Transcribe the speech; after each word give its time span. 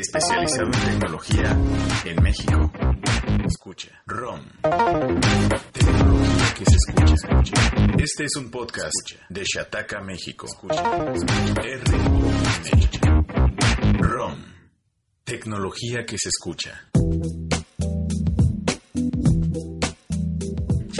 especializado 0.00 0.66
en 0.66 0.72
tecnología 0.72 1.56
en 2.04 2.22
México. 2.22 2.72
Escucha. 3.44 4.02
ROM. 4.06 4.40
Tecnología 5.72 6.54
que 6.56 6.64
se 6.64 6.76
escucha, 6.76 7.14
escucha. 7.14 7.54
Este 7.98 8.24
es 8.24 8.36
un 8.36 8.50
podcast 8.50 9.10
de 9.28 9.42
Shataka, 9.44 10.00
México. 10.00 10.46
Escucha. 10.46 10.82
R-O-M. 11.62 12.38
ROM. 14.00 14.44
Tecnología 15.24 16.04
que 16.06 16.16
se 16.18 16.28
escucha. 16.28 16.88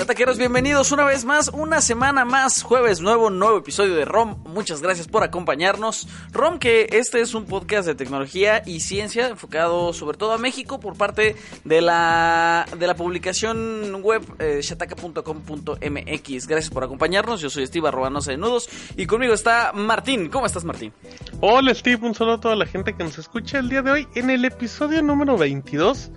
Chataqueros, 0.08 0.38
bienvenidos 0.38 0.90
una 0.90 1.04
vez 1.04 1.26
más, 1.26 1.50
una 1.52 1.82
semana 1.82 2.24
más, 2.24 2.62
jueves 2.62 3.02
nuevo, 3.02 3.28
nuevo 3.28 3.58
episodio 3.58 3.94
de 3.94 4.06
ROM. 4.06 4.42
Muchas 4.46 4.80
gracias 4.80 5.06
por 5.06 5.22
acompañarnos. 5.22 6.08
ROM, 6.32 6.58
que 6.58 6.88
este 6.92 7.20
es 7.20 7.34
un 7.34 7.44
podcast 7.44 7.86
de 7.86 7.94
tecnología 7.94 8.62
y 8.64 8.80
ciencia 8.80 9.28
enfocado 9.28 9.92
sobre 9.92 10.16
todo 10.16 10.32
a 10.32 10.38
México 10.38 10.80
por 10.80 10.96
parte 10.96 11.36
de 11.64 11.82
la, 11.82 12.64
de 12.78 12.86
la 12.86 12.96
publicación 12.96 14.00
web 14.02 14.22
eh, 14.38 14.60
shataka.com.mx. 14.62 16.46
Gracias 16.46 16.70
por 16.72 16.84
acompañarnos. 16.84 17.42
Yo 17.42 17.50
soy 17.50 17.66
Steve 17.66 17.88
Arrobanosa 17.88 18.30
de 18.30 18.38
Nudos 18.38 18.70
y 18.96 19.04
conmigo 19.04 19.34
está 19.34 19.72
Martín. 19.74 20.30
¿Cómo 20.30 20.46
estás, 20.46 20.64
Martín? 20.64 20.90
Hola, 21.42 21.74
Steve. 21.74 22.06
Un 22.06 22.14
saludo 22.14 22.36
a 22.36 22.40
toda 22.40 22.56
la 22.56 22.64
gente 22.64 22.96
que 22.96 23.04
nos 23.04 23.18
escucha 23.18 23.58
el 23.58 23.68
día 23.68 23.82
de 23.82 23.90
hoy 23.90 24.08
en 24.14 24.30
el 24.30 24.46
episodio 24.46 25.02
número 25.02 25.36
22 25.36 26.10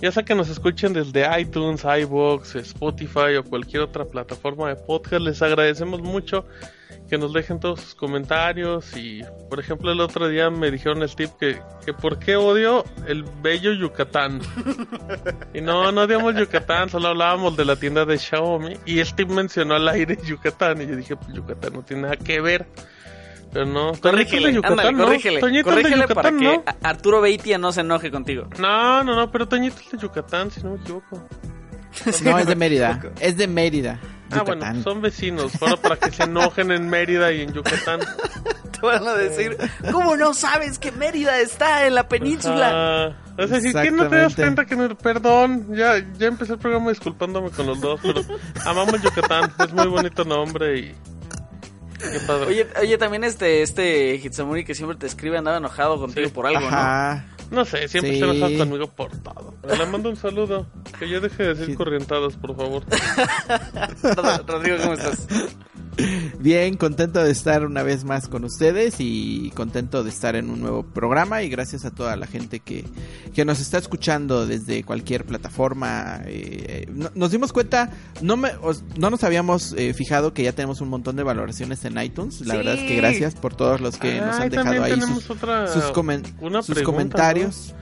ya 0.00 0.12
sea 0.12 0.24
que 0.24 0.34
nos 0.34 0.48
escuchen 0.48 0.92
desde 0.92 1.40
iTunes, 1.40 1.84
iBox, 1.84 2.56
Spotify 2.56 3.36
o 3.38 3.44
cualquier 3.44 3.82
otra 3.82 4.04
plataforma 4.04 4.68
de 4.68 4.76
podcast, 4.76 5.22
les 5.22 5.40
agradecemos 5.42 6.00
mucho 6.02 6.44
que 7.08 7.18
nos 7.18 7.32
dejen 7.32 7.60
todos 7.60 7.80
sus 7.80 7.94
comentarios. 7.94 8.96
Y 8.96 9.22
por 9.48 9.60
ejemplo 9.60 9.92
el 9.92 10.00
otro 10.00 10.28
día 10.28 10.50
me 10.50 10.70
dijeron 10.70 11.06
Steve 11.08 11.32
que, 11.38 11.60
que 11.84 11.92
por 11.92 12.18
qué 12.18 12.36
odio 12.36 12.84
el 13.06 13.24
bello 13.42 13.72
Yucatán 13.72 14.40
y 15.54 15.60
no, 15.60 15.92
no 15.92 16.02
odiamos 16.02 16.34
Yucatán, 16.34 16.88
solo 16.88 17.08
hablábamos 17.08 17.56
de 17.56 17.64
la 17.64 17.76
tienda 17.76 18.04
de 18.04 18.18
Xiaomi. 18.18 18.74
Y 18.84 19.04
Steve 19.04 19.34
mencionó 19.34 19.74
al 19.74 19.88
aire 19.88 20.18
Yucatán. 20.24 20.82
Y 20.82 20.86
yo 20.86 20.96
dije 20.96 21.16
pues 21.16 21.32
Yucatán 21.34 21.72
no 21.72 21.82
tiene 21.82 22.02
nada 22.02 22.16
que 22.16 22.40
ver 22.40 22.66
pero 23.56 23.66
no, 23.66 23.92
corrígele, 24.00 24.52
Yucatán, 24.52 24.78
ándale, 24.80 24.92
¿no? 24.98 25.04
corrígele, 25.04 25.40
Toñito 25.40 25.64
corrígele 25.64 25.96
de 25.96 26.02
Yucatán, 26.02 26.14
para 26.22 26.36
que 26.36 26.44
¿no? 26.58 26.62
a- 26.66 26.88
Arturo 26.90 27.20
Beitia 27.22 27.56
no 27.56 27.72
se 27.72 27.80
enoje 27.80 28.10
contigo. 28.10 28.48
No, 28.58 29.02
no, 29.02 29.14
no, 29.16 29.30
pero 29.30 29.48
Toñito 29.48 29.76
es 29.82 29.90
de 29.92 29.98
Yucatán, 29.98 30.50
si 30.50 30.62
no 30.62 30.72
me 30.72 30.76
equivoco. 30.76 31.26
No, 32.24 32.38
es 32.38 32.46
de 32.46 32.56
Mérida. 32.56 33.00
Es 33.20 33.38
de 33.38 33.48
Mérida. 33.48 33.98
Ah, 34.30 34.42
bueno, 34.42 34.56
Yucatán. 34.60 34.82
son 34.82 35.00
vecinos, 35.00 35.52
solo 35.52 35.78
para 35.78 35.96
que 35.96 36.10
se 36.10 36.24
enojen 36.24 36.70
en 36.70 36.90
Mérida 36.90 37.32
y 37.32 37.40
en 37.40 37.54
Yucatán. 37.54 38.00
Te 38.72 38.86
van 38.86 39.08
a 39.08 39.14
decir, 39.14 39.56
¿cómo 39.90 40.14
no 40.16 40.34
sabes 40.34 40.78
que 40.78 40.92
Mérida 40.92 41.40
está 41.40 41.86
en 41.86 41.94
la 41.94 42.06
península? 42.08 42.70
Ah, 43.08 43.16
es 43.38 43.48
decir, 43.48 43.72
¿qué 43.74 43.90
no 43.90 44.06
te 44.08 44.16
das 44.16 44.34
cuenta 44.36 44.66
que 44.66 44.76
no- 44.76 44.94
Perdón, 44.98 45.74
ya, 45.74 45.94
ya 46.18 46.26
empecé 46.26 46.52
el 46.52 46.58
programa 46.58 46.90
disculpándome 46.90 47.48
con 47.50 47.66
los 47.66 47.80
dos, 47.80 47.98
pero 48.02 48.20
amamos 48.66 49.00
Yucatán, 49.00 49.50
es 49.64 49.72
muy 49.72 49.86
bonito 49.86 50.24
nombre 50.26 50.78
y... 50.78 50.94
Qué 51.98 52.20
padre. 52.26 52.46
Oye, 52.48 52.66
oye, 52.80 52.98
también 52.98 53.24
este, 53.24 53.62
este 53.62 54.16
Hitsamuri 54.16 54.64
que 54.64 54.74
siempre 54.74 54.96
te 54.96 55.06
escribe 55.06 55.38
andaba 55.38 55.56
enojado 55.58 55.98
contigo 55.98 56.26
Sí. 56.28 56.32
por 56.32 56.46
algo, 56.46 56.66
Ajá. 56.66 57.24
no 57.30 57.35
sé, 57.64 57.88
siempre 57.88 58.14
sí. 58.14 58.18
se 58.20 58.24
enoja 58.30 58.58
conmigo 58.58 58.86
por 58.88 59.10
todo. 59.18 59.54
Le 59.78 59.86
mando 59.86 60.10
un 60.10 60.16
saludo, 60.16 60.66
que 60.98 61.08
ya 61.08 61.20
deje 61.20 61.42
de 61.42 61.48
decir 61.50 61.66
Sí. 61.66 61.74
corrientadas, 61.74 62.34
por 62.36 62.56
favor. 62.56 62.82
¿no? 62.88 64.10
Rod- 64.14 64.46
Rodrigo, 64.48 64.76
¿cómo 64.82 64.94
estás? 64.94 65.26
Bien, 66.38 66.76
contento 66.76 67.24
de 67.24 67.30
estar 67.30 67.64
una 67.64 67.82
vez 67.82 68.04
más 68.04 68.28
con 68.28 68.44
ustedes 68.44 68.96
y 68.98 69.50
contento 69.54 70.04
de 70.04 70.10
estar 70.10 70.36
en 70.36 70.50
un 70.50 70.60
nuevo 70.60 70.82
programa 70.82 71.42
y 71.42 71.48
gracias 71.48 71.86
a 71.86 71.90
toda 71.90 72.16
la 72.16 72.26
gente 72.26 72.60
que, 72.60 72.84
que 73.34 73.46
nos 73.46 73.60
está 73.60 73.78
escuchando 73.78 74.46
desde 74.46 74.84
cualquier 74.84 75.24
plataforma. 75.24 76.20
eh, 76.26 76.86
no- 76.92 77.10
nos 77.14 77.30
dimos 77.30 77.52
cuenta, 77.54 77.90
no, 78.20 78.36
me, 78.36 78.50
os- 78.60 78.84
no 78.98 79.08
nos 79.08 79.24
habíamos 79.24 79.72
eh, 79.78 79.94
fijado 79.94 80.34
que 80.34 80.42
ya 80.42 80.52
tenemos 80.52 80.82
un 80.82 80.88
montón 80.90 81.16
de 81.16 81.22
valoraciones 81.22 81.82
en 81.86 81.98
iTunes. 81.98 82.42
La 82.42 82.52
Sí. 82.54 82.56
verdad 82.58 82.74
es 82.74 82.82
que 82.82 82.96
gracias 82.96 83.34
por 83.34 83.54
todos 83.54 83.80
los 83.80 83.96
que 83.96 84.20
nos 84.20 84.36
han 84.38 84.50
dejado 84.50 84.82
ahí 84.84 85.00
sus, 85.00 85.30
otra- 85.30 85.66
sus, 85.68 85.84
comen- 85.94 86.24
una 86.40 86.62
sus 86.62 86.74
pregunta, 86.74 86.94
comentarios. 87.44 87.74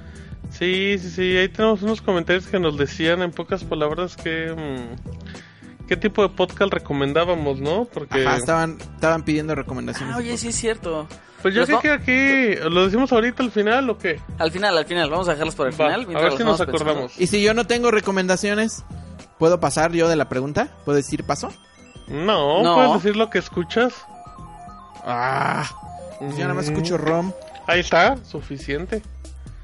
Sí, 0.51 0.99
sí, 0.99 1.11
sí, 1.11 1.37
ahí 1.37 1.49
tenemos 1.49 1.83
unos 1.83 2.01
comentarios 2.01 2.47
que 2.47 2.61
nos 2.61 2.77
decían 2.79 3.23
en 3.23 3.31
pocas 3.33 3.65
palabras 3.65 4.17
que... 4.17 4.53
mm, 4.57 5.87
¿Qué 5.89 5.97
tipo 5.99 6.23
de 6.23 6.31
podcast 6.31 6.73
recomendábamos, 6.73 7.61
no? 7.61 7.85
Porque... 7.85 8.27
Ajá, 8.27 8.37
estaban, 8.39 8.79
estaban 8.81 9.23
pidiendo 9.25 9.55
recomendaciones. 9.55 10.15
Ah, 10.15 10.19
oye, 10.19 10.37
sí 10.39 10.49
es 10.49 10.55
cierto. 10.57 11.07
Pues 11.43 11.55
yo 11.55 11.67
creo 11.67 11.81
que 11.81 11.91
aquí... 11.91 12.69
¿Lo 12.71 12.85
decimos 12.87 13.13
ahorita 13.13 13.43
al 13.43 13.51
final 13.51 13.91
o 13.91 13.99
qué? 13.99 14.19
Al 14.39 14.51
final, 14.51 14.79
al 14.79 14.87
final, 14.87 15.11
vamos 15.11 15.29
a 15.29 15.33
dejarlos 15.33 15.55
para 15.55 15.69
el 15.69 15.75
Va, 15.75 15.89
final. 15.89 16.17
a 16.17 16.21
ver 16.23 16.33
si 16.39 16.45
nos 16.45 16.57
pensando. 16.59 16.77
acordamos. 16.77 17.21
Y 17.21 17.27
si 17.27 17.43
yo 17.43 17.53
no 17.53 17.67
tengo 17.67 17.91
recomendaciones, 17.91 18.83
¿puedo 19.39 19.61
pasar 19.61 19.93
yo 19.93 20.09
de 20.09 20.17
la 20.17 20.31
pregunta? 20.31 20.69
¿Puedo 20.87 20.97
decir 20.97 21.25
paso? 21.25 21.53
No, 22.09 22.63
No. 22.63 22.75
puedes 22.77 22.95
decir 23.03 23.17
lo 23.17 23.29
que 23.29 23.39
escuchas. 23.41 23.93
Ah, 25.05 25.69
pues 26.19 26.33
yo 26.37 26.43
nada 26.45 26.55
más 26.55 26.65
escucho 26.67 26.97
ROM. 26.97 27.31
Ahí 27.67 27.81
está, 27.81 28.17
suficiente. 28.25 29.03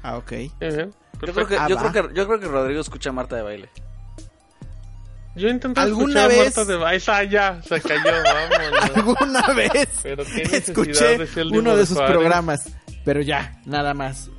Ah, 0.03 0.17
ok. 0.17 0.31
Eh, 0.31 0.49
Yo 0.59 1.33
creo, 1.33 1.47
que, 1.47 1.57
Ah, 1.57 1.67
yo, 1.67 1.77
creo 1.77 1.91
que, 1.91 2.13
yo 2.15 2.27
creo 2.27 2.39
que 2.39 2.47
Rodrigo 2.47 2.81
escucha 2.81 3.09
a 3.09 3.13
Marta 3.13 3.35
de 3.35 3.43
baile. 3.43 3.69
Yo 5.35 5.47
intenté 5.47 5.79
¿Alguna 5.79 6.25
escuchar 6.25 6.29
vez? 6.29 6.57
Marta 6.57 6.65
de... 6.65 6.85
Ahí 6.85 6.97
está, 6.97 7.23
ya, 7.23 7.61
se 7.61 7.79
cayó, 7.79 8.03
vámonos. 8.03 8.95
Alguna 8.95 9.47
vez 9.53 9.89
Pero 10.03 10.23
escuché 10.23 11.17
de 11.17 11.43
uno 11.57 11.75
de 11.77 11.85
sus 11.85 11.97
programas, 11.97 12.69
pero 13.05 13.21
ya, 13.21 13.61
nada 13.65 13.93
más. 13.93 14.29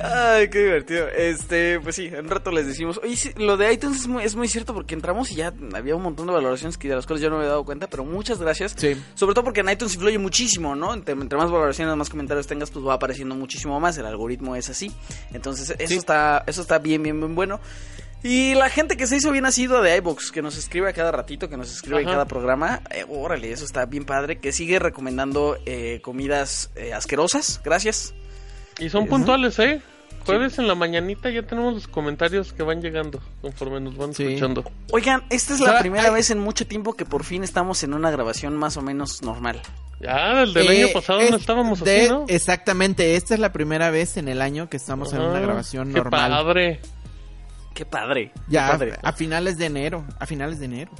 Ay, 0.00 0.48
qué 0.48 0.58
divertido. 0.64 1.08
Este, 1.08 1.78
pues 1.80 1.96
sí, 1.96 2.06
en 2.06 2.24
un 2.24 2.28
rato 2.30 2.50
les 2.50 2.66
decimos. 2.66 2.98
Oye, 3.02 3.16
sí, 3.16 3.30
lo 3.36 3.56
de 3.56 3.72
iTunes 3.72 4.00
es 4.00 4.06
muy, 4.08 4.24
es 4.24 4.34
muy 4.34 4.48
cierto 4.48 4.74
porque 4.74 4.94
entramos 4.94 5.30
y 5.30 5.36
ya 5.36 5.52
había 5.74 5.94
un 5.96 6.02
montón 6.02 6.26
de 6.26 6.32
valoraciones 6.32 6.78
que 6.78 6.88
de 6.88 6.96
las 6.96 7.06
cuales 7.06 7.22
yo 7.22 7.28
no 7.30 7.36
me 7.36 7.42
había 7.42 7.50
dado 7.50 7.64
cuenta, 7.64 7.86
pero 7.88 8.04
muchas 8.04 8.38
gracias. 8.38 8.74
Sí. 8.76 9.00
Sobre 9.14 9.34
todo 9.34 9.44
porque 9.44 9.60
en 9.60 9.68
iTunes 9.70 9.94
influye 9.94 10.18
muchísimo, 10.18 10.74
¿no? 10.74 10.94
Entre, 10.94 11.14
entre 11.14 11.38
más 11.38 11.50
valoraciones, 11.50 11.94
más 11.96 12.08
comentarios 12.10 12.46
tengas, 12.46 12.70
pues 12.70 12.84
va 12.86 12.94
apareciendo 12.94 13.34
muchísimo 13.34 13.78
más. 13.80 13.96
El 13.98 14.06
algoritmo 14.06 14.56
es 14.56 14.68
así. 14.70 14.92
Entonces, 15.32 15.70
eso 15.78 15.88
Sí. 15.88 15.96
está, 15.96 16.44
eso 16.46 16.62
está 16.62 16.78
bien, 16.78 17.02
bien, 17.02 17.18
bien 17.20 17.34
bueno. 17.34 17.60
Y 18.24 18.54
la 18.54 18.70
gente 18.70 18.96
que 18.96 19.08
se 19.08 19.16
hizo 19.16 19.32
bien 19.32 19.42
nacido 19.42 19.82
de 19.82 19.96
iBox, 19.96 20.30
que 20.30 20.42
nos 20.42 20.56
escribe 20.56 20.88
a 20.88 20.92
cada 20.92 21.10
ratito, 21.10 21.48
que 21.48 21.56
nos 21.56 21.72
escribe 21.72 22.02
en 22.02 22.06
cada 22.06 22.24
programa, 22.24 22.80
eh, 22.92 23.04
órale, 23.08 23.50
eso 23.50 23.64
está 23.64 23.84
bien 23.86 24.04
padre, 24.04 24.38
que 24.38 24.52
sigue 24.52 24.78
recomendando 24.78 25.58
eh, 25.66 25.98
comidas 26.04 26.70
eh, 26.76 26.92
asquerosas. 26.94 27.60
Gracias. 27.64 28.14
Y 28.78 28.88
son 28.88 29.06
puntuales, 29.06 29.58
¿eh? 29.58 29.80
Jueves 30.24 30.56
en 30.60 30.68
la 30.68 30.76
mañanita 30.76 31.30
ya 31.30 31.42
tenemos 31.42 31.74
los 31.74 31.88
comentarios 31.88 32.52
que 32.52 32.62
van 32.62 32.80
llegando 32.80 33.20
conforme 33.40 33.80
nos 33.80 33.96
van 33.96 34.14
Sí. 34.14 34.22
escuchando. 34.24 34.64
Oigan, 34.92 35.24
esta 35.30 35.54
es 35.54 35.60
la 35.60 35.66
Sara, 35.66 35.80
primera 35.80 36.08
ay. 36.08 36.14
vez 36.14 36.30
en 36.30 36.38
mucho 36.38 36.64
tiempo 36.66 36.94
que 36.94 37.04
por 37.04 37.24
fin 37.24 37.42
estamos 37.42 37.82
en 37.82 37.92
una 37.92 38.10
grabación 38.12 38.56
más 38.56 38.76
o 38.76 38.82
menos 38.82 39.22
normal. 39.22 39.60
Ya, 40.00 40.42
el 40.42 40.54
del 40.54 40.70
Eh, 40.70 40.82
año 40.84 40.92
pasado 40.92 41.20
es 41.20 41.30
no 41.32 41.36
estábamos 41.36 41.80
de- 41.82 42.02
así, 42.02 42.08
¿no? 42.08 42.24
Exactamente, 42.28 43.16
esta 43.16 43.34
es 43.34 43.40
la 43.40 43.52
primera 43.52 43.90
vez 43.90 44.16
en 44.16 44.28
el 44.28 44.40
año 44.42 44.68
que 44.68 44.76
estamos 44.76 45.12
en 45.12 45.20
una 45.22 45.40
grabación 45.40 45.88
qué 45.92 45.98
normal. 45.98 46.30
padre. 46.30 46.80
Qué 47.74 47.84
padre. 47.86 48.32
Ya, 48.48 48.66
qué 48.66 48.72
padre. 48.72 48.92
a 49.02 49.12
finales 49.12 49.58
de 49.58 49.66
enero, 49.66 50.04
a 50.20 50.26
finales 50.26 50.58
de 50.60 50.66
enero. 50.66 50.90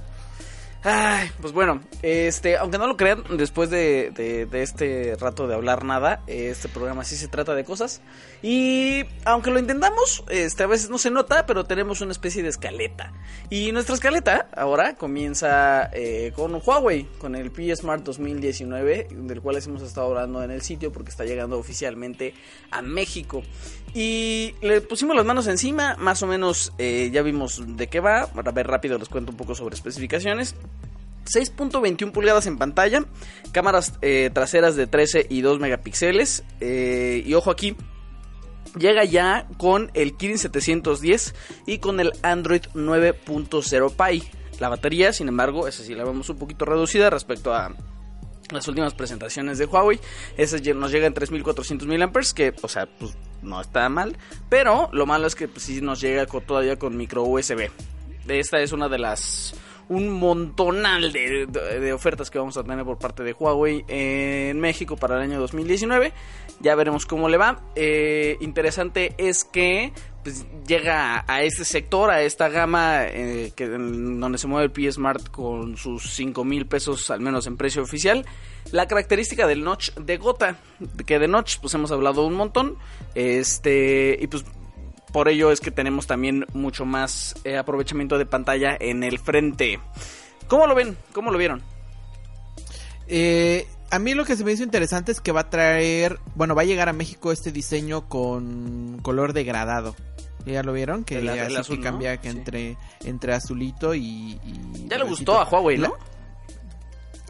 Ay, 0.84 1.30
pues 1.40 1.52
bueno, 1.52 1.80
este, 2.02 2.56
aunque 2.56 2.76
no 2.76 2.88
lo 2.88 2.96
crean, 2.96 3.22
después 3.36 3.70
de, 3.70 4.48
este 4.52 5.14
rato 5.16 5.46
de 5.46 5.54
hablar 5.54 5.84
nada, 5.84 6.24
este 6.26 6.68
programa 6.68 7.04
sí 7.04 7.16
se 7.16 7.28
trata 7.28 7.54
de 7.54 7.62
cosas. 7.64 8.02
Y 8.42 9.04
aunque 9.24 9.52
lo 9.52 9.60
intentamos, 9.60 10.24
este, 10.28 10.64
a 10.64 10.66
veces 10.66 10.90
no 10.90 10.98
se 10.98 11.12
nota, 11.12 11.46
pero 11.46 11.64
tenemos 11.64 12.00
una 12.00 12.10
especie 12.10 12.42
de 12.42 12.48
escaleta. 12.48 13.12
Y 13.48 13.70
nuestra 13.70 13.94
escaleta 13.94 14.48
ahora 14.56 14.96
comienza 14.96 15.88
eh, 15.92 16.32
con 16.34 16.60
Huawei, 16.64 17.04
con 17.18 17.36
el 17.36 17.52
P 17.52 17.74
Smart 17.76 18.02
2019, 18.02 19.06
del 19.12 19.40
cual 19.40 19.62
hemos 19.64 19.82
estado 19.82 20.08
hablando 20.08 20.42
en 20.42 20.50
el 20.50 20.62
sitio 20.62 20.90
porque 20.90 21.10
está 21.10 21.24
llegando 21.24 21.58
oficialmente 21.58 22.34
a 22.72 22.82
México. 22.82 23.44
Y 23.94 24.54
le 24.62 24.80
pusimos 24.80 25.14
las 25.14 25.26
manos 25.26 25.46
encima, 25.46 25.96
más 25.98 26.22
o 26.22 26.26
menos 26.26 26.72
eh, 26.78 27.10
ya 27.12 27.22
vimos 27.22 27.62
de 27.76 27.88
qué 27.88 28.00
va. 28.00 28.26
Para 28.26 28.50
ver 28.52 28.66
rápido 28.66 28.98
les 28.98 29.08
cuento 29.08 29.32
un 29.32 29.36
poco 29.36 29.54
sobre 29.54 29.74
especificaciones. 29.74 30.54
6.21 31.26 32.10
pulgadas 32.10 32.46
en 32.46 32.58
pantalla, 32.58 33.04
cámaras 33.52 33.94
eh, 34.02 34.30
traseras 34.32 34.74
de 34.74 34.88
13 34.88 35.26
y 35.28 35.40
2 35.42 35.60
megapíxeles. 35.60 36.42
eh, 36.60 37.22
y 37.24 37.34
ojo 37.34 37.50
aquí, 37.50 37.76
llega 38.76 39.04
ya 39.04 39.46
con 39.56 39.90
el 39.94 40.16
Kirin 40.16 40.38
710 40.38 41.34
y 41.66 41.78
con 41.78 42.00
el 42.00 42.12
Android 42.22 42.62
9.0 42.74 43.92
Pie. 43.94 44.30
La 44.58 44.68
batería, 44.68 45.12
sin 45.12 45.28
embargo, 45.28 45.68
esa 45.68 45.82
sí 45.82 45.94
la 45.94 46.04
vemos 46.04 46.28
un 46.28 46.38
poquito 46.38 46.64
reducida 46.64 47.10
respecto 47.10 47.54
a 47.54 47.74
las 48.52 48.68
últimas 48.68 48.94
presentaciones 48.94 49.58
de 49.58 49.66
Huawei. 49.66 49.98
Esa 50.36 50.56
lle- 50.58 50.74
nos 50.74 50.90
llega 50.92 51.06
en 51.06 51.14
3400 51.14 51.86
mAh, 51.88 52.10
que, 52.34 52.54
o 52.62 52.68
sea, 52.68 52.86
pues 52.86 53.16
no 53.42 53.60
está 53.60 53.88
mal. 53.88 54.16
Pero 54.48 54.88
lo 54.92 55.06
malo 55.06 55.26
es 55.26 55.34
que 55.34 55.48
pues, 55.48 55.64
sí 55.64 55.80
nos 55.80 56.00
llega 56.00 56.26
todavía 56.26 56.76
con 56.78 56.96
micro 56.96 57.22
USB. 57.24 57.70
Esta 58.28 58.60
es 58.60 58.72
una 58.72 58.88
de 58.88 58.98
las 58.98 59.54
un 59.88 60.08
montonal 60.08 61.12
de, 61.12 61.46
de- 61.46 61.80
de 61.80 61.92
ofertas 61.92 62.30
que 62.30 62.38
vamos 62.38 62.56
a 62.56 62.62
tener 62.62 62.84
por 62.84 62.98
parte 62.98 63.22
de 63.24 63.32
Huawei 63.32 63.84
en 63.88 64.58
México 64.60 64.96
para 64.96 65.16
el 65.16 65.22
año 65.22 65.40
2019. 65.40 66.12
Ya 66.60 66.74
veremos 66.76 67.04
cómo 67.04 67.28
le 67.28 67.36
va. 67.36 67.60
Eh, 67.74 68.36
interesante 68.40 69.14
es 69.18 69.44
que 69.44 69.92
pues, 70.22 70.46
llega 70.66 71.24
a, 71.26 71.42
este 71.42 71.64
sector, 71.64 72.10
a 72.10 72.22
esta 72.22 72.48
gama 72.48 73.04
eh, 73.06 73.52
donde 73.56 74.38
se 74.38 74.46
mueve 74.46 74.66
el 74.66 74.70
P 74.70 74.90
Smart 74.90 75.28
con 75.30 75.76
sus 75.76 76.10
5 76.12 76.44
mil 76.44 76.66
pesos 76.66 77.10
al 77.10 77.20
menos 77.20 77.46
en 77.46 77.56
precio 77.56 77.82
oficial. 77.82 78.24
La 78.70 78.86
característica 78.86 79.46
del 79.46 79.64
notch 79.64 79.92
de 79.94 80.16
gota, 80.18 80.56
que 81.06 81.18
de 81.18 81.28
notch 81.28 81.58
pues 81.60 81.74
hemos 81.74 81.90
hablado 81.90 82.24
un 82.26 82.34
montón. 82.34 82.78
Este, 83.14 84.16
y 84.20 84.26
pues 84.28 84.44
por 85.12 85.28
ello 85.28 85.50
es 85.50 85.60
que 85.60 85.70
tenemos 85.70 86.06
también 86.06 86.46
mucho 86.54 86.84
más 86.84 87.34
eh, 87.44 87.56
aprovechamiento 87.56 88.16
de 88.16 88.26
pantalla 88.26 88.76
en 88.78 89.02
el 89.02 89.18
frente. 89.18 89.80
¿Cómo 90.48 90.66
lo 90.66 90.74
ven? 90.74 90.96
¿Cómo 91.12 91.30
lo 91.30 91.38
vieron? 91.38 91.62
Eh, 93.08 93.66
a 93.92 93.98
mí 93.98 94.14
lo 94.14 94.24
que 94.24 94.36
se 94.36 94.42
me 94.44 94.50
hizo 94.52 94.62
interesante 94.64 95.12
es 95.12 95.20
que 95.20 95.30
va 95.32 95.42
a 95.42 95.50
traer, 95.50 96.18
bueno, 96.34 96.54
va 96.54 96.62
a 96.62 96.64
llegar 96.64 96.88
a 96.88 96.92
México 96.92 97.30
este 97.30 97.52
diseño 97.52 98.08
con 98.08 98.98
color 99.02 99.32
degradado. 99.32 99.94
¿Ya 100.44 100.62
lo 100.64 100.72
vieron? 100.72 101.04
Que 101.04 101.18
El- 101.18 101.28
el 101.28 101.40
así 101.46 101.56
azul, 101.56 101.76
que 101.76 101.84
¿no? 101.84 101.90
cambia 101.90 102.16
que 102.16 102.30
Sí. 102.32 102.36
entre, 102.36 102.76
entre 103.04 103.32
azulito 103.34 103.94
y, 103.94 104.40
y 104.44 104.88
Ya 104.88 104.98
le 104.98 105.04
gustó 105.04 105.40
a 105.40 105.44
Huawei, 105.48 105.78
¿no? 105.78 105.94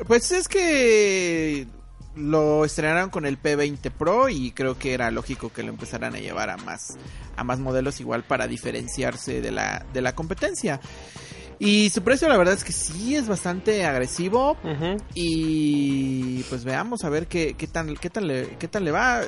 Pues 0.07 0.33
es 0.33 0.49
que 0.49 1.67
lo 2.15 2.65
estrenaron 2.65 3.11
con 3.11 3.27
el 3.27 3.41
P20 3.41 3.91
Pro 3.91 4.29
y 4.29 4.51
creo 4.53 4.79
que 4.79 4.95
era 4.95 5.11
lógico 5.11 5.53
que 5.53 5.63
lo 5.63 5.69
empezaran 5.71 6.15
a 6.15 6.19
llevar 6.19 6.51
a 6.51 6.57
más 6.59 6.97
a 7.37 7.45
más 7.45 7.59
modelos 7.59 8.01
igual 8.01 8.23
para 8.23 8.47
diferenciarse 8.49 9.41
de 9.41 9.51
la 9.51 9.85
de 9.93 10.01
la 10.03 10.15
competencia. 10.15 10.81
Y 11.65 11.91
su 11.91 12.03
precio 12.03 12.29
la 12.29 12.37
verdad 12.37 12.55
es 12.55 12.65
que 12.65 12.73
sí 12.73 13.15
es 13.15 13.29
bastante 13.29 13.85
agresivo 13.87 14.57
y 15.15 16.43
pues 16.51 16.65
veamos 16.65 17.05
a 17.05 17.09
ver 17.09 17.29
qué 17.29 17.55
qué 17.55 17.69
tan 17.69 17.95
qué 17.95 18.11
tal 18.11 18.27
le, 18.27 18.57
qué 18.59 18.67
tal 18.67 18.85
le 18.85 18.91
va. 18.91 19.21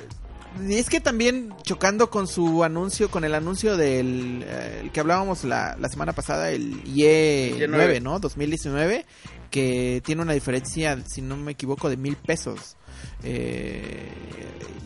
Y 0.61 0.75
es 0.75 0.91
que 0.91 0.99
también 0.99 1.55
chocando 1.63 2.11
con 2.11 2.27
su 2.27 2.65
anuncio, 2.65 3.09
con 3.09 3.23
el 3.23 3.37
anuncio 3.37 3.77
del 3.77 4.45
eh, 4.49 4.81
el 4.83 4.91
que 4.91 4.99
hablábamos 4.99 5.45
la, 5.45 5.77
la 5.79 5.89
semana 5.89 6.13
pasada, 6.13 6.51
el 6.51 6.83
IE9, 6.83 7.69
Y9, 7.69 8.03
¿no? 8.03 8.19
2019, 8.19 9.07
que 9.53 10.03
tiene 10.05 10.23
una 10.23 10.33
diferencia, 10.33 10.99
si 11.07 11.23
no 11.23 11.37
me 11.37 11.53
equivoco, 11.53 11.89
de 11.89 11.97
mil 11.97 12.17
pesos. 12.17 12.77
Eh, 13.23 14.09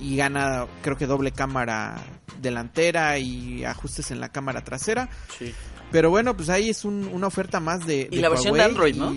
y 0.03 0.17
gana, 0.17 0.67
creo 0.83 0.99
que 0.99 1.07
doble 1.07 1.33
cámara 1.33 1.97
delantera 2.43 3.19
y 3.19 3.65
ajustes 3.65 4.11
en 4.11 4.21
la 4.21 4.29
cámara 4.29 4.63
trasera. 4.65 5.09
Sí. 5.39 5.55
Pero 5.91 6.11
bueno, 6.11 6.37
pues 6.37 6.49
ahí 6.51 6.69
es 6.71 6.85
un- 6.85 7.09
una 7.13 7.27
oferta 7.29 7.61
más 7.61 7.87
de. 7.87 8.09
Y 8.11 8.17
la 8.19 8.29
versión 8.29 8.55
de 8.55 8.63
Android, 8.63 8.95
¿no? 8.97 9.15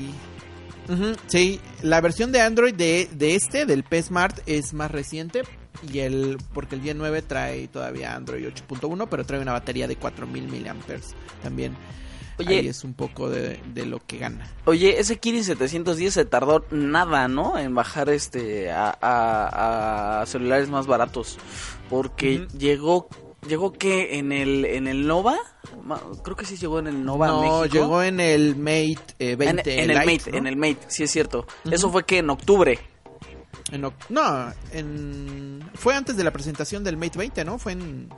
sí, 1.28 1.60
la 1.84 2.02
versión 2.02 2.32
de 2.32 2.42
Android 2.42 2.74
de, 2.74 3.08
de 3.14 3.36
este, 3.36 3.66
del 3.66 3.84
P 3.84 4.02
Smart, 4.04 4.40
es 4.46 4.74
más 4.74 4.92
reciente. 4.92 5.44
Y 5.92 6.00
el, 6.00 6.38
porque 6.54 6.76
el 6.76 6.84
Y9 6.84 7.24
trae 7.26 7.68
todavía 7.70 8.14
Android 8.16 8.46
8.1, 8.46 9.08
pero 9.10 9.26
trae 9.26 9.40
una 9.40 9.54
batería 9.54 9.88
de 9.88 9.96
4000 9.96 10.48
miliamperes. 10.50 11.16
También 11.42 11.76
Oye. 12.38 12.60
ahí 12.60 12.68
es 12.68 12.84
un 12.84 12.94
poco 12.94 13.30
de, 13.30 13.60
de 13.74 13.86
lo 13.86 14.00
que 14.06 14.18
gana. 14.18 14.48
Oye, 14.66 15.00
ese 15.00 15.18
Kirin 15.18 15.44
710 15.46 16.14
se 16.14 16.26
tardó 16.26 16.66
nada, 16.72 17.28
¿no? 17.30 17.58
En 17.58 17.74
bajar 17.74 18.10
este 18.10 18.70
a, 18.70 18.96
a- 19.02 20.22
a 20.22 20.26
celulares 20.26 20.70
más 20.70 20.88
baratos. 20.88 21.38
Porque 21.90 22.46
llegó, 22.58 23.08
llegó 23.48 23.74
que 23.74 24.18
en 24.20 24.32
el, 24.32 24.66
en 24.66 24.88
el 24.88 25.08
Nova, 25.08 25.38
creo 26.24 26.36
que 26.36 26.46
sí 26.46 26.58
llegó 26.58 26.80
en 26.80 26.88
el 26.88 27.04
Nova 27.04 27.28
no, 27.28 27.42
México. 27.42 27.66
llegó 27.66 28.04
en 28.04 28.20
el 28.20 28.56
Mate 28.56 29.16
eh, 29.20 29.32
en, 29.32 29.38
20 29.38 29.84
en 29.84 29.92
el 29.92 29.98
Lite, 30.00 30.12
Mate, 30.12 30.32
¿no? 30.32 30.38
en 30.38 30.48
el 30.48 30.56
Mate, 30.56 30.80
sí 30.88 31.04
es 31.04 31.12
cierto. 31.12 31.46
Ujú. 31.66 31.74
Eso 31.76 31.92
fue 31.92 32.04
que 32.04 32.20
en 32.20 32.30
octubre. 32.30 32.80
En 33.72 33.82
no, 34.10 34.54
en, 34.72 35.70
fue 35.76 35.96
antes 35.96 36.18
de 36.18 36.24
la 36.24 36.32
presentación 36.32 36.84
del 36.84 36.98
Mate 36.98 37.18
20, 37.18 37.46
¿no? 37.46 37.58
Fue 37.58 37.74
en... 37.74 38.10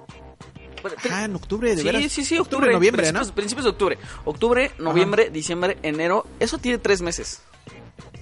Ah, 1.09 1.23
en 1.23 1.35
octubre, 1.35 1.69
de 1.69 1.77
sí, 1.77 1.83
veras. 1.83 2.11
sí, 2.11 2.25
sí, 2.25 2.37
octubre, 2.37 2.69
noviembre, 2.69 3.03
principios, 3.03 3.27
¿no? 3.29 3.35
principios 3.35 3.63
de 3.63 3.69
octubre. 3.69 3.97
Octubre, 4.25 4.71
noviembre, 4.79 5.29
diciembre, 5.29 5.77
enero. 5.81 6.25
Eso 6.41 6.57
tiene 6.57 6.77
tres 6.77 7.01
meses. 7.01 7.41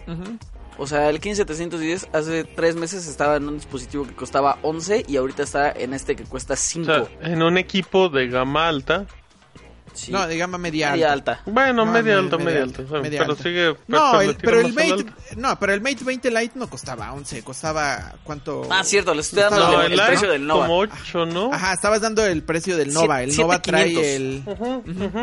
Ujú. 0.07 0.37
O 0.77 0.87
sea, 0.87 1.09
el 1.09 1.19
15710 1.19 2.07
hace 2.13 2.43
tres 2.43 2.75
meses 2.75 3.07
estaba 3.07 3.35
en 3.35 3.47
un 3.47 3.55
dispositivo 3.55 4.05
que 4.07 4.13
costaba 4.15 4.57
11 4.63 5.05
y 5.07 5.17
ahorita 5.17 5.43
está 5.43 5.71
en 5.71 5.93
este 5.93 6.15
que 6.15 6.23
cuesta 6.23 6.53
O 6.53 6.57
5. 6.57 6.85
sea, 6.85 7.07
en 7.21 7.43
un 7.43 7.57
equipo 7.57 8.09
de 8.09 8.27
gama 8.27 8.67
alta. 8.67 9.05
Sí. 9.93 10.11
No, 10.11 10.25
de 10.27 10.37
gama 10.37 10.57
media, 10.57 10.91
media 10.91 11.11
alta. 11.11 11.33
alta. 11.33 11.51
Bueno, 11.51 11.85
No, 11.85 11.91
media 11.91 12.13
me- 12.15 12.19
alta, 12.19 12.37
media 12.37 12.45
media 12.51 12.63
alta, 12.63 12.81
alta. 12.83 12.99
media 13.01 13.19
pero 13.19 13.31
alta. 13.31 13.43
sigue. 13.43 13.75
No, 13.87 14.09
pero 14.11 14.21
el- 14.21 14.27
le 14.27 14.33
pero 14.35 14.59
el 14.61 14.73
Mate, 14.73 14.91
alto. 14.91 15.13
no, 15.37 15.59
pero 15.59 15.73
el 15.73 15.81
Mate 15.81 16.03
20 16.03 16.31
Lite 16.31 16.51
no 16.59 16.69
costaba 16.69 17.11
11, 17.13 17.43
costaba 17.43 18.15
¿cuánto? 18.23 18.67
Ah, 18.71 18.83
cierto, 18.83 19.13
les 19.13 19.27
estoy 19.27 19.43
dando 19.43 19.59
No, 19.59 19.81
el, 19.81 19.91
el 19.93 19.99
el 19.99 20.05
precio 20.07 20.31
del 20.31 20.47
Nova. 20.47 20.65
como 20.67 20.77
8, 20.79 21.25
¿no? 21.25 21.53
Ajá, 21.53 21.73
estabas 21.73 22.01
dando 22.01 22.25
el 22.25 22.43
precio 22.43 22.77
del 22.77 22.93
Nova, 22.93 23.17
Siete- 23.19 23.31
el 23.31 23.37
Nova 23.37 23.61
trae 23.61 23.87
500. 23.89 24.05
el 24.07 24.43
Ujú, 24.45 24.83
ujú. 24.87 25.19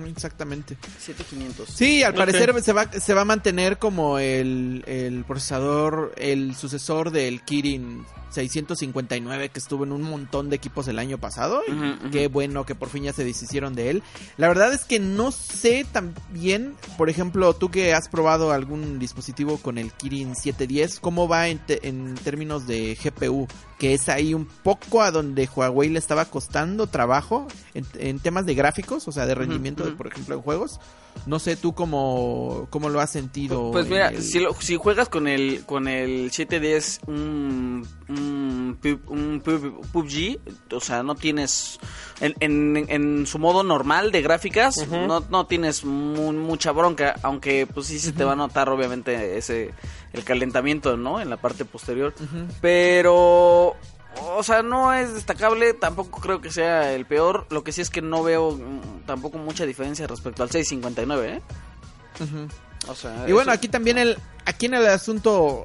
Ujú, 0.00 0.06
exactamente. 0.06 0.76
7500. 0.98 1.68
Sí, 1.68 2.02
al 2.02 2.14
parecer 2.14 2.54
se 2.62 2.72
va 2.72 2.90
se 2.92 3.14
va 3.14 3.22
a 3.22 3.24
mantener 3.24 3.78
como 3.78 4.18
el, 4.18 4.82
el 4.86 5.24
procesador, 5.24 6.12
el 6.16 6.54
sucesor 6.56 7.10
del 7.10 7.42
Kirin 7.42 8.04
659 8.30 9.48
que 9.50 9.58
estuvo 9.58 9.84
en 9.84 9.92
un 9.92 10.02
montón 10.02 10.50
de 10.50 10.56
equipos 10.56 10.86
el 10.88 10.98
año 10.98 11.18
pasado. 11.18 11.62
y. 11.66 12.10
Qué 12.10 12.28
bueno 12.28 12.64
que 12.64 12.74
por 12.74 12.88
fin 12.88 13.04
ya 13.04 13.12
se 13.12 13.24
deshicieron 13.24 13.74
de 13.74 13.90
él. 13.90 13.99
La 14.36 14.48
verdad 14.48 14.72
es 14.72 14.84
que 14.84 14.98
no 15.00 15.30
sé 15.32 15.86
también, 15.92 16.74
por 16.96 17.10
ejemplo, 17.10 17.52
tú 17.54 17.70
que 17.70 17.92
has 17.94 18.08
probado 18.08 18.52
algún 18.52 18.98
dispositivo 18.98 19.58
con 19.58 19.78
el 19.78 19.92
Kirin 19.92 20.34
710, 20.36 21.00
¿cómo 21.00 21.28
va 21.28 21.48
en, 21.48 21.58
te- 21.58 21.86
en 21.88 22.14
términos 22.16 22.66
de 22.66 22.96
GPU? 23.02 23.46
Que 23.78 23.94
es 23.94 24.08
ahí 24.08 24.34
un 24.34 24.46
poco 24.46 25.02
a 25.02 25.10
donde 25.10 25.48
Huawei 25.54 25.88
le 25.88 25.98
estaba 25.98 26.24
costando 26.26 26.86
trabajo 26.86 27.46
en, 27.74 27.86
en 27.98 28.18
temas 28.20 28.46
de 28.46 28.54
gráficos, 28.54 29.08
o 29.08 29.12
sea, 29.12 29.26
de 29.26 29.34
rendimiento, 29.34 29.84
por 29.96 30.06
ejemplo, 30.08 30.34
en 30.36 30.42
juegos. 30.42 30.80
No 31.26 31.38
sé 31.38 31.54
tú 31.54 31.74
cómo, 31.74 32.66
cómo 32.70 32.88
lo 32.88 32.98
has 33.00 33.10
sentido. 33.10 33.70
Pues 33.72 33.86
mira, 33.88 34.08
el- 34.08 34.22
si, 34.22 34.40
lo- 34.40 34.54
si 34.54 34.76
juegas 34.76 35.08
con 35.10 35.28
el 35.28 35.64
con 35.66 35.86
el 35.86 36.30
710 36.32 37.00
un, 37.06 37.86
un, 38.08 38.78
pu- 38.82 39.00
un 39.06 39.42
pu- 39.42 39.80
PUBG, 39.92 40.74
o 40.74 40.80
sea, 40.80 41.02
no 41.02 41.14
tienes 41.14 41.78
en, 42.20 42.34
en, 42.40 42.86
en 42.88 43.26
su 43.26 43.38
modo 43.38 43.62
normal 43.62 44.12
de 44.12 44.22
gráficas, 44.22 44.76
no, 44.88 45.20
no 45.28 45.46
tienes 45.46 45.84
mu- 45.84 46.32
mucha 46.32 46.72
bronca, 46.72 47.14
aunque 47.22 47.66
pues 47.66 47.88
sí 47.88 47.98
se 47.98 48.12
te 48.12 48.24
va 48.24 48.32
a 48.32 48.36
notar 48.36 48.70
obviamente 48.70 49.36
ese 49.36 49.72
el 50.14 50.24
calentamiento, 50.24 50.96
¿no? 50.96 51.20
En 51.20 51.28
la 51.28 51.36
parte 51.36 51.64
posterior, 51.66 52.14
pero 52.60 53.76
o 54.18 54.42
sea, 54.42 54.62
no 54.62 54.92
es 54.92 55.14
destacable, 55.14 55.74
tampoco 55.74 56.20
creo 56.20 56.40
que 56.40 56.50
sea 56.50 56.92
el 56.92 57.06
peor. 57.06 57.46
Lo 57.50 57.64
que 57.64 57.72
sí 57.72 57.80
es 57.80 57.90
que 57.90 58.02
no 58.02 58.22
veo 58.22 58.52
mm, 58.52 59.06
tampoco 59.06 59.38
mucha 59.38 59.66
diferencia 59.66 60.06
respecto 60.06 60.42
al 60.42 60.50
659, 60.50 61.36
¿eh? 61.36 61.42
Ujú. 62.22 62.48
O 62.90 62.94
sea, 62.94 63.24
Y 63.28 63.32
bueno, 63.32 63.52
aquí 63.52 63.68
también 63.68 63.98
el, 63.98 64.18
aquí 64.44 64.66
en 64.66 64.74
el 64.74 64.86
asunto 64.86 65.64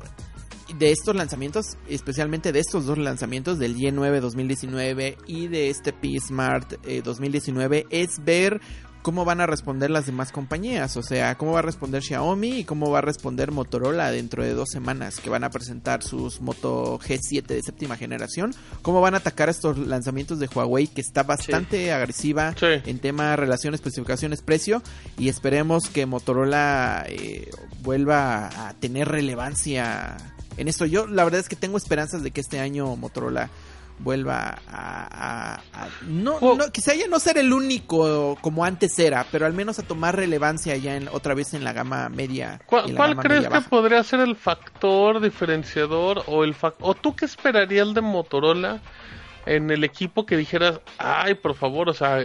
de 0.78 0.92
estos 0.92 1.16
lanzamientos, 1.16 1.78
especialmente 1.88 2.52
de 2.52 2.60
estos 2.60 2.86
dos 2.86 2.98
lanzamientos, 2.98 3.60
del 3.60 3.76
Y9 3.76 4.20
2019 4.20 5.18
y 5.28 5.48
de 5.48 5.70
este 5.70 5.94
P 5.94 6.20
Smart 6.20 6.74
eh, 6.84 7.02
2019, 7.04 7.88
es 7.90 8.24
ver 8.24 8.62
cómo 9.06 9.24
van 9.24 9.40
a 9.40 9.46
responder 9.46 9.92
las 9.92 10.08
demás 10.08 10.32
compañías, 10.32 10.98
o 10.98 11.04
sea, 11.04 11.38
cómo 11.38 11.52
va 11.52 11.60
a 11.60 11.62
responder 11.62 12.02
Xiaomi 12.02 12.58
y 12.62 12.64
cómo 12.64 12.90
va 12.90 12.98
a 12.98 13.02
responder 13.02 13.52
Motorola 13.52 14.10
dentro 14.10 14.42
de 14.44 14.56
dos 14.56 14.70
semanas 14.72 15.20
que 15.20 15.30
van 15.30 15.44
a 15.44 15.52
presentar 15.52 16.02
sus 16.02 16.42
Moto 16.42 16.98
G7 16.98 17.46
de 17.46 17.62
séptima 17.62 17.98
generación, 17.98 18.56
cómo 18.82 19.02
van 19.02 19.14
a 19.14 19.18
atacar 19.18 19.48
estos 19.48 19.78
lanzamientos 19.78 20.40
de 20.40 20.48
Huawei 20.48 20.88
que 20.88 21.02
está 21.02 21.22
bastante 21.22 21.94
agresiva 21.94 22.56
Sí. 22.60 22.82
en 22.84 22.98
tema 22.98 23.36
relación, 23.36 23.76
especificaciones, 23.76 24.42
precio 24.42 24.82
y 25.20 25.30
esperemos 25.30 25.88
que 25.88 26.08
Motorola 26.08 27.06
eh, 27.08 27.52
vuelva 27.84 28.48
a 28.68 28.74
tener 28.74 29.08
relevancia 29.08 30.18
en 30.58 30.68
esto. 30.68 30.88
Yo 30.88 31.06
la 31.06 31.24
verdad 31.26 31.42
es 31.42 31.48
que 31.48 31.56
tengo 31.56 31.78
esperanzas 31.78 32.24
de 32.24 32.32
que 32.32 32.42
este 32.42 32.60
año 32.60 32.96
Motorola 32.96 33.52
vuelva 34.00 34.58
a, 34.68 35.56
a- 35.56 35.56
a- 35.74 35.88
no, 36.08 36.38
Well- 36.40 36.58
no 36.58 36.72
quizá 36.72 36.94
ya 36.96 37.08
no 37.08 37.20
ser 37.20 37.38
el 37.38 37.54
único 37.54 38.38
como 38.42 38.66
antes 38.66 38.98
era, 39.00 39.26
pero 39.32 39.46
al 39.46 39.54
menos 39.54 39.80
a 39.80 39.84
tomar 39.84 40.16
relevancia 40.16 40.76
ya 40.78 40.96
en, 40.96 41.08
otra 41.08 41.34
vez 41.34 41.54
en 41.54 41.64
la 41.64 41.74
gama 41.74 42.10
media. 42.10 42.60
¿Cuál, 42.66 42.94
gama 42.94 43.22
crees 43.22 43.42
media 43.44 43.50
que 43.50 43.56
baja. 43.56 43.70
podría 43.70 44.04
ser 44.04 44.20
el 44.20 44.36
factor 44.36 45.22
diferenciador 45.22 46.24
o 46.28 46.44
el 46.44 46.56
fac- 46.56 46.76
o 46.82 46.94
tú 46.94 47.16
qué 47.16 47.26
esperarías 47.26 47.94
de 47.94 48.02
Motorola 48.02 48.82
en 49.46 49.70
el 49.70 49.84
equipo 49.84 50.26
que 50.26 50.36
dijeras, 50.38 50.80
ay, 50.98 51.36
por 51.36 51.54
favor, 51.54 51.88
o 51.90 51.94
sea, 51.94 52.18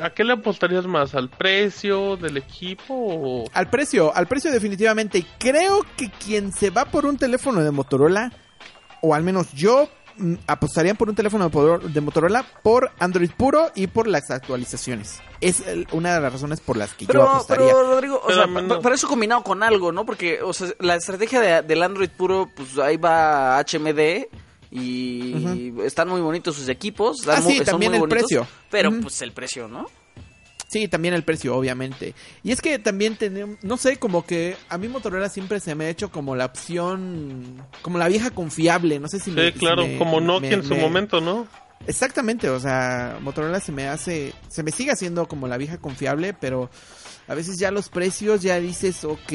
¿a 0.00 0.10
qué 0.10 0.22
le 0.22 0.34
apostarías 0.34 0.86
más? 0.86 1.16
¿Al 1.16 1.28
precio 1.28 2.16
del 2.16 2.36
equipo 2.36 2.94
o 2.96 3.44
Al 3.52 3.68
precio, 3.68 4.14
al 4.14 4.28
precio 4.28 4.52
definitivamente. 4.52 5.26
Creo 5.40 5.84
que 5.96 6.10
quien 6.10 6.52
se 6.52 6.70
va 6.70 6.84
por 6.84 7.06
un 7.06 7.18
teléfono 7.18 7.60
de 7.62 7.72
Motorola, 7.72 8.32
o 9.02 9.14
al 9.16 9.24
menos 9.24 9.52
yo 9.52 9.88
apostarían 10.46 10.96
por 10.96 11.08
un 11.08 11.14
teléfono 11.14 11.48
de 11.48 11.50
Motor- 11.50 11.82
de 11.82 12.00
Motorola 12.00 12.44
por 12.62 12.90
Android 12.98 13.30
puro 13.36 13.70
y 13.74 13.86
por 13.86 14.06
las 14.06 14.30
actualizaciones. 14.30 15.20
Es 15.40 15.66
el- 15.66 15.86
una 15.92 16.14
de 16.14 16.20
las 16.20 16.32
razones 16.32 16.60
por 16.60 16.76
las 16.76 16.92
que 16.94 17.06
yo 17.06 17.12
Pero, 17.12 17.28
apostaría. 17.28 17.66
pero 17.66 17.82
Rodrigo, 17.94 18.16
o 18.22 18.26
Pero 18.26 18.36
sea, 18.44 18.46
no. 18.46 18.68
pa- 18.68 18.80
para 18.80 18.94
eso 18.94 19.08
combinado 19.08 19.42
con 19.42 19.62
algo, 19.62 19.90
¿no? 19.92 20.04
Porque, 20.04 20.42
o 20.42 20.52
sea, 20.52 20.68
la 20.80 20.96
estrategia 20.96 21.40
de- 21.40 21.62
del 21.62 21.82
Android 21.82 22.10
puro, 22.10 22.48
pues 22.54 22.78
ahí 22.78 22.96
va 22.96 23.58
HMD 23.58 24.28
y 24.70 25.72
están 25.84 26.08
muy 26.08 26.20
bonitos 26.20 26.56
sus 26.56 26.68
equipos. 26.68 27.20
están 27.20 27.38
Ah, 27.38 27.40
muy- 27.40 27.58
sí, 27.58 27.64
también 27.64 27.92
muy 27.92 27.96
el 27.96 28.00
bonitos, 28.02 28.18
precio. 28.28 28.46
Pero, 28.70 28.90
pues 29.00 29.20
el 29.22 29.32
precio, 29.32 29.68
¿no? 29.68 29.86
Sí, 30.70 30.86
también 30.86 31.14
el 31.14 31.24
precio, 31.24 31.56
obviamente. 31.56 32.14
Y 32.44 32.52
es 32.52 32.60
que 32.60 32.78
también 32.78 33.16
tenemos, 33.16 33.56
no 33.62 33.76
sé, 33.76 33.96
como 33.96 34.24
que 34.24 34.56
a 34.68 34.78
mí 34.78 34.86
Motorola 34.86 35.28
siempre 35.28 35.58
se 35.58 35.74
me 35.74 35.86
ha 35.86 35.88
hecho 35.90 36.10
como 36.12 36.36
la 36.36 36.44
opción, 36.46 37.60
como 37.82 37.98
la 37.98 38.06
vieja 38.08 38.30
confiable, 38.30 39.00
no 39.00 39.08
sé 39.08 39.18
si 39.18 39.30
me- 39.32 39.46
Sí, 39.46 39.52
si 39.54 39.58
claro, 39.58 39.86
me- 39.86 39.98
como 39.98 40.20
Nokia 40.20 40.50
me- 40.50 40.54
en 40.56 40.62
su 40.64 40.74
me- 40.74 40.80
momento, 40.80 41.20
¿no? 41.20 41.48
Exactamente, 41.86 42.48
o 42.50 42.60
sea, 42.60 43.18
Motorola 43.22 43.58
se 43.58 43.72
me 43.72 43.88
hace, 43.88 44.32
se 44.48 44.62
me 44.62 44.70
sigue 44.70 44.92
haciendo 44.92 45.26
como 45.26 45.48
la 45.48 45.56
vieja 45.56 45.78
confiable, 45.78 46.34
pero 46.34 46.70
a 47.30 47.34
veces 47.36 47.60
ya 47.60 47.70
los 47.70 47.88
precios 47.88 48.42
ya 48.42 48.58
dices, 48.58 49.04
ok, 49.04 49.32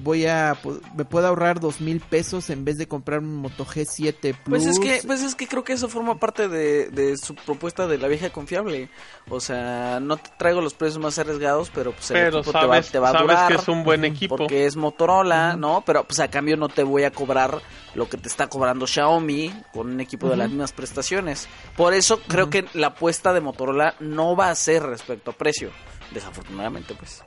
voy 0.00 0.24
a, 0.24 0.58
me 0.96 1.04
puedo 1.04 1.26
ahorrar 1.26 1.60
dos 1.60 1.78
mil 1.78 2.00
pesos 2.00 2.48
en 2.48 2.64
vez 2.64 2.78
de 2.78 2.88
comprar 2.88 3.18
un 3.18 3.36
Moto 3.36 3.66
G7 3.66 4.34
Plus. 4.34 4.34
Pues 4.44 4.64
es 4.64 4.78
que, 4.78 5.02
pues 5.06 5.20
es 5.22 5.34
que 5.34 5.46
creo 5.46 5.62
que 5.62 5.74
eso 5.74 5.90
forma 5.90 6.18
parte 6.18 6.48
de, 6.48 6.88
de 6.88 7.18
su 7.18 7.34
propuesta 7.34 7.86
de 7.86 7.98
la 7.98 8.08
vieja 8.08 8.30
confiable. 8.30 8.88
O 9.28 9.40
sea, 9.40 10.00
no 10.00 10.16
te 10.16 10.30
traigo 10.38 10.62
los 10.62 10.72
precios 10.72 11.02
más 11.02 11.18
arriesgados, 11.18 11.70
pero 11.74 11.92
pues 11.92 12.10
el 12.12 12.14
Pero 12.14 12.38
equipo 12.38 12.58
te 12.58 12.66
va, 12.66 12.80
te 12.80 12.98
va 12.98 13.10
a 13.10 13.12
sabes 13.12 13.26
durar. 13.28 13.48
que 13.48 13.54
es 13.60 13.68
un 13.68 13.84
buen 13.84 14.06
equipo. 14.06 14.36
Porque 14.38 14.64
es 14.64 14.76
Motorola, 14.76 15.54
¿no? 15.54 15.82
Pero 15.84 16.04
pues 16.04 16.20
a 16.20 16.28
cambio 16.28 16.56
no 16.56 16.70
te 16.70 16.82
voy 16.82 17.04
a 17.04 17.10
cobrar 17.10 17.60
lo 17.94 18.08
que 18.08 18.16
te 18.16 18.28
está 18.28 18.46
cobrando 18.46 18.86
Xiaomi 18.86 19.52
con 19.74 19.90
un 19.90 20.00
equipo 20.00 20.30
de 20.30 20.36
las 20.38 20.48
mismas 20.48 20.72
prestaciones. 20.72 21.46
Por 21.76 21.92
eso 21.92 22.20
creo 22.26 22.48
que 22.48 22.64
la 22.72 22.86
apuesta 22.86 23.34
de 23.34 23.42
Motorola 23.42 23.96
no 24.00 24.34
va 24.34 24.48
a 24.48 24.54
ser 24.54 24.82
respecto 24.82 25.32
a 25.32 25.34
precio. 25.34 25.70
Desafortunadamente, 26.12 26.94
pues. 26.94 27.22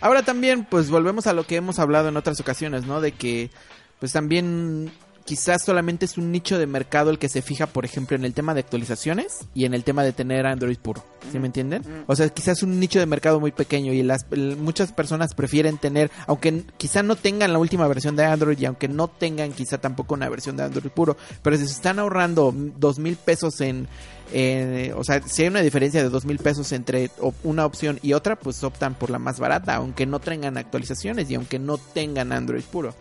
Ahora 0.00 0.22
también, 0.22 0.64
pues 0.64 0.90
volvemos 0.90 1.26
a 1.26 1.32
lo 1.32 1.46
que 1.46 1.56
hemos 1.56 1.78
hablado 1.78 2.08
en 2.08 2.16
otras 2.16 2.40
ocasiones, 2.40 2.86
¿no? 2.86 3.00
De 3.00 3.12
que, 3.12 3.50
pues 3.98 4.12
también 4.12 4.90
quizás 5.26 5.62
solamente 5.64 6.06
es 6.06 6.16
un 6.18 6.32
nicho 6.32 6.58
de 6.58 6.66
mercado 6.66 7.10
el 7.10 7.18
que 7.18 7.28
se 7.28 7.42
fija, 7.42 7.66
por 7.66 7.84
ejemplo, 7.84 8.16
en 8.16 8.24
el 8.24 8.32
tema 8.34 8.52
de 8.54 8.60
actualizaciones 8.60 9.46
y 9.54 9.64
en 9.64 9.74
el 9.74 9.84
tema 9.84 10.02
de 10.02 10.12
tener 10.12 10.46
Android 10.46 10.78
puro. 10.78 11.04
¿Sí 11.30 11.38
me 11.38 11.46
entienden? 11.46 11.82
O 12.08 12.16
sea, 12.16 12.28
quizás 12.30 12.58
es 12.58 12.62
un 12.64 12.80
nicho 12.80 12.98
de 12.98 13.06
mercado 13.06 13.38
muy 13.38 13.52
pequeño 13.52 13.92
y 13.92 14.02
las 14.02 14.26
muchas 14.58 14.92
personas 14.92 15.34
prefieren 15.34 15.76
tener, 15.78 16.10
aunque 16.26 16.48
n- 16.48 16.64
quizá 16.78 17.02
no 17.04 17.14
tengan 17.14 17.52
la 17.52 17.58
última 17.60 17.86
versión 17.86 18.16
de 18.16 18.24
Android 18.24 18.58
y 18.58 18.64
aunque 18.64 18.88
no 18.88 19.06
tengan 19.08 19.52
quizá 19.52 19.78
tampoco 19.78 20.14
una 20.14 20.28
versión 20.28 20.56
de 20.56 20.64
Android 20.64 20.90
puro, 20.90 21.16
pero 21.42 21.56
si 21.56 21.66
se 21.66 21.72
están 21.74 21.98
ahorrando 22.00 22.50
mm, 22.50 22.72
dos 22.80 22.98
mil 22.98 23.14
pesos 23.16 23.60
en 23.60 23.86
eh, 24.32 24.92
o 24.96 25.04
sea, 25.04 25.22
si 25.22 25.42
hay 25.42 25.48
una 25.48 25.60
diferencia 25.62 26.02
de 26.02 26.08
dos 26.08 26.24
mil 26.24 26.38
pesos 26.38 26.72
entre 26.72 27.10
una 27.42 27.66
opción 27.66 27.98
y 28.02 28.12
otra, 28.12 28.36
pues 28.38 28.62
optan 28.64 28.94
por 28.94 29.10
la 29.10 29.18
más 29.18 29.38
barata, 29.38 29.74
aunque 29.76 30.06
no 30.06 30.20
tengan 30.20 30.56
actualizaciones 30.56 31.30
y 31.30 31.34
aunque 31.34 31.58
no 31.58 31.78
tengan 31.78 32.32
Android 32.32 32.62
puro. 32.64 32.94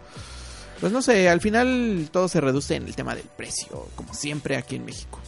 Pues 0.79 0.93
no 0.93 1.01
sé, 1.01 1.27
al 1.27 1.41
final 1.41 2.07
todo 2.11 2.29
se 2.29 2.39
reduce 2.39 2.75
en 2.75 2.87
el 2.87 2.95
tema 2.95 3.13
del 3.13 3.25
precio, 3.25 3.87
como 3.95 4.13
siempre 4.13 4.55
aquí 4.55 4.77
en 4.77 4.85
México. 4.85 5.19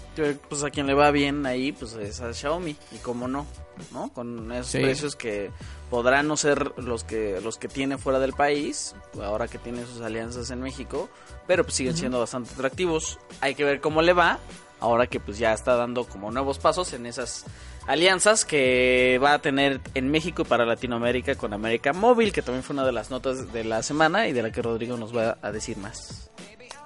Pues 0.49 0.63
a 0.63 0.69
quien 0.69 0.87
le 0.87 0.93
va 0.93 1.11
bien 1.11 1.45
ahí, 1.45 1.71
pues 1.73 1.93
es 1.93 2.21
a 2.21 2.33
Xiaomi. 2.33 2.75
Y 2.93 2.97
cómo 3.01 3.27
no, 3.27 3.45
¿no? 3.91 4.09
Con 4.13 4.49
esos 4.53 4.67
Sí. 4.67 4.79
precios 4.79 5.15
que 5.17 5.51
podrán 5.89 6.27
no 6.29 6.37
ser 6.37 6.71
los 6.77 7.03
que 7.03 7.39
los 7.41 7.57
que 7.57 7.67
tiene 7.67 7.97
fuera 7.97 8.19
del 8.19 8.31
país, 8.33 8.95
ahora 9.21 9.47
que 9.49 9.57
tiene 9.57 9.85
sus 9.85 10.01
alianzas 10.01 10.51
en 10.51 10.61
México, 10.61 11.09
pero 11.47 11.63
pues 11.65 11.75
siguen 11.75 11.97
siendo 11.97 12.19
bastante 12.19 12.53
atractivos. 12.53 13.19
Hay 13.41 13.53
que 13.55 13.65
ver 13.65 13.81
cómo 13.81 14.01
le 14.01 14.13
va, 14.13 14.39
ahora 14.81 15.07
que 15.07 15.19
pues 15.19 15.37
ya 15.37 15.53
está 15.53 15.75
dando 15.75 16.03
como 16.03 16.31
nuevos 16.31 16.59
pasos 16.59 16.91
en 16.93 17.05
esas 17.05 17.45
alianzas 17.87 18.45
que 18.45 19.19
va 19.23 19.33
a 19.33 19.39
tener 19.39 19.79
en 19.93 20.11
México 20.11 20.41
y 20.41 20.45
para 20.45 20.65
Latinoamérica 20.65 21.35
con 21.35 21.53
América 21.53 21.93
Móvil, 21.93 22.33
que 22.33 22.41
también 22.41 22.63
fue 22.63 22.73
una 22.73 22.85
de 22.85 22.91
las 22.91 23.09
notas 23.09 23.51
de 23.53 23.63
la 23.63 23.83
semana 23.83 24.27
y 24.27 24.33
de 24.33 24.43
la 24.43 24.51
que 24.51 24.61
Rodrigo 24.61 24.97
nos 24.97 25.15
va 25.15 25.37
a 25.41 25.51
decir 25.51 25.77
más. 25.77 26.29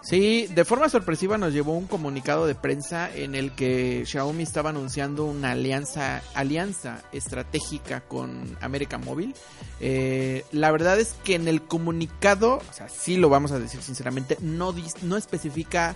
Sí, 0.05 0.47
de 0.53 0.65
forma 0.65 0.87
sorpresiva 0.87 1.39
nos 1.39 1.51
llevó 1.51 1.75
un 1.75 1.87
comunicado 1.87 2.45
de 2.45 2.53
prensa 2.53 3.09
en 3.11 3.33
el 3.33 3.53
que 3.53 4.03
Xiaomi 4.05 4.43
estaba 4.43 4.69
anunciando 4.69 5.25
una 5.25 5.51
alianza, 5.51 6.21
alianza 6.35 7.01
estratégica 7.11 8.01
con 8.01 8.55
América 8.61 8.99
Móvil. 8.99 9.33
Eh, 9.79 10.45
la 10.51 10.69
verdad 10.69 10.99
es 10.99 11.15
que 11.23 11.33
en 11.33 11.47
el 11.47 11.63
comunicado, 11.63 12.57
o 12.57 12.73
sea, 12.73 12.87
sí 12.87 13.17
lo 13.17 13.29
vamos 13.29 13.51
a 13.51 13.57
decir 13.57 13.81
sinceramente, 13.81 14.37
no, 14.41 14.75
no 15.01 15.17
especifica 15.17 15.95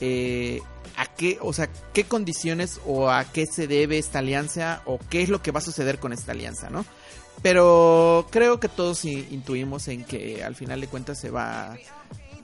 eh, 0.00 0.60
a 0.96 1.06
qué, 1.06 1.38
o 1.40 1.52
sea, 1.52 1.68
qué 1.92 2.04
condiciones 2.04 2.80
o 2.86 3.10
a 3.10 3.24
qué 3.24 3.46
se 3.46 3.66
debe 3.66 3.98
esta 3.98 4.20
alianza 4.20 4.82
o 4.84 4.98
qué 5.10 5.22
es 5.22 5.28
lo 5.28 5.42
que 5.42 5.50
va 5.50 5.58
a 5.58 5.62
suceder 5.62 5.98
con 5.98 6.12
esta 6.12 6.32
alianza, 6.32 6.70
¿no? 6.70 6.84
Pero 7.42 8.26
creo 8.30 8.60
que 8.60 8.68
todos 8.68 9.04
intuimos 9.04 9.88
en 9.88 10.04
que 10.04 10.44
al 10.44 10.54
final 10.54 10.80
de 10.80 10.86
cuentas 10.86 11.18
se 11.20 11.30
va 11.30 11.76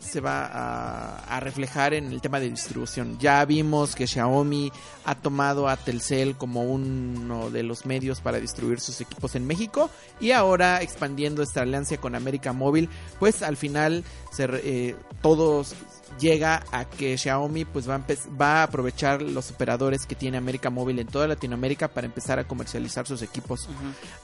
se 0.00 0.20
va 0.20 0.46
a, 0.46 1.36
a 1.36 1.40
reflejar 1.40 1.94
en 1.94 2.06
el 2.06 2.20
tema 2.20 2.40
de 2.40 2.50
distribución. 2.50 3.18
Ya 3.18 3.44
vimos 3.44 3.94
que 3.94 4.06
Xiaomi 4.06 4.72
ha 5.04 5.14
tomado 5.14 5.68
a 5.68 5.76
Telcel 5.76 6.36
como 6.36 6.62
uno 6.62 7.50
de 7.50 7.62
los 7.62 7.86
medios 7.86 8.20
para 8.20 8.40
distribuir 8.40 8.80
sus 8.80 9.00
equipos 9.00 9.34
en 9.36 9.46
México 9.46 9.90
y 10.18 10.32
ahora 10.32 10.82
expandiendo 10.82 11.42
esta 11.42 11.62
alianza 11.62 11.98
con 11.98 12.14
América 12.14 12.52
Móvil, 12.52 12.88
pues 13.18 13.42
al 13.42 13.56
final 13.56 14.02
eh, 14.38 14.96
todos 15.22 15.74
llega 16.18 16.64
a 16.72 16.84
que 16.84 17.16
Xiaomi 17.16 17.64
pues 17.64 17.88
va 17.88 17.96
a, 17.96 18.02
va 18.40 18.60
a 18.60 18.62
aprovechar 18.64 19.22
los 19.22 19.50
operadores 19.50 20.06
que 20.06 20.14
tiene 20.14 20.36
América 20.36 20.70
Móvil 20.70 20.98
en 20.98 21.06
toda 21.06 21.28
Latinoamérica 21.28 21.88
para 21.88 22.06
empezar 22.06 22.38
a 22.38 22.46
comercializar 22.46 23.06
sus 23.06 23.22
equipos 23.22 23.68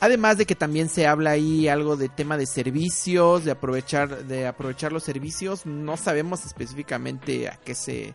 Además 0.01 0.39
de 0.39 0.47
que 0.47 0.55
también 0.55 0.89
se 0.89 1.07
habla 1.07 1.31
ahí 1.31 1.69
algo 1.69 1.97
de 1.97 2.09
tema 2.09 2.37
de 2.37 2.47
servicios, 2.47 3.45
de 3.45 3.51
aprovechar, 3.51 4.25
de 4.25 4.47
aprovechar 4.47 4.93
los 4.93 5.03
servicios. 5.03 5.67
No 5.67 5.97
sabemos 5.97 6.45
específicamente 6.45 7.49
a 7.49 7.57
qué 7.57 7.75
se, 7.75 8.15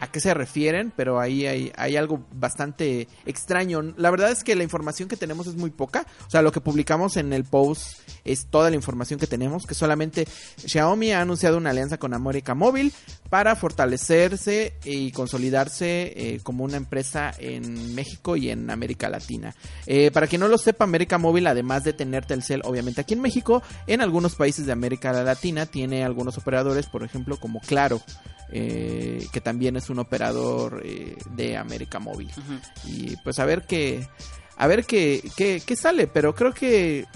a 0.00 0.10
qué 0.10 0.18
se 0.20 0.32
refieren, 0.34 0.92
pero 0.96 1.20
ahí 1.20 1.46
hay, 1.46 1.96
algo 1.96 2.24
bastante 2.32 3.06
extraño. 3.26 3.82
La 3.96 4.10
verdad 4.10 4.30
es 4.30 4.42
que 4.42 4.56
la 4.56 4.62
información 4.62 5.08
que 5.08 5.16
tenemos 5.16 5.46
es 5.46 5.56
muy 5.56 5.70
poca. 5.70 6.06
O 6.26 6.30
sea, 6.30 6.40
lo 6.40 6.52
que 6.52 6.60
publicamos 6.60 7.18
en 7.18 7.32
el 7.32 7.44
post 7.44 7.98
es 8.24 8.46
toda 8.46 8.70
la 8.70 8.76
información 8.76 9.20
que 9.20 9.26
tenemos, 9.26 9.66
que 9.66 9.74
solamente 9.74 10.26
Xiaomi 10.64 11.12
ha 11.12 11.20
anunciado 11.20 11.58
una 11.58 11.70
alianza 11.70 11.98
con 11.98 12.14
América 12.14 12.54
Móvil 12.54 12.92
para 13.28 13.54
fortalecerse 13.56 14.74
y 14.84 15.12
consolidarse 15.12 16.12
eh, 16.16 16.40
como 16.42 16.64
una 16.64 16.78
empresa 16.78 17.32
en 17.38 17.94
México 17.94 18.36
y 18.36 18.50
en 18.50 18.70
América 18.70 19.10
Latina. 19.10 19.54
Eh, 19.86 20.10
para 20.10 20.26
quien 20.26 20.40
no 20.40 20.48
lo 20.48 20.56
sepa, 20.56 20.84
América 20.84 21.18
Móvil, 21.18 21.46
además 21.46 21.84
de 21.84 21.92
tener 21.92 22.24
Telcel, 22.24 22.62
obviamente 22.64 23.02
aquí 23.02 23.14
en 23.14 23.20
México, 23.20 23.62
en 23.86 24.00
algunos 24.00 24.34
países 24.34 24.64
de 24.64 24.72
América 24.72 25.12
Latina 25.12 25.66
tiene 25.66 26.04
algunos 26.04 26.38
operadores, 26.38 26.86
por 26.86 27.04
ejemplo, 27.04 27.36
como 27.38 27.60
Claro, 27.60 28.00
eh, 28.52 29.26
que 29.32 29.40
también 29.40 29.76
es 29.76 29.89
un 29.90 29.98
operador 29.98 30.82
eh, 30.84 31.16
de 31.30 31.56
América 31.56 31.98
Móvil. 31.98 32.30
Y 32.86 33.16
pues 33.18 33.38
a 33.38 33.44
ver 33.44 33.66
qué, 33.66 34.06
a 34.56 34.66
ver 34.66 34.84
qué, 34.84 35.22
qué, 35.36 35.62
qué 35.64 35.76
sale, 35.76 36.06
pero 36.06 36.34
creo 36.34 36.52
que 36.52 37.06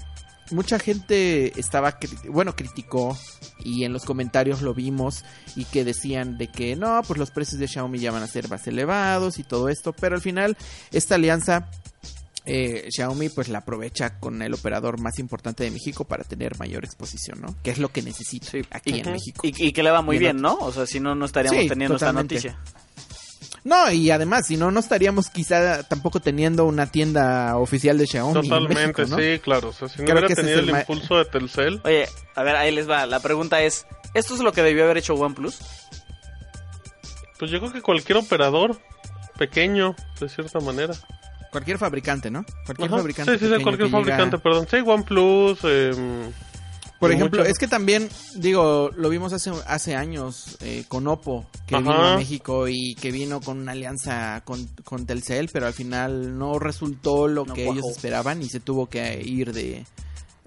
mucha 0.50 0.78
gente 0.78 1.58
estaba, 1.58 1.98
bueno, 2.28 2.54
criticó 2.54 3.16
y 3.58 3.84
en 3.84 3.92
los 3.92 4.04
comentarios 4.04 4.62
lo 4.62 4.74
vimos 4.74 5.24
y 5.56 5.64
que 5.64 5.84
decían 5.84 6.36
de 6.36 6.48
que 6.48 6.76
no, 6.76 7.02
pues 7.06 7.18
los 7.18 7.30
precios 7.30 7.60
de 7.60 7.68
Xiaomi 7.68 7.98
ya 7.98 8.12
van 8.12 8.22
a 8.22 8.26
ser 8.26 8.48
más 8.48 8.66
elevados 8.66 9.38
y 9.38 9.44
todo 9.44 9.68
esto, 9.68 9.92
pero 9.92 10.16
al 10.16 10.20
final 10.20 10.56
esta 10.92 11.14
alianza 11.14 11.70
eh, 12.46 12.88
Xiaomi 12.94 13.30
pues 13.30 13.48
la 13.48 13.58
aprovecha 13.58 14.18
con 14.20 14.42
el 14.42 14.52
operador 14.54 15.00
más 15.00 15.18
importante 15.18 15.64
de 15.64 15.70
México 15.70 16.04
para 16.04 16.24
tener 16.24 16.58
mayor 16.58 16.84
exposición, 16.84 17.40
¿no? 17.40 17.56
Que 17.62 17.70
es 17.70 17.78
lo 17.78 17.88
que 17.90 18.02
necesita 18.02 18.46
Sí, 18.50 18.62
aquí 18.70 18.90
y, 18.96 19.00
en 19.00 19.12
México. 19.12 19.40
y- 19.46 19.68
y 19.68 19.72
que 19.72 19.82
le 19.82 19.90
va 19.90 20.02
muy 20.02 20.18
bien, 20.18 20.36
¿no? 20.36 20.56
O 20.58 20.72
sea, 20.72 20.86
si 20.86 21.00
no, 21.00 21.14
no 21.14 21.24
estaríamos 21.24 21.62
Sí, 21.62 21.68
teniendo 21.68 21.94
totalmente. 21.96 22.36
esta 22.36 22.50
noticia. 22.50 22.80
No, 23.64 23.90
y 23.90 24.10
además, 24.10 24.46
si 24.46 24.58
no, 24.58 24.70
no 24.70 24.78
estaríamos 24.78 25.30
quizá 25.30 25.82
tampoco 25.84 26.20
teniendo 26.20 26.66
una 26.66 26.86
tienda 26.86 27.56
oficial 27.56 27.96
de 27.96 28.06
Xiaomi. 28.06 28.40
en 28.40 28.42
Totalmente, 28.50 29.02
México, 29.02 29.02
¿no? 29.08 29.16
sí, 29.16 29.38
claro. 29.40 29.68
O 29.70 29.72
sea, 29.72 29.88
si 29.88 30.00
no 30.00 30.04
Creo 30.04 30.18
hubiera 30.18 30.34
tenido 30.34 30.58
el, 30.60 30.68
impulso 30.68 31.16
de 31.16 31.24
Telcel, 31.24 31.80
Oye, 31.82 32.06
a 32.34 32.42
ver, 32.42 32.56
ahí 32.56 32.70
les 32.74 32.86
va. 32.90 33.06
La 33.06 33.20
pregunta 33.20 33.62
es, 33.62 33.86
¿esto 34.12 34.34
es 34.34 34.40
lo 34.40 34.52
que 34.52 34.62
debió 34.62 34.84
haber 34.84 34.98
hecho 34.98 35.14
OnePlus? 35.14 35.60
pues 37.38 37.50
yo 37.50 37.58
creo 37.58 37.72
que 37.72 37.82
cualquier 37.82 38.18
operador 38.18 38.78
pequeño, 39.38 39.96
de 40.20 40.28
cierta 40.28 40.60
manera. 40.60 40.94
Cualquier 41.54 41.78
fabricante, 41.78 42.32
¿no? 42.32 42.44
Cualquier 42.66 42.88
Ajá, 42.88 42.98
fabricante. 42.98 43.38
Sí, 43.38 43.38
sí, 43.38 43.44
sí, 43.56 43.62
cualquier 43.62 43.86
llega- 43.88 43.90
fabricante, 44.00 44.38
perdón. 44.38 44.66
Sí, 44.68 44.76
OnePlus, 44.84 45.58
eh, 45.62 45.92
Por 46.98 47.12
ejemplo, 47.12 47.44
es 47.44 47.58
que 47.58 47.68
también, 47.68 48.08
digo, 48.34 48.90
lo 48.96 49.08
vimos 49.08 49.32
hace, 49.32 49.52
hace 49.68 49.94
años 49.94 50.56
eh, 50.62 50.84
con 50.88 51.06
Oppo, 51.06 51.46
que 51.68 51.76
Ajá. 51.76 51.82
vino 51.84 52.06
a 52.08 52.16
México 52.16 52.66
y 52.66 52.96
que 52.96 53.12
vino 53.12 53.40
con 53.40 53.58
una 53.60 53.70
alianza 53.70 54.42
con, 54.44 54.66
con 54.82 55.06
Telcel, 55.06 55.48
pero 55.52 55.66
al 55.68 55.74
final 55.74 56.36
no 56.36 56.58
resultó 56.58 57.28
lo 57.28 57.44
No 57.44 57.54
que 57.54 57.68
ellos 57.68 57.84
esperaban 57.94 58.42
y 58.42 58.48
se 58.48 58.58
tuvo 58.58 58.86
que 58.88 59.22
ir 59.24 59.52
de, 59.52 59.84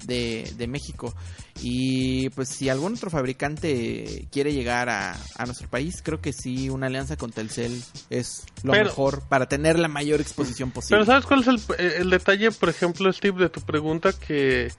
de, 0.05 0.51
de 0.57 0.67
México. 0.67 1.13
Y 1.61 2.29
pues 2.31 2.49
si 2.49 2.69
algún 2.69 2.93
otro 2.93 3.09
fabricante 3.09 4.27
quiere 4.31 4.53
llegar 4.53 4.89
a, 4.89 5.17
a 5.37 5.45
nuestro 5.45 5.67
país, 5.67 6.01
creo 6.03 6.21
que 6.21 6.31
sí, 6.33 6.69
una 6.69 6.85
alianza 6.87 7.17
con 7.17 7.31
Telcel 7.31 7.81
es 8.11 8.43
lo 8.63 8.73
Pero- 8.73 8.85
mejor 8.85 9.23
para 9.27 9.47
tener 9.47 9.79
la 9.79 9.87
mayor 9.87 10.21
exposición 10.21 10.69
posible. 10.71 10.97
Pero 10.97 11.05
¿sabes 11.05 11.25
cuál 11.25 11.41
es 11.41 11.47
el, 11.47 11.91
el 12.01 12.09
detalle, 12.11 12.51
por 12.51 12.69
ejemplo, 12.69 13.11
Steve, 13.11 13.41
de 13.41 13.49
tu 13.49 13.61
pregunta? 13.61 14.13
Que 14.13 14.71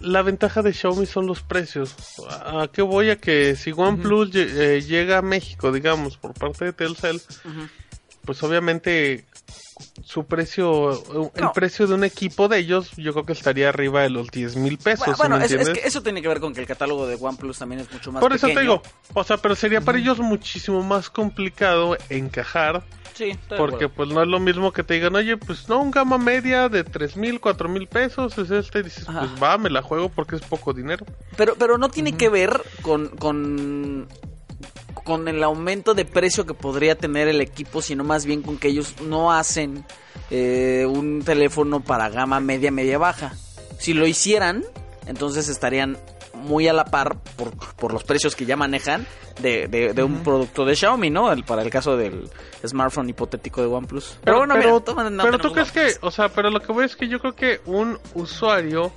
la 0.00 0.22
ventaja 0.22 0.62
de 0.62 0.72
Xiaomi 0.72 1.06
son 1.06 1.26
los 1.26 1.42
precios. 1.42 1.94
¿A 2.30 2.68
qué 2.72 2.82
voy? 2.82 3.10
A 3.10 3.16
que 3.16 3.56
si 3.56 3.72
OnePlus 3.72 4.30
eh, 4.34 4.80
llega 4.80 5.18
a 5.18 5.22
México, 5.22 5.72
digamos, 5.72 6.16
por 6.16 6.32
parte 6.34 6.64
de 6.66 6.72
Telcel, 6.72 7.20
pues 8.24 8.42
obviamente 8.44 9.24
su 10.02 10.24
precio, 10.26 10.92
el 11.34 11.42
No. 11.44 11.52
precio 11.52 11.86
de 11.86 11.94
un 11.94 12.04
equipo 12.04 12.48
de 12.48 12.58
ellos, 12.58 12.90
yo 12.96 13.12
creo 13.12 13.26
que 13.26 13.32
estaría 13.32 13.68
arriba 13.68 14.02
de 14.02 14.10
los 14.10 14.28
10 14.30 14.56
mil 14.56 14.78
pesos. 14.78 15.06
¿sí 15.06 15.12
Bueno, 15.18 15.36
me 15.38 15.44
es, 15.44 15.50
es 15.52 15.58
entiendes? 15.60 15.82
que 15.82 15.88
eso 15.88 16.02
tiene 16.02 16.22
que 16.22 16.28
ver 16.28 16.40
con 16.40 16.54
que 16.54 16.60
el 16.60 16.66
catálogo 16.66 17.06
de 17.06 17.16
OnePlus 17.20 17.58
también 17.58 17.80
es 17.80 17.92
mucho 17.92 18.12
más 18.12 18.20
Por 18.20 18.32
eso 18.32 18.46
pequeño. 18.46 18.54
te 18.60 18.62
digo, 18.62 18.82
o 19.14 19.24
sea, 19.24 19.36
pero 19.36 19.54
sería 19.54 19.80
para 19.80 19.98
ellos 19.98 20.18
muchísimo 20.18 20.82
más 20.82 21.10
complicado 21.10 21.96
encajar 22.08 22.82
Sí, 23.14 23.38
Porque 23.58 23.90
pues 23.90 24.08
no 24.08 24.22
es 24.22 24.28
lo 24.28 24.40
mismo 24.40 24.72
que 24.72 24.82
te 24.82 24.94
digan, 24.94 25.14
oye, 25.14 25.36
pues 25.36 25.68
no, 25.68 25.80
un 25.82 25.90
gama 25.90 26.16
media 26.16 26.70
de 26.70 26.82
tres 26.82 27.14
mil, 27.14 27.40
cuatro 27.40 27.68
mil 27.68 27.86
pesos 27.86 28.38
es 28.38 28.50
este, 28.50 28.78
y 28.78 28.82
dices, 28.84 29.06
Ajá. 29.06 29.20
pues 29.20 29.42
va, 29.42 29.58
me 29.58 29.68
la 29.68 29.82
juego 29.82 30.08
porque 30.08 30.36
es 30.36 30.40
poco 30.40 30.72
dinero. 30.72 31.04
Pero, 31.36 31.54
pero 31.58 31.76
no 31.76 31.90
tiene 31.90 32.16
que 32.16 32.30
ver 32.30 32.62
con, 32.80 33.08
con, 33.08 34.08
con 35.04 35.28
el 35.28 35.42
aumento 35.42 35.94
de 35.94 36.04
precio 36.04 36.46
que 36.46 36.54
podría 36.54 36.96
tener 36.96 37.28
el 37.28 37.40
equipo, 37.40 37.82
sino 37.82 38.04
más 38.04 38.24
bien 38.26 38.42
con 38.42 38.58
que 38.58 38.68
ellos 38.68 38.94
no 39.02 39.32
hacen 39.32 39.84
eh, 40.30 40.86
un 40.88 41.22
teléfono 41.22 41.80
para 41.80 42.08
gama 42.08 42.40
media, 42.40 42.70
media 42.70 42.98
baja. 42.98 43.32
Si 43.78 43.94
lo 43.94 44.06
hicieran, 44.06 44.64
entonces 45.06 45.48
estarían 45.48 45.98
muy 46.34 46.66
a 46.66 46.72
la 46.72 46.84
par 46.86 47.18
por, 47.36 47.50
por 47.76 47.92
los 47.92 48.02
precios 48.04 48.34
que 48.34 48.44
ya 48.46 48.56
manejan 48.56 49.06
de, 49.40 49.68
de, 49.68 49.92
de 49.92 50.02
un 50.02 50.22
producto 50.24 50.64
de 50.64 50.74
Xiaomi, 50.74 51.08
¿no? 51.10 51.30
El- 51.30 51.44
para 51.44 51.62
el 51.62 51.70
caso 51.70 51.96
del 51.96 52.28
smartphone 52.66 53.08
hipotético 53.10 53.60
de 53.60 53.68
OnePlus. 53.68 54.18
Pero, 54.24 54.38
bueno, 54.38 54.54
pero, 54.54 54.82
mira, 54.96 55.10
no 55.10 55.22
pero 55.22 55.38
tú 55.38 55.52
crees 55.52 55.70
que, 55.70 55.94
o 56.00 56.10
sea, 56.10 56.28
pero 56.30 56.50
lo 56.50 56.60
que 56.60 56.72
voy 56.72 56.84
es 56.86 56.96
que 56.96 57.06
yo 57.08 57.20
creo 57.20 57.34
que 57.36 57.60
un 57.66 57.98
usuario, 58.14 58.92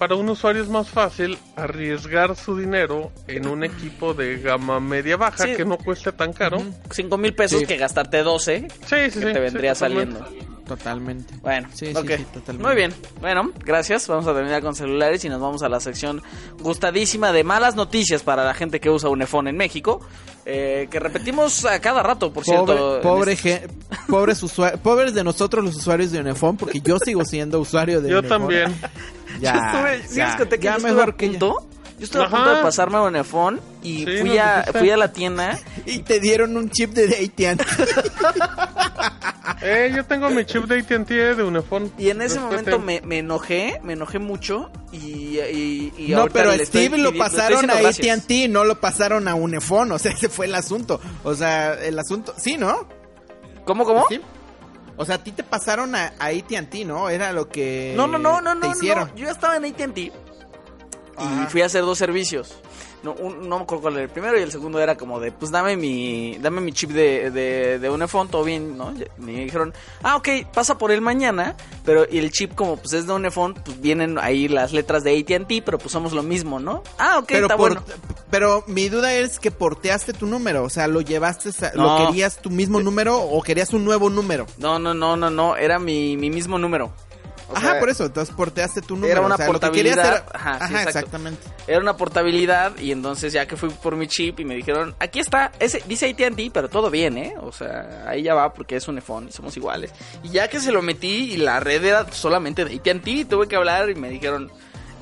para 0.00 0.16
un 0.16 0.28
usuario 0.30 0.62
es 0.62 0.68
más 0.68 0.88
fácil 0.88 1.38
arriesgar 1.56 2.34
su 2.34 2.56
dinero 2.56 3.12
en 3.28 3.46
un 3.46 3.62
equipo 3.62 4.14
de 4.14 4.38
gama 4.38 4.80
media 4.80 5.16
baja 5.16 5.44
Sí. 5.44 5.54
que 5.56 5.64
no 5.64 5.76
cueste 5.78 6.10
tan 6.10 6.32
caro. 6.32 6.60
Cinco 6.90 7.18
mil 7.18 7.34
pesos 7.34 7.60
Sí. 7.60 7.66
que 7.66 7.76
gastarte 7.76 8.22
12 8.24 8.66
Sí, 8.86 8.96
sí, 9.10 9.20
que 9.20 9.26
sí. 9.26 9.32
te 9.32 9.38
vendría 9.40 9.74
saliendo. 9.74 10.26
Totalmente. 10.66 11.34
Bueno, 11.42 11.68
Sí, 11.74 11.86
sí, 11.86 11.92
ok. 11.96 12.10
sí, 12.16 12.24
totalmente. 12.32 12.66
Muy 12.66 12.76
bien. 12.76 12.94
Bueno, 13.20 13.50
gracias. 13.64 14.06
Vamos 14.06 14.26
a 14.28 14.32
terminar 14.34 14.62
con 14.62 14.74
celulares 14.76 15.24
y 15.24 15.28
nos 15.28 15.40
vamos 15.40 15.62
a 15.64 15.68
la 15.68 15.80
sección 15.80 16.22
gustadísima 16.60 17.32
de 17.32 17.42
malas 17.42 17.74
noticias 17.74 18.22
para 18.22 18.44
la 18.44 18.54
gente 18.54 18.78
que 18.80 18.88
usa 18.88 19.10
un 19.10 19.20
iPhone 19.20 19.48
en 19.48 19.56
México. 19.56 20.00
eh, 20.46 20.88
que 20.90 20.98
repetimos 20.98 21.66
a 21.66 21.78
cada 21.80 22.02
rato, 22.02 22.32
por 22.32 22.44
cierto. 22.44 22.98
Pobre, 23.02 23.34
este- 23.34 23.68
pobres, 24.08 24.42
pobres 24.82 25.14
de 25.14 25.22
nosotros 25.22 25.62
los 25.62 25.76
usuarios 25.76 26.10
de 26.12 26.20
Unifón, 26.20 26.56
porque 26.56 26.80
yo 26.80 26.98
sigo 26.98 27.24
siendo 27.26 27.60
usuario 27.60 28.00
de 28.00 28.08
Yo 28.10 28.18
Unifón. 28.20 28.38
también. 28.40 28.74
Ya, 29.40 29.54
yo 29.54 29.60
estuve, 29.88 30.08
¿sí 30.08 30.16
ya, 30.16 30.26
les 30.28 30.36
conté 30.36 30.58
que 30.58 30.64
ya 30.64 30.70
yo 30.72 30.76
estuve 30.78 30.92
mejor 30.92 31.10
a 31.10 31.16
que 31.16 31.26
ya. 31.26 31.38
punto? 31.38 31.66
Yo 31.98 32.04
estuve 32.04 32.24
a 32.24 32.30
punto 32.30 32.54
de 32.56 32.62
pasarme 32.62 32.96
a 32.96 33.02
un 33.02 33.14
iPhone 33.16 33.60
y 33.82 34.06
Sí, 34.06 34.18
fui, 34.20 34.38
a, 34.38 34.64
fui 34.72 34.90
a 34.90 34.96
la 34.96 35.12
tienda. 35.12 35.58
Y 35.84 35.98
te 35.98 36.18
dieron 36.18 36.56
un 36.56 36.70
chip 36.70 36.92
de 36.92 37.04
AT&T. 37.04 37.64
Eh, 39.62 39.92
yo 39.94 40.04
tengo 40.06 40.30
mi 40.30 40.46
chip 40.46 40.64
de 40.64 40.78
AT&T 40.80 41.14
eh, 41.14 41.34
de 41.34 41.42
Unifón. 41.42 41.92
Y 41.98 42.08
en 42.08 42.22
ese 42.22 42.36
Respeten. 42.36 42.48
momento 42.48 42.78
me, 42.78 43.02
me 43.02 43.18
enojé, 43.18 43.78
me 43.82 43.92
enojé 43.92 44.18
mucho. 44.18 44.70
Y, 44.90 45.38
y, 45.38 45.92
y 45.98 46.08
no, 46.12 46.28
pero 46.28 46.50
le 46.56 46.62
estoy 46.62 46.86
Steve 46.86 46.96
lo 46.98 47.12
pasaron 47.14 47.68
a. 47.68 47.74
AT&T, 47.74 48.48
no 48.48 48.64
lo 48.64 48.80
pasaron 48.80 49.28
a 49.28 49.34
Unifón. 49.34 49.92
O 49.92 49.98
sea, 49.98 50.12
ese 50.16 50.30
fue 50.30 50.46
el 50.46 50.54
asunto. 50.54 50.98
O 51.24 51.34
sea, 51.34 51.74
el 51.74 51.98
asunto... 51.98 52.32
Sí, 52.38 52.56
¿no? 52.56 52.88
¿Cómo, 53.66 53.84
cómo? 53.84 54.06
Sí. 54.08 54.20
O 55.00 55.04
sea, 55.06 55.14
a 55.14 55.24
ti 55.24 55.32
te 55.32 55.42
pasaron 55.42 55.94
a, 55.94 56.12
a 56.18 56.26
AT&T, 56.26 56.84
¿no? 56.84 57.08
Era 57.08 57.32
lo 57.32 57.48
que 57.48 57.94
No, 57.96 58.06
no, 58.06 58.18
no, 58.18 58.42
no, 58.42 58.52
te 58.60 58.66
no, 58.66 58.72
hicieron. 58.74 59.08
no. 59.08 59.14
Yo 59.16 59.30
estaba 59.30 59.56
en 59.56 59.64
AT&T 59.64 59.98
y 60.02 60.12
Ajá. 61.16 61.46
fui 61.48 61.62
a 61.62 61.66
hacer 61.66 61.80
dos 61.82 61.96
servicios. 61.96 62.54
No, 63.02 63.12
un- 63.12 63.48
no 63.48 63.56
me 63.56 63.62
acuerdo 63.62 63.82
cuál 63.82 63.94
era 63.94 64.02
el 64.02 64.10
primero 64.10 64.38
y 64.38 64.42
el 64.42 64.52
segundo 64.52 64.78
era 64.78 64.96
como 64.96 65.20
de, 65.20 65.32
pues 65.32 65.50
dame 65.50 65.74
mi, 65.76 66.36
dame 66.38 66.60
mi 66.60 66.72
chip 66.72 66.90
de, 66.90 67.30
de, 67.30 67.78
de 67.78 67.90
Unifone, 67.90 68.28
todo 68.28 68.44
bien, 68.44 68.76
¿no? 68.76 68.92
Y 68.92 69.06
me 69.22 69.32
dijeron, 69.44 69.72
ah, 70.02 70.16
ok, 70.16 70.28
pasa 70.52 70.76
por 70.76 70.90
él 70.90 71.00
mañana, 71.00 71.56
pero 71.84 72.04
y 72.10 72.18
el 72.18 72.30
chip 72.30 72.54
como 72.54 72.76
pues 72.76 72.92
es 72.92 73.06
de 73.06 73.12
Unifone, 73.14 73.54
pues 73.64 73.80
vienen 73.80 74.18
ahí 74.18 74.48
las 74.48 74.72
letras 74.72 75.02
de 75.02 75.18
AT&T, 75.18 75.62
pero 75.64 75.78
pues 75.78 75.92
somos 75.92 76.12
lo 76.12 76.22
mismo, 76.22 76.60
¿no? 76.60 76.82
Ah, 76.98 77.18
ok, 77.18 77.24
pero, 77.28 77.46
está 77.46 77.56
por- 77.56 77.74
bueno. 77.80 77.86
pero 78.30 78.64
mi 78.66 78.88
duda 78.90 79.14
es 79.14 79.38
que 79.40 79.50
porteaste 79.50 80.12
tu 80.12 80.26
número, 80.26 80.62
o 80.64 80.68
sea, 80.68 80.86
lo 80.86 81.00
llevaste, 81.00 81.48
a- 81.64 81.72
No. 81.74 81.98
lo 82.00 82.06
querías 82.06 82.36
tu 82.42 82.50
mismo 82.50 82.80
número 82.80 83.18
o 83.18 83.42
querías 83.42 83.72
un 83.72 83.84
nuevo 83.84 84.10
número. 84.10 84.46
No, 84.58 84.78
no, 84.78 84.92
no, 84.92 85.16
no, 85.16 85.30
no, 85.30 85.56
era 85.56 85.78
mi, 85.78 86.16
mi 86.18 86.28
mismo 86.28 86.58
número. 86.58 86.92
O 87.52 87.56
Ajá, 87.56 87.70
sea, 87.72 87.80
por 87.80 87.88
eso, 87.90 88.04
entonces 88.06 88.34
porteaste 88.34 88.80
tu 88.82 88.94
número. 88.94 89.12
era 89.12 89.20
una 89.22 89.34
o 89.34 89.38
sea, 89.38 89.46
lo 89.48 89.58
que 89.60 89.70
querías 89.72 89.96
portabilidad. 89.96 90.24
era- 90.32 90.38
Ajá, 90.38 90.58
sí, 90.58 90.64
Ajá, 90.64 90.82
exacto. 90.82 90.98
exactamente. 90.98 91.42
Era 91.66 91.80
una 91.80 91.96
portabilidad 91.96 92.78
y 92.78 92.92
entonces 92.92 93.32
ya 93.32 93.46
que 93.46 93.56
fui 93.56 93.70
por 93.70 93.96
mi 93.96 94.06
chip 94.06 94.40
y 94.40 94.44
me 94.44 94.54
dijeron, 94.54 94.94
aquí 94.98 95.18
está, 95.20 95.52
ese 95.58 95.82
dice 95.86 96.08
AT&T, 96.10 96.50
pero 96.52 96.68
todo 96.68 96.90
bien, 96.90 97.18
¿eh? 97.18 97.34
O 97.40 97.52
sea, 97.52 98.04
ahí 98.06 98.22
ya 98.22 98.34
va 98.34 98.52
porque 98.52 98.76
es 98.76 98.86
un 98.88 98.96
iPhone 98.96 99.28
y 99.28 99.32
somos 99.32 99.56
iguales. 99.56 99.92
Y 100.22 100.30
ya 100.30 100.48
que 100.48 100.60
se 100.60 100.72
lo 100.72 100.80
metí 100.82 101.32
y 101.32 101.36
la 101.38 101.60
red 101.60 101.84
era 101.84 102.10
solamente 102.12 102.64
de 102.64 102.76
AT&T, 102.76 103.24
tuve 103.26 103.48
que 103.48 103.56
hablar 103.56 103.90
y 103.90 103.94
me 103.94 104.08
dijeron... 104.10 104.50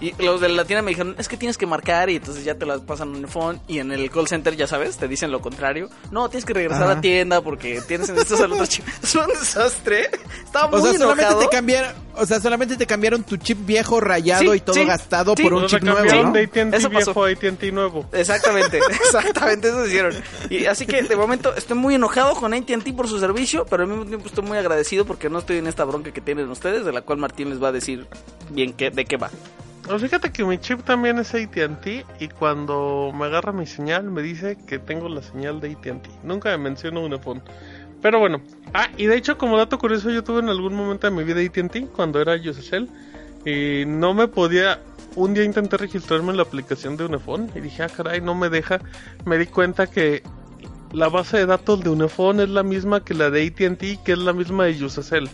Y 0.00 0.14
los 0.22 0.40
de 0.40 0.48
la 0.48 0.64
tienda 0.64 0.82
me 0.82 0.90
dijeron, 0.92 1.16
es 1.18 1.26
que 1.26 1.36
tienes 1.36 1.58
que 1.58 1.66
marcar 1.66 2.08
y 2.08 2.16
entonces 2.16 2.44
ya 2.44 2.54
te 2.54 2.64
las 2.66 2.80
pasan 2.82 3.08
un 3.08 3.24
iPhone 3.24 3.60
y 3.66 3.80
en 3.80 3.90
el 3.90 4.08
call 4.12 4.28
center, 4.28 4.54
ya 4.56 4.68
sabes, 4.68 4.96
te 4.96 5.08
dicen 5.08 5.32
lo 5.32 5.40
contrario. 5.40 5.90
No, 6.12 6.28
tienes 6.28 6.44
que 6.44 6.54
regresar 6.54 6.84
a 6.84 6.94
la 6.94 7.00
tienda 7.00 7.40
porque 7.40 7.80
tienes 7.88 8.08
en 8.08 8.16
estos 8.18 8.40
al 8.40 8.52
otro 8.52 8.66
chip. 8.66 8.84
Es 9.02 9.14
un 9.16 9.26
desastre. 9.26 10.10
Estaba 10.44 10.66
O 10.66 10.78
muy 10.80 10.90
sea, 10.90 10.98
solamente 11.00 11.34
te 11.40 11.48
cambiaron, 11.48 11.94
o 12.14 12.26
sea, 12.26 12.40
solamente 12.40 12.76
te 12.76 12.86
cambiaron 12.86 13.24
tu 13.24 13.36
chip 13.38 13.58
viejo 13.66 13.98
rayado 14.00 14.52
Sí, 14.52 14.58
y 14.58 14.60
todo 14.60 14.74
sí, 14.74 14.84
gastado 14.84 15.34
sí. 15.36 15.42
por 15.42 15.54
un 15.54 15.66
chip 15.66 15.82
nuevo, 15.82 16.00
¿no? 16.04 16.32
de 16.32 16.44
AT&T 16.44 16.76
Eso 16.76 16.90
pasó. 16.90 17.12
viejo 17.12 17.24
a 17.24 17.30
AT&T 17.30 17.72
nuevo. 17.72 18.06
Exactamente, 18.12 18.78
exactamente 19.04 19.68
eso 19.68 19.84
hicieron. 19.84 20.14
Y 20.48 20.66
así 20.66 20.86
que 20.86 21.02
de 21.02 21.16
momento 21.16 21.54
estoy 21.56 21.76
muy 21.76 21.96
enojado 21.96 22.34
con 22.36 22.54
AT&T 22.54 22.92
por 22.92 23.08
su 23.08 23.18
servicio, 23.18 23.66
pero 23.68 23.82
al 23.82 23.88
mismo 23.88 24.04
tiempo 24.06 24.28
estoy 24.28 24.44
muy 24.44 24.58
agradecido 24.58 25.04
porque 25.04 25.28
no 25.28 25.40
estoy 25.40 25.58
en 25.58 25.66
esta 25.66 25.84
bronca 25.84 26.12
que 26.12 26.20
tienen 26.20 26.48
ustedes, 26.50 26.84
de 26.84 26.92
la 26.92 27.00
cual 27.02 27.18
Martín 27.18 27.50
les 27.50 27.60
va 27.60 27.68
a 27.68 27.72
decir 27.72 28.06
bien 28.50 28.72
qué, 28.74 28.90
de 28.90 29.04
qué 29.04 29.16
va. 29.16 29.30
Fíjate 29.96 30.30
que 30.30 30.44
mi 30.44 30.58
chip 30.58 30.84
también 30.84 31.18
es 31.18 31.34
AT&T 31.34 32.04
y 32.20 32.28
cuando 32.28 33.10
me 33.14 33.24
agarra 33.24 33.52
mi 33.52 33.66
señal 33.66 34.04
me 34.10 34.20
dice 34.20 34.58
que 34.66 34.78
tengo 34.78 35.08
la 35.08 35.22
señal 35.22 35.60
de 35.60 35.72
AT&T. 35.72 36.10
Nunca 36.22 36.50
me 36.50 36.58
menciona 36.58 37.00
un 37.00 37.12
iPhone. 37.14 37.42
Pero 38.02 38.20
bueno. 38.20 38.42
Ah, 38.74 38.88
y 38.96 39.06
de 39.06 39.16
hecho 39.16 39.38
como 39.38 39.56
dato 39.56 39.78
curioso 39.78 40.10
yo 40.10 40.22
tuve 40.22 40.40
en 40.40 40.50
algún 40.50 40.74
momento 40.74 41.10
de 41.10 41.16
mi 41.16 41.24
vida 41.24 41.40
AT&T 41.40 41.86
cuando 41.96 42.20
era 42.20 42.36
Yusacell 42.36 42.88
y 43.44 43.84
no 43.86 44.14
me 44.14 44.28
podía... 44.28 44.80
Un 45.16 45.34
día 45.34 45.42
intenté 45.42 45.78
registrarme 45.78 46.30
en 46.30 46.36
la 46.36 46.42
aplicación 46.42 46.96
de 46.96 47.06
Unifone 47.06 47.48
y 47.54 47.60
dije, 47.60 47.82
ah 47.82 47.88
caray, 47.88 48.20
no 48.20 48.34
me 48.34 48.50
deja. 48.50 48.78
Me 49.24 49.38
di 49.38 49.46
cuenta 49.46 49.86
que 49.86 50.22
la 50.92 51.08
base 51.08 51.38
de 51.38 51.46
datos 51.46 51.80
de 51.80 51.90
Unifone 51.90 52.44
es 52.44 52.50
la 52.50 52.62
misma 52.62 53.02
que 53.02 53.14
la 53.14 53.30
de 53.30 53.46
AT&T, 53.46 54.00
que 54.04 54.12
es 54.12 54.18
la 54.18 54.32
misma 54.32 54.66
de 54.66 54.76
Yusacell. 54.76 55.28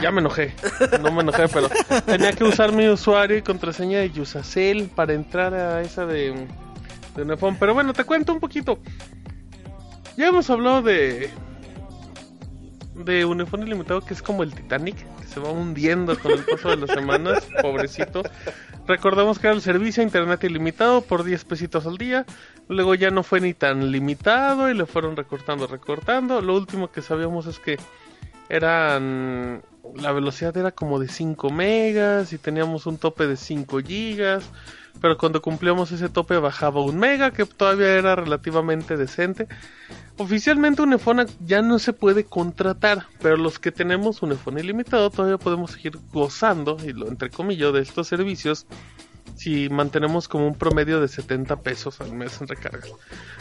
Ya 0.00 0.10
me 0.10 0.20
enojé. 0.20 0.54
No 1.02 1.10
me 1.12 1.22
enojé, 1.22 1.48
pero 1.48 1.68
tenía 2.06 2.32
que 2.32 2.44
usar 2.44 2.72
mi 2.72 2.88
usuario 2.88 3.36
y 3.36 3.42
contraseña 3.42 3.98
de 3.98 4.10
Yusacell 4.10 4.88
para 4.88 5.12
entrar 5.12 5.54
a 5.54 5.82
esa 5.82 6.06
de, 6.06 6.46
de 7.16 7.22
Unifone. 7.22 7.56
Pero 7.60 7.74
bueno, 7.74 7.92
te 7.92 8.04
cuento 8.04 8.32
un 8.32 8.40
poquito. 8.40 8.78
Ya 10.16 10.28
hemos 10.28 10.48
hablado 10.50 10.82
de 10.82 11.30
de 13.04 13.24
Unifone 13.24 13.66
Ilimitado, 13.66 14.00
que 14.00 14.14
es 14.14 14.22
como 14.22 14.42
el 14.42 14.54
Titanic, 14.54 14.96
que 15.18 15.26
se 15.26 15.40
va 15.40 15.50
hundiendo 15.50 16.18
con 16.18 16.32
el 16.32 16.44
paso 16.44 16.70
de 16.70 16.76
las 16.76 16.90
semanas, 16.90 17.46
pobrecito. 17.62 18.22
Recordamos 18.86 19.38
que 19.38 19.46
era 19.46 19.56
el 19.56 19.62
servicio 19.62 20.02
a 20.02 20.04
internet 20.04 20.42
ilimitado 20.44 21.02
por 21.02 21.24
10 21.24 21.44
pesitos 21.44 21.86
al 21.86 21.96
día. 21.96 22.26
Luego 22.68 22.94
ya 22.94 23.10
no 23.10 23.22
fue 23.22 23.40
ni 23.40 23.54
tan 23.54 23.90
limitado 23.90 24.70
y 24.70 24.74
le 24.74 24.86
fueron 24.86 25.16
recortando, 25.16 25.66
recortando. 25.66 26.40
Lo 26.40 26.56
último 26.56 26.90
que 26.90 27.02
sabíamos 27.02 27.46
es 27.46 27.58
que 27.58 27.78
eran 28.48 29.62
la 29.94 30.12
velocidad 30.12 30.56
era 30.56 30.70
como 30.70 30.98
de 30.98 31.08
5 31.08 31.50
megas 31.50 32.32
y 32.32 32.38
teníamos 32.38 32.86
un 32.86 32.98
tope 32.98 33.26
de 33.26 33.36
5 33.36 33.80
gigas 33.80 34.44
pero 35.00 35.16
cuando 35.16 35.40
cumplíamos 35.40 35.92
ese 35.92 36.08
tope 36.08 36.36
bajaba 36.36 36.82
un 36.82 36.98
mega 36.98 37.30
que 37.30 37.46
todavía 37.46 37.94
era 37.94 38.16
relativamente 38.16 38.96
decente 38.96 39.46
oficialmente 40.16 40.82
un 40.82 40.98
ya 41.44 41.62
no 41.62 41.78
se 41.78 41.92
puede 41.92 42.24
contratar 42.24 43.06
pero 43.20 43.36
los 43.36 43.58
que 43.58 43.72
tenemos 43.72 44.22
un 44.22 44.32
iPhone 44.32 44.58
ilimitado 44.58 45.10
todavía 45.10 45.38
podemos 45.38 45.72
seguir 45.72 45.98
gozando 46.12 46.76
y 46.84 46.92
lo 46.92 47.08
entre 47.08 47.30
comillas 47.30 47.72
de 47.72 47.80
estos 47.80 48.08
servicios 48.08 48.66
si 49.36 49.70
mantenemos 49.70 50.28
como 50.28 50.46
un 50.46 50.54
promedio 50.54 51.00
de 51.00 51.08
70 51.08 51.62
pesos 51.62 52.00
al 52.02 52.12
mes 52.12 52.38
en 52.42 52.48
recargas. 52.48 52.90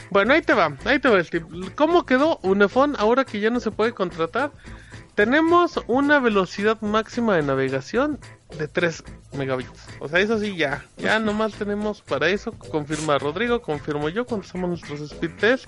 Bueno, 0.10 0.34
ahí 0.34 0.42
te 0.42 0.54
va, 0.54 0.78
ahí 0.86 1.00
te 1.00 1.10
va 1.10 1.18
el 1.20 1.30
tip. 1.30 1.44
¿Cómo 1.76 2.06
quedó 2.06 2.40
Unifone 2.42 2.96
ahora 2.98 3.26
que 3.26 3.42
ya 3.42 3.50
no 3.50 3.60
se 3.60 3.72
puede 3.72 3.94
contratar? 3.94 4.52
Tenemos 5.26 5.80
una 5.88 6.20
velocidad 6.20 6.80
máxima 6.80 7.36
de 7.36 7.44
navegación 7.44 8.20
de 8.58 8.70
3 8.70 9.04
megabits. 9.34 9.70
O 10.00 10.08
sea, 10.08 10.20
eso 10.22 10.40
sí, 10.40 10.56
ya. 10.56 10.86
Ya 10.98 11.20
nomás 11.20 11.52
tenemos 11.56 12.02
para 12.02 12.30
eso. 12.30 12.54
Confirma 12.54 13.18
Rodrigo, 13.18 13.62
confirmo 13.62 14.08
yo 14.08 14.26
cuando 14.26 14.48
hacemos 14.48 14.70
nuestros 14.70 15.02
speed 15.02 15.32
test. 15.38 15.68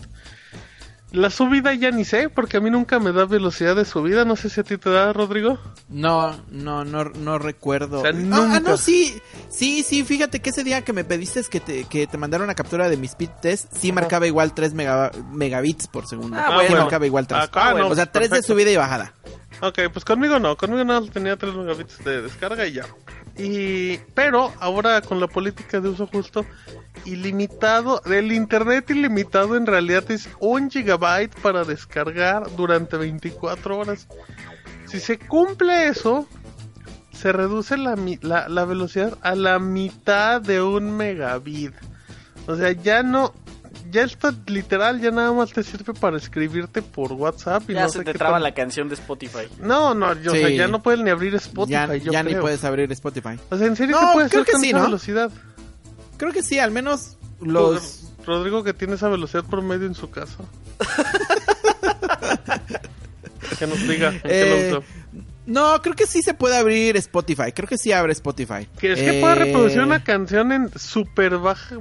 La 1.12 1.30
subida 1.30 1.74
ya 1.74 1.92
ni 1.92 2.06
sé, 2.06 2.30
porque 2.30 2.56
a 2.56 2.62
mí 2.62 2.70
nunca 2.70 2.98
me 2.98 3.12
da 3.12 3.26
velocidad 3.26 3.76
de 3.76 3.84
subida. 3.84 4.24
No 4.24 4.38
sé 4.38 4.50
si 4.50 4.62
a 4.62 4.64
ti 4.64 4.78
te 4.78 4.90
da, 4.90 5.12
Rodrigo. 5.12 5.60
No, 5.90 6.34
no, 6.50 6.86
no, 6.86 7.04
no 7.04 7.38
recuerdo. 7.38 8.00
O 8.00 8.02
sea, 8.04 8.12
Ah, 8.12 8.14
nunca. 8.14 8.56
ah, 8.56 8.60
no, 8.62 8.78
sí, 8.78 9.22
sí, 9.50 9.84
sí, 9.84 10.06
fíjate 10.06 10.40
que 10.40 10.52
ese 10.52 10.64
día 10.64 10.84
que 10.86 10.94
me 10.94 11.04
pediste 11.04 11.44
que 11.44 11.60
te, 11.60 11.84
que 11.84 12.08
te 12.08 12.18
mandara 12.18 12.46
una 12.46 12.56
captura 12.56 12.88
de 12.88 12.96
mi 12.96 13.08
speed 13.08 13.30
test, 13.42 13.74
sí 13.76 13.90
Ajá. 13.90 13.96
marcaba 13.96 14.26
igual 14.28 14.54
3 14.54 14.74
mega- 14.74 15.12
megabits 15.34 15.88
por 15.90 16.08
segundo. 16.08 16.38
Ah, 16.40 16.46
Sí 16.62 16.68
bueno. 16.68 16.78
marcaba 16.84 17.06
igual 17.06 17.28
3. 17.28 17.50
Ah, 17.52 17.74
no, 17.78 17.88
o 17.90 17.96
sea, 17.96 18.06
3 18.10 18.30
de 18.30 18.42
subida 18.42 18.72
y 18.72 18.78
bajada. 18.78 19.14
Ok, 19.62 19.80
pues 19.94 20.04
conmigo 20.04 20.40
no, 20.40 20.58
conmigo 20.58 20.84
no 20.84 21.06
tenía 21.06 21.38
3 21.38 21.54
megabits 21.54 22.04
de 22.04 22.24
descarga 22.24 22.66
y 22.66 22.74
ya. 22.74 22.86
Y 23.38 23.98
pero 24.16 24.52
ahora 24.60 25.02
con 25.02 25.20
la 25.20 25.28
política 25.28 25.80
de 25.80 25.90
uso 25.90 26.08
justo 26.08 26.46
ilimitado, 27.06 28.02
el 28.06 28.32
internet 28.32 28.90
ilimitado 28.90 29.56
en 29.56 29.68
realidad 29.68 30.10
es 30.10 30.30
un 30.40 30.70
gigabyte 30.70 31.40
para 31.42 31.64
descargar 31.64 32.56
durante 32.56 32.98
24 32.98 33.78
horas. 33.78 34.08
Si 34.88 35.00
se 35.00 35.20
cumple 35.20 35.88
eso, 35.88 36.28
se 37.14 37.32
reduce 37.32 37.78
la, 37.78 37.96
la, 38.22 38.50
la 38.50 38.66
velocidad 38.66 39.18
a 39.22 39.36
la 39.36 39.60
mitad 39.60 40.42
de 40.42 40.62
un 40.62 40.98
megabit. 40.98 41.74
O 42.48 42.56
sea, 42.56 42.72
ya 42.72 43.04
no, 43.04 43.34
ya 43.92 44.04
está 44.04 44.34
literal, 44.48 45.00
ya 45.02 45.12
nada 45.12 45.32
más 45.34 45.52
te 45.54 45.64
sirve 45.64 45.94
para 45.94 46.18
escribirte 46.18 46.82
por 46.82 47.12
WhatsApp 47.14 47.70
y 47.70 47.74
Ya 47.74 47.84
no 47.84 47.90
se 47.90 48.00
sé 48.00 48.06
te 48.06 48.12
qué 48.14 48.18
traba 48.18 48.40
la 48.40 48.54
canción 48.54 48.88
de 48.90 48.96
Spotify. 48.96 49.48
no, 49.60 49.94
no, 49.94 50.14
yo, 50.22 50.32
o 50.32 50.36
sea, 50.36 50.50
ya 50.50 50.68
no 50.68 50.82
puedes 50.82 51.02
ni 51.02 51.10
abrir 51.10 51.36
Spotify. 51.36 51.72
ya 51.74 51.96
yo 51.98 52.12
ya 52.12 52.24
ni 52.24 52.36
puedes 52.36 52.64
abrir 52.64 52.92
Spotify. 52.92 53.38
O 53.50 53.58
sea, 53.58 53.68
en 53.68 53.76
serio, 53.76 54.00
No, 54.00 54.08
¿qué 54.08 54.14
puedes 54.14 54.32
creo 54.32 54.42
hacer 54.44 54.46
que 54.46 54.52
con 54.54 54.62
sí, 54.62 54.70
esa 54.70 54.78
¿no? 54.80 54.84
velocidad? 54.86 55.32
Creo 56.18 56.32
que 56.32 56.44
sí, 56.44 56.60
al 56.60 56.72
menos 56.72 57.18
los... 57.42 57.98
Rodrigo, 58.26 58.64
que 58.64 58.74
tiene 58.74 58.94
esa 58.96 59.10
velocidad 59.10 59.44
promedio 59.44 59.88
en 59.88 59.96
su 59.96 60.10
casa. 60.12 60.38
que 63.58 63.68
nos 63.68 63.88
diga 63.88 64.10
en 64.10 64.22
qué 64.22 64.24
Eh, 64.24 64.70
lo 64.72 64.78
usó. 64.78 64.84
No, 65.52 65.82
creo 65.82 65.96
que 65.96 66.08
sí 66.08 66.22
se 66.22 66.34
puede 66.34 66.58
abrir 66.58 66.96
Spotify. 66.98 67.52
Creo 67.54 67.68
que 67.68 67.78
sí 67.78 67.92
abre 67.92 68.14
Spotify. 68.14 68.68
Que 68.80 68.94
es 68.94 69.00
que 69.00 69.18
Eh, 69.18 69.22
pueda 69.22 69.36
reproducir 69.36 69.82
una 69.82 70.04
canción 70.04 70.52
en 70.52 70.72
súper 70.80 71.38
baja 71.38 71.76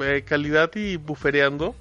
eh, 0.00 0.24
calidad 0.26 0.74
y 0.74 0.96
bufereando. 0.96 1.74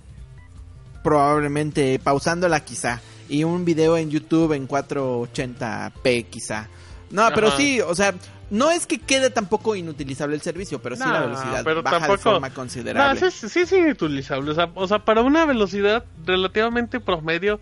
Probablemente 1.03 1.99
pausándola 1.99 2.60
quizá. 2.62 3.01
Y 3.30 3.43
un 3.43 3.65
video 3.65 3.97
en 3.97 4.10
YouTube 4.10 4.53
en 4.53 4.67
480p 4.67 6.25
quizá. 6.30 6.67
No, 7.10 7.30
pero 7.34 7.51
sí, 7.51 7.80
o 7.82 7.95
sea, 7.95 8.13
no 8.49 8.69
es 8.71 8.86
que 8.86 8.99
quede 8.99 9.30
tampoco 9.30 9.75
inutilizable 9.75 10.36
el 10.36 10.41
servicio, 10.41 10.80
pero 10.82 10.95
sí 10.95 11.03
la 11.03 11.21
velocidad 11.21 11.62
pero 11.63 11.82
baja 11.84 11.95
de 11.95 12.01
tampoco- 12.08 12.32
forma 12.32 12.49
No, 12.49 12.53
considerable. 12.56 13.19
sí, 13.19 13.25
es- 13.45 13.51
sí 13.51 13.60
es 13.62 13.71
inutilizable. 13.71 14.51
O 14.51 14.56
sea, 14.56 14.69
o 14.75 14.88
sea, 14.88 14.99
para 14.99 15.21
una 15.21 15.45
velocidad 15.45 16.03
relativamente 16.25 16.99
promedio, 16.99 17.60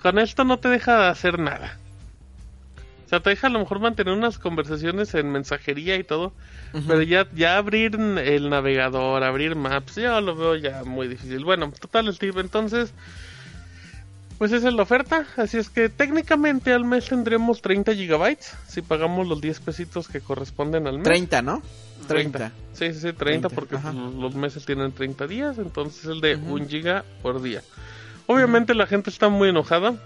con 0.00 0.18
esto 0.18 0.44
no 0.44 0.58
te 0.58 0.68
deja 0.68 0.98
de 0.98 1.06
hacer 1.08 1.38
nada. 1.38 1.78
O 3.10 3.12
sea, 3.12 3.18
te 3.18 3.30
deja 3.30 3.48
a 3.48 3.50
lo 3.50 3.58
mejor 3.58 3.80
mantener 3.80 4.14
unas 4.14 4.38
conversaciones 4.38 5.12
en 5.14 5.32
mensajería 5.32 5.96
y 5.96 6.04
todo. 6.04 6.32
Pero 6.86 7.02
ya, 7.02 7.26
ya 7.34 7.56
abrir 7.56 7.96
el 7.96 8.50
navegador, 8.50 9.24
abrir 9.24 9.56
maps, 9.56 9.96
yo 9.96 10.20
lo 10.20 10.36
veo 10.36 10.54
ya 10.54 10.84
muy 10.84 11.08
difícil. 11.08 11.44
Bueno, 11.44 11.72
total, 11.80 12.14
Steve, 12.14 12.40
entonces, 12.40 12.92
pues 14.38 14.52
esa 14.52 14.68
es 14.68 14.74
la 14.74 14.84
oferta. 14.84 15.26
Así 15.36 15.58
es 15.58 15.70
que 15.70 15.88
técnicamente 15.88 16.72
al 16.72 16.84
mes 16.84 17.06
tendremos 17.06 17.60
30 17.62 17.96
gigabytes 17.96 18.54
si 18.68 18.80
pagamos 18.80 19.26
los 19.26 19.40
10 19.40 19.58
pesitos 19.58 20.06
que 20.06 20.20
corresponden 20.20 20.86
al 20.86 20.98
mes. 20.98 21.02
30, 21.02 21.42
¿no? 21.42 21.62
30. 22.06 22.52
Sí, 22.74 22.92
sí, 22.92 22.94
sí, 22.94 23.00
30, 23.00 23.16
30, 23.16 23.48
porque 23.48 23.74
ajá. 23.74 23.92
los 23.92 24.36
meses 24.36 24.64
tienen 24.64 24.92
30 24.92 25.26
días, 25.26 25.58
entonces 25.58 26.04
el 26.04 26.20
de 26.20 26.36
Ujú. 26.36 26.54
1 26.54 26.68
giga 26.68 27.04
por 27.22 27.42
día. 27.42 27.62
Obviamente 28.28 28.72
la 28.72 28.86
gente 28.86 29.10
está 29.10 29.28
muy 29.28 29.48
enojada, 29.48 29.96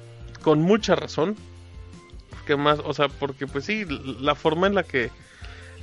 con 0.41 0.63
mucha 0.63 0.95
razón. 0.95 1.37
Que 2.47 2.57
más, 2.57 2.79
o 2.85 2.93
sea, 2.95 3.09
porque 3.09 3.47
pues 3.47 3.65
sí, 3.65 3.85
la 4.21 4.35
forma 4.35 4.67
en 4.67 4.75
la 4.75 4.83
que 4.83 5.11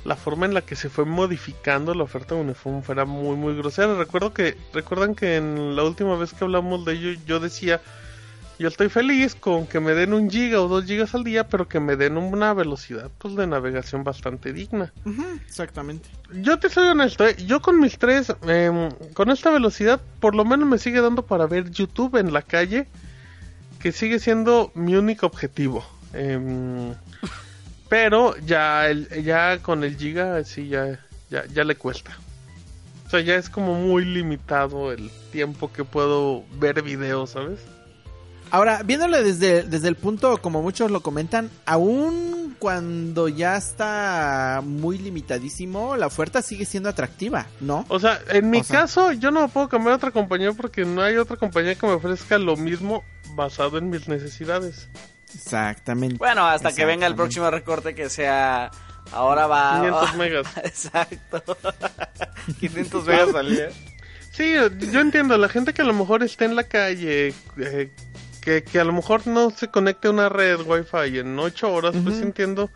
la 0.04 0.16
forma 0.16 0.46
en 0.46 0.54
la 0.54 0.62
que 0.62 0.74
se 0.74 0.88
fue 0.88 1.04
modificando 1.04 1.94
la 1.94 2.02
oferta 2.02 2.34
de 2.34 2.40
Unifón 2.40 2.82
era 2.88 3.04
muy 3.04 3.36
muy 3.36 3.56
grosera. 3.56 3.94
Recuerdo 3.96 4.32
que 4.34 4.56
recuerdan 4.72 5.14
que 5.14 5.36
en 5.36 5.76
la 5.76 5.84
última 5.84 6.16
vez 6.16 6.32
que 6.32 6.44
hablamos 6.44 6.84
de 6.84 6.94
ello 6.94 7.20
yo 7.26 7.40
decía 7.40 7.80
yo 8.58 8.68
estoy 8.68 8.88
feliz 8.88 9.34
con 9.34 9.66
que 9.66 9.80
me 9.80 9.92
den 9.92 10.12
un 10.12 10.30
giga 10.30 10.60
o 10.60 10.68
dos 10.68 10.84
gigas 10.84 11.14
al 11.16 11.24
día, 11.24 11.48
pero 11.48 11.66
que 11.66 11.80
me 11.80 11.96
den 11.96 12.16
una 12.16 12.54
velocidad 12.54 13.10
pues 13.18 13.34
de 13.34 13.46
navegación 13.46 14.04
bastante 14.04 14.52
digna. 14.52 14.92
Exactamente. 15.44 16.08
Yo 16.32 16.58
te 16.58 16.68
soy 16.68 16.86
honesto, 16.88 17.26
¿eh? 17.26 17.34
yo 17.44 17.60
con 17.60 17.80
mis 17.80 17.98
tres, 17.98 18.32
em, 18.46 18.90
con 19.14 19.30
esta 19.30 19.50
velocidad, 19.50 20.00
por 20.20 20.36
lo 20.36 20.44
menos 20.44 20.68
me 20.68 20.78
sigue 20.78 21.00
dando 21.00 21.26
para 21.26 21.46
ver 21.46 21.70
YouTube 21.70 22.16
en 22.16 22.32
la 22.32 22.42
calle, 22.42 22.86
que 23.80 23.90
sigue 23.90 24.20
siendo 24.20 24.70
mi 24.74 24.94
único 24.94 25.26
objetivo. 25.26 25.84
Em, 26.12 26.94
pero 27.88 28.36
ya, 28.38 28.88
el, 28.88 29.08
ya 29.24 29.58
con 29.58 29.84
el 29.84 29.96
giga, 29.96 30.42
sí, 30.44 30.68
ya, 30.68 30.98
ya, 31.30 31.44
ya 31.46 31.64
le 31.64 31.76
cuesta. 31.76 32.12
O 33.06 33.10
sea, 33.10 33.20
ya 33.20 33.34
es 33.36 33.50
como 33.50 33.74
muy 33.74 34.04
limitado 34.04 34.92
el 34.92 35.10
tiempo 35.30 35.70
que 35.72 35.84
puedo 35.84 36.44
ver 36.58 36.82
videos, 36.82 37.30
¿sabes? 37.30 37.60
Ahora, 38.50 38.82
viéndole 38.82 39.22
desde, 39.22 39.62
desde 39.62 39.88
el 39.88 39.96
punto, 39.96 40.36
como 40.38 40.60
muchos 40.62 40.90
lo 40.90 41.00
comentan, 41.02 41.50
aún 41.64 42.54
cuando 42.58 43.28
ya 43.28 43.56
está 43.56 44.60
muy 44.64 44.98
limitadísimo, 44.98 45.96
la 45.96 46.06
oferta 46.06 46.42
sigue 46.42 46.64
siendo 46.66 46.88
atractiva, 46.90 47.46
¿no? 47.60 47.84
O 47.88 47.98
sea, 47.98 48.20
en 48.30 48.50
mi 48.50 48.60
O 48.60 48.64
sea- 48.64 48.80
caso, 48.80 49.12
yo 49.12 49.30
no 49.30 49.48
puedo 49.48 49.68
cambiar 49.68 49.94
a 49.94 49.96
otra 49.96 50.10
compañía 50.10 50.52
porque 50.52 50.84
no 50.84 51.02
hay 51.02 51.16
otra 51.16 51.36
compañía 51.36 51.74
que 51.74 51.86
me 51.86 51.94
ofrezca 51.94 52.38
lo 52.38 52.56
mismo 52.56 53.02
basado 53.34 53.78
en 53.78 53.88
mis 53.90 54.06
necesidades. 54.06 54.88
Exactamente. 55.34 56.16
Bueno, 56.16 56.46
hasta 56.46 56.72
que 56.72 56.84
venga 56.84 57.06
el 57.06 57.14
próximo 57.14 57.50
recorte 57.50 57.94
que 57.94 58.08
sea. 58.08 58.70
Ahora 59.12 59.46
va. 59.46 59.80
500 59.80 60.16
megas. 60.16 60.46
Exacto. 60.64 61.42
500 62.60 63.04
megas 63.04 63.34
al 63.34 63.50
día. 63.50 63.68
Sí, 64.32 64.54
yo 64.90 65.00
entiendo, 65.00 65.36
la 65.36 65.48
gente 65.48 65.74
que 65.74 65.82
a 65.82 65.84
lo 65.84 65.92
mejor 65.92 66.22
está 66.22 66.46
en 66.46 66.56
la 66.56 66.64
calle, 66.64 67.34
eh, 67.58 67.92
que, 68.40 68.64
que 68.64 68.80
a 68.80 68.84
lo 68.84 68.94
mejor 68.94 69.26
no 69.26 69.50
se 69.50 69.68
conecte 69.68 70.08
a 70.08 70.10
una 70.10 70.30
red 70.30 70.60
wifi 70.60 71.18
en 71.18 71.38
8 71.38 71.70
horas, 71.70 71.94
pues 72.02 72.18
entiendo 72.22 72.70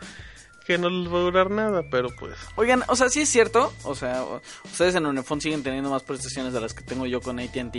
que 0.66 0.79
no 0.79 0.90
les 0.90 1.11
va 1.11 1.19
a 1.19 1.23
durar 1.23 1.51
nada, 1.51 1.85
pero 1.90 2.09
pues... 2.19 2.35
Oigan, 2.57 2.83
o 2.88 2.97
sea, 2.97 3.09
sí 3.09 3.21
es 3.21 3.29
cierto. 3.29 3.73
O 3.85 3.95
sea, 3.95 4.25
ustedes 4.64 4.97
en 4.97 5.07
Unifón 5.07 5.40
siguen 5.40 5.62
teniendo 5.62 5.88
más 5.90 6.03
prestaciones 6.03 6.53
de 6.53 6.61
las 6.61 6.75
que 6.75 6.83
tengo 6.83 7.07
yo 7.07 7.21
con 7.21 7.38
ATT. 7.38 7.77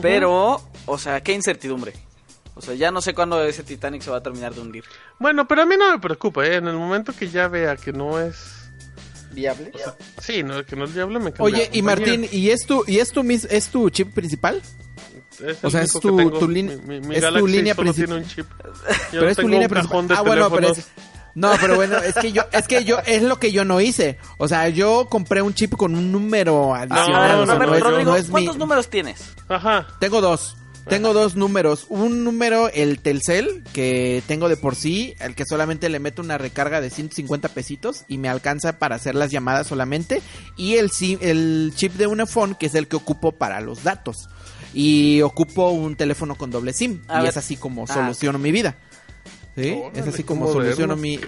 Pero, 0.00 0.62
o 0.86 0.98
sea, 0.98 1.20
qué 1.22 1.32
incertidumbre. 1.32 1.92
O 2.54 2.60
sea, 2.62 2.74
ya 2.74 2.90
no 2.90 3.00
sé 3.00 3.14
cuándo 3.14 3.42
ese 3.42 3.62
Titanic 3.62 4.02
se 4.02 4.10
va 4.10 4.18
a 4.18 4.22
terminar 4.22 4.54
de 4.54 4.60
hundir. 4.60 4.84
Bueno, 5.18 5.46
pero 5.48 5.62
a 5.62 5.66
mí 5.66 5.76
no 5.78 5.90
me 5.92 5.98
preocupa, 5.98 6.44
¿eh? 6.46 6.56
en 6.56 6.68
el 6.68 6.76
momento 6.76 7.12
que 7.18 7.28
ya 7.28 7.48
vea 7.48 7.76
que 7.76 7.92
no 7.92 8.20
es... 8.20 8.56
¿Viable? 9.32 9.70
Sí, 10.20 10.42
no, 10.42 10.64
que 10.66 10.74
no 10.74 10.84
es 10.86 10.92
viable, 10.94 11.20
me 11.20 11.32
Oye, 11.38 11.70
y. 11.72 11.82
Martín, 11.82 12.26
¿y 12.32 12.50
es 12.50 12.66
tu, 12.66 12.82
y 12.88 12.98
es 12.98 13.12
tu, 13.12 13.22
mis- 13.22 13.44
es 13.44 13.68
tu 13.68 13.88
chip 13.88 14.12
principal? 14.12 14.60
Es 15.40 15.62
o 15.62 15.70
sea, 15.70 15.82
es 15.82 15.92
tu- 15.92 16.00
que 16.16 16.24
tengo. 16.24 16.38
tu 16.40 16.48
línea- 16.48 16.76
Mi, 16.78 16.98
mi- 17.00 17.06
mi 17.06 17.14
es 17.14 17.24
tu 17.32 17.46
línea 17.46 17.74
solo 17.76 17.92
princip- 17.92 17.94
tiene 18.06 18.14
un 18.16 18.26
chip. 18.26 18.46
Yo 19.12 19.20
pero 19.20 19.22
no 19.22 19.28
es 19.28 19.36
tu 19.36 19.42
tengo 19.42 19.48
línea 19.54 19.68
principal. 19.68 20.06
Ah, 20.16 20.22
bueno, 20.22 20.50
pero 20.50 20.72
es... 20.72 20.88
No, 21.36 21.52
pero 21.60 21.76
bueno, 21.76 21.96
es 21.98 22.14
que 22.16 22.32
yo, 22.32 22.42
es 22.50 22.66
que 22.66 22.82
yo, 22.84 22.98
es 23.06 23.22
lo 23.22 23.38
que 23.38 23.52
yo 23.52 23.64
no 23.64 23.80
hice. 23.80 24.18
O 24.38 24.48
sea, 24.48 24.68
yo 24.68 25.06
compré 25.08 25.42
un 25.42 25.54
chip 25.54 25.76
con 25.76 25.94
un 25.94 26.10
número 26.10 26.74
A 26.74 26.80
adicional. 26.80 27.36
no, 27.36 27.42
o 27.44 27.46
sea, 27.46 27.54
no, 27.54 27.66
Rodrigo, 27.66 28.10
no 28.16 28.18
mi- 28.20 28.24
¿cuántos 28.28 28.56
números 28.58 28.88
tienes? 28.90 29.22
Ajá. 29.48 29.86
Tengo 30.00 30.20
dos. 30.20 30.56
Tengo 30.90 31.12
dos 31.14 31.36
números. 31.36 31.86
Un 31.88 32.24
número, 32.24 32.68
el 32.68 32.98
Telcel, 33.00 33.62
que 33.72 34.22
tengo 34.26 34.48
de 34.48 34.56
por 34.56 34.74
sí, 34.74 35.14
el 35.20 35.34
que 35.34 35.44
solamente 35.46 35.88
le 35.88 36.00
meto 36.00 36.20
una 36.20 36.36
recarga 36.36 36.80
de 36.80 36.90
150 36.90 37.48
pesitos 37.50 38.04
y 38.08 38.18
me 38.18 38.28
alcanza 38.28 38.78
para 38.78 38.96
hacer 38.96 39.14
las 39.14 39.30
llamadas 39.30 39.68
solamente. 39.68 40.20
Y 40.56 40.74
el, 40.74 40.90
si- 40.90 41.18
el 41.20 41.72
chip 41.76 41.94
de 41.94 42.06
Unifone, 42.08 42.56
que 42.58 42.66
es 42.66 42.74
el 42.74 42.88
que 42.88 42.96
ocupo 42.96 43.32
para 43.32 43.60
los 43.60 43.84
datos. 43.84 44.28
Y 44.74 45.22
ocupo 45.22 45.70
un 45.70 45.96
teléfono 45.96 46.34
con 46.34 46.50
doble 46.50 46.72
SIM. 46.72 47.00
A 47.08 47.18
y 47.20 47.22
ver. 47.22 47.30
es 47.30 47.36
así 47.36 47.56
como 47.56 47.84
Ah, 47.88 47.94
soluciono 47.94 48.38
mi 48.38 48.50
vida. 48.52 48.76
¿Sí? 49.56 49.70
Órale, 49.76 50.00
es 50.00 50.06
así 50.08 50.22
como 50.24 50.52
soluciono 50.52 50.96
mi 50.96 51.18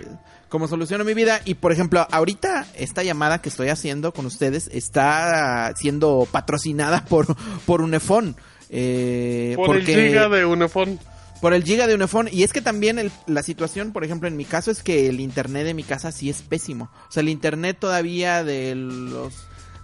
como 0.48 0.68
soluciono 0.68 1.03
mi 1.03 1.14
vida 1.14 1.40
y 1.46 1.55
por 1.55 1.72
ejemplo 1.72 2.07
ahorita 2.11 2.66
esta 2.75 3.03
llamada 3.03 3.40
que 3.40 3.48
estoy 3.48 3.68
haciendo 3.70 4.12
con 4.12 4.27
ustedes 4.27 4.68
está 4.72 5.72
siendo 5.79 6.29
patrocinada 6.31 7.05
por 7.09 7.35
por 7.64 7.81
Unifone 7.81 8.35
eh, 8.76 9.52
Por 9.56 9.66
porque 9.66 9.94
el 9.94 10.08
giga 10.08 10.28
de 10.28 10.44
Unifón. 10.46 10.98
por 11.42 11.52
el 11.54 11.62
giga 11.62 11.87
de 11.87 11.94
Unifone 11.94 12.30
y 12.32 12.42
es 12.42 12.52
que 12.52 12.61
también 12.62 12.98
el- 12.98 13.12
la 13.26 13.42
situación 13.42 13.92
por 13.92 14.02
ejemplo 14.02 14.28
en 14.28 14.37
mi 14.37 14.44
caso 14.46 14.70
es 14.70 14.82
que 14.82 15.08
el 15.08 15.20
internet 15.20 15.64
de 15.66 15.74
mi 15.74 15.82
casa 15.82 16.11
sí 16.11 16.30
es 16.30 16.40
pésimo 16.42 16.90
o 17.08 17.12
sea 17.12 17.20
el 17.20 17.28
internet 17.28 17.76
todavía 17.78 18.42
de 18.44 18.74
los 18.74 19.32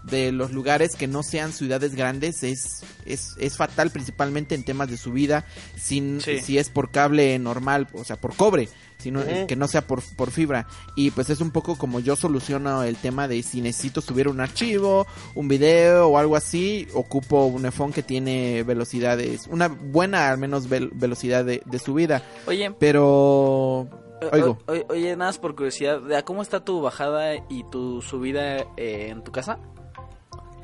de 0.04 0.32
los 0.32 0.52
lugares 0.52 0.94
que 0.96 1.06
no 1.06 1.22
sean 1.22 1.52
ciudades 1.52 1.94
grandes 1.94 2.42
es, 2.42 2.82
es, 3.04 3.34
es 3.38 3.56
fatal 3.58 3.90
principalmente 3.90 4.54
en 4.54 4.62
temas 4.64 4.88
de 4.88 4.96
subida, 4.96 5.44
sin, 5.76 6.20
Sí. 6.22 6.38
si 6.40 6.56
es 6.56 6.70
por 6.70 6.90
cable 6.90 7.38
normal, 7.38 7.88
o 7.92 8.04
sea, 8.04 8.16
por 8.16 8.34
cobre, 8.34 8.68
sino 8.98 9.22
que 9.46 9.56
no 9.56 9.68
sea 9.68 9.82
por, 9.86 10.02
por 10.16 10.30
fibra. 10.30 10.66
Y 10.96 11.10
pues 11.12 11.30
es 11.30 11.40
un 11.40 11.50
poco 11.50 11.76
como 11.78 12.00
yo 12.00 12.16
soluciono 12.16 12.82
el 12.82 12.96
tema 12.96 13.28
de 13.28 13.42
si 13.42 13.60
necesito 13.60 14.00
subir 14.00 14.28
un 14.28 14.40
archivo, 14.40 15.06
un 15.34 15.48
video 15.48 16.08
o 16.08 16.18
algo 16.18 16.36
así, 16.36 16.86
ocupo 16.94 17.46
un 17.46 17.64
iPhone 17.64 17.92
que 17.92 18.02
tiene 18.02 18.62
velocidades, 18.64 19.46
una 19.48 19.68
buena 19.68 20.30
al 20.30 20.38
menos 20.38 20.68
vel- 20.68 20.90
velocidad 20.92 21.44
de, 21.44 21.62
de 21.64 21.78
subida, 21.78 22.22
Oye, 22.46 22.70
pero... 22.78 23.06
o- 23.06 23.88
Oigo. 24.32 24.58
o- 24.66 24.92
oye, 24.92 25.10
nada 25.16 25.30
más 25.30 25.38
por 25.38 25.54
curiosidad, 25.54 26.00
¿de 26.00 26.16
a 26.16 26.24
¿cómo 26.24 26.42
está 26.42 26.64
tu 26.64 26.80
bajada 26.80 27.36
y 27.48 27.62
tu 27.70 28.02
subida 28.02 28.58
eh, 28.76 29.08
en 29.10 29.22
tu 29.22 29.30
casa? 29.30 29.58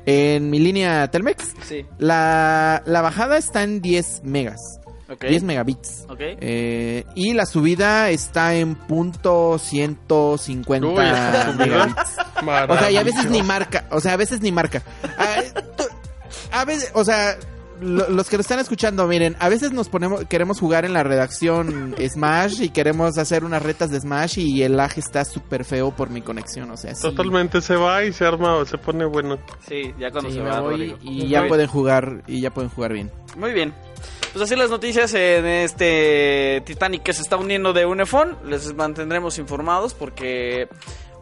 En 0.05 0.49
mi 0.51 0.59
línea 0.59 1.09
Telmex, 1.09 1.55
Sí. 1.63 1.85
la, 1.97 2.83
la 2.85 3.01
bajada 3.01 3.37
está 3.37 3.63
en 3.63 3.81
10 3.81 4.21
megas, 4.23 4.79
Ok. 5.09 5.25
10 5.25 5.43
megabits. 5.43 6.05
Eh, 6.19 7.05
y 7.15 7.33
la 7.33 7.45
subida 7.45 8.09
está 8.09 8.55
en 8.55 8.75
punto 8.75 9.57
150 9.59 10.87
Uy, 10.87 10.95
megabits. 11.57 12.17
O 12.69 12.77
sea, 12.77 12.91
y 12.91 12.97
a 12.97 13.03
veces 13.03 13.29
ni 13.29 13.43
marca, 13.43 13.85
o 13.91 13.99
sea, 13.99 14.13
a 14.13 14.17
veces 14.17 14.41
ni 14.41 14.51
marca. 14.51 14.81
Ah, 15.17 15.37
tú- 15.77 15.83
A 16.51 16.65
veces, 16.65 16.91
o 16.93 17.03
sea, 17.05 17.37
lo- 17.81 18.09
los 18.09 18.29
que 18.29 18.37
lo 18.37 18.41
están 18.41 18.59
escuchando, 18.59 19.05
miren, 19.07 19.35
a 19.39 19.49
veces 19.49 19.71
nos 19.73 19.89
ponemos, 19.89 20.25
queremos 20.25 20.59
jugar 20.59 20.85
en 20.85 20.93
la 20.93 21.03
redacción 21.03 21.93
Smash 21.99 22.61
y 22.61 22.69
queremos 22.69 23.17
hacer 23.17 23.43
unas 23.43 23.61
retas 23.61 23.91
de 23.91 23.99
Smash 23.99 24.39
y 24.39 24.63
el 24.63 24.77
lag 24.77 24.91
está 24.97 25.25
súper 25.25 25.65
feo 25.65 25.91
por 25.95 26.09
mi 26.09 26.21
conexión, 26.21 26.71
o 26.71 26.77
sea, 26.77 26.95
sí. 26.95 27.01
Totalmente 27.01 27.61
se 27.61 27.75
va 27.75 28.03
y 28.05 28.13
se 28.13 28.25
arma, 28.25 28.63
se 28.65 28.77
pone 28.77 29.05
bueno. 29.05 29.37
Sí, 29.67 29.93
ya 29.99 30.09
cuando 30.11 30.29
Sí, 30.29 30.37
se 30.37 30.41
va, 30.41 30.61
voy 30.61 30.95
y 31.01 31.27
ya 31.27 31.39
bien. 31.41 31.49
pueden 31.49 31.67
jugar 31.67 32.23
y 32.27 32.41
ya 32.41 32.51
pueden 32.51 32.69
jugar 32.69 32.93
bien. 32.93 33.11
Muy 33.37 33.51
bien. 33.53 33.73
Pues 34.35 34.51
así 34.51 34.57
las 34.57 34.69
noticias 34.69 35.13
en 35.13 35.45
este 35.45 36.61
Titanic 36.65 37.03
que 37.03 37.13
se 37.13 37.21
está 37.21 37.37
uniendo 37.37 37.71
de 37.71 37.85
Unifón. 37.85 38.37
Les 38.43 38.73
mantendremos 38.75 39.39
informados 39.39 39.93
porque... 39.93 40.67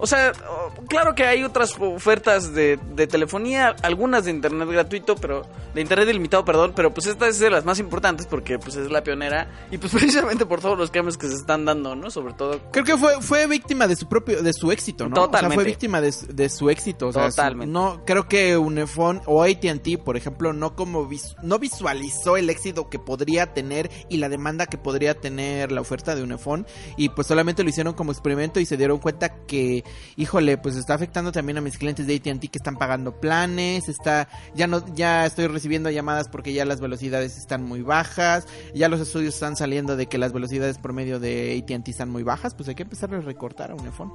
O 0.04 0.08
sea, 0.08 0.34
oh, 0.50 0.74
claro 0.90 1.16
que 1.16 1.24
hay 1.24 1.46
otras 1.46 1.76
ofertas 1.80 2.54
de, 2.54 2.78
de 2.94 3.08
telefonía, 3.08 3.74
algunas 3.84 4.26
de 4.26 4.32
internet 4.32 4.68
gratuito, 4.70 5.16
pero 5.16 5.44
de 5.74 5.80
internet 5.80 6.10
ilimitado, 6.10 6.44
perdón, 6.44 6.74
pero 6.76 6.94
pues 6.94 7.08
esta 7.08 7.26
es 7.30 7.40
de 7.40 7.50
las 7.50 7.64
más 7.64 7.80
importantes 7.80 8.28
porque 8.28 8.60
pues 8.60 8.76
es 8.76 8.92
la 8.92 9.02
pionera 9.02 9.50
y 9.72 9.78
pues 9.78 9.94
precisamente 9.96 10.46
por 10.46 10.60
todos 10.60 10.78
los 10.78 10.92
cambios 10.92 11.18
que 11.18 11.30
se 11.30 11.36
están 11.36 11.64
dando, 11.64 11.96
¿no? 11.96 12.12
Sobre 12.12 12.34
todo 12.34 12.60
Creo 12.74 12.84
que 12.84 12.98
fue, 12.98 13.22
fue 13.22 13.48
víctima 13.48 13.88
de 13.88 13.96
su 13.96 14.10
propio, 14.10 14.44
de 14.44 14.52
su 14.52 14.74
éxito, 14.74 15.08
¿no? 15.08 15.14
O 15.14 15.16
sea, 15.16 15.26
Totalmente. 15.28 15.56
fue 15.56 15.64
víctima 15.64 16.02
de, 16.02 16.12
su- 16.12 16.28
de 16.28 16.50
su 16.50 16.70
éxito. 16.70 17.08
O 17.08 17.14
sea, 17.14 17.32
su- 17.32 17.38
Totalmente. 17.38 17.72
no, 17.72 18.04
creo 18.06 18.28
que 18.28 18.58
Unifón 18.58 19.22
o 19.26 19.42
AT&T, 19.44 20.00
por 20.00 20.18
ejemplo, 20.18 20.52
no 20.52 20.76
como 20.76 21.08
vis- 21.08 21.36
no 21.44 21.60
visualizó 21.60 22.36
el 22.36 22.50
éxito 22.50 22.90
que 22.90 23.00
podría 23.00 23.54
tener 23.54 23.90
y 24.10 24.18
la 24.18 24.28
demanda 24.28 24.66
que 24.66 24.78
podría 24.78 25.14
tener 25.16 25.72
la 25.72 25.80
oferta 25.80 26.14
de 26.14 26.24
Unifón 26.24 26.68
y 26.98 27.08
pues 27.08 27.26
solamente 27.28 27.64
lo 27.64 27.70
hicieron 27.70 27.94
como 27.94 28.12
experimento 28.12 28.60
y 28.60 28.66
se 28.66 28.76
dieron 28.76 29.00
cuenta 29.00 29.46
que, 29.46 29.84
híjole, 30.16 30.58
pues 30.58 30.76
está 30.76 30.94
afectando 30.94 31.32
también 31.32 31.58
a 31.58 31.62
mis 31.62 31.78
clientes 31.78 32.08
de 32.08 32.16
AT&T 32.16 32.48
que 32.48 32.58
están 32.58 32.78
pagando 32.78 33.20
planes, 33.20 33.90
está, 33.90 34.28
ya 34.56 34.68
no, 34.68 34.84
ya 34.96 35.26
estoy 35.26 35.48
recibiendo 35.48 35.90
llamadas 35.90 36.28
porque 36.30 36.54
ya 36.54 36.66
las 36.66 36.80
velocidades 36.80 37.38
están 37.38 37.64
muy 37.64 37.82
bajas, 37.82 38.48
ya 38.74 38.90
los 38.90 39.00
estudios 39.00 39.34
están 39.34 39.56
saliendo 39.56 39.96
de 39.96 40.08
que 40.08 40.18
las 40.18 40.34
velocidades 40.34 40.78
promedio 40.78 41.20
de 41.20 41.64
AT&T 41.64 41.92
están 41.92 42.10
muy 42.10 42.24
bajas, 42.24 42.54
pues 42.56 42.70
hay 42.70 42.76
que 42.76 42.84
empezar 42.84 43.14
a 43.14 43.22
recortar 43.22 43.72
a 43.72 43.76
un 43.76 43.86
iPhone. 43.86 44.14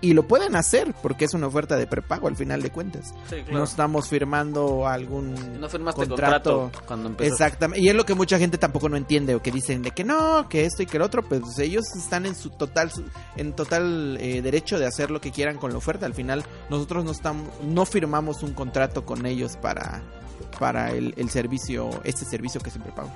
Y 0.00 0.14
lo 0.14 0.26
pueden 0.26 0.56
hacer 0.56 0.94
porque 1.02 1.24
es 1.24 1.34
una 1.34 1.46
oferta 1.46 1.76
de 1.76 1.86
prepago 1.86 2.28
al 2.28 2.36
final 2.36 2.62
de 2.62 2.70
cuentas. 2.70 3.14
Sí, 3.28 3.36
No 3.50 3.64
estamos 3.64 4.08
firmando 4.08 4.86
algún 4.86 5.60
No 5.60 5.68
firmaste 5.68 6.06
contrato, 6.06 6.70
cuando 6.86 7.08
empezó. 7.08 7.32
Exactamente. 7.32 7.84
Y 7.84 7.88
es 7.88 7.94
lo 7.94 8.04
que 8.04 8.14
mucha 8.14 8.38
gente 8.38 8.58
tampoco 8.58 8.88
no 8.88 8.96
entiende 8.96 9.34
o 9.34 9.42
que 9.42 9.50
dicen 9.50 9.82
de 9.82 9.90
que 9.90 10.04
no, 10.04 10.48
que 10.48 10.64
esto 10.64 10.82
y 10.82 10.86
que 10.86 10.96
el 10.96 11.02
otro, 11.02 11.22
pues 11.22 11.58
ellos 11.58 11.84
están 11.96 12.26
en 12.26 12.34
su 12.34 12.50
total 12.50 12.90
en 13.36 13.52
total 13.54 14.16
eh, 14.20 14.42
derecho 14.42 14.78
de 14.78 14.86
hacer 14.86 15.10
que 15.20 15.30
quieran 15.30 15.58
con 15.58 15.72
la 15.72 15.78
oferta. 15.78 16.06
Al 16.06 16.14
final 16.14 16.44
nosotros 16.68 17.04
no 17.04 17.12
estamos 17.12 17.48
no 17.62 17.86
firmamos 17.86 18.42
un 18.42 18.52
contrato 18.52 19.04
con 19.04 19.26
ellos 19.26 19.56
para 19.56 20.02
para 20.58 20.90
el, 20.92 21.14
el 21.16 21.30
servicio, 21.30 21.90
este 22.04 22.24
servicio 22.24 22.60
que 22.60 22.70
siempre 22.70 22.92
pago. 22.92 23.12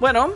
Bueno, 0.00 0.30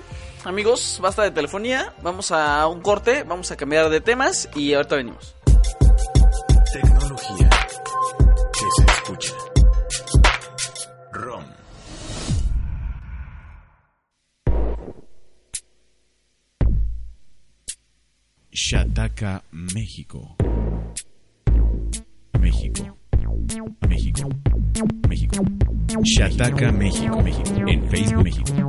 amigos, 0.45 0.99
basta 1.01 1.23
de 1.23 1.31
telefonía. 1.31 1.95
Vamos 2.03 2.33
a 2.33 2.67
un 2.67 2.81
corte, 2.81 3.23
vamos 3.23 3.51
a 3.51 3.57
cambiar 3.57 3.91
de 3.91 4.01
temas 4.01 4.49
y 4.55 4.75
ahorita 4.75 4.97
venimos. 4.97 5.37
Shataka, 18.73 19.43
México. 19.53 20.35
México. 22.41 22.99
México. 23.87 24.31
México. 25.07 25.45
Shataka, 26.03 26.73
México. 26.73 27.23
México. 27.23 27.69
En 27.69 27.83
Facebook, 27.91 28.25
México. 28.25 28.69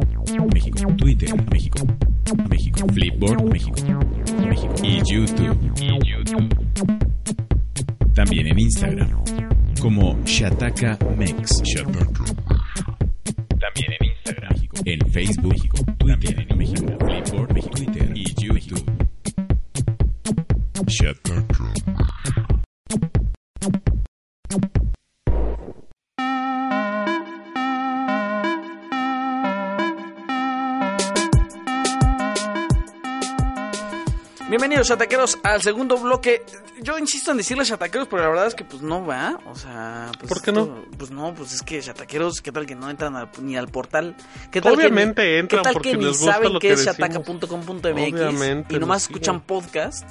México. 0.53 0.93
Twitter, 0.97 1.29
México. 1.49 1.87
México. 2.49 2.87
Flipboard, 2.91 3.43
México. 3.49 3.81
México. 4.45 4.75
Y 4.83 5.01
YouTube. 5.09 5.57
YouTube. 6.03 6.49
También 8.13 8.47
en 8.47 8.59
Instagram 8.59 9.09
como 9.79 10.19
Shataka 10.25 10.99
Mex. 11.17 11.63
También 13.57 13.93
en 14.01 14.07
Instagram. 14.09 14.53
En 14.83 14.99
Facebook, 15.13 15.53
México. 15.53 15.77
Twitter, 15.97 16.45
en 16.49 16.57
México. 16.57 16.93
Flipboard, 16.99 17.53
México. 17.53 18.12
Bienvenidos, 34.49 34.87
chataqueros, 34.87 35.39
al 35.43 35.61
segundo 35.61 35.97
bloque. 35.97 36.43
Yo 36.81 36.97
insisto 36.99 37.31
en 37.31 37.37
decirles 37.37 37.69
chataqueros, 37.69 38.07
pero 38.07 38.21
la 38.21 38.29
verdad 38.29 38.47
es 38.47 38.55
que 38.55 38.63
pues 38.63 38.81
no 38.83 39.03
va. 39.05 39.39
O 39.47 39.55
sea, 39.55 40.11
pues, 40.19 40.29
¿Por 40.29 40.41
qué 40.41 40.51
esto- 40.51 40.85
Pues 40.97 41.09
no, 41.11 41.33
pues 41.33 41.53
es 41.53 41.63
que 41.63 41.79
chataqueros, 41.81 42.41
¿qué 42.41 42.51
tal 42.51 42.65
que 42.65 42.75
no 42.75 42.89
entran 42.89 43.15
al- 43.15 43.29
ni 43.41 43.55
al 43.55 43.69
portal? 43.69 44.15
¿Qué 44.51 44.61
tal 44.61 44.73
Obviamente 44.73 45.23
que, 45.23 45.31
ni- 45.31 45.37
entran 45.39 45.59
¿qué 45.61 45.63
tal 45.63 45.73
porque 45.73 45.91
que 45.91 45.97
ni 45.97 46.03
les 46.05 46.17
gusta 46.19 46.33
saben 46.33 46.53
lo 46.53 46.59
qué 46.59 46.67
que 46.67 46.73
es 46.73 46.79
Obviamente 48.13 48.75
y 48.75 48.79
nomás 48.79 49.03
les 49.03 49.09
escuchan 49.09 49.41
podcast 49.41 50.03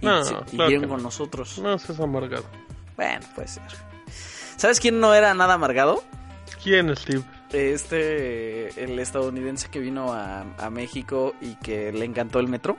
y, 0.00 0.06
No, 0.06 0.24
se- 0.24 0.34
claro 0.50 0.70
que 0.80 0.88
con 0.88 0.98
no. 0.98 1.04
nosotros? 1.04 1.58
No, 1.58 1.78
seas 1.78 2.00
amargado. 2.00 2.44
Bueno, 2.96 3.26
puede 3.34 3.48
ser. 3.48 3.62
¿Sabes 4.56 4.80
quién 4.80 5.00
no 5.00 5.14
era 5.14 5.34
nada 5.34 5.54
amargado? 5.54 6.02
¿Quién, 6.62 6.94
Steve? 6.96 7.22
Este, 7.52 8.82
el 8.82 8.98
estadounidense 8.98 9.68
que 9.68 9.78
vino 9.78 10.12
a, 10.12 10.44
a 10.58 10.70
México 10.70 11.34
y 11.40 11.54
que 11.56 11.92
le 11.92 12.04
encantó 12.04 12.40
el 12.40 12.48
metro. 12.48 12.76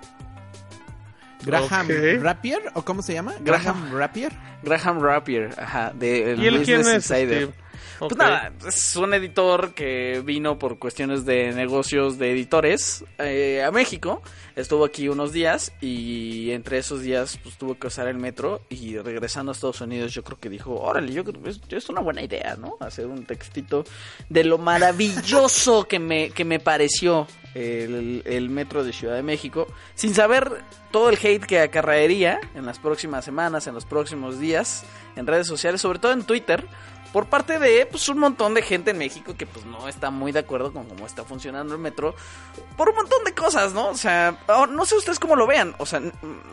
Graham 1.43 1.85
Ok. 1.87 2.21
Rapier 2.21 2.61
o 2.73 2.81
cómo 2.83 3.01
se 3.01 3.13
llama? 3.13 3.33
Graham. 3.41 3.63
Graham 3.63 3.97
Rapier. 3.97 4.33
Graham 4.63 4.99
Rapier, 5.01 5.53
ajá, 5.57 5.91
de 5.93 6.31
el 6.33 6.43
¿Y 6.43 6.47
él 6.47 6.63
quién 6.63 6.79
Business 6.79 6.87
es, 6.87 7.11
Insider. 7.11 7.43
Steve? 7.43 7.53
Pues 7.99 8.15
nada, 8.15 8.51
es 8.67 8.95
un 8.95 9.13
editor 9.13 9.73
que 9.73 10.21
vino 10.23 10.59
por 10.59 10.77
cuestiones 10.77 11.25
de 11.25 11.51
negocios 11.51 12.17
de 12.17 12.31
editores 12.31 13.03
eh, 13.17 13.63
a 13.63 13.71
México. 13.71 14.21
Estuvo 14.55 14.85
aquí 14.85 15.09
unos 15.09 15.31
días 15.31 15.71
y 15.81 16.51
entre 16.51 16.77
esos 16.77 17.01
días 17.01 17.39
pues 17.41 17.57
tuvo 17.57 17.77
que 17.77 17.87
usar 17.87 18.07
el 18.07 18.17
metro 18.17 18.61
y 18.69 18.97
regresando 18.97 19.51
a 19.51 19.53
Estados 19.53 19.81
Unidos 19.81 20.13
yo 20.13 20.23
creo 20.23 20.39
que 20.39 20.49
dijo, 20.49 20.75
órale, 20.75 21.11
yo 21.11 21.23
creo 21.23 21.41
que 21.41 21.75
es, 21.75 21.89
una 21.89 22.01
buena 22.01 22.21
idea, 22.21 22.55
¿no? 22.55 22.77
Hacer 22.79 23.07
un 23.07 23.25
textito 23.25 23.83
de 24.29 24.43
lo 24.43 24.57
maravilloso 24.57 25.83
que 25.87 25.99
me, 25.99 26.29
que 26.31 26.45
me 26.45 26.59
pareció 26.59 27.27
el, 27.55 28.21
el 28.25 28.49
metro 28.49 28.83
de 28.83 28.93
Ciudad 28.93 29.15
de 29.15 29.23
México, 29.23 29.67
sin 29.95 30.13
saber 30.13 30.51
todo 30.91 31.09
el 31.09 31.17
hate 31.21 31.45
que 31.45 31.61
acarrearía 31.61 32.39
en 32.55 32.65
las 32.65 32.79
próximas 32.79 33.25
semanas, 33.25 33.67
en 33.67 33.73
los 33.73 33.85
próximos 33.85 34.39
días, 34.39 34.83
en 35.15 35.27
redes 35.27 35.47
sociales, 35.47 35.81
sobre 35.81 35.99
todo 35.99 36.11
en 36.11 36.23
Twitter, 36.23 36.65
por 37.13 37.27
parte 37.27 37.57
de 37.59 37.85
pues 37.85 38.07
un 38.09 38.19
montón 38.19 38.53
de 38.53 38.61
gente 38.61 38.91
en 38.91 38.97
México 38.97 39.35
que 39.37 39.45
pues 39.45 39.65
no 39.65 39.87
está 39.87 40.11
muy 40.11 40.31
de 40.31 40.39
acuerdo 40.39 40.71
con 40.73 40.85
cómo 40.85 41.05
está 41.05 41.23
funcionando 41.23 41.73
el 41.73 41.79
metro 41.79 42.13
por 42.75 42.89
un 42.89 42.95
montón 42.95 43.23
de 43.23 43.33
cosas, 43.33 43.73
¿no? 43.73 43.89
O 43.89 43.95
sea, 43.95 44.37
no 44.69 44.85
sé 44.85 44.95
ustedes 44.95 45.17
cómo 45.19 45.35
lo 45.35 45.47
vean, 45.47 45.73
o 45.79 45.85
sea, 45.85 45.99
n- 45.99 46.11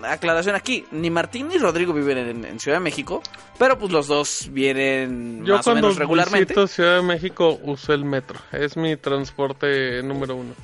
aclaración 0.09 0.55
aquí, 0.55 0.87
ni 0.91 1.11
Martín 1.11 1.49
ni 1.49 1.59
Rodrigo 1.59 1.93
viven 1.93 2.19
en, 2.19 2.45
en 2.45 2.61
Ciudad 2.61 2.79
de 2.79 2.85
México, 2.85 3.23
pero 3.59 3.79
pues 3.79 3.93
los 3.93 4.07
dos 4.07 4.49
vienen 4.53 5.45
Yo 5.45 5.57
más 5.57 5.67
o 5.67 5.71
cuando 5.71 5.89
menos 5.89 5.99
regularmente. 5.99 6.45
visito 6.55 6.67
Ciudad 6.67 6.97
de 6.97 7.03
México 7.03 7.59
uso 7.63 7.93
el 7.93 8.05
metro. 8.05 8.39
Es 8.53 8.77
mi 8.77 8.97
transporte 8.97 10.03
número 10.03 10.37
uno. 10.37 10.55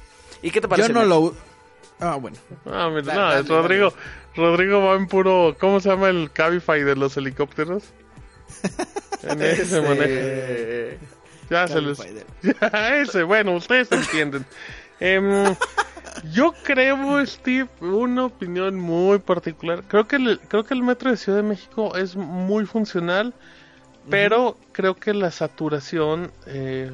¿Y 0.42 0.50
qué 0.50 0.60
te 0.60 0.68
parece? 0.68 0.88
Yo 0.88 0.94
no 0.94 1.04
lo 1.04 1.34
Ah, 2.02 2.14
bueno. 2.16 2.38
Ah, 2.64 2.88
mira, 2.88 3.02
Dale, 3.02 3.14
no, 3.20 3.26
dale, 3.28 3.40
es 3.42 3.48
Rodrigo. 3.48 3.92
Rodrigo 4.34 4.80
va 4.82 4.94
en 4.94 5.06
puro... 5.06 5.54
¿Cómo 5.60 5.80
se 5.80 5.90
llama 5.90 6.08
el 6.08 6.30
Cabify 6.32 6.82
de 6.82 6.96
los 6.96 7.14
helicópteros? 7.18 7.82
En 9.22 9.42
ese 9.42 9.66
se 9.66 9.80
maneja. 9.80 10.96
Ya 11.50 11.66
se 11.66 11.80
les... 11.80 12.00
Fidel. 12.00 12.24
ese, 13.02 13.24
bueno, 13.24 13.56
ustedes 13.56 13.90
entienden. 13.90 14.46
Em, 15.00 15.56
yo 16.32 16.54
creo, 16.62 17.26
Steve, 17.26 17.68
una 17.80 18.26
opinión 18.26 18.78
muy 18.78 19.18
particular. 19.18 19.82
Creo 19.88 20.06
que 20.06 20.16
el, 20.16 20.38
creo 20.38 20.64
que 20.64 20.74
el 20.74 20.84
metro 20.84 21.10
de 21.10 21.16
Ciudad 21.16 21.38
de 21.38 21.42
México 21.42 21.96
es 21.96 22.14
muy 22.14 22.66
funcional, 22.66 23.34
pero 24.08 24.56
creo 24.70 24.94
que 24.94 25.12
la 25.12 25.32
saturación, 25.32 26.30
eh, 26.46 26.92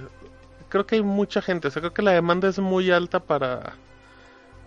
creo 0.71 0.87
que 0.87 0.97
hay 0.97 1.03
mucha 1.03 1.43
gente, 1.43 1.69
o 1.69 1.71
sea, 1.71 1.83
creo 1.83 1.93
que 1.93 2.03
la 2.03 2.13
demanda 2.13 2.49
es 2.49 2.59
muy 2.59 2.91
alta 2.91 3.21
para 3.21 3.75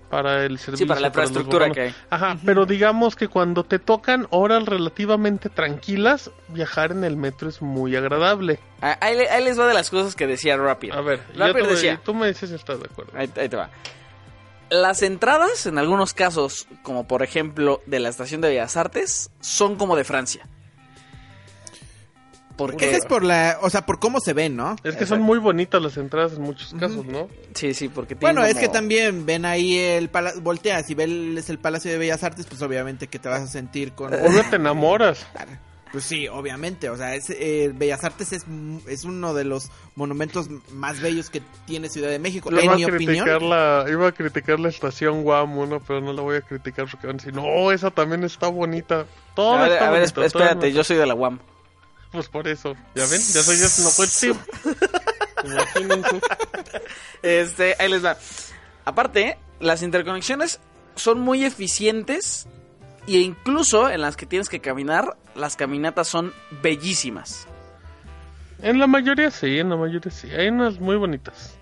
para 0.09 0.43
el 0.45 0.57
servicio. 0.59 0.85
Sí, 0.85 0.87
para 0.87 0.99
la 1.01 1.07
infraestructura 1.07 1.69
que 1.71 1.81
hay. 1.81 1.95
Ajá, 2.09 2.37
pero 2.45 2.65
digamos 2.65 3.15
que 3.15 3.27
cuando 3.27 3.63
te 3.63 3.79
tocan 3.79 4.27
horas 4.31 4.65
relativamente 4.65 5.49
tranquilas, 5.49 6.31
viajar 6.47 6.91
en 6.91 7.03
el 7.03 7.15
metro 7.15 7.47
es 7.49 7.61
muy 7.61 7.95
agradable. 7.95 8.59
Ah, 8.81 8.97
Ahí, 9.01 9.15
le- 9.17 9.29
ahí 9.29 9.43
les 9.43 9.59
va 9.59 9.67
de 9.67 9.73
las 9.73 9.89
cosas 9.89 10.15
que 10.15 10.25
decía 10.27 10.57
Rapid. 10.57 10.91
A 10.93 11.01
ver, 11.01 11.21
Rapid 11.37 11.61
me- 11.61 11.67
decía. 11.67 12.01
tú 12.03 12.13
me 12.13 12.27
dices 12.27 12.49
si 12.49 12.55
estás 12.55 12.79
de 12.79 12.85
acuerdo. 12.85 13.11
Ahí, 13.15 13.29
ahí 13.37 13.49
te 13.49 13.55
va. 13.55 13.69
Las 14.71 15.01
entradas, 15.01 15.65
en 15.65 15.79
algunos 15.79 16.13
casos, 16.13 16.67
como 16.83 17.07
por 17.07 17.23
ejemplo 17.23 17.81
de 17.87 17.99
la 17.99 18.09
estación 18.09 18.39
de 18.41 18.49
Bellas 18.49 18.77
Artes, 18.77 19.31
son 19.39 19.75
como 19.77 19.95
de 19.95 20.03
Francia. 20.03 20.47
Porque, 22.59 22.89
Ese 22.89 22.97
es 22.97 23.05
por 23.05 23.23
la, 23.23 23.57
o 23.61 23.69
sea, 23.69 23.85
por 23.85 23.99
cómo 23.99 24.19
se 24.19 24.33
ven, 24.33 24.55
¿no? 24.55 24.75
Es 24.83 24.95
que 24.95 25.05
son 25.07 25.21
muy 25.21 25.39
bonitas 25.39 25.81
las 25.81 25.97
entradas 25.97 26.33
en 26.33 26.41
muchos 26.43 26.73
casos, 26.79 27.05
¿no? 27.05 27.27
sí, 27.55 27.73
sí, 27.73 27.87
porque 27.89 28.13
tienen 28.15 28.35
Bueno, 28.35 28.47
es 28.47 28.57
que 28.57 28.67
también 28.67 29.25
ven 29.25 29.45
ahí 29.45 29.77
el 29.77 30.09
palacio, 30.09 30.41
volteas 30.41 30.87
y 30.89 30.93
ves 30.93 31.49
el 31.49 31.57
Palacio 31.57 31.89
de 31.89 31.97
Bellas 31.97 32.23
Artes, 32.23 32.45
pues 32.45 32.61
obviamente 32.61 33.07
que 33.07 33.17
te 33.17 33.29
vas 33.29 33.41
a 33.41 33.47
sentir 33.47 33.93
con... 33.93 34.13
Obvio 34.13 34.43
te 34.49 34.57
enamoras. 34.57 35.25
Pues 35.91 36.03
sí, 36.03 36.27
obviamente, 36.27 36.87
o 36.91 36.95
sea, 36.95 37.15
es, 37.15 37.31
eh, 37.31 37.71
Bellas 37.73 38.03
Artes 38.03 38.31
es, 38.31 38.45
es 38.87 39.05
uno 39.05 39.33
de 39.33 39.43
los 39.43 39.71
monumentos 39.95 40.47
más 40.71 41.01
bellos 41.01 41.31
que 41.31 41.41
tiene 41.65 41.89
Ciudad 41.89 42.09
de 42.11 42.19
México, 42.19 42.51
Yo 42.51 42.59
en 42.59 42.65
iba 42.65 42.75
mi 42.75 42.83
a 42.83 42.87
opinión. 42.89 43.25
criticar 43.25 43.41
la, 43.41 43.85
iba 43.89 44.07
a 44.07 44.11
criticar 44.11 44.59
la 44.59 44.69
estación 44.69 45.23
Guam, 45.23 45.67
¿no? 45.67 45.79
pero 45.79 45.99
no 45.99 46.13
la 46.13 46.21
voy 46.21 46.35
a 46.35 46.41
criticar 46.41 46.85
porque 46.91 47.07
van 47.07 47.15
a 47.15 47.17
decir, 47.17 47.33
no, 47.33 47.71
esa 47.71 47.89
también 47.89 48.23
está 48.23 48.49
bonita. 48.49 49.07
Todo 49.35 49.55
A 49.57 49.63
ver, 49.63 49.71
está 49.71 49.87
a 49.87 49.89
ver, 49.89 50.01
bonito, 50.01 50.11
esp- 50.11 50.31
todo 50.31 50.43
espérate, 50.43 50.67
es- 50.67 50.75
yo 50.75 50.83
soy 50.83 50.97
de 50.97 51.07
la 51.07 51.15
UAM. 51.15 51.39
Pues 52.11 52.27
por 52.27 52.47
eso, 52.47 52.73
ya 52.95 53.05
ven, 53.05 53.21
ya 53.21 53.43
soy 53.43 53.57
yo, 53.57 53.63
no 53.83 53.89
fue 53.91 54.07
Steve. 54.07 54.35
Imagínense. 55.43 56.19
Este, 57.21 57.75
ahí 57.79 57.89
les 57.89 58.03
va. 58.03 58.17
Aparte, 58.85 59.37
las 59.59 59.81
interconexiones 59.83 60.59
son 60.95 61.19
muy 61.19 61.45
eficientes 61.45 62.47
e 63.07 63.17
incluso 63.19 63.89
en 63.89 64.01
las 64.01 64.15
que 64.17 64.25
tienes 64.25 64.49
que 64.49 64.59
caminar, 64.59 65.17
las 65.35 65.55
caminatas 65.55 66.07
son 66.07 66.33
bellísimas. 66.61 67.45
En 68.61 68.79
la 68.79 68.87
mayoría 68.87 69.31
sí, 69.31 69.59
en 69.59 69.69
la 69.69 69.77
mayoría 69.77 70.11
sí. 70.11 70.29
Hay 70.31 70.47
unas 70.49 70.79
muy 70.79 70.95
bonitas. 70.97 71.53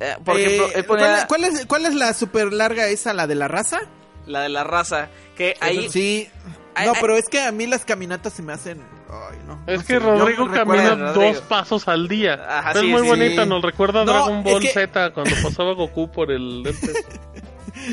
Eh, 0.00 0.16
por 0.24 0.38
Eh, 0.38 0.44
ejemplo, 0.46 0.66
él 0.74 0.86
¿cuál, 0.86 0.98
ponía 1.00 1.18
es- 1.18 1.26
cuál 1.26 1.44
es, 1.44 1.66
cuál 1.66 1.86
es 1.86 1.94
la 1.94 2.14
super 2.14 2.52
larga 2.52 2.86
esa, 2.88 3.12
la 3.12 3.26
de 3.26 3.34
la 3.34 3.48
raza? 3.48 3.80
la 4.26 4.40
de 4.42 4.48
la 4.48 4.64
raza, 4.64 5.08
que 5.36 5.56
ahí... 5.60 5.88
Sí. 5.88 6.28
Ay, 6.74 6.86
No, 6.88 6.94
ay. 6.94 6.98
pero 7.00 7.16
es 7.16 7.28
que 7.28 7.40
a 7.42 7.52
mí 7.52 7.66
las 7.68 7.84
caminatas 7.84 8.32
se 8.32 8.42
me 8.42 8.52
hacen... 8.52 8.80
Ay, 9.08 9.38
no. 9.46 9.60
Es 9.66 9.78
no 9.80 9.86
que 9.86 9.92
sé, 9.94 9.98
Rodrigo 10.00 10.50
camina 10.50 10.90
recuerdo- 10.90 11.14
Rodrigo. 11.14 11.32
dos 11.34 11.42
pasos 11.42 11.86
al 11.88 12.08
día. 12.08 12.34
Ajá, 12.58 12.72
es 12.72 12.80
sí, 12.80 12.86
muy 12.88 13.02
sí. 13.02 13.08
bonita, 13.08 13.46
nos 13.46 13.62
recuerda 13.62 14.02
a 14.02 14.04
No, 14.04 14.12
Dragon 14.12 14.42
Ball 14.42 14.64
es 14.64 14.72
que- 14.72 14.80
Z 14.86 15.10
cuando 15.14 15.34
pasaba 15.42 15.72
Goku 15.74 16.10
por 16.10 16.30
el... 16.32 16.62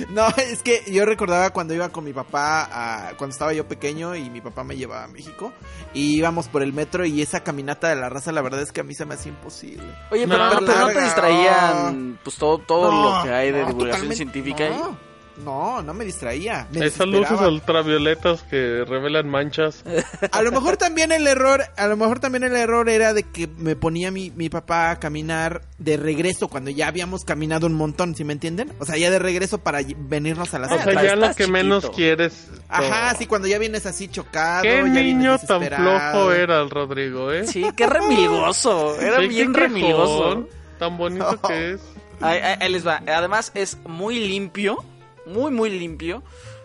No, 0.10 0.28
es 0.38 0.64
que 0.64 0.82
yo 0.88 1.06
recordaba 1.06 1.50
cuando 1.50 1.74
iba 1.74 1.90
con 1.90 2.06
mi 2.06 2.14
papá, 2.14 2.68
a- 2.72 3.12
cuando 3.18 3.34
estaba 3.34 3.52
yo 3.54 3.68
pequeño 3.68 4.16
y 4.16 4.30
mi 4.30 4.40
papá 4.40 4.64
me 4.64 4.78
llevaba 4.78 5.04
a 5.04 5.08
México, 5.08 5.52
y 5.94 6.16
íbamos 6.18 6.48
por 6.48 6.64
el 6.64 6.72
metro 6.72 7.06
y 7.06 7.22
esa 7.22 7.44
caminata 7.44 7.90
de 7.90 7.98
la 7.98 8.08
raza, 8.10 8.32
la 8.32 8.42
verdad 8.42 8.62
es 8.62 8.72
que 8.72 8.80
a 8.82 8.84
mí 8.84 8.94
se 8.96 9.06
me 9.06 9.16
hacía 9.16 9.32
imposible. 9.34 9.84
Oye, 10.10 10.26
No, 10.26 10.36
pero, 10.36 10.62
no, 10.62 10.66
pero 10.66 10.80
no 10.80 10.88
te 10.88 11.02
distraían 11.04 12.20
pues 12.24 12.38
todo, 12.38 12.60
todo 12.60 12.92
No, 12.92 13.18
lo 13.18 13.24
que 13.24 13.32
hay 13.34 13.52
de 13.52 13.62
no, 13.62 13.68
divulgación 13.68 14.14
científica 14.14 14.64
ahí. 14.64 14.74
No, 15.38 15.82
no, 15.82 15.94
me 15.94 16.06
distraía. 16.06 16.68
Me 16.72 16.86
Esas 16.86 17.08
luces 17.08 17.40
ultravioletas 17.42 18.44
que 18.44 18.86
revelan 18.88 19.28
manchas. 19.28 19.84
A 20.32 20.42
lo 20.42 20.52
mejor 20.52 20.78
también 20.78 21.12
el 21.12 21.26
error, 21.26 21.64
a 21.76 21.88
lo 21.88 21.98
mejor 21.98 22.20
también 22.20 22.44
el 22.44 22.56
error 22.56 22.88
era 22.90 23.14
de 23.14 23.24
que 23.24 23.48
me 23.58 23.76
ponía 23.76 24.12
mi, 24.12 24.30
mi 24.32 24.50
papá 24.50 24.92
a 24.92 25.00
caminar 25.00 25.62
de 25.80 25.98
regreso 25.98 26.48
cuando 26.48 26.70
ya 26.70 26.88
habíamos 26.88 27.24
caminado 27.26 27.66
un 27.68 27.74
montón, 27.74 28.16
¿sí 28.16 28.24
me 28.24 28.34
entienden? 28.34 28.72
O 28.80 28.86
sea, 28.86 28.96
ya 28.98 29.10
de 29.10 29.20
regreso 29.20 29.58
para 29.58 29.80
venirnos 29.98 30.54
a 30.54 30.60
la 30.60 30.68
O 30.68 30.82
sea, 30.82 31.02
ya 31.04 31.16
lo 31.16 31.34
que 31.34 31.48
menos 31.48 31.90
quieres. 31.90 32.50
Ajá, 32.70 33.16
sí, 33.18 33.26
cuando 33.26 33.48
ya 33.48 33.58
vienes 33.58 33.86
así 33.86 34.08
chocado. 34.08 34.64
Qué 34.64 34.78
ya 34.78 34.84
niño 35.02 35.38
tan 35.40 35.64
flojo 35.64 36.32
era 36.32 36.62
el 36.62 36.70
Rodrigo, 36.70 37.32
¿eh? 37.32 37.48
Sí, 37.48 37.66
qué 37.76 37.88
remilgoso. 37.88 39.00
Era 39.00 39.20
Sí, 39.20 39.28
bien 39.28 39.54
qué 39.54 39.60
remilgoso. 39.62 40.24
quejón, 40.24 40.48
Tan 40.80 40.98
bonito 40.98 41.40
que 41.48 41.72
es. 41.74 41.82
Ahí, 42.22 42.40
ahí- 42.40 42.56
ahí 42.60 42.72
les 42.72 42.86
va. 42.86 43.02
Además 43.08 43.52
es 43.54 43.78
muy 43.86 44.20
limpio, 44.28 44.84
muy 45.26 45.52
muy 45.52 45.70
limpio. 45.70 46.24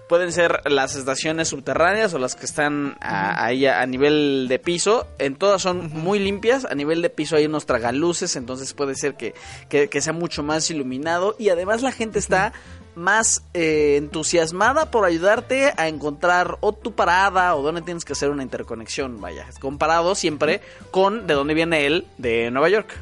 Pueden 0.09 0.33
ser 0.33 0.63
las 0.65 0.97
estaciones 0.97 1.49
subterráneas 1.49 2.15
o 2.15 2.19
las 2.19 2.35
que 2.35 2.47
están 2.47 2.97
a- 3.03 3.45
ahí 3.45 3.67
a, 3.67 3.83
a 3.83 3.87
nivel 3.87 4.47
de 4.49 4.59
piso. 4.59 5.07
En 5.19 5.37
todas 5.37 5.61
son 5.61 5.91
muy 5.93 6.19
limpias. 6.19 6.65
A 6.65 6.75
nivel 6.75 7.03
de 7.03 7.11
piso 7.11 7.37
hay 7.37 7.45
unos 7.45 7.67
tragaluces, 7.67 8.35
entonces 8.37 8.73
puede 8.73 8.95
ser 8.95 9.17
que, 9.17 9.35
que- 9.69 9.89
que 9.91 10.01
sea 10.01 10.15
mucho 10.15 10.43
más 10.43 10.71
iluminado. 10.71 11.37
Y 11.39 11.51
además 11.51 11.83
la 11.83 11.93
gente 11.93 12.19
está 12.19 12.55
más 12.95 13.43
eh, 13.53 13.97
entusiasmada 13.99 14.91
por 14.91 15.05
ayudarte 15.05 15.75
a 15.77 15.89
encontrar 15.89 16.57
o 16.63 16.73
tu 16.73 16.93
parada 16.95 17.55
o 17.55 17.63
dónde 17.63 17.83
tienes 17.83 18.07
que 18.07 18.15
hacer 18.15 18.31
una 18.31 18.43
interconexión. 18.43 19.21
Vaya, 19.21 19.47
comparado 19.61 20.15
siempre 20.15 20.63
con 20.91 21.27
de 21.27 21.35
dónde 21.35 21.53
viene 21.53 21.85
él, 21.85 22.07
de 22.17 22.51
Nueva 22.51 22.71
York. 22.71 22.97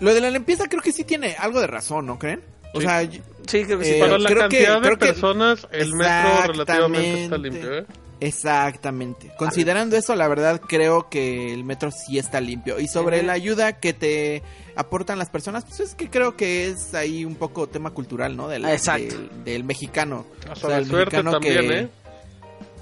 Lo 0.00 0.14
de 0.14 0.20
la 0.20 0.30
limpieza 0.30 0.68
creo 0.68 0.82
que 0.82 0.92
sí 0.92 1.04
tiene 1.04 1.34
algo 1.38 1.58
de 1.60 1.66
razón, 1.66 2.04
¿no 2.06 2.18
creen? 2.18 2.40
O 2.74 2.80
Sí. 2.80 2.86
sea, 2.86 3.08
Sí, 3.46 3.62
creo 3.64 3.78
que 3.78 3.84
sí. 3.84 3.90
Eh, 3.92 4.00
Para 4.00 4.18
la 4.18 4.28
creo 4.28 4.48
que- 4.48 4.64
cantidad 4.64 4.80
de 4.82 4.88
que- 4.90 4.96
personas, 4.96 5.68
el 5.70 5.94
metro 5.94 6.46
relativamente 6.48 7.08
está 7.24 7.36
Exactamente. 7.36 7.58
limpio, 7.60 7.78
¿eh? 7.78 7.86
Exactamente. 8.18 9.32
Considerando 9.38 9.96
eso, 9.96 10.16
la 10.16 10.26
verdad 10.26 10.60
creo 10.66 11.08
que 11.08 11.52
el 11.52 11.62
metro 11.62 11.90
sí 11.92 12.18
está 12.18 12.40
limpio. 12.40 12.80
Y 12.80 12.88
sobre 12.88 13.22
la 13.22 13.34
ayuda 13.34 13.74
que 13.78 13.92
te 13.92 14.42
aportan 14.74 15.18
las 15.18 15.30
personas, 15.30 15.64
pues 15.64 15.78
es 15.80 15.94
que 15.94 16.10
creo 16.10 16.36
que 16.36 16.66
es 16.68 16.92
ahí 16.94 17.24
un 17.24 17.36
poco 17.36 17.68
tema 17.68 17.90
cultural, 17.90 18.36
¿no? 18.36 18.48
Del, 18.48 18.64
exacto. 18.64 19.16
del, 19.16 19.44
del 19.44 19.64
mexicano. 19.64 20.26
Hasta 20.50 20.52
O 20.52 20.56
sea, 20.56 20.70
de 20.70 20.82
el 20.82 20.88
suerte 20.88 21.04
mexicano 21.16 21.30
también, 21.32 21.68
que- 21.68 21.78
¿eh? 21.78 21.88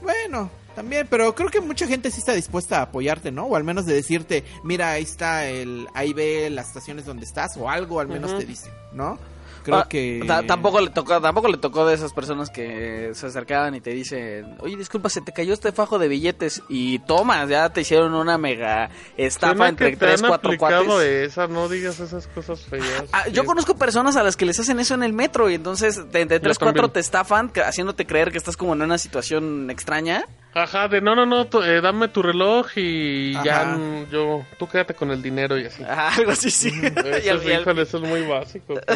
Bueno, 0.03 0.51
también, 0.75 1.07
pero 1.11 1.35
creo 1.35 1.51
que 1.51 1.61
mucha 1.61 1.87
gente 1.87 2.11
sí 2.11 2.19
está 2.21 2.33
dispuesta 2.33 2.79
a 2.79 2.83
apoyarte, 2.83 3.31
¿no? 3.31 3.45
O 3.45 3.57
al 3.57 3.65
menos 3.65 3.87
de 3.87 3.95
decirte, 3.95 4.45
mira, 4.63 4.93
ahí 4.93 5.03
está 5.03 5.47
el, 5.49 5.87
ahí 5.95 6.13
ve 6.13 6.49
las 6.51 6.69
estaciones 6.69 7.05
donde 7.07 7.25
estás, 7.27 7.57
o 7.57 7.69
algo 7.69 8.01
al 8.01 8.09
menos 8.09 8.37
te 8.39 8.45
dice, 8.45 8.71
¿no? 8.93 9.19
Creo 9.65 9.79
Ah, 9.79 9.87
que... 9.89 10.23
ta- 10.27 10.47
tampoco 10.47 10.81
le 10.81 10.91
tocó, 10.91 11.21
tampoco 11.21 11.49
le 11.49 11.57
tocó 11.57 11.87
de 11.87 11.95
esas 11.95 12.13
personas 12.13 12.51
que 12.51 13.11
se 13.15 13.27
acercaban 13.27 13.75
y 13.75 13.81
te 13.81 13.91
dicen, 13.91 14.57
oye, 14.61 14.77
disculpa, 14.77 15.09
se 15.09 15.23
te 15.23 15.33
cayó 15.33 15.55
este 15.55 15.73
fajo 15.73 15.99
de 15.99 16.07
billetes 16.07 16.63
y 16.69 16.99
tomas, 17.01 17.49
ya 17.49 17.71
te 17.71 17.81
hicieron 17.81 18.15
una 18.15 18.37
mega 18.39 18.91
estafa 19.17 19.69
entre 19.69 19.91
que 19.93 19.97
te 19.97 20.07
tres, 20.07 20.23
han 20.23 20.29
cuatro 20.29 20.53
cuates. 20.59 21.33
esa, 21.33 21.47
no 21.49 21.69
digas 21.69 21.99
esas 21.99 22.27
cosas 22.29 22.61
feas. 22.61 23.05
Ah, 23.13 23.27
yo 23.29 23.45
conozco 23.45 23.75
personas 23.77 24.17
a 24.17 24.23
las 24.23 24.37
que 24.37 24.45
les 24.47 24.61
hacen 24.61 24.79
eso 24.81 24.95
en 24.95 25.03
el 25.03 25.13
metro 25.15 25.49
y 25.51 25.55
entonces 25.55 26.13
de 26.13 26.21
entre 26.21 26.41
tres, 26.41 26.59
cuatro 26.59 26.91
te 26.91 27.01
estafan, 27.01 27.51
haciéndote 27.65 28.07
creer 28.07 28.31
que 28.31 28.39
estás 28.39 28.57
como 28.57 28.75
en 28.75 28.83
una 28.83 28.99
situación 28.99 29.71
extraña. 29.71 30.27
Ajá, 30.57 30.87
de 30.87 31.01
no, 31.01 31.17
no, 31.17 31.27
no, 31.27 31.49
eh, 31.65 31.81
dame 31.81 32.07
tu 32.07 32.23
reloj 32.23 32.69
y 32.77 33.33
ya 33.45 33.63
Ajá. 33.63 33.79
yo, 34.13 34.45
tú 34.57 34.69
quédate 34.69 34.95
con 34.95 35.11
el 35.11 35.21
dinero 35.21 35.59
y 35.59 35.65
así. 35.65 35.83
Ah, 35.85 36.13
Algo 36.17 36.31
así, 36.31 36.49
sí. 36.49 36.71
Y 36.81 36.87
Eso, 36.87 37.01
al- 37.01 37.25
y 37.25 37.53
al- 37.53 37.61
híjole, 37.63 37.83
eso 37.83 37.97
es 37.97 38.03
muy 38.05 38.23
básico. 38.23 38.75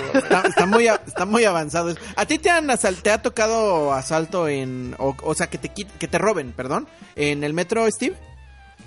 Está, 0.59 0.67
muy 0.67 0.87
está 0.87 1.25
muy 1.27 1.45
avanzado. 1.45 1.95
¿A 2.17 2.27
ti 2.27 2.39
te 2.39 2.51
han 2.51 2.69
asal- 2.71 3.01
te 3.03 3.11
ha 3.11 3.23
tocado 3.23 3.93
asalto 3.93 4.49
en 4.49 4.95
o, 4.99 5.15
o 5.23 5.35
sea 5.35 5.49
que 5.49 5.59
te 5.59 5.69
que 5.71 6.09
te 6.09 6.19
roben, 6.19 6.53
perdón, 6.53 6.89
en 7.17 7.45
el 7.45 7.53
metro, 7.55 7.89
Steve? 7.91 8.17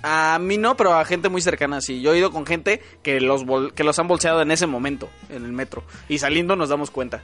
A 0.02 0.38
mí 0.40 0.58
no, 0.58 0.76
pero 0.76 0.94
a 0.94 1.04
gente 1.04 1.28
muy 1.28 1.40
cercana 1.42 1.80
sí. 1.80 2.00
Yo 2.02 2.12
he 2.12 2.18
ido 2.18 2.32
con 2.32 2.44
gente 2.44 2.82
que 3.02 3.20
los 3.20 3.44
bol- 3.46 3.72
que 3.72 3.84
los 3.84 3.98
han 3.98 4.08
bolseado 4.08 4.42
en 4.42 4.50
ese 4.50 4.66
momento 4.66 5.08
en 5.28 5.44
el 5.44 5.52
metro 5.52 5.84
y 6.08 6.18
saliendo 6.18 6.56
nos 6.56 6.68
damos 6.68 6.90
cuenta. 6.90 7.22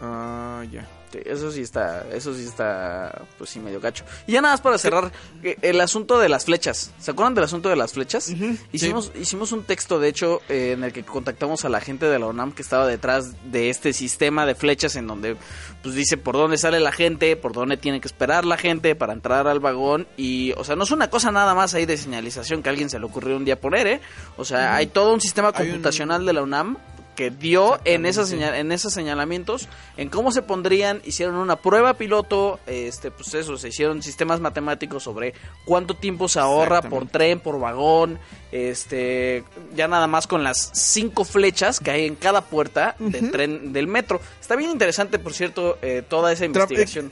Ah, 0.00 0.64
ya. 0.70 0.86
Sí, 1.12 1.18
eso 1.24 1.50
sí 1.52 1.60
está, 1.60 2.06
eso 2.12 2.34
sí 2.34 2.44
está, 2.44 3.22
pues 3.38 3.50
sí, 3.50 3.60
medio 3.60 3.80
gacho. 3.80 4.04
Y 4.26 4.32
ya 4.32 4.40
nada 4.40 4.54
más 4.54 4.60
para 4.60 4.78
cerrar, 4.78 5.12
que 5.42 5.58
el 5.62 5.80
asunto 5.80 6.18
de 6.18 6.28
las 6.28 6.44
flechas. 6.46 6.90
¿Se 6.98 7.10
acuerdan 7.10 7.34
del 7.34 7.44
asunto 7.44 7.68
de 7.68 7.76
las 7.76 7.92
flechas? 7.92 8.28
Hicimos, 8.72 9.12
hicimos 9.20 9.52
un 9.52 9.64
texto, 9.64 9.98
de 10.00 10.08
hecho, 10.08 10.40
eh, 10.48 10.72
en 10.72 10.84
el 10.84 10.92
que 10.92 11.04
contactamos 11.04 11.64
a 11.64 11.68
la 11.68 11.80
gente 11.80 12.06
de 12.06 12.18
la 12.18 12.26
UNAM 12.26 12.52
que 12.52 12.62
estaba 12.62 12.86
detrás 12.86 13.32
de 13.52 13.70
este 13.70 13.92
sistema 13.92 14.46
de 14.46 14.54
flechas 14.54 14.96
en 14.96 15.06
donde, 15.06 15.36
pues 15.82 15.94
dice 15.94 16.16
por 16.16 16.34
dónde 16.36 16.56
sale 16.58 16.80
la 16.80 16.92
gente, 16.92 17.36
por 17.36 17.52
dónde 17.52 17.76
tiene 17.76 18.00
que 18.00 18.08
esperar 18.08 18.44
la 18.44 18.56
gente 18.56 18.94
para 18.94 19.12
entrar 19.12 19.46
al 19.48 19.60
vagón. 19.60 20.06
Y, 20.16 20.52
o 20.56 20.64
sea, 20.64 20.76
no 20.76 20.84
es 20.84 20.90
una 20.90 21.10
cosa 21.10 21.30
nada 21.30 21.54
más 21.54 21.74
ahí 21.74 21.86
de 21.86 21.96
señalización 21.96 22.62
que 22.62 22.68
a 22.68 22.70
alguien 22.70 22.88
se 22.90 22.98
le 22.98 23.04
ocurrió 23.04 23.36
un 23.36 23.44
día 23.44 23.60
poner, 23.60 23.86
¿eh? 23.86 24.00
O 24.36 24.44
sea, 24.44 24.74
hay 24.76 24.86
todo 24.86 25.12
un 25.12 25.20
sistema 25.20 25.48
un- 25.48 25.54
computacional 25.54 26.24
de 26.24 26.32
la 26.32 26.42
UNAM 26.42 26.76
que 27.14 27.30
dio 27.30 27.78
en 27.84 28.06
esos, 28.06 28.28
señal, 28.28 28.54
en 28.54 28.72
esos 28.72 28.92
señalamientos, 28.92 29.68
en 29.96 30.08
cómo 30.08 30.32
se 30.32 30.42
pondrían, 30.42 31.00
hicieron 31.04 31.36
una 31.36 31.56
prueba 31.56 31.94
piloto, 31.94 32.58
este, 32.66 33.10
pues 33.10 33.34
eso, 33.34 33.56
se 33.58 33.68
hicieron 33.68 34.02
sistemas 34.02 34.40
matemáticos 34.40 35.02
sobre 35.02 35.34
cuánto 35.64 35.94
tiempo 35.94 36.28
se 36.28 36.40
ahorra 36.40 36.82
por 36.82 37.06
tren, 37.08 37.40
por 37.40 37.58
vagón, 37.58 38.18
este, 38.50 39.44
ya 39.74 39.88
nada 39.88 40.06
más 40.06 40.26
con 40.26 40.42
las 40.42 40.70
cinco 40.74 41.24
flechas 41.24 41.80
que 41.80 41.90
hay 41.90 42.06
en 42.06 42.14
cada 42.14 42.42
puerta 42.42 42.96
del 42.98 43.30
tren 43.30 43.72
del 43.72 43.86
metro. 43.86 44.20
Está 44.40 44.56
bien 44.56 44.70
interesante, 44.70 45.18
por 45.18 45.34
cierto, 45.34 45.78
eh, 45.82 46.02
toda 46.06 46.32
esa 46.32 46.44
investigación 46.44 47.10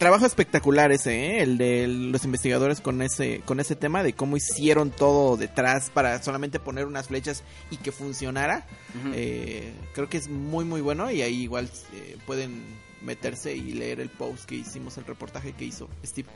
trabajo 0.00 0.24
espectacular 0.24 0.92
ese, 0.92 1.14
¿eh? 1.14 1.42
el 1.42 1.58
de 1.58 1.86
los 1.86 2.24
investigadores 2.24 2.80
con 2.80 3.02
ese, 3.02 3.42
con 3.44 3.60
ese 3.60 3.76
tema 3.76 4.02
de 4.02 4.14
cómo 4.14 4.38
hicieron 4.38 4.90
todo 4.90 5.36
detrás 5.36 5.90
para 5.90 6.22
solamente 6.22 6.58
poner 6.58 6.86
unas 6.86 7.08
flechas 7.08 7.44
y 7.70 7.76
que 7.76 7.92
funcionara. 7.92 8.66
Eh, 9.14 9.74
creo 9.92 10.08
que 10.08 10.16
es 10.16 10.28
muy 10.28 10.64
muy 10.64 10.80
bueno 10.80 11.10
y 11.10 11.20
ahí 11.20 11.42
igual 11.42 11.68
eh, 11.92 12.16
pueden 12.26 12.62
meterse 13.02 13.54
y 13.54 13.74
leer 13.74 14.00
el 14.00 14.08
post 14.08 14.46
que 14.46 14.54
hicimos, 14.54 14.96
el 14.96 15.04
reportaje 15.04 15.52
que 15.52 15.66
hizo 15.66 15.86
Steve. 16.02 16.28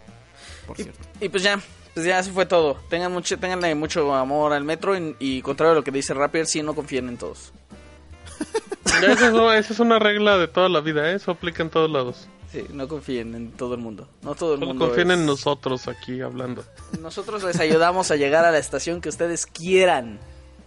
Por 0.67 0.77
cierto. 0.77 1.01
Y, 1.23 1.31
pues 1.31 1.43
ya, 1.43 1.59
pues 1.95 2.05
ya 2.05 2.19
eso 2.19 2.33
fue 2.33 2.45
todo. 2.45 2.75
Tengan 2.91 3.13
mucho, 3.13 3.39
tenganle 3.39 3.75
mucho 3.75 4.15
amor 4.15 4.53
al 4.53 4.65
metro 4.65 4.95
y, 5.19 5.41
contrario 5.41 5.73
a 5.73 5.77
lo 5.77 5.85
que 5.85 5.91
dice 5.91 6.13
Rapper, 6.13 6.47
sí 6.47 6.63
no 6.63 6.75
confíen 6.75 7.09
en 7.09 7.17
todos. 7.17 7.55
esa, 9.03 9.57
es, 9.57 9.81
una 9.81 9.99
regla 9.99 10.37
de 10.37 10.49
toda 10.49 10.69
la 10.69 10.83
vida, 10.83 11.11
eso 11.13 11.31
aplica 11.31 11.63
en 11.63 11.71
todos 11.71 11.91
lados 11.91 12.29
no 12.73 12.89
confíen 12.89 13.35
en 13.35 13.53
todo 13.53 13.75
el 13.75 13.81
mundo. 13.81 14.09
No 14.23 14.35
todo 14.35 14.55
el 14.55 14.61
mundo. 14.61 14.87
confíen 14.87 15.11
en 15.11 15.27
nosotros 15.27 15.89
aquí 15.89 16.21
hablando. 16.21 16.65
Nosotros 17.01 17.43
les 17.45 17.59
ayudamos 17.61 18.11
a 18.11 18.17
llegar 18.17 18.45
a 18.45 18.51
la 18.51 18.59
estación 18.59 19.01
que 19.01 19.09
ustedes 19.09 19.47
quieran. 19.47 20.19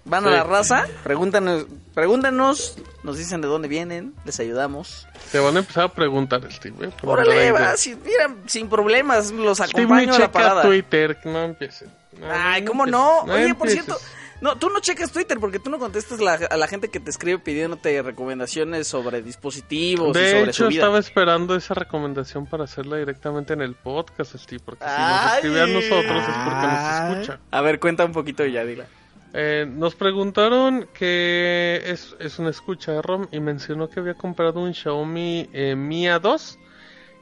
Van 0.06 0.26
a 0.26 0.30
la 0.30 0.44
raza, 0.44 0.88
pregúntanos, 1.04 1.66
pregúntanos, 1.94 2.78
nos 3.04 3.18
dicen 3.18 3.42
de 3.42 3.50
dónde 3.50 3.68
vienen, 3.68 4.14
les 4.24 4.40
ayudamos. 4.40 5.06
Te 5.34 5.40
van 5.40 5.58
a 5.58 5.60
empezar 5.60 5.84
a 5.84 5.94
preguntar, 5.94 6.50
Steve. 6.50 6.88
¿eh? 6.88 6.92
Órale, 7.04 7.52
va, 7.52 7.76
mira, 8.06 8.34
sin 8.46 8.70
problemas, 8.70 9.32
los 9.32 9.60
acompaño 9.60 10.14
a 10.14 10.20
la 10.20 10.32
parada. 10.32 10.62
Twitter, 10.62 11.20
no 11.26 11.44
empiecen. 11.44 11.90
Ay, 12.26 12.64
¿cómo 12.64 12.86
no? 12.86 13.24
Oye, 13.24 13.54
por 13.54 13.70
cierto, 13.70 14.00
no, 14.42 14.58
tú 14.58 14.70
no 14.70 14.80
cheques 14.80 15.12
Twitter 15.12 15.40
porque 15.40 15.60
tú 15.60 15.70
no 15.70 15.80
contestas 15.80 16.20
a 16.22 16.58
la 16.58 16.68
gente 16.68 16.90
que 16.90 17.00
te 17.00 17.10
escribe 17.10 17.40
pidiéndote 17.40 18.02
recomendaciones 18.02 18.88
sobre 18.88 19.22
dispositivos 19.22 20.14
de 20.14 20.28
y 20.28 20.32
sobre 20.32 20.52
hecho, 20.52 20.68
estaba 20.68 21.00
esperando 21.00 21.56
esa 21.56 21.74
recomendación 21.74 22.46
para 22.46 22.66
hacerla 22.66 22.98
directamente 22.98 23.54
en 23.54 23.62
el 23.62 23.74
podcast, 23.76 24.36
Steve, 24.36 24.62
porque 24.64 24.86
si 24.86 25.02
nos 25.02 25.34
escribe 25.34 25.62
a 25.62 25.68
nosotros 25.68 26.24
es 26.28 26.36
porque 26.44 26.68
nos 26.68 27.12
escucha. 27.20 27.40
A 27.52 27.62
ver, 27.62 27.80
cuenta 27.80 28.06
un 28.06 28.12
poquito 28.12 28.46
ya, 28.46 28.64
dila. 28.64 28.86
Eh, 29.34 29.68
nos 29.70 29.96
preguntaron 29.96 30.88
que 30.94 31.82
es, 31.86 32.16
es 32.20 32.40
una 32.40 32.50
escucha 32.50 32.94
de 32.94 33.02
ROM 33.02 33.28
y 33.32 33.40
mencionó 33.40 33.90
que 33.90 34.00
había 34.00 34.14
comprado 34.14 34.62
un 34.62 34.74
Xiaomi 34.74 35.50
eh, 35.52 35.76
Mi 35.76 36.06
A2 36.06 36.58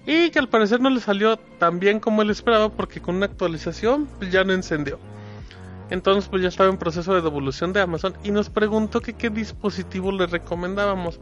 y 0.05 0.29
que 0.29 0.39
al 0.39 0.49
parecer 0.49 0.81
no 0.81 0.89
le 0.89 0.99
salió 0.99 1.37
tan 1.37 1.79
bien 1.79 1.99
como 1.99 2.21
él 2.21 2.29
esperaba 2.29 2.69
porque 2.69 3.01
con 3.01 3.15
una 3.15 3.25
actualización 3.25 4.07
ya 4.31 4.43
no 4.43 4.53
encendió. 4.53 4.99
Entonces 5.89 6.27
pues 6.29 6.41
ya 6.41 6.47
estaba 6.47 6.69
en 6.69 6.77
proceso 6.77 7.13
de 7.13 7.21
devolución 7.21 7.73
de 7.73 7.81
Amazon 7.81 8.15
y 8.23 8.31
nos 8.31 8.49
preguntó 8.49 9.01
que 9.01 9.13
qué 9.13 9.29
dispositivo 9.29 10.11
le 10.11 10.25
recomendábamos. 10.25 11.19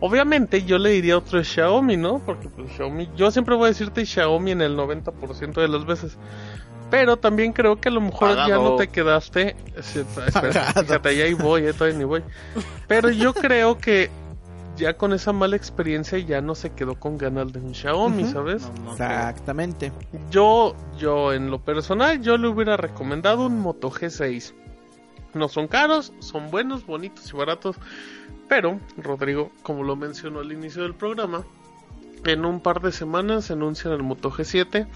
Obviamente 0.00 0.64
yo 0.64 0.78
le 0.78 0.90
diría 0.90 1.18
otro 1.18 1.42
Xiaomi, 1.44 1.96
¿no? 1.96 2.20
Porque 2.24 2.48
pues 2.48 2.72
Xiaomi, 2.72 3.10
yo 3.16 3.30
siempre 3.30 3.54
voy 3.54 3.66
a 3.66 3.68
decirte 3.68 4.04
Xiaomi 4.04 4.52
en 4.52 4.62
el 4.62 4.76
90% 4.76 5.52
de 5.52 5.68
las 5.68 5.84
veces. 5.84 6.16
Pero 6.90 7.18
también 7.18 7.52
creo 7.52 7.80
que 7.80 7.88
a 7.88 7.92
lo 7.92 8.00
mejor 8.00 8.34
ya 8.48 8.56
no 8.56 8.74
te 8.74 8.88
quedaste. 8.88 9.54
Espera, 9.76 10.72
fíjate, 10.72 11.08
ahí 11.08 11.34
voy, 11.34 11.66
eh, 11.66 11.72
todavía 11.72 11.98
ni 11.98 12.04
voy. 12.04 12.24
Pero 12.88 13.10
yo 13.10 13.32
creo 13.32 13.78
que 13.78 14.10
ya 14.80 14.94
con 14.94 15.12
esa 15.12 15.32
mala 15.32 15.56
experiencia 15.56 16.18
ya 16.18 16.40
no 16.40 16.54
se 16.54 16.70
quedó 16.70 16.94
con 16.96 17.18
ganas 17.18 17.52
de 17.52 17.60
un 17.60 17.74
Xiaomi, 17.74 18.24
¿sabes? 18.24 18.68
Exactamente. 18.90 19.92
Yo, 20.30 20.74
yo 20.98 21.32
en 21.32 21.50
lo 21.50 21.60
personal, 21.60 22.20
yo 22.22 22.38
le 22.38 22.48
hubiera 22.48 22.76
recomendado 22.76 23.46
un 23.46 23.60
Moto 23.60 23.90
G6. 23.90 24.54
No 25.34 25.48
son 25.48 25.68
caros, 25.68 26.12
son 26.18 26.50
buenos, 26.50 26.86
bonitos 26.86 27.30
y 27.32 27.36
baratos. 27.36 27.76
Pero, 28.48 28.80
Rodrigo, 28.96 29.52
como 29.62 29.84
lo 29.84 29.94
mencionó 29.94 30.40
al 30.40 30.50
inicio 30.50 30.82
del 30.82 30.94
programa, 30.94 31.44
en 32.24 32.44
un 32.44 32.60
par 32.60 32.80
de 32.80 32.90
semanas 32.90 33.44
se 33.44 33.52
anuncian 33.52 33.92
el 33.92 34.02
Moto 34.02 34.30
G7. 34.30 34.88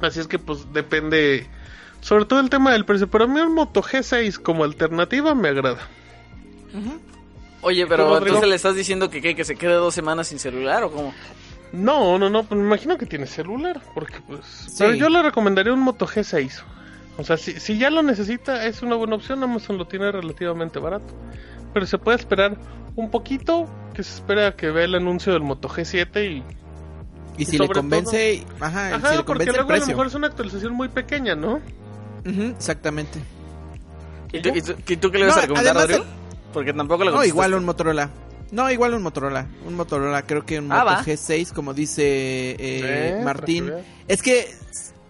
Así 0.00 0.20
es 0.20 0.26
que 0.26 0.38
pues 0.38 0.72
depende, 0.72 1.46
sobre 2.00 2.24
todo 2.24 2.40
el 2.40 2.50
tema 2.50 2.72
del 2.72 2.84
precio. 2.84 3.08
Pero 3.08 3.24
a 3.24 3.26
mí 3.28 3.38
el 3.38 3.50
Moto 3.50 3.82
G6 3.82 4.40
como 4.40 4.64
alternativa 4.64 5.34
me 5.34 5.48
agrada. 5.48 5.78
Oye, 7.60 7.86
pero 7.86 8.18
entonces 8.18 8.48
le 8.48 8.54
estás 8.54 8.74
diciendo 8.74 9.10
que, 9.10 9.34
que 9.34 9.44
se 9.44 9.56
quede 9.56 9.74
dos 9.74 9.94
semanas 9.94 10.28
sin 10.28 10.38
celular 10.38 10.84
o 10.84 10.90
cómo? 10.90 11.14
No, 11.72 12.18
no, 12.18 12.30
no, 12.30 12.44
pues 12.44 12.58
me 12.58 12.66
imagino 12.66 12.96
que 12.96 13.06
tiene 13.06 13.26
celular, 13.26 13.80
porque 13.94 14.20
pues... 14.26 14.74
Pero 14.78 14.94
yo 14.94 15.08
le 15.08 15.22
recomendaría 15.22 15.72
un 15.72 15.80
Moto 15.80 16.06
G6. 16.06 16.62
O 17.18 17.24
sea, 17.24 17.36
si, 17.36 17.58
si 17.60 17.78
ya 17.78 17.90
lo 17.90 18.02
necesita, 18.02 18.64
es 18.64 18.82
una 18.82 18.94
buena 18.94 19.16
opción, 19.16 19.42
Amazon 19.42 19.76
lo 19.76 19.86
tiene 19.86 20.10
relativamente 20.10 20.78
barato. 20.78 21.14
Pero 21.74 21.84
se 21.84 21.98
puede 21.98 22.16
esperar 22.16 22.56
un 22.96 23.10
poquito, 23.10 23.68
que 23.92 24.02
se 24.02 24.14
espera 24.14 24.54
que 24.56 24.70
vea 24.70 24.84
el 24.84 24.94
anuncio 24.94 25.32
del 25.32 25.42
Moto 25.42 25.68
G7 25.68 26.30
y... 26.30 26.44
Y 27.36 27.44
si 27.44 27.56
le 27.56 27.68
convence, 27.68 28.44
ajá, 28.58 28.96
ajá 28.96 29.10
si 29.10 29.16
le 29.18 29.22
porque 29.22 29.46
luego 29.46 29.70
a 29.70 29.76
lo 29.76 29.86
mejor 29.86 30.06
es 30.08 30.14
una 30.14 30.26
actualización 30.26 30.74
muy 30.74 30.88
pequeña, 30.88 31.34
¿no? 31.36 31.60
exactamente. 32.24 33.20
¿Y 34.32 34.40
tú, 34.42 34.48
¿Y 34.88 34.96
tú, 34.96 35.10
qué 35.10 35.18
le 35.18 35.26
vas 35.26 35.36
a 35.36 35.40
recomendar, 35.42 35.78
Adrián? 35.78 36.02
Porque 36.52 36.72
tampoco 36.72 37.04
lo 37.04 37.12
No, 37.12 37.24
igual 37.24 37.54
un 37.54 37.64
Motorola. 37.64 38.10
No, 38.50 38.70
igual 38.70 38.94
un 38.94 39.02
Motorola. 39.02 39.46
Un 39.66 39.74
Motorola, 39.74 40.22
creo 40.22 40.46
que 40.46 40.58
un 40.58 40.72
ah, 40.72 40.84
Moto 40.84 41.10
G6, 41.10 41.52
como 41.52 41.74
dice 41.74 42.56
eh, 42.58 43.20
Martín. 43.22 43.70
Es 44.06 44.22
que 44.22 44.48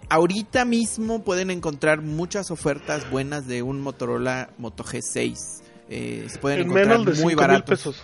ahorita 0.08 0.64
mismo 0.64 1.22
pueden 1.22 1.50
encontrar 1.50 2.02
muchas 2.02 2.50
ofertas 2.50 3.08
buenas 3.10 3.46
de 3.46 3.62
un 3.62 3.80
Motorola 3.80 4.50
Moto 4.58 4.82
G6. 4.82 5.62
Eh, 5.90 6.26
se 6.28 6.38
pueden 6.38 6.60
encontrar 6.60 7.16
muy 7.16 7.34
baratos 7.34 7.96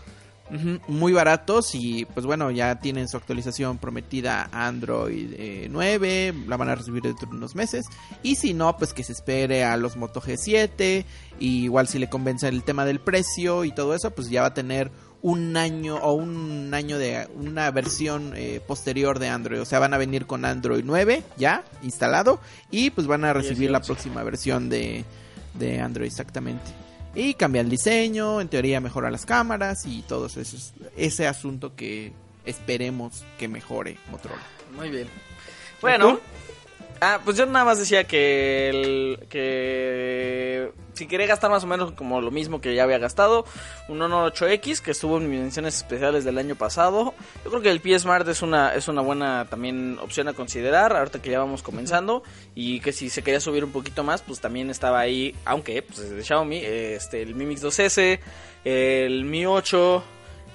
muy 0.88 1.12
baratos 1.12 1.74
y 1.74 2.04
pues 2.04 2.26
bueno, 2.26 2.50
ya 2.50 2.78
tienen 2.80 3.08
su 3.08 3.16
actualización 3.16 3.78
prometida 3.78 4.48
Android 4.52 5.68
9, 5.70 6.28
eh, 6.28 6.34
la 6.46 6.56
van 6.56 6.68
a 6.68 6.74
recibir 6.74 7.02
dentro 7.02 7.28
de 7.28 7.36
unos 7.36 7.54
meses. 7.54 7.86
Y 8.22 8.36
si 8.36 8.54
no, 8.54 8.76
pues 8.76 8.92
que 8.92 9.04
se 9.04 9.12
espere 9.12 9.64
a 9.64 9.76
los 9.76 9.96
Moto 9.96 10.20
G7. 10.20 11.04
Y 11.40 11.64
igual 11.64 11.88
si 11.88 11.98
le 11.98 12.08
convence 12.08 12.48
el 12.48 12.62
tema 12.62 12.84
del 12.84 13.00
precio 13.00 13.64
y 13.64 13.72
todo 13.72 13.94
eso, 13.94 14.10
pues 14.12 14.30
ya 14.30 14.42
va 14.42 14.48
a 14.48 14.54
tener 14.54 14.90
un 15.22 15.56
año 15.56 15.96
o 15.96 16.12
un 16.12 16.72
año 16.74 16.98
de 16.98 17.26
una 17.34 17.70
versión 17.70 18.34
eh, 18.36 18.60
posterior 18.66 19.18
de 19.18 19.28
Android. 19.28 19.60
O 19.60 19.64
sea, 19.64 19.78
van 19.78 19.94
a 19.94 19.98
venir 19.98 20.26
con 20.26 20.44
Android 20.44 20.84
9 20.84 21.22
ya 21.38 21.64
instalado 21.82 22.40
y 22.70 22.90
pues 22.90 23.06
van 23.06 23.24
a 23.24 23.32
recibir 23.32 23.70
la 23.70 23.80
próxima 23.80 24.22
versión 24.22 24.68
de, 24.68 25.04
de 25.54 25.80
Android 25.80 26.06
exactamente. 26.06 26.83
Y 27.14 27.34
cambia 27.34 27.60
el 27.60 27.70
diseño, 27.70 28.40
en 28.40 28.48
teoría 28.48 28.80
mejora 28.80 29.10
las 29.10 29.24
cámaras 29.24 29.86
y 29.86 30.02
todo 30.02 30.26
eso. 30.26 30.40
ese 30.96 31.26
asunto 31.26 31.74
que 31.76 32.12
esperemos 32.44 33.24
que 33.38 33.48
mejore 33.48 33.96
Motorola. 34.10 34.42
Muy 34.74 34.90
bien. 34.90 35.08
Bueno, 35.80 36.20
ah, 37.00 37.20
pues 37.24 37.36
yo 37.36 37.46
nada 37.46 37.64
más 37.64 37.78
decía 37.78 38.04
que, 38.04 38.68
el, 38.68 39.26
que 39.28 40.70
si 40.94 41.06
quería 41.06 41.26
gastar 41.26 41.50
más 41.50 41.64
o 41.64 41.66
menos 41.66 41.92
como 41.92 42.20
lo 42.20 42.30
mismo 42.30 42.60
que 42.60 42.74
ya 42.74 42.84
había 42.84 42.98
gastado, 42.98 43.44
un 43.88 44.00
Honor 44.00 44.32
8X 44.32 44.80
que 44.80 44.92
estuvo 44.92 45.18
en 45.18 45.30
mis 45.30 45.40
menciones 45.40 45.76
especiales 45.76 46.24
del 46.24 46.38
año 46.38 46.54
pasado. 46.54 47.14
Yo 47.44 47.50
creo 47.50 47.62
que 47.62 47.70
el 47.70 47.80
P 47.80 47.98
Smart 47.98 48.26
es 48.28 48.42
una 48.42 48.74
es 48.74 48.88
una 48.88 49.02
buena 49.02 49.46
también 49.50 49.98
opción 50.00 50.28
a 50.28 50.32
considerar 50.32 50.96
ahorita 50.96 51.20
que 51.20 51.30
ya 51.30 51.38
vamos 51.38 51.62
comenzando 51.62 52.22
y 52.54 52.80
que 52.80 52.92
si 52.92 53.10
se 53.10 53.22
quería 53.22 53.40
subir 53.40 53.64
un 53.64 53.72
poquito 53.72 54.04
más, 54.04 54.22
pues 54.22 54.40
también 54.40 54.70
estaba 54.70 55.00
ahí, 55.00 55.34
aunque 55.44 55.82
pues 55.82 56.10
de 56.10 56.22
Xiaomi, 56.22 56.58
este 56.58 57.22
el 57.22 57.34
Mi 57.34 57.46
Mix 57.46 57.62
2S, 57.62 58.20
el 58.64 59.24
Mi 59.24 59.46
8 59.46 60.04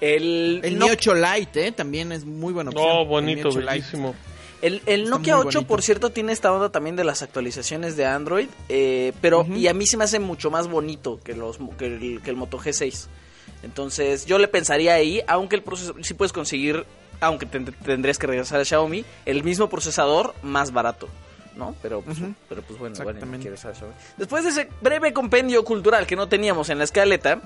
el, 0.01 0.61
el 0.63 0.77
Mi 0.77 0.89
8 0.89 1.13
Lite, 1.15 1.67
¿eh? 1.67 1.71
también 1.71 2.11
es 2.11 2.25
muy 2.25 2.53
buena 2.53 2.69
opción. 2.69 2.87
Oh, 2.89 3.05
bonito, 3.05 3.51
bellísimo. 3.51 4.15
El, 4.61 4.81
el 4.85 5.09
Nokia 5.09 5.37
8, 5.37 5.63
por 5.63 5.81
cierto, 5.81 6.09
tiene 6.09 6.33
esta 6.33 6.51
onda 6.51 6.69
también 6.69 6.95
de 6.95 7.03
las 7.03 7.21
actualizaciones 7.21 7.95
de 7.95 8.05
Android, 8.05 8.49
eh, 8.67 9.13
pero 9.21 9.45
y 9.45 9.67
a 9.67 9.73
mí 9.73 9.87
se 9.87 9.95
me 9.95 10.03
hace 10.03 10.19
mucho 10.19 10.51
más 10.51 10.67
bonito 10.67 11.19
que, 11.23 11.33
los, 11.33 11.57
que, 11.77 11.85
el, 11.85 12.21
que 12.21 12.29
el 12.29 12.35
Moto 12.35 12.59
G6. 12.59 13.07
Entonces 13.63 14.25
yo 14.25 14.37
le 14.37 14.47
pensaría 14.47 14.93
ahí, 14.93 15.21
aunque 15.27 15.55
el 15.55 15.63
procesador, 15.63 16.03
sí 16.03 16.13
puedes 16.13 16.33
conseguir, 16.33 16.85
aunque 17.21 17.45
tendrías 17.45 18.17
que 18.17 18.27
regresar 18.27 18.59
a 18.59 18.65
Xiaomi, 18.65 19.05
el 19.25 19.43
mismo 19.43 19.69
procesador 19.69 20.35
más 20.41 20.71
barato. 20.71 21.07
¿No? 21.59 21.75
Pero, 21.81 22.01
pues, 22.01 22.17
pero 22.47 22.61
pues 22.63 22.79
bueno, 22.79 22.93
no 22.93 22.95
saber 22.95 23.17
Después 24.17 24.43
de 24.43 24.49
ese 24.49 24.69
breve 24.81 25.13
compendio 25.13 25.63
cultural 25.63 26.07
que 26.07 26.15
no 26.15 26.27
teníamos 26.27 26.69
en 26.69 26.77
la 26.79 26.85
escaleta 26.85 27.41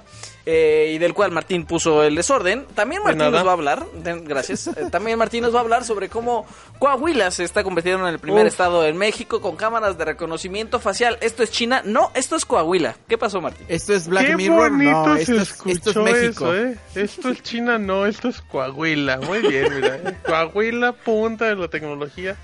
eh, 0.45 0.91
y 0.95 0.97
del 0.99 1.13
cual 1.13 1.31
Martín 1.31 1.65
puso 1.65 2.03
el 2.03 2.15
desorden, 2.15 2.65
también 2.75 3.01
Martín 3.03 3.31
nos 3.31 3.45
va 3.45 3.49
a 3.49 3.53
hablar, 3.53 3.85
de- 3.91 4.19
gracias, 4.21 4.67
eh, 4.67 4.87
también 4.91 5.17
Martín 5.17 5.41
nos 5.43 5.53
va 5.53 5.57
a 5.57 5.61
hablar 5.63 5.83
sobre 5.83 6.07
cómo 6.07 6.45
Coahuila 6.79 7.31
se 7.31 7.43
está 7.43 7.63
convirtiendo 7.63 8.07
en 8.07 8.13
el 8.13 8.19
primer 8.19 8.45
Uf. 8.45 8.51
estado 8.51 8.85
en 8.85 8.95
México 8.97 9.41
con 9.41 9.55
cámaras 9.55 9.97
de 9.97 10.05
reconocimiento 10.05 10.79
facial. 10.79 11.17
¿Esto 11.21 11.43
es 11.43 11.51
China? 11.51 11.81
No, 11.83 12.11
esto 12.13 12.35
es 12.35 12.45
Coahuila. 12.45 12.95
¿Qué 13.07 13.17
pasó, 13.17 13.41
Martín? 13.41 13.65
Esto 13.67 13.93
es 13.93 14.07
Black 14.07 14.27
Qué 14.27 14.35
Mirror, 14.37 14.69
bonito 14.71 14.91
no, 15.07 15.15
se 15.15 15.21
esto 15.23 15.33
es, 15.35 15.41
escuchó 15.51 15.71
esto 15.75 15.89
es 15.89 15.95
México. 15.97 16.53
eso, 16.53 16.55
¿eh? 16.55 16.77
Esto 16.95 17.29
es 17.29 17.41
China, 17.43 17.77
no, 17.79 18.05
esto 18.05 18.27
es 18.29 18.41
Coahuila. 18.41 19.17
Muy 19.17 19.39
bien, 19.39 19.73
mira. 19.73 19.95
¿eh? 19.95 20.17
Coahuila, 20.25 20.91
punta 20.93 21.45
de 21.45 21.55
la 21.55 21.67
tecnología. 21.67 22.35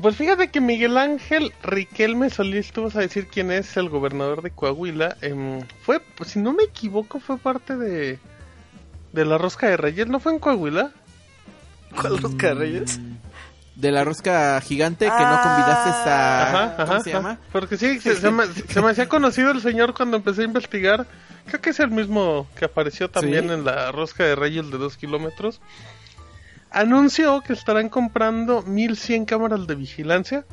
Pues 0.00 0.16
fíjate 0.16 0.48
que 0.50 0.60
Miguel 0.60 0.96
Ángel 0.96 1.52
Riquelme 1.62 2.30
Solís, 2.30 2.70
tú 2.72 2.84
vas 2.84 2.94
a 2.96 3.00
decir 3.00 3.26
quién 3.26 3.50
es 3.50 3.76
el 3.76 3.88
gobernador 3.88 4.40
de 4.42 4.50
Coahuila. 4.52 5.16
em, 5.20 5.62
fue, 5.82 6.00
pues, 6.16 6.30
si 6.30 6.38
no 6.38 6.52
me 6.52 6.62
equivoco, 6.64 7.18
fue 7.18 7.38
parte 7.38 7.76
de, 7.76 8.18
de 9.12 9.24
la 9.24 9.36
rosca 9.36 9.68
de 9.68 9.76
Reyes. 9.76 10.06
¿No 10.06 10.20
fue 10.20 10.32
en 10.32 10.38
Coahuila? 10.38 10.92
¿Cuál 12.00 12.18
Rosca 12.18 12.48
de 12.48 12.54
Reyes? 12.54 12.98
Mm, 13.00 13.16
De 13.74 13.90
la 13.90 14.04
rosca 14.04 14.60
gigante 14.60 15.06
que 15.06 15.10
Ah. 15.12 15.30
no 15.32 15.42
convidaste 15.42 16.10
a... 16.10 16.42
Ajá, 16.42 16.76
¿Cómo 16.76 16.92
ajá, 16.92 17.00
se 17.02 17.10
llama? 17.12 17.38
Porque 17.50 17.76
sí, 17.76 17.98
se, 17.98 18.14
se 18.14 18.30
me, 18.30 18.46
se 18.46 18.80
me 18.80 18.90
hacía 18.90 19.08
conocido 19.08 19.50
el 19.50 19.60
señor 19.60 19.92
cuando 19.94 20.16
empecé 20.18 20.42
a 20.42 20.44
investigar. 20.44 21.06
Creo 21.46 21.60
que 21.60 21.70
es 21.70 21.80
el 21.80 21.90
mismo 21.90 22.46
que 22.56 22.66
apareció 22.66 23.10
también 23.10 23.48
Sí. 23.48 23.54
en 23.54 23.64
la 23.64 23.90
rosca 23.90 24.22
de 24.22 24.36
Reyes 24.36 24.70
de 24.70 24.78
dos 24.78 24.96
kilómetros. 24.96 25.60
Anunció 26.70 27.40
que 27.42 27.52
estarán 27.52 27.88
comprando 27.88 28.62
1100 28.62 29.24
cámaras 29.24 29.66
de 29.66 29.74
vigilancia 29.74 30.44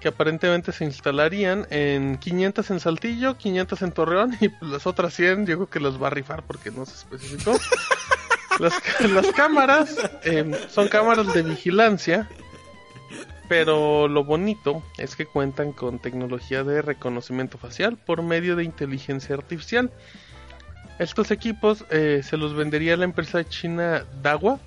que 0.00 0.08
aparentemente 0.08 0.70
se 0.70 0.84
instalarían 0.84 1.66
en 1.70 2.18
500 2.18 2.70
en 2.70 2.80
Saltillo, 2.80 3.36
500 3.36 3.82
en 3.82 3.92
Torreón 3.92 4.36
y 4.40 4.50
las 4.64 4.86
otras 4.86 5.14
100 5.14 5.46
yo 5.46 5.56
creo 5.56 5.70
que 5.70 5.80
las 5.80 6.00
va 6.00 6.06
a 6.06 6.10
rifar 6.10 6.44
porque 6.44 6.70
no 6.70 6.86
se 6.86 6.94
especificó. 6.94 7.52
las, 8.60 8.74
las 9.10 9.26
cámaras 9.32 9.96
eh, 10.22 10.50
son 10.70 10.88
cámaras 10.88 11.32
de 11.34 11.42
vigilancia 11.42 12.28
pero 13.48 14.08
lo 14.08 14.24
bonito 14.24 14.82
es 14.98 15.16
que 15.16 15.26
cuentan 15.26 15.72
con 15.72 15.98
tecnología 15.98 16.62
de 16.62 16.82
reconocimiento 16.82 17.58
facial 17.58 17.96
por 17.96 18.22
medio 18.22 18.56
de 18.56 18.64
inteligencia 18.64 19.34
artificial. 19.34 19.90
Estos 20.98 21.30
equipos 21.30 21.84
eh, 21.90 22.20
se 22.22 22.36
los 22.36 22.54
vendería 22.54 22.96
la 22.96 23.04
empresa 23.04 23.48
china 23.48 24.04
Dahua 24.22 24.60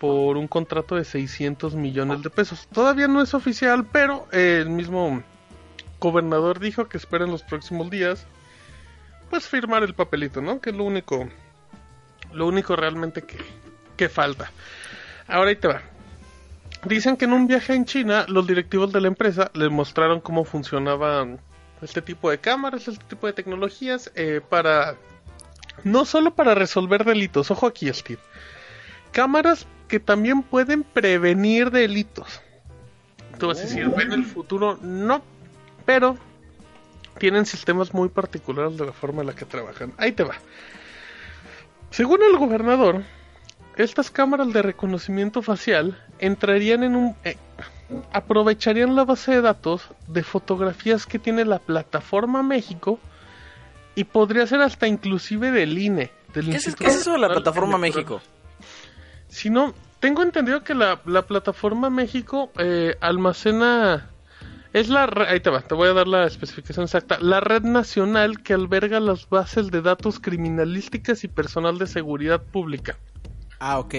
por 0.00 0.38
un 0.38 0.48
contrato 0.48 0.96
de 0.96 1.04
600 1.04 1.74
millones 1.74 2.22
de 2.22 2.30
pesos. 2.30 2.66
Todavía 2.72 3.06
no 3.06 3.20
es 3.20 3.34
oficial, 3.34 3.84
pero 3.84 4.26
eh, 4.32 4.60
el 4.62 4.70
mismo 4.70 5.22
gobernador 6.00 6.58
dijo 6.58 6.88
que 6.88 6.96
espera 6.96 7.26
en 7.26 7.30
los 7.30 7.42
próximos 7.42 7.90
días 7.90 8.26
pues 9.28 9.46
firmar 9.46 9.82
el 9.84 9.94
papelito, 9.94 10.40
¿no? 10.40 10.60
Que 10.60 10.70
es 10.70 10.76
lo 10.76 10.84
único 10.84 11.28
lo 12.32 12.46
único 12.46 12.74
realmente 12.76 13.22
que, 13.22 13.36
que 13.96 14.08
falta. 14.08 14.50
Ahora 15.28 15.50
ahí 15.50 15.56
te 15.56 15.68
va. 15.68 15.82
Dicen 16.84 17.18
que 17.18 17.26
en 17.26 17.34
un 17.34 17.46
viaje 17.46 17.74
en 17.74 17.84
China, 17.84 18.24
los 18.26 18.46
directivos 18.46 18.92
de 18.92 19.02
la 19.02 19.08
empresa 19.08 19.50
les 19.52 19.70
mostraron 19.70 20.20
cómo 20.20 20.44
funcionaban 20.44 21.38
este 21.82 22.00
tipo 22.00 22.30
de 22.30 22.38
cámaras, 22.38 22.88
este 22.88 23.04
tipo 23.04 23.26
de 23.26 23.34
tecnologías, 23.34 24.10
eh, 24.14 24.40
para. 24.48 24.96
No 25.84 26.06
solo 26.06 26.34
para 26.34 26.54
resolver 26.54 27.04
delitos, 27.04 27.50
ojo 27.50 27.66
aquí, 27.66 27.92
Steve. 27.92 28.20
Cámaras 29.12 29.66
que 29.88 30.00
también 30.00 30.42
pueden 30.42 30.84
prevenir 30.84 31.70
delitos. 31.70 32.40
Tú 33.38 33.48
vas 33.48 33.58
a 33.58 33.62
decir, 33.62 33.90
en 34.00 34.12
el 34.12 34.24
futuro 34.24 34.78
no, 34.82 35.22
pero 35.84 36.16
tienen 37.18 37.46
sistemas 37.46 37.92
muy 37.92 38.08
particulares 38.08 38.76
de 38.76 38.86
la 38.86 38.92
forma 38.92 39.22
en 39.22 39.28
la 39.28 39.34
que 39.34 39.44
trabajan. 39.44 39.92
Ahí 39.96 40.12
te 40.12 40.24
va. 40.24 40.34
Según 41.90 42.22
el 42.22 42.36
gobernador, 42.38 43.02
estas 43.76 44.10
cámaras 44.10 44.52
de 44.52 44.62
reconocimiento 44.62 45.42
facial 45.42 46.02
entrarían 46.18 46.84
en 46.84 46.96
un... 46.96 47.16
eh, 47.24 47.36
aprovecharían 48.12 48.94
la 48.94 49.04
base 49.04 49.32
de 49.32 49.40
datos 49.40 49.82
de 50.06 50.22
fotografías 50.22 51.06
que 51.06 51.18
tiene 51.18 51.44
la 51.44 51.58
plataforma 51.58 52.42
México 52.42 53.00
y 53.94 54.04
podría 54.04 54.46
ser 54.46 54.60
hasta 54.60 54.86
inclusive 54.86 55.50
del 55.50 55.76
INE. 55.76 56.10
Del 56.32 56.50
¿Qué 56.50 56.56
es, 56.56 56.76
qué 56.76 56.86
es 56.86 56.96
eso 56.96 57.12
de 57.12 57.18
la 57.18 57.28
plataforma. 57.28 57.76
México? 57.76 58.20
Si 59.30 59.48
no, 59.50 59.72
tengo 60.00 60.22
entendido 60.22 60.62
que 60.64 60.74
la, 60.74 61.00
la 61.06 61.22
plataforma 61.22 61.88
México 61.90 62.50
eh, 62.58 62.96
almacena... 63.00 64.08
Es 64.72 64.88
la... 64.88 65.04
Ahí 65.28 65.40
te 65.40 65.50
va, 65.50 65.62
te 65.62 65.74
voy 65.74 65.88
a 65.88 65.92
dar 65.94 66.06
la 66.06 66.26
especificación 66.26 66.84
exacta. 66.84 67.18
La 67.20 67.40
red 67.40 67.62
nacional 67.62 68.40
que 68.42 68.54
alberga 68.54 69.00
las 69.00 69.28
bases 69.28 69.70
de 69.72 69.82
datos 69.82 70.20
criminalísticas 70.20 71.24
y 71.24 71.28
personal 71.28 71.76
de 71.78 71.86
seguridad 71.88 72.40
pública. 72.42 72.96
Ah, 73.58 73.78
ok. 73.80 73.94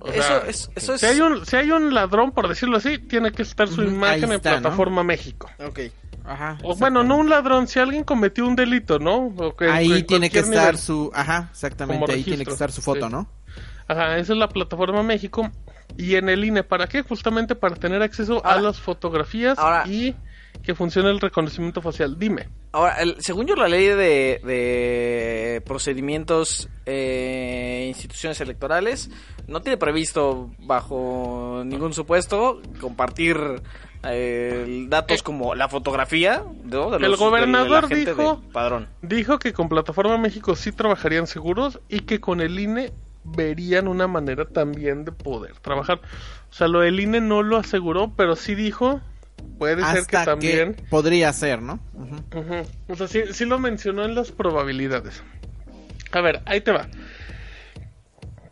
O 0.00 0.08
Eso 0.08 0.22
sea, 0.22 0.38
es- 0.46 0.70
eso 0.76 0.94
es- 0.94 1.00
Si 1.00 1.06
hay, 1.06 1.20
un, 1.20 1.44
si 1.46 1.56
hay 1.56 1.70
un 1.72 1.92
ladrón, 1.94 2.30
por 2.30 2.46
decirlo 2.48 2.76
así, 2.76 2.98
tiene 2.98 3.32
que 3.32 3.42
estar 3.42 3.66
su 3.68 3.82
imagen 3.82 4.24
en 4.24 4.32
está, 4.32 4.52
¿no? 4.56 4.60
plataforma 4.60 5.02
México. 5.02 5.50
Ok. 5.66 5.80
Ajá. 6.26 6.58
O 6.62 6.74
bueno, 6.76 7.02
no 7.02 7.16
un 7.16 7.28
ladrón, 7.28 7.66
si 7.68 7.80
alguien 7.80 8.04
cometió 8.04 8.46
un 8.46 8.54
delito, 8.54 8.98
¿no? 8.98 9.34
Que- 9.58 9.68
Ahí 9.68 9.92
en 9.92 10.06
tiene 10.06 10.30
que 10.30 10.38
estar 10.38 10.58
nivel. 10.74 10.78
su... 10.78 11.10
Ajá, 11.12 11.48
exactamente. 11.50 12.12
Ahí 12.12 12.22
tiene 12.22 12.44
que 12.44 12.52
estar 12.52 12.70
su 12.70 12.82
foto, 12.82 13.06
sí. 13.06 13.12
¿no? 13.12 13.28
Ajá, 13.88 14.18
esa 14.18 14.32
es 14.32 14.38
la 14.38 14.48
plataforma 14.48 15.02
México. 15.02 15.50
Y 15.96 16.16
en 16.16 16.28
el 16.28 16.44
INE, 16.44 16.62
¿para 16.64 16.86
qué? 16.86 17.02
Justamente 17.02 17.54
para 17.54 17.76
tener 17.76 18.02
acceso 18.02 18.44
a 18.44 18.60
las 18.60 18.80
fotografías 18.80 19.58
ahora- 19.58 19.84
y 19.86 20.14
que 20.62 20.74
funcione 20.74 21.10
el 21.10 21.20
reconocimiento 21.20 21.82
facial. 21.82 22.18
Dime. 22.18 22.48
Ahora, 22.72 22.94
el- 23.02 23.16
según 23.20 23.46
yo, 23.46 23.54
la 23.54 23.68
ley 23.68 23.86
de, 23.88 24.40
de 24.44 25.62
procedimientos 25.66 26.68
eh, 26.86 27.84
instituciones 27.88 28.40
electorales 28.40 29.10
no 29.46 29.60
tiene 29.60 29.76
previsto, 29.76 30.50
bajo 30.58 31.62
ningún 31.64 31.92
supuesto, 31.92 32.60
compartir 32.80 33.36
eh, 34.06 34.86
datos 34.88 35.20
Eh, 35.20 35.22
como 35.22 35.54
la 35.54 35.68
fotografía 35.68 36.42
¿no? 36.64 36.90
de 36.90 36.96
el 36.96 37.02
los- 37.02 37.18
de 37.18 37.24
gobernador 37.24 37.82
la 37.84 37.88
gente 37.88 38.10
dijo- 38.14 38.40
de 38.44 38.52
padrón. 38.52 38.88
Dijo 39.02 39.38
que 39.38 39.52
con 39.52 39.68
plataforma 39.68 40.16
México 40.18 40.56
sí 40.56 40.72
trabajarían 40.72 41.26
seguros 41.26 41.80
y 41.88 42.00
que 42.00 42.20
con 42.20 42.40
el 42.40 42.58
INE 42.58 42.92
verían 43.24 43.88
una 43.88 44.06
manera 44.06 44.44
también 44.44 45.04
de 45.04 45.12
poder 45.12 45.58
trabajar. 45.60 46.00
O 46.50 46.52
sea, 46.52 46.68
lo 46.68 46.80
del 46.80 47.00
INE 47.00 47.20
no 47.20 47.42
lo 47.42 47.56
aseguró, 47.56 48.12
pero 48.16 48.36
sí 48.36 48.54
dijo, 48.54 49.00
puede 49.58 49.84
ser 49.84 50.06
que 50.06 50.16
también... 50.24 50.74
que 50.74 50.82
podría 50.84 51.32
ser, 51.32 51.62
¿no? 51.62 51.80
O 52.88 52.94
sea, 52.94 53.08
sí, 53.08 53.22
sí 53.32 53.44
lo 53.44 53.58
mencionó 53.58 54.04
en 54.04 54.14
las 54.14 54.30
probabilidades. 54.30 55.22
A 56.12 56.20
ver, 56.20 56.42
ahí 56.46 56.60
te 56.60 56.70
va. 56.70 56.86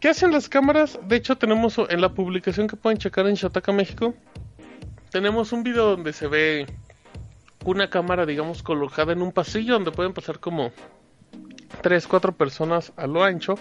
¿Qué 0.00 0.08
hacen 0.08 0.32
las 0.32 0.48
cámaras? 0.48 0.98
De 1.06 1.14
hecho, 1.14 1.36
tenemos 1.36 1.78
en 1.88 2.00
la 2.00 2.12
publicación 2.12 2.66
que 2.66 2.74
pueden 2.74 2.98
checar 2.98 3.28
en 3.28 3.34
Shataka 3.34 3.70
México. 3.70 4.14
Tenemos 5.10 5.52
un 5.52 5.62
video 5.62 5.90
donde 5.90 6.12
se 6.12 6.26
ve 6.26 6.66
una 7.64 7.88
cámara, 7.88 8.26
digamos, 8.26 8.64
colocada 8.64 9.12
en 9.12 9.22
un 9.22 9.30
pasillo 9.30 9.74
donde 9.74 9.92
pueden 9.92 10.12
pasar 10.12 10.40
como 10.40 10.72
3, 11.82 12.08
4 12.08 12.32
personas 12.32 12.92
a 12.96 13.06
lo 13.06 13.22
ancho. 13.22 13.54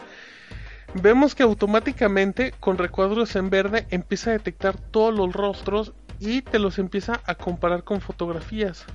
Vemos 0.93 1.35
que 1.35 1.43
automáticamente 1.43 2.53
con 2.59 2.77
recuadros 2.77 3.35
en 3.35 3.49
verde 3.49 3.87
empieza 3.91 4.31
a 4.31 4.33
detectar 4.33 4.77
todos 4.77 5.13
los 5.13 5.33
rostros 5.33 5.93
y 6.19 6.41
te 6.41 6.59
los 6.59 6.79
empieza 6.79 7.21
a 7.25 7.35
comparar 7.35 7.83
con 7.83 8.01
fotografías. 8.01 8.85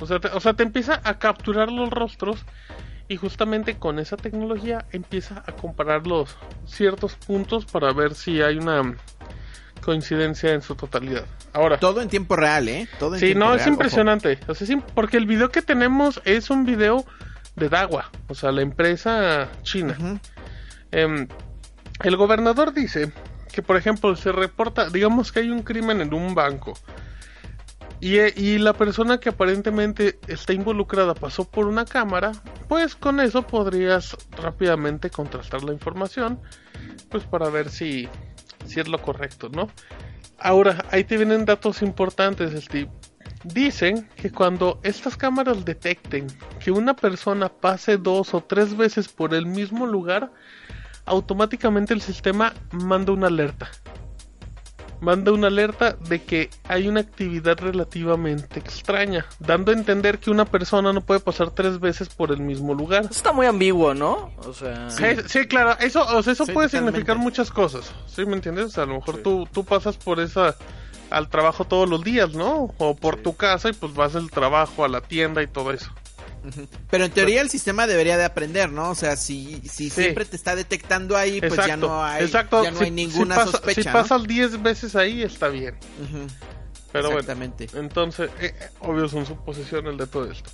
O 0.00 0.06
sea, 0.06 0.20
te, 0.20 0.28
o 0.28 0.40
sea, 0.40 0.52
te 0.54 0.62
empieza 0.62 1.00
a 1.02 1.18
capturar 1.18 1.72
los 1.72 1.90
rostros 1.90 2.44
y 3.08 3.16
justamente 3.16 3.78
con 3.78 3.98
esa 3.98 4.16
tecnología 4.16 4.84
empieza 4.92 5.42
a 5.46 5.52
comparar 5.52 6.06
los 6.06 6.36
ciertos 6.66 7.14
puntos 7.14 7.64
para 7.64 7.92
ver 7.92 8.14
si 8.14 8.42
hay 8.42 8.58
una 8.58 8.94
coincidencia 9.80 10.52
en 10.52 10.62
su 10.62 10.74
totalidad. 10.74 11.24
Ahora, 11.52 11.78
Todo 11.78 12.02
en 12.02 12.08
tiempo 12.08 12.36
real, 12.36 12.68
¿eh? 12.68 12.88
Todo 12.98 13.14
en 13.14 13.20
Sí, 13.20 13.26
tiempo 13.26 13.40
no, 13.40 13.46
real, 13.52 13.60
es 13.60 13.66
impresionante. 13.66 14.38
O 14.46 14.54
sea, 14.54 14.66
sí, 14.66 14.76
porque 14.94 15.16
el 15.16 15.26
video 15.26 15.50
que 15.50 15.62
tenemos 15.62 16.20
es 16.24 16.50
un 16.50 16.66
video 16.66 17.04
de 17.54 17.68
Dagua, 17.68 18.10
o 18.28 18.34
sea, 18.34 18.52
la 18.52 18.62
empresa 18.62 19.48
china. 19.62 19.96
El 22.02 22.16
gobernador 22.16 22.72
dice 22.72 23.12
que, 23.52 23.62
por 23.62 23.76
ejemplo, 23.76 24.14
se 24.16 24.32
reporta, 24.32 24.90
digamos 24.90 25.32
que 25.32 25.40
hay 25.40 25.50
un 25.50 25.62
crimen 25.62 26.00
en 26.00 26.12
un 26.12 26.34
banco. 26.34 26.74
Y, 28.00 28.18
eh, 28.18 28.34
y 28.36 28.58
la 28.58 28.74
persona 28.74 29.18
que 29.18 29.30
aparentemente 29.30 30.18
está 30.28 30.52
involucrada 30.52 31.14
pasó 31.14 31.48
por 31.48 31.66
una 31.66 31.86
cámara, 31.86 32.32
pues 32.68 32.94
con 32.94 33.20
eso 33.20 33.46
podrías 33.46 34.16
rápidamente 34.32 35.08
contrastar 35.08 35.64
la 35.64 35.72
información, 35.72 36.38
pues 37.08 37.24
para 37.24 37.48
ver 37.48 37.70
si, 37.70 38.08
si 38.66 38.80
es 38.80 38.88
lo 38.88 39.00
correcto, 39.00 39.48
¿no? 39.48 39.70
Ahora, 40.38 40.84
ahí 40.90 41.04
te 41.04 41.16
vienen 41.16 41.46
datos 41.46 41.80
importantes, 41.80 42.52
Steve. 42.62 42.90
Dicen 43.44 44.08
que 44.16 44.30
cuando 44.30 44.80
estas 44.82 45.16
cámaras 45.16 45.64
detecten 45.64 46.26
que 46.60 46.70
una 46.70 46.94
persona 46.94 47.48
pase 47.48 47.96
dos 47.96 48.34
o 48.34 48.42
tres 48.42 48.76
veces 48.76 49.08
por 49.08 49.34
el 49.34 49.46
mismo 49.46 49.86
lugar, 49.86 50.32
automáticamente 51.06 51.94
el 51.94 52.02
sistema 52.02 52.52
manda 52.72 53.12
una 53.12 53.28
alerta. 53.28 53.70
manda 55.00 55.30
una 55.30 55.48
alerta 55.48 55.92
de 56.08 56.22
que 56.22 56.48
hay 56.68 56.88
una 56.88 57.00
actividad 57.00 57.58
relativamente 57.60 58.58
extraña, 58.58 59.26
dando 59.38 59.70
a 59.70 59.74
entender 59.74 60.18
que 60.18 60.30
una 60.30 60.46
persona 60.46 60.90
no 60.92 61.02
puede 61.02 61.20
pasar 61.20 61.50
tres 61.50 61.78
veces 61.80 62.08
por 62.08 62.32
el 62.32 62.40
mismo 62.40 62.72
lugar. 62.74 63.02
Eso 63.04 63.12
está 63.12 63.32
muy 63.32 63.44
ambiguo, 63.46 63.92
¿no? 63.92 64.32
O 64.38 64.54
sea... 64.54 64.88
Sí, 64.90 65.04
sí, 65.26 65.46
claro, 65.46 65.76
eso, 65.80 66.02
o 66.02 66.22
sea, 66.22 66.32
eso 66.32 66.46
Sí, 66.46 66.52
puede 66.52 66.68
totalmente. 66.68 66.96
significar 66.98 67.18
muchas 67.18 67.50
cosas, 67.50 67.92
¿sí 68.06 68.24
me 68.24 68.32
entiendes? 68.34 68.64
O 68.66 68.70
sea, 68.70 68.84
a 68.84 68.86
lo 68.86 68.94
mejor 68.94 69.18
tú, 69.18 69.46
tú 69.52 69.64
pasas 69.64 69.96
por 69.98 70.18
esa 70.18 70.56
al 71.10 71.28
trabajo 71.28 71.64
todos 71.66 71.88
los 71.88 72.02
días, 72.02 72.32
¿no? 72.34 72.74
O 72.78 72.96
por 72.96 73.16
tu 73.16 73.36
casa 73.36 73.68
y 73.68 73.72
pues 73.74 73.92
vas 73.94 74.14
del 74.14 74.30
trabajo 74.30 74.82
a 74.84 74.88
la 74.88 75.02
tienda 75.02 75.42
y 75.42 75.46
todo 75.46 75.70
eso. 75.72 75.92
Pero 76.90 77.04
en 77.04 77.10
teoría 77.10 77.40
el 77.40 77.50
sistema 77.50 77.86
debería 77.86 78.16
de 78.16 78.24
aprender, 78.24 78.70
¿no? 78.70 78.90
O 78.90 78.94
sea, 78.94 79.16
si, 79.16 79.60
si 79.62 79.90
Sí. 79.90 80.02
siempre 80.02 80.24
te 80.24 80.36
está 80.36 80.54
detectando 80.56 81.16
ahí, 81.16 81.40
pues 81.40 81.56
ya 81.66 81.76
no 81.76 82.04
hay, 82.04 82.24
exacto. 82.24 82.62
ya 82.64 82.70
no 82.70 82.78
Si- 82.78 82.84
hay 82.84 82.90
ninguna 82.90 83.34
si 83.34 83.38
pasa- 83.40 83.50
sospecha. 83.52 83.82
Si 83.82 83.86
¿no? 83.88 83.92
pasas 83.92 84.22
10 84.24 84.62
veces 84.62 84.96
ahí 84.96 85.22
está 85.22 85.48
bien. 85.48 85.74
Ujú, 86.02 86.26
Pero 86.92 87.08
bueno, 87.08 87.20
Exactamente. 87.20 87.68
entonces, 87.74 88.30
eh, 88.40 88.54
eh, 88.58 88.68
obvio 88.80 89.08
son 89.08 89.26
suposiciones 89.26 89.98
de 89.98 90.06
todo 90.06 90.30
esto. 90.30 90.50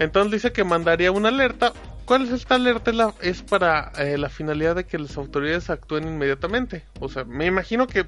Entonces 0.00 0.32
dice 0.32 0.52
que 0.52 0.64
mandaría 0.64 1.12
una 1.12 1.28
alerta. 1.28 1.72
¿Cuál 2.04 2.22
es 2.24 2.30
esta 2.30 2.54
alerta? 2.54 2.90
La- 2.92 3.14
es 3.20 3.42
para 3.42 3.92
eh, 3.98 4.16
la 4.18 4.28
finalidad 4.30 4.74
de 4.76 4.84
que 4.86 4.98
las 4.98 5.16
autoridades 5.16 5.68
actúen 5.70 6.04
inmediatamente. 6.08 6.84
O 7.00 7.08
sea, 7.08 7.24
me 7.24 7.46
imagino 7.46 7.86
que 7.86 8.06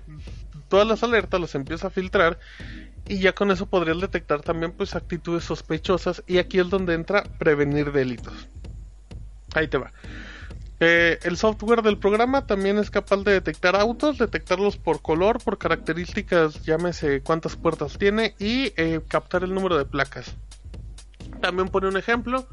todas 0.69 0.87
las 0.87 1.03
alertas 1.03 1.41
las 1.41 1.55
empieza 1.55 1.89
a 1.89 1.91
filtrar 1.91 2.39
y 3.11 3.19
ya 3.19 3.33
con 3.33 3.51
eso 3.51 3.67
podrías 3.67 4.01
detectar 4.01 4.41
también 4.41 4.71
pues 4.71 4.95
actitudes 4.95 5.43
sospechosas 5.43 6.23
y 6.29 6.39
aquí 6.39 6.61
es 6.61 6.71
donde 6.71 6.95
entra 6.95 7.25
prevenir 7.41 7.91
delitos. 7.91 8.49
Ahí 9.53 9.67
te 9.67 9.79
va. 9.79 9.93
Eh, 10.79 11.19
el 11.25 11.37
software 11.37 11.83
del 11.83 11.99
programa 11.99 12.47
también 12.47 12.79
es 12.79 12.89
capaz 12.89 13.25
de 13.25 13.33
detectar 13.33 13.75
autos, 13.75 14.17
detectarlos 14.19 14.77
por 14.77 15.03
color, 15.03 15.43
por 15.43 15.59
características, 15.59 16.63
llámese 16.63 17.21
cuántas 17.21 17.57
puertas 17.57 17.99
tiene 17.99 18.37
y 18.39 18.73
eh, 18.77 19.01
captar 19.09 19.43
el 19.43 19.55
número 19.55 19.77
de 19.77 19.87
placas. 19.87 20.37
También 21.41 21.69
pone 21.69 21.89
un 21.89 21.97
ejemplo. 21.97 22.47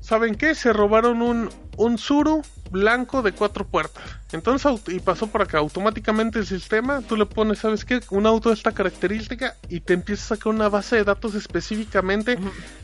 ¿Saben 0.00 0.36
qué? 0.36 0.54
Se 0.54 0.72
robaron 0.72 1.20
un, 1.20 1.50
un 1.76 1.98
Zuru 1.98 2.40
blanco 2.74 3.22
de 3.22 3.32
cuatro 3.32 3.64
puertas. 3.66 4.02
Entonces, 4.32 4.70
y 4.88 4.98
pasó 5.00 5.28
por 5.28 5.40
acá. 5.42 5.58
Automáticamente 5.58 6.38
el 6.40 6.46
sistema, 6.46 7.00
tú 7.00 7.16
le 7.16 7.24
pones, 7.24 7.60
¿sabes 7.60 7.84
qué? 7.84 8.00
Un 8.10 8.26
auto 8.26 8.50
de 8.50 8.56
esta 8.56 8.72
característica 8.72 9.56
y 9.70 9.80
te 9.80 9.94
empieza 9.94 10.24
a 10.24 10.36
sacar 10.36 10.52
una 10.52 10.68
base 10.68 10.96
de 10.96 11.04
datos 11.04 11.34
específicamente 11.34 12.36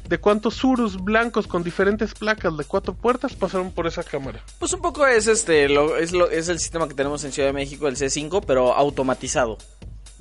de 0.09 0.18
cuántos 0.18 0.55
Zurus 0.57 0.97
blancos 1.03 1.47
con 1.47 1.62
diferentes 1.62 2.14
placas 2.14 2.57
de 2.57 2.64
cuatro 2.64 2.95
puertas 2.95 3.34
pasaron 3.34 3.72
por 3.72 3.86
esa 3.86 4.03
cámara. 4.03 4.41
Pues 4.59 4.72
un 4.72 4.80
poco 4.80 5.07
es 5.07 5.26
este 5.26 5.68
lo, 5.68 5.97
es 5.97 6.12
lo 6.12 6.30
es 6.30 6.49
el 6.49 6.59
sistema 6.59 6.88
que 6.88 6.95
tenemos 6.95 7.22
en 7.24 7.32
Ciudad 7.32 7.49
de 7.49 7.53
México, 7.53 7.88
el 7.88 7.97
C5, 7.97 8.43
pero 8.47 8.72
automatizado. 8.74 9.59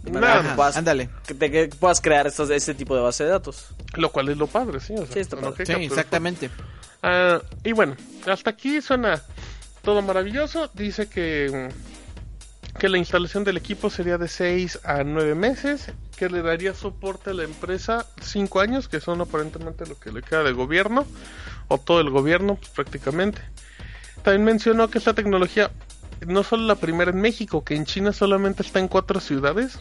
De 0.03 0.11
manera 0.11 0.29
Nada. 0.31 0.41
que 0.41 0.47
Ajá, 0.47 0.55
puedas, 0.55 0.77
ándale. 0.77 1.09
que, 1.27 1.33
te- 1.33 1.51
que 1.51 1.67
puedas 1.77 1.99
crear 2.01 2.25
estos, 2.25 2.49
este 2.49 2.73
tipo 2.73 2.95
de 2.95 3.01
base 3.01 3.25
de 3.25 3.31
datos. 3.31 3.67
Lo 3.95 4.11
cual 4.11 4.29
es 4.29 4.37
lo 4.37 4.47
padre, 4.47 4.79
sí. 4.79 4.93
O 4.93 5.05
sea, 5.05 5.13
Sí, 5.13 5.19
está 5.19 5.35
padre. 5.37 5.65
Sí, 5.65 5.73
exactamente. 5.73 6.49
Ah, 7.03 7.39
y 7.63 7.73
bueno, 7.73 7.95
hasta 8.25 8.49
aquí 8.49 8.81
suena 8.81 9.21
todo 9.89 10.03
maravilloso. 10.03 10.69
Dice 10.75 11.09
que, 11.09 11.71
que 12.77 12.89
la 12.89 12.99
instalación 12.99 13.43
del 13.43 13.57
equipo 13.57 13.89
sería 13.89 14.19
de 14.19 14.27
6 14.27 14.81
a 14.83 15.03
9 15.03 15.33
meses, 15.33 15.91
que 16.15 16.29
le 16.29 16.43
daría 16.43 16.75
soporte 16.75 17.31
a 17.31 17.33
la 17.33 17.43
empresa 17.43 18.05
5 18.21 18.59
años, 18.59 18.87
que 18.87 18.99
son 18.99 19.19
aparentemente 19.19 19.87
lo 19.87 19.99
que 19.99 20.11
le 20.11 20.21
queda 20.21 20.43
de 20.43 20.51
gobierno, 20.51 21.07
o 21.69 21.79
todo 21.79 22.01
el 22.01 22.11
gobierno 22.11 22.53
pues, 22.57 22.69
prácticamente. 22.69 23.41
También 24.21 24.43
mencionó 24.43 24.91
que 24.91 24.99
esta 24.99 25.15
tecnología 25.15 25.71
no 26.27 26.43
solo 26.43 26.67
la 26.67 26.75
primera 26.75 27.09
en 27.09 27.19
México, 27.19 27.63
que 27.63 27.75
en 27.75 27.85
China 27.85 28.13
solamente 28.13 28.61
está 28.61 28.77
en 28.77 28.89
cuatro 28.89 29.19
ciudades 29.19 29.79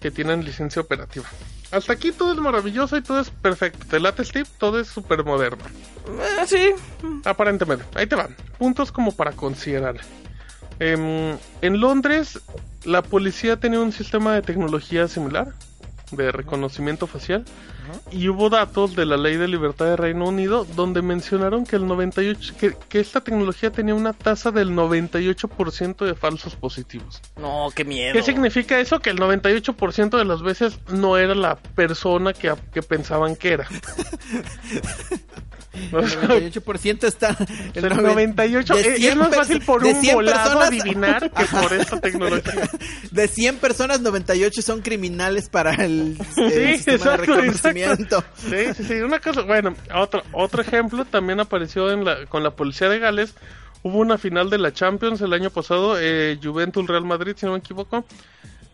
que 0.00 0.10
tienen 0.10 0.42
licencia 0.42 0.80
operativa. 0.80 1.26
Hasta 1.70 1.92
aquí 1.92 2.10
todo 2.12 2.32
es 2.32 2.38
maravilloso 2.38 2.96
y 2.96 3.02
todo 3.02 3.20
es 3.20 3.30
perfecto. 3.30 3.86
¿Te 3.88 4.00
late, 4.00 4.24
Steve? 4.24 4.48
Todo 4.58 4.80
es 4.80 4.88
súper 4.88 5.24
moderno. 5.24 5.64
Eh, 6.06 6.46
sí. 6.46 6.70
Aparentemente. 7.24 7.84
Ahí 7.94 8.06
te 8.06 8.16
van. 8.16 8.34
Puntos 8.58 8.90
como 8.90 9.12
para 9.12 9.32
considerar. 9.32 9.96
Em, 10.80 11.36
en 11.60 11.80
Londres, 11.80 12.40
la 12.84 13.02
policía 13.02 13.58
tenía 13.58 13.80
un 13.80 13.92
sistema 13.92 14.34
de 14.34 14.42
tecnología 14.42 15.06
similar, 15.08 15.52
de 16.10 16.32
reconocimiento 16.32 17.06
facial, 17.06 17.44
y 18.10 18.28
hubo 18.28 18.50
datos 18.50 18.96
de 18.96 19.06
la 19.06 19.16
Ley 19.16 19.36
de 19.36 19.48
Libertad 19.48 19.86
de 19.86 19.96
Reino 19.96 20.26
Unido 20.26 20.66
donde 20.76 21.02
mencionaron 21.02 21.64
que 21.64 21.76
el 21.76 21.86
98, 21.86 22.54
que, 22.58 22.74
que 22.88 23.00
esta 23.00 23.20
tecnología 23.20 23.70
tenía 23.70 23.94
una 23.94 24.12
tasa 24.12 24.50
del 24.50 24.70
98% 24.70 26.04
de 26.04 26.14
falsos 26.14 26.56
positivos. 26.56 27.20
No, 27.36 27.68
qué 27.74 27.84
miedo. 27.84 28.12
¿Qué 28.12 28.22
significa 28.22 28.78
eso? 28.80 29.00
Que 29.00 29.10
el 29.10 29.18
98% 29.18 30.18
de 30.18 30.24
las 30.24 30.42
veces 30.42 30.78
no 30.88 31.16
era 31.16 31.34
la 31.34 31.56
persona 31.56 32.32
que, 32.32 32.54
que 32.72 32.82
pensaban 32.82 33.36
que 33.36 33.52
era. 33.52 33.68
O 35.92 35.98
El 36.00 36.08
sea, 36.10 36.22
98% 36.22 37.04
está... 37.04 37.36
el 37.74 37.88
98 37.88 38.74
de 38.74 38.80
es, 38.80 38.86
es 38.88 38.96
100 38.96 39.18
más 39.18 39.34
fácil 39.36 39.60
por 39.62 39.84
un 39.84 39.94
100 40.00 40.14
volado 40.16 40.58
personas- 40.58 40.68
adivinar 40.68 41.30
que 41.30 41.44
por 41.44 41.72
esta 41.72 42.00
tecnología. 42.00 42.70
De 43.12 43.28
100 43.28 43.56
personas, 43.58 44.00
98 44.00 44.62
son 44.62 44.80
criminales 44.82 45.48
para 45.48 45.74
el, 45.74 46.16
el 46.36 46.50
Sí, 46.52 46.74
sistema 46.76 46.96
exacto, 46.96 47.10
de 47.10 47.26
reconocimiento. 47.42 48.24
Sí, 48.36 48.74
sí, 48.76 48.84
sí. 48.84 48.94
Una 48.94 49.20
cosa, 49.20 49.42
bueno, 49.42 49.74
otro, 49.94 50.22
otro 50.32 50.62
ejemplo 50.62 51.04
también 51.04 51.38
apareció 51.40 51.90
en 51.92 52.04
la, 52.04 52.26
con 52.26 52.42
la 52.42 52.50
policía 52.50 52.88
de 52.88 52.98
Gales. 52.98 53.34
Hubo 53.82 53.98
una 53.98 54.18
final 54.18 54.50
de 54.50 54.58
la 54.58 54.72
Champions 54.72 55.20
el 55.20 55.32
año 55.32 55.50
pasado, 55.50 55.96
eh, 56.00 56.38
Juventus 56.42 56.86
Real 56.86 57.04
Madrid, 57.04 57.34
si 57.38 57.46
no 57.46 57.52
me 57.52 57.58
equivoco. 57.58 58.04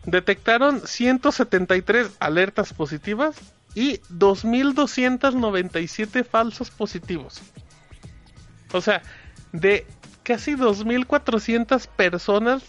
Detectaron 0.05 0.81
173 0.85 2.07
alertas 2.19 2.73
positivas 2.73 3.35
y 3.77 3.99
2.297 4.09 6.25
falsos 6.25 6.71
positivos. 6.71 7.41
O 8.73 8.81
sea, 8.81 9.01
de 9.51 9.85
casi 10.23 10.55
2.400 10.55 11.87
personas, 11.87 12.63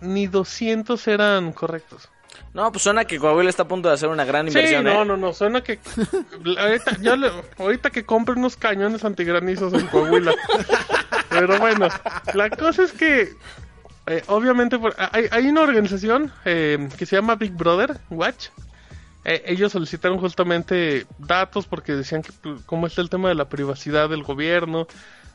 ni 0.00 0.26
200 0.26 1.06
eran 1.08 1.52
correctos. 1.52 2.08
No, 2.52 2.70
pues 2.72 2.82
suena 2.82 3.04
que 3.04 3.18
Coahuila 3.18 3.50
está 3.50 3.62
a 3.64 3.68
punto 3.68 3.88
de 3.88 3.94
hacer 3.94 4.08
una 4.08 4.24
gran 4.24 4.46
Sí, 4.46 4.50
inversión. 4.58 4.84
no, 4.84 5.02
¿eh? 5.02 5.04
no, 5.04 5.16
no, 5.16 5.32
suena 5.32 5.62
que 5.62 5.78
ahorita, 6.58 6.98
yo 7.00 7.16
le- 7.16 7.30
ahorita 7.58 7.90
que 7.90 8.04
compre 8.04 8.34
unos 8.34 8.56
cañones 8.56 9.04
antigranizos 9.04 9.72
en 9.74 9.86
Coahuila. 9.88 10.34
Pero 11.30 11.58
bueno, 11.58 11.88
la 12.32 12.50
cosa 12.50 12.82
es 12.84 12.92
que 12.92 13.34
eh, 14.06 14.22
obviamente 14.28 14.78
por- 14.78 14.94
hay, 14.98 15.26
hay 15.30 15.46
una 15.46 15.62
organización 15.62 16.32
eh, 16.44 16.88
que 16.98 17.06
se 17.06 17.16
llama 17.16 17.34
Big 17.36 17.52
Brother 17.52 17.98
Watch. 18.10 18.48
Eh, 19.24 19.42
ellos 19.46 19.72
solicitaron 19.72 20.18
justamente 20.18 21.06
datos 21.18 21.66
porque 21.66 21.92
decían 21.94 22.22
que 22.22 22.32
pues, 22.32 22.60
cómo 22.66 22.86
está 22.86 23.00
el 23.00 23.08
tema 23.10 23.28
de 23.28 23.34
la 23.34 23.48
privacidad 23.48 24.08
del 24.10 24.22
gobierno, 24.22 24.86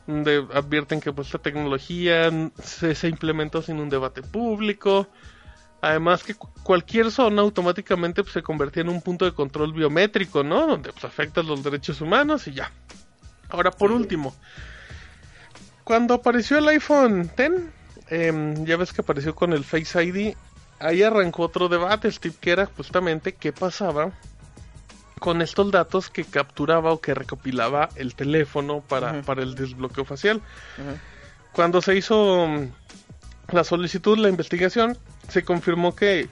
donde 0.06 0.46
advierten 0.54 1.00
que 1.00 1.12
pues 1.12 1.28
esta 1.28 1.38
tecnología 1.38 2.30
se, 2.62 2.94
se 2.94 3.08
implementó 3.08 3.62
sin 3.62 3.78
un 3.80 3.88
debate 3.90 4.22
público. 4.22 5.08
Además 5.82 6.22
que 6.22 6.34
cu- 6.34 6.50
cualquier 6.62 7.10
zona 7.10 7.42
automáticamente 7.42 8.22
pues, 8.22 8.32
se 8.34 8.42
convertía 8.42 8.82
en 8.82 8.90
un 8.90 9.00
punto 9.02 9.24
de 9.24 9.32
control 9.32 9.72
biométrico, 9.72 10.42
¿no? 10.44 10.66
Donde 10.66 10.92
pues 10.92 11.04
afecta 11.04 11.42
los 11.42 11.62
derechos 11.62 12.00
humanos 12.00 12.46
y 12.46 12.52
ya. 12.52 12.70
Ahora 13.48 13.70
por 13.70 13.90
último, 13.90 14.34
cuando 15.84 16.14
apareció 16.14 16.58
el 16.58 16.68
iPhone 16.68 17.30
X, 17.36 17.50
em, 18.08 18.64
ya 18.64 18.76
ves 18.76 18.92
que 18.92 19.00
apareció 19.00 19.34
con 19.34 19.52
el 19.52 19.64
Face 19.64 20.04
ID, 20.04 20.34
ahí 20.80 21.02
arrancó 21.02 21.44
otro 21.44 21.68
debate, 21.68 22.10
Steve, 22.10 22.34
que 22.40 22.50
era 22.50 22.66
justamente 22.66 23.34
qué 23.34 23.52
pasaba 23.52 24.12
con 25.20 25.42
estos 25.42 25.70
datos 25.70 26.10
que 26.10 26.24
capturaba 26.24 26.92
o 26.92 27.00
que 27.00 27.14
recopilaba 27.14 27.90
el 27.94 28.14
teléfono 28.14 28.80
para, 28.80 29.22
para 29.22 29.42
el 29.42 29.54
desbloqueo 29.54 30.04
facial. 30.04 30.40
Cuando 31.52 31.82
se 31.82 31.96
hizo 31.96 32.46
mm, 32.48 32.68
la 33.52 33.64
solicitud, 33.64 34.18
la 34.18 34.30
investigación, 34.30 34.96
se 35.28 35.44
confirmó 35.44 35.94
que 35.94 36.28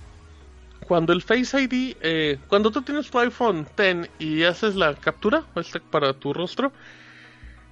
cuando 0.87 1.13
el 1.13 1.23
Face 1.23 1.61
ID, 1.61 1.97
eh, 2.01 2.39
cuando 2.49 2.71
tú 2.71 2.83
tienes 2.83 3.11
tu 3.11 3.19
iPhone 3.19 3.67
X 3.77 4.09
y 4.19 4.45
haces 4.45 4.75
la 4.75 4.95
captura 4.95 5.45
para 5.91 6.15
tu 6.15 6.33
rostro, 6.33 6.73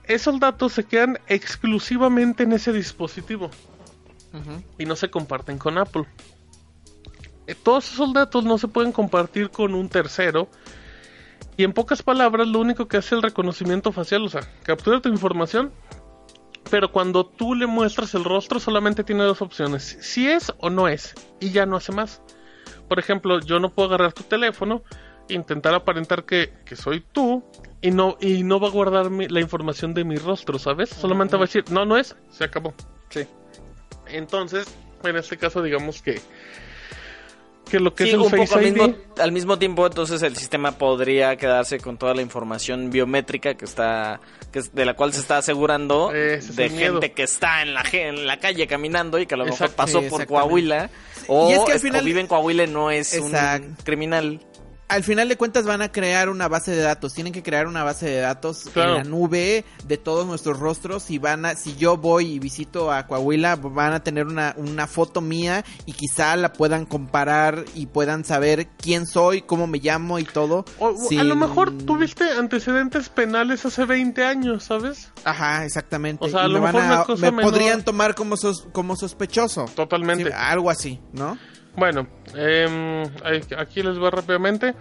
esos 0.05 0.39
datos 0.39 0.74
se 0.74 0.85
quedan 0.85 1.18
exclusivamente 1.27 2.43
en 2.43 2.53
ese 2.53 2.72
dispositivo 2.72 3.51
y 4.79 4.85
no 4.85 4.97
se 4.97 5.09
comparten 5.09 5.57
con 5.57 5.79
Apple. 5.79 6.05
Eh, 7.47 7.55
Todos 7.55 7.92
esos 7.92 8.12
datos 8.12 8.44
no 8.44 8.59
se 8.59 8.68
pueden 8.68 8.92
compartir 8.92 9.51
con 9.51 9.74
un 9.74 9.88
tercero. 9.88 10.49
Y 11.57 11.64
en 11.64 11.72
pocas 11.72 12.03
palabras, 12.03 12.47
lo 12.49 12.61
único 12.61 12.86
que 12.86 12.99
hace 12.99 13.14
el 13.14 13.22
reconocimiento 13.22 13.90
facial, 13.92 14.24
o 14.24 14.28
sea, 14.28 14.42
captura 14.62 15.01
tu 15.01 15.09
información, 15.09 15.72
pero 16.70 16.92
cuando 16.92 17.24
tú 17.24 17.55
le 17.55 17.66
muestras 17.66 18.14
el 18.14 18.24
rostro 18.24 18.61
solamente 18.61 19.05
tiene 19.05 19.22
dos 19.24 19.40
opciones, 19.40 19.97
si 20.03 20.28
es 20.28 20.53
o 20.59 20.68
no 20.68 20.86
es, 20.88 21.14
y 21.40 21.51
ya 21.53 21.64
no 21.64 21.76
hace 21.76 21.92
más. 21.92 22.20
Por 22.88 22.99
ejemplo, 22.99 23.40
yo 23.40 23.59
no 23.59 23.70
puedo 23.70 23.88
agarrar 23.88 24.12
tu 24.12 24.22
teléfono, 24.24 24.82
intentar 25.28 25.72
aparentar 25.74 26.24
que, 26.24 26.53
que 26.66 26.76
soy 26.76 27.01
tú, 27.12 27.42
y 27.80 27.90
no, 27.90 28.16
y 28.20 28.42
no 28.42 28.61
va 28.61 28.68
a 28.68 28.70
guardar 28.72 29.09
mi- 29.11 29.28
la 29.28 29.40
información 29.40 29.94
de 29.94 30.05
mi 30.05 30.16
rostro, 30.16 30.59
¿sabes? 30.59 30.90
Solamente 30.90 31.36
va 31.36 31.44
a 31.44 31.47
decir, 31.47 31.64
no, 31.70 31.84
no 31.86 31.97
es, 31.97 32.16
se 32.30 32.44
acabó. 32.44 32.74
Sí. 33.09 33.22
Entonces, 34.09 34.66
en 35.05 35.16
este 35.16 35.36
caso, 35.38 35.62
digamos 35.62 36.03
que 36.03 36.20
que 37.71 37.81
lo 37.81 37.95
que 37.95 38.05
Sí, 38.05 38.11
es 38.11 38.14
el 38.14 38.21
un 38.21 38.31
Face 38.31 38.45
poco 38.45 38.59
al 38.59 38.64
mismo, 38.73 38.95
al 39.19 39.33
mismo 39.33 39.59
tiempo, 39.59 39.87
entonces 39.87 40.23
el 40.23 40.37
sistema 40.37 40.73
podría 40.79 41.37
quedarse 41.37 41.79
con 41.81 41.99
toda 41.99 42.14
la 42.14 42.23
información 42.23 42.91
biométrica 42.91 43.55
que 43.55 43.64
está, 43.64 44.21
que 44.53 44.61
es- 44.61 44.73
de 44.75 44.85
la 44.85 44.95
cual 44.95 45.12
se 45.12 45.21
está 45.21 45.39
asegurando 45.39 46.11
de 46.11 46.41
miedo. 46.71 46.93
gente 47.01 47.12
que 47.12 47.25
está 47.25 47.62
en 47.62 47.75
la, 47.75 47.83
en 47.93 48.27
la 48.27 48.39
calle 48.39 48.67
caminando 48.67 49.19
y 49.19 49.27
que 49.27 49.35
a 49.35 49.39
lo 49.39 49.45
mejor 49.45 49.67
Exacto. 49.69 49.77
pasó 49.77 50.01
Sí, 50.01 50.09
por. 50.09 50.27
Coahuila 50.27 50.91
o, 51.29 51.51
Y 51.51 51.55
es 51.55 51.59
que 51.61 51.73
al 51.73 51.77
es- 51.79 51.83
o 52.03 52.05
vive 52.05 52.21
en 52.21 52.27
Coahuila 52.29 52.64
y 52.64 52.69
no 52.69 52.91
es 52.91 53.12
un 53.19 53.77
criminal. 53.85 54.41
Al 54.89 55.03
final 55.03 55.28
de 55.28 55.37
cuentas 55.37 55.64
van 55.64 55.82
a 55.82 55.91
crear 55.91 56.28
una 56.28 56.47
base 56.47 56.70
de 56.70 56.80
datos, 56.80 57.12
tienen 57.12 57.32
que 57.32 57.43
crear 57.43 57.66
una 57.66 57.82
base 57.82 58.07
de 58.07 58.20
datos 58.20 58.68
Claro. 58.72 58.91
en 58.93 58.97
la 58.99 59.05
nube 59.05 59.64
de 59.84 59.97
todos 59.99 60.26
nuestros 60.28 60.61
rostros 60.61 61.11
y 61.11 61.18
van 61.18 61.45
a, 61.45 61.57
si 61.57 61.74
yo 61.74 61.97
voy 61.97 62.34
y 62.34 62.39
visito 62.39 62.93
a 62.93 63.05
Coahuila, 63.09 63.57
van 63.57 63.95
a 63.95 64.05
tener 64.05 64.26
una, 64.28 64.55
una 64.57 64.87
foto 64.87 65.20
mía 65.20 65.64
y 65.87 65.93
quizá 65.93 66.37
la 66.37 66.53
puedan 66.53 66.87
comparar 66.87 67.64
y 67.74 67.87
puedan 67.87 68.24
saber 68.24 68.68
quién 68.76 69.07
soy, 69.07 69.43
cómo 69.43 69.66
me 69.66 69.78
llamo 69.78 70.20
y 70.20 70.24
todo. 70.24 70.64
O- 70.78 70.95
A 71.18 71.24
lo 71.24 71.34
mejor 71.34 71.72
tuviste 71.78 72.22
antecedentes 72.39 73.09
penales 73.09 73.66
hace 73.66 73.84
20 73.87 74.22
años, 74.24 74.62
¿sabes? 74.62 75.11
Ajá, 75.24 75.64
exactamente. 75.64 76.24
O 76.24 76.28
sea, 76.28 76.43
a 76.45 76.47
lo 76.49 76.61
me, 76.61 76.61
van 76.61 76.74
mejor 76.76 76.91
a- 76.91 76.95
una 76.95 77.05
cosa 77.05 77.22
me 77.26 77.30
menor. 77.39 77.51
podrían 77.51 77.82
tomar 77.84 78.14
como, 78.14 78.37
sos- 78.37 78.68
como 78.70 78.95
sospechoso. 78.95 79.64
Totalmente. 79.74 80.26
Sí, 80.26 80.30
algo 80.32 80.70
así, 80.70 81.01
¿no? 81.12 81.37
Bueno, 81.77 82.07
ahí- 83.24 83.43
aquí 83.59 83.83
les 83.83 83.99
voy 83.99 84.11
rápidamente. 84.11 84.74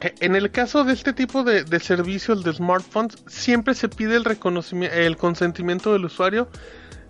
Eh, 0.00 0.14
En 0.20 0.36
el 0.36 0.50
caso 0.50 0.84
de 0.84 0.92
este 0.92 1.12
tipo 1.12 1.42
de, 1.42 1.64
de 1.64 1.80
servicios 1.80 2.44
de 2.44 2.52
smartphones, 2.52 3.16
siempre 3.26 3.74
se 3.74 3.88
pide 3.88 4.16
el 4.16 4.24
reconocimiento, 4.24 4.96
el 4.96 5.16
consentimiento 5.16 5.92
del 5.92 6.04
usuario. 6.04 6.48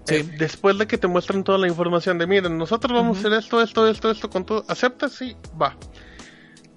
Sí. 0.04 0.14
eh, 0.14 0.24
después 0.38 0.78
de 0.78 0.86
que 0.86 0.96
te 0.96 1.06
muestran 1.06 1.44
toda 1.44 1.58
la 1.58 1.68
información 1.68 2.16
de 2.16 2.26
miren, 2.26 2.56
nosotros 2.56 2.94
vamos 2.94 3.18
a 3.18 3.20
hacer 3.20 3.32
esto, 3.34 3.60
esto, 3.60 3.86
esto, 3.88 4.10
esto 4.10 4.30
con 4.30 4.46
todo. 4.46 4.64
¿Aceptas? 4.66 5.12
Sí, 5.12 5.36
va. 5.60 5.76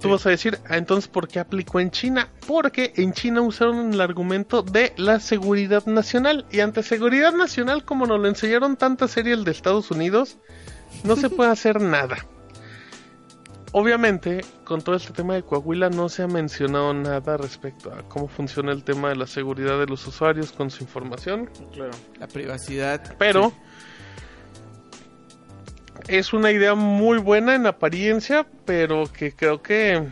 Tú 0.02 0.10
vas 0.10 0.26
a 0.26 0.32
decir, 0.32 0.60
"Ah, 0.68 0.76
entonces, 0.76 1.08
¿por 1.08 1.30
qué 1.30 1.39
aplicó 1.39 1.80
en 1.80 1.91
China? 1.91 2.28
Porque 2.45 2.91
en 2.97 3.14
China 3.14 3.39
usaron 3.39 3.93
el 3.93 4.02
argumento 4.02 4.64
de 4.64 4.91
la 4.97 5.22
seguridad 5.22 5.86
nacional. 5.86 6.45
Y 6.52 6.60
ante 6.60 6.84
seguridad 6.84 7.32
nacional, 7.32 7.86
como 7.86 8.06
nos 8.06 8.20
lo 8.20 8.28
enseñaron 8.28 8.76
tantas 8.76 9.12
series 9.12 9.45
de 9.45 9.52
Estados 9.52 9.91
Unidos, 9.91 10.38
no 11.04 11.16
se 11.16 11.30
puede 11.30 11.52
hacer 11.52 11.82
nada. 11.82 12.18
Obviamente, 13.74 14.43
con 14.66 14.82
todo 14.82 14.95
este 14.95 15.14
tema 15.14 15.36
de 15.36 15.43
Coahuila 15.43 15.89
no 15.89 16.10
se 16.10 16.24
ha 16.24 16.28
mencionado 16.28 16.93
nada 16.93 17.38
respecto 17.38 17.93
a 17.93 18.02
cómo 18.10 18.28
funciona 18.28 18.74
el 18.74 18.84
tema 18.84 19.10
de 19.10 19.16
la 19.16 19.28
seguridad 19.28 19.80
de 19.80 19.86
los 19.86 20.06
usuarios 20.08 20.52
con 20.52 20.70
su 20.70 20.84
información, 20.84 21.49
Claro. 21.74 21.91
La 22.20 22.28
privacidad. 22.28 23.16
pero 23.18 23.54
es 26.08 26.34
una 26.34 26.52
idea 26.52 26.76
muy 26.76 27.20
buena 27.20 27.56
en 27.56 27.66
apariencia, 27.66 28.45
pero 28.66 29.06
que 29.12 29.34
creo 29.34 29.62
que 29.62 30.06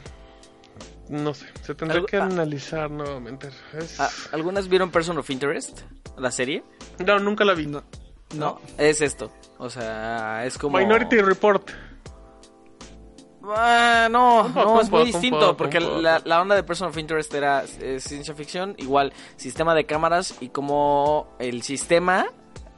no 1.09 1.33
sé, 1.33 1.47
se 1.63 1.73
tendrá 1.75 2.01
que 2.05 2.17
ah. 2.17 2.25
analizar 2.25 2.89
nuevamente. 2.91 3.49
Es- 3.77 3.99
Ah, 3.99 4.09
¿Algunas 4.31 4.69
vieron 4.69 4.91
Person 4.91 5.17
of 5.17 5.29
Interest? 5.29 5.81
La 6.17 6.31
serie. 6.31 6.63
No, 7.05 7.19
nunca 7.19 7.43
la 7.43 7.55
vi. 7.55 7.65
No. 7.65 7.83
No. 8.35 8.61
Es 8.77 9.01
esto. 9.01 9.31
O 9.59 9.69
sea, 9.69 10.45
es 10.45 10.57
como... 10.57 10.77
Minority 10.79 11.17
Report. 11.21 11.69
Ah, 13.43 14.07
no, 14.11 14.51
poco, 14.53 14.65
no, 14.75 14.81
es 14.81 14.89
muy 14.89 14.99
poco, 14.99 15.05
distinto, 15.05 15.39
poco, 15.39 15.57
porque 15.57 15.79
la, 15.79 16.21
la 16.23 16.41
onda 16.41 16.55
de 16.55 16.63
Person 16.63 16.89
of 16.89 16.97
Interest 16.97 17.33
era 17.33 17.63
eh, 17.79 17.99
ciencia 17.99 18.33
ficción, 18.35 18.75
igual 18.77 19.11
sistema 19.37 19.73
de 19.73 19.85
cámaras 19.85 20.35
y 20.39 20.49
como 20.49 21.35
el 21.39 21.63
sistema 21.63 22.27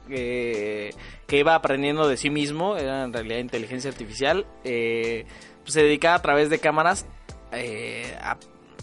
eh, 0.08 0.94
que 1.26 1.38
iba 1.38 1.54
aprendiendo 1.54 2.08
de 2.08 2.16
sí 2.16 2.30
mismo, 2.30 2.76
era 2.76 3.02
en 3.04 3.12
realidad 3.12 3.38
inteligencia 3.38 3.90
artificial, 3.90 4.46
eh, 4.64 5.26
pues 5.62 5.74
se 5.74 5.82
dedicaba 5.82 6.14
a 6.16 6.22
través 6.22 6.48
de 6.48 6.58
cámaras, 6.58 7.06
eh, 7.52 8.16
a- 8.22 8.38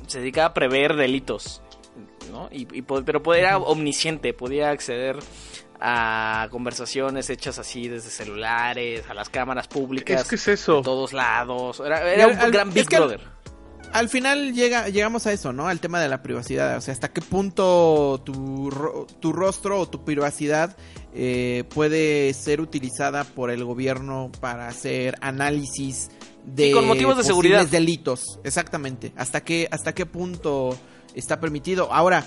se 0.05 0.19
dedicaba 0.19 0.47
a 0.47 0.53
prever 0.53 0.95
delitos, 0.95 1.61
¿no? 2.31 2.49
Y, 2.51 2.67
y 2.77 2.81
pero 2.83 3.33
era 3.33 3.57
omnisciente, 3.57 4.33
podía 4.33 4.69
acceder 4.69 5.17
a 5.82 6.47
conversaciones 6.51 7.30
hechas 7.30 7.57
así 7.59 7.88
desde 7.88 8.09
celulares, 8.09 9.03
a 9.09 9.13
las 9.13 9.30
cámaras 9.30 9.67
públicas 9.67 10.21
Es 10.21 10.27
que 10.27 10.36
es 10.36 10.47
eso. 10.47 10.77
de 10.77 10.84
todos 10.84 11.13
lados. 11.13 11.82
Era, 11.86 12.11
era 12.11 12.27
Y 12.27 12.32
un 12.32 12.39
al- 12.39 12.51
gran 12.51 12.73
Big 12.73 12.88
al- 12.93 12.99
Brother. 13.01 13.39
Al 13.91 14.07
final 14.07 14.53
llega, 14.53 14.88
llegamos 14.89 15.25
a 15.25 15.32
eso, 15.32 15.51
¿no? 15.51 15.67
Al 15.67 15.80
tema 15.80 15.99
de 15.99 16.07
la 16.07 16.21
privacidad. 16.21 16.77
O 16.77 16.82
sea, 16.82 16.93
hasta 16.93 17.11
qué 17.11 17.21
punto 17.21 18.21
tu, 18.23 18.69
tu 19.19 19.34
rostro 19.34 19.80
o 19.80 19.89
tu 19.89 20.05
privacidad 20.05 20.77
eh, 21.15 21.63
puede 21.73 22.32
ser 22.36 22.61
utilizada 22.61 23.23
por 23.23 23.49
el 23.49 23.63
gobierno 23.63 24.32
para 24.41 24.67
hacer 24.67 25.15
análisis 25.21 26.09
de 26.45 26.67
Sí, 26.67 26.71
con 26.71 26.86
motivos 26.86 27.17
de 27.17 27.23
seguridad. 27.23 27.65
delitos. 27.65 28.39
Exactamente. 28.43 29.11
¿Hasta 29.15 29.43
qué, 29.43 29.67
hasta 29.71 29.93
qué 29.95 30.05
punto 30.05 30.77
está 31.15 31.39
permitido? 31.39 31.91
Ahora, 31.91 32.23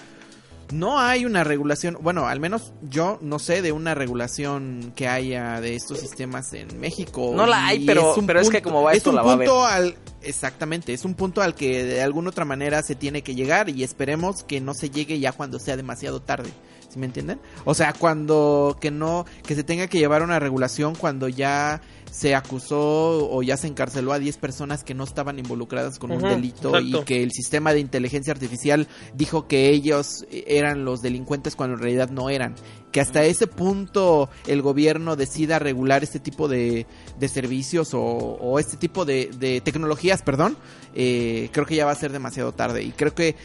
no 0.73 0.99
hay 0.99 1.25
una 1.25 1.45
regulación, 1.45 1.99
bueno, 2.01 2.27
al 2.27 2.41
menos 2.41 2.73
yo 2.83 3.19
no 3.21 3.39
sé 3.39 3.63
de 3.63 3.73
una 3.73 3.95
regulación 3.95 4.93
que 4.97 5.09
haya 5.09 5.61
de 5.61 5.75
estos 5.77 6.01
sistemas 6.01 6.53
en 6.55 6.81
México. 6.81 7.33
No 7.35 7.47
la 7.47 7.67
hay, 7.67 7.85
pero- 7.87 8.15
un 8.15 8.27
pero 8.27 8.41
es 8.41 8.51
que 8.51 8.63
como 8.63 8.83
va 8.83 8.93
es 8.93 8.99
esto, 8.99 9.11
un 9.11 9.17
la 9.17 9.23
va 9.23 9.35
a 9.35 9.37
punto 9.37 9.65
al 9.65 9.95
exactamente, 10.23 10.93
es 10.93 11.05
un 11.05 11.15
punto 11.15 11.43
al 11.43 11.55
que 11.55 11.85
de 11.85 12.03
alguna 12.03 12.31
otra 12.31 12.45
manera 12.45 12.83
se 12.83 12.95
tiene 12.95 13.23
que 13.23 13.35
llegar 13.35 13.69
y 13.69 13.83
esperemos 13.83 14.45
que 14.45 14.61
no 14.61 14.73
se 14.75 14.91
llegue 14.91 15.19
ya 15.19 15.33
cuando 15.33 15.59
sea 15.59 15.77
demasiado 15.77 16.21
tarde. 16.23 16.51
¿Sí 16.89 16.99
me 16.99 17.07
entienden? 17.07 17.41
O 17.65 17.73
sea, 17.73 17.95
cuando 17.95 18.77
que 18.79 18.91
no 18.91 19.25
que 19.47 19.55
se 19.55 19.65
tenga 19.65 19.87
que 19.87 19.99
llevar 19.99 20.23
una 20.23 20.39
regulación 20.39 20.95
cuando 20.95 21.27
ya 21.27 21.81
se 22.13 22.35
acusó 22.35 23.31
o 23.31 23.43
ya 23.43 23.57
se 23.57 23.67
encarceló 23.67 24.13
a 24.13 24.19
10 24.19 24.37
personas 24.37 24.85
que 24.85 24.93
no 24.93 25.03
estaban 25.03 25.39
involucradas 25.39 25.99
con 25.99 26.13
un 26.13 26.23
delito 26.23 26.79
y 26.79 26.93
que 27.05 27.23
el 27.23 27.33
sistema 27.33 27.73
de 27.73 27.81
inteligencia 27.81 28.35
artificial 28.35 28.87
dijo 29.15 29.49
que 29.49 29.71
ellos 29.71 30.27
eran 30.31 30.85
los 30.85 31.01
delincuentes 31.01 31.57
cuando 31.57 31.77
en 31.77 31.83
realidad 31.83 32.11
no 32.11 32.29
eran. 32.29 32.55
Que 32.93 33.01
hasta 33.01 33.25
ese 33.25 33.47
punto 33.47 34.29
el 34.47 34.61
gobierno 34.61 35.17
decida 35.17 35.59
regular 35.59 36.03
este 36.03 36.21
tipo 36.21 36.49
de, 36.49 36.87
de 37.19 37.29
servicios 37.29 37.95
o, 37.95 38.03
o 38.03 38.59
este 38.59 38.77
tipo 38.77 39.07
de, 39.07 39.31
de 39.39 39.63
tecnologías, 39.63 40.21
perdón, 40.21 40.59
eh, 40.95 41.49
creo 41.51 41.65
que 41.65 41.77
ya 41.77 41.87
va 41.87 41.93
a 41.93 41.97
ser 41.97 42.13
demasiado 42.13 42.53
tarde. 42.53 42.83
Y 42.83 42.91
creo 42.91 43.15
que 43.15 43.37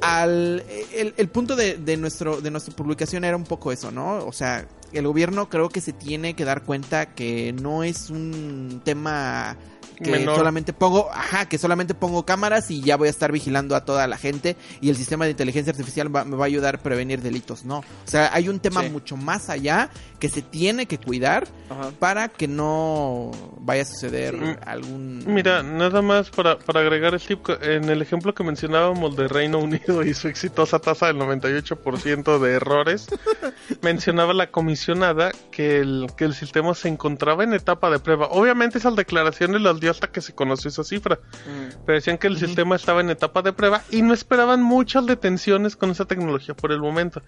al 0.00 0.64
el, 0.94 1.12
el 1.18 1.28
punto 1.28 1.54
de, 1.54 1.76
de 1.76 1.96
nuestro 1.98 2.40
de 2.40 2.50
nuestra 2.50 2.74
publicación 2.74 3.24
era 3.24 3.36
un 3.36 3.44
poco 3.44 3.72
eso, 3.72 3.90
¿no? 3.90 4.24
O 4.24 4.32
sea, 4.32 4.66
el 4.92 5.06
gobierno 5.06 5.48
creo 5.48 5.68
que 5.68 5.80
se 5.80 5.92
tiene 5.92 6.34
que 6.34 6.44
dar 6.44 6.62
cuenta 6.62 7.06
que 7.14 7.52
no 7.52 7.82
es 7.84 8.10
un 8.10 8.80
tema 8.84 9.56
que 10.02 10.10
Menor. 10.12 10.36
solamente 10.36 10.72
pongo, 10.72 11.10
ajá, 11.12 11.46
que 11.46 11.58
solamente 11.58 11.92
pongo 11.92 12.24
cámaras 12.24 12.70
y 12.70 12.80
ya 12.80 12.96
voy 12.96 13.08
a 13.08 13.10
estar 13.10 13.32
vigilando 13.32 13.76
a 13.76 13.84
toda 13.84 14.06
la 14.06 14.16
gente 14.16 14.56
y 14.80 14.88
el 14.88 14.96
sistema 14.96 15.26
de 15.26 15.32
inteligencia 15.32 15.72
artificial 15.72 16.14
va- 16.14 16.24
me 16.24 16.36
va 16.36 16.44
a 16.44 16.46
ayudar 16.46 16.76
a 16.76 16.78
prevenir 16.78 17.20
delitos, 17.20 17.66
no. 17.66 17.80
O 17.80 17.84
sea, 18.06 18.30
hay 18.32 18.48
un 18.48 18.60
tema 18.60 18.82
Sí. 18.82 18.88
mucho 18.88 19.18
más 19.18 19.50
allá 19.50 19.90
que 20.20 20.28
se 20.28 20.42
tiene 20.42 20.86
que 20.86 20.98
cuidar 20.98 21.48
Ajá. 21.70 21.90
para 21.98 22.28
que 22.28 22.46
no 22.46 23.30
vaya 23.60 23.82
a 23.82 23.84
suceder 23.86 24.34
Sí. 24.38 24.56
algún 24.66 25.24
Mira, 25.26 25.62
nada 25.62 26.02
más 26.02 26.30
para, 26.30 26.58
para 26.58 26.80
agregar 26.80 27.14
el 27.14 27.20
tip, 27.20 27.40
en 27.62 27.88
el 27.88 28.02
ejemplo 28.02 28.34
que 28.34 28.44
mencionábamos 28.44 29.16
de 29.16 29.26
Reino 29.28 29.58
Unido 29.58 30.02
y 30.04 30.14
su 30.14 30.28
exitosa 30.28 30.78
tasa 30.78 31.06
del 31.06 31.16
98% 31.16 32.38
de 32.38 32.52
errores, 32.52 33.06
mencionaba 33.82 34.32
la 34.34 34.50
comisionada 34.50 35.32
que 35.50 35.78
el, 35.80 36.06
que 36.16 36.24
el 36.24 36.34
sistema 36.34 36.74
se 36.74 36.88
encontraba 36.88 37.44
en 37.44 37.54
etapa 37.54 37.90
de 37.90 37.98
prueba. 37.98 38.28
Obviamente 38.30 38.78
esas 38.78 38.96
declaraciones 38.96 39.60
las 39.62 39.80
dio 39.80 39.90
hasta 39.90 40.08
que 40.12 40.20
se 40.20 40.34
conoció 40.34 40.68
esa 40.68 40.84
cifra, 40.84 41.18
Mm. 41.46 41.82
pero 41.86 41.96
decían 41.96 42.18
que 42.18 42.26
el 42.26 42.36
sistema 42.38 42.76
estaba 42.76 43.00
en 43.00 43.10
etapa 43.10 43.42
de 43.42 43.52
prueba 43.52 43.82
y 43.90 44.02
no 44.02 44.12
esperaban 44.12 44.62
muchas 44.62 45.06
detenciones 45.06 45.76
con 45.76 45.90
esa 45.90 46.04
tecnología 46.04 46.54
por 46.54 46.72
el 46.72 46.80
momento. 46.80 47.22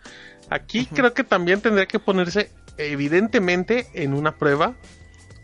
Aquí 0.51 0.87
creo 0.87 1.15
que 1.15 1.25
también 1.25 1.61
tendría 1.61 1.87
que 1.87 1.99
ponerse 1.99 2.51
evidentemente 2.91 3.87
en 3.95 4.15
una 4.15 4.37
prueba, 4.37 4.75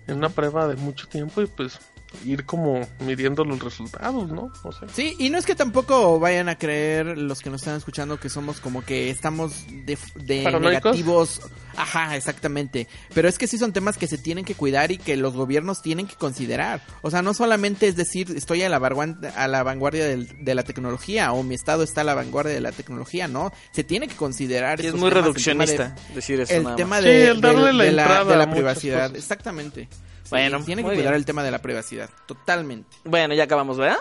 en 0.06 0.16
una 0.16 0.28
prueba 0.28 0.68
de 0.68 0.76
mucho 0.76 1.08
tiempo 1.08 1.42
y 1.42 1.46
pues 1.46 1.78
ir 2.24 2.44
como 2.44 2.80
midiendo 3.00 3.44
los 3.44 3.60
resultados, 3.60 4.28
¿no? 4.30 4.50
O 4.62 4.72
sea, 4.72 4.88
Sí, 4.92 5.14
y 5.18 5.30
no 5.30 5.38
es 5.38 5.44
que 5.46 5.54
tampoco 5.54 6.18
vayan 6.18 6.48
a 6.48 6.56
creer 6.56 7.18
los 7.18 7.40
que 7.40 7.50
nos 7.50 7.60
están 7.62 7.76
escuchando 7.76 8.18
que 8.18 8.28
somos 8.28 8.60
como 8.60 8.82
que 8.84 9.10
estamos 9.10 9.66
de, 9.84 9.98
de 10.16 10.58
negativos. 10.60 11.40
Ajá, 11.76 12.16
exactamente. 12.16 12.88
Pero 13.14 13.28
es 13.28 13.38
que 13.38 13.46
sí 13.46 13.56
son 13.56 13.72
temas 13.72 13.98
que 13.98 14.08
se 14.08 14.18
tienen 14.18 14.44
que 14.44 14.54
cuidar 14.56 14.90
y 14.90 14.98
que 14.98 15.16
los 15.16 15.34
gobiernos 15.34 15.80
tienen 15.80 16.08
que 16.08 16.16
considerar. 16.16 16.80
O 17.02 17.10
sea, 17.10 17.22
no 17.22 17.34
solamente 17.34 17.86
es 17.86 17.94
decir, 17.94 18.32
estoy 18.36 18.62
a 18.62 18.68
la, 18.68 18.80
vanguardia- 18.80 19.32
a 19.36 19.46
la 19.46 19.62
vanguardia 19.62 20.04
del- 20.06 20.44
de 20.44 20.54
la 20.56 20.64
tecnología 20.64 21.32
o 21.32 21.42
mi 21.44 21.54
estado 21.54 21.84
está 21.84 22.00
a 22.00 22.04
la 22.04 22.14
vanguardia 22.14 22.52
de 22.52 22.60
la 22.60 22.72
tecnología, 22.72 23.28
¿no? 23.28 23.52
Se 23.70 23.84
tiene 23.84 24.08
que 24.08 24.16
considerar. 24.16 24.80
Sí, 24.80 24.88
es 24.88 24.94
muy 24.94 25.10
de- 25.10 25.14
reduccionista 25.16 25.94
decir 26.14 26.40
eso 26.40 26.52
el 26.54 26.64
nada 26.64 26.74
tema 26.76 26.96
más. 26.96 27.04
de, 27.04 27.22
Sí, 27.24 27.28
el 27.30 27.40
darle 27.40 27.66
de- 27.66 27.72
la 27.74 27.84
de 27.84 27.92
la, 27.92 28.02
entrada 28.22 28.50
privacidad. 28.50 29.02
cosas. 29.10 29.18
Exactamente. 29.18 29.88
Sí, 30.28 30.30
Bueno, 30.30 30.62
tiene 30.62 30.82
que 30.82 30.88
cuidar 30.88 31.04
bien. 31.04 31.14
el 31.14 31.24
tema 31.24 31.42
de 31.42 31.50
la 31.50 31.60
privacidad. 31.60 32.10
Totalmente. 32.26 32.96
Bueno, 33.04 33.32
ya 33.34 33.44
acabamos, 33.44 33.78
¿verdad? 33.78 33.98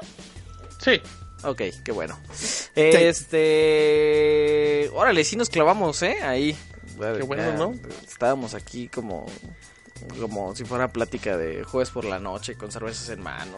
sí, 0.80 1.02
Ok, 1.44 1.62
qué 1.86 1.92
bueno. 1.92 2.18
Este. 3.58 4.90
Órale, 4.94 5.24
sí 5.24 5.36
nos 5.36 5.50
clavamos, 5.50 6.02
¿eh? 6.02 6.18
Ahí. 6.24 6.56
Qué 7.00 7.24
bueno, 7.24 7.54
¿no? 7.54 7.74
Estábamos 8.08 8.54
aquí 8.56 8.88
como. 8.88 9.26
como 10.20 10.56
si 10.56 10.66
fuera 10.66 10.88
plática 10.88 11.38
de 11.38 11.64
jueves 11.64 11.92
por 11.92 12.06
la 12.06 12.20
noche 12.20 12.56
con 12.56 12.72
cervezas 12.72 13.10
en 13.10 13.22
mano, 13.22 13.58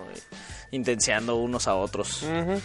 y 0.71 0.75
intenciando 0.75 1.37
unos 1.37 1.67
a 1.67 1.75
otros. 1.75 2.23
Ujú. 2.23 2.61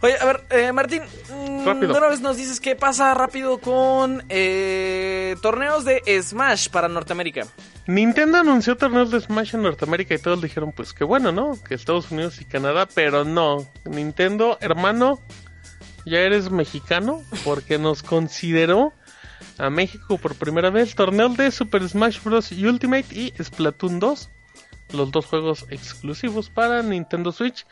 Oye, 0.00 0.14
a 0.20 0.24
ver, 0.26 0.44
eh, 0.50 0.72
Martín, 0.72 1.02
mm, 1.02 1.66
Rápido. 1.66 1.96
una 1.96 2.08
vez 2.08 2.20
nos 2.20 2.36
dices 2.36 2.60
qué 2.60 2.76
pasa 2.76 3.12
rápido 3.14 3.58
con 3.58 4.22
eh, 4.28 5.34
torneos 5.42 5.84
de 5.84 6.02
Smash 6.22 6.68
para 6.68 6.88
Norteamérica. 6.88 7.46
Nintendo 7.86 8.38
anunció 8.38 8.76
torneos 8.76 9.10
de 9.10 9.20
Smash 9.20 9.54
en 9.54 9.62
Norteamérica 9.62 10.14
y 10.14 10.18
todos 10.18 10.40
dijeron, 10.40 10.72
pues 10.72 10.92
qué 10.92 11.02
bueno, 11.04 11.32
¿no? 11.32 11.58
Que 11.64 11.74
Estados 11.74 12.10
Unidos 12.12 12.40
y 12.40 12.44
Canadá, 12.44 12.86
pero 12.94 13.24
no. 13.24 13.66
Nintendo, 13.86 14.56
hermano, 14.60 15.20
ya 16.04 16.18
eres 16.18 16.50
mexicano 16.50 17.22
porque 17.44 17.78
nos 17.78 18.02
consideró 18.02 18.92
a 19.58 19.70
México 19.70 20.18
por 20.18 20.36
primera 20.36 20.70
vez 20.70 20.94
torneo 20.94 21.28
de 21.30 21.50
Super 21.50 21.88
Smash 21.88 22.22
Bros. 22.22 22.52
Ultimate 22.52 23.06
y 23.10 23.32
Splatoon 23.42 23.98
2. 23.98 24.30
Los 24.92 25.10
dos 25.10 25.26
juegos 25.26 25.66
exclusivos 25.70 26.50
para 26.50 26.82
Nintendo 26.82 27.32
Switch. 27.32 27.66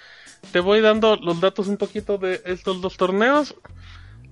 Te 0.53 0.61
voy 0.61 0.81
dando 0.81 1.17
los 1.17 1.41
datos 1.41 1.67
un 1.67 1.77
poquito 1.77 2.19
de 2.19 2.41
estos 2.45 2.81
dos 2.81 2.97
torneos. 2.97 3.55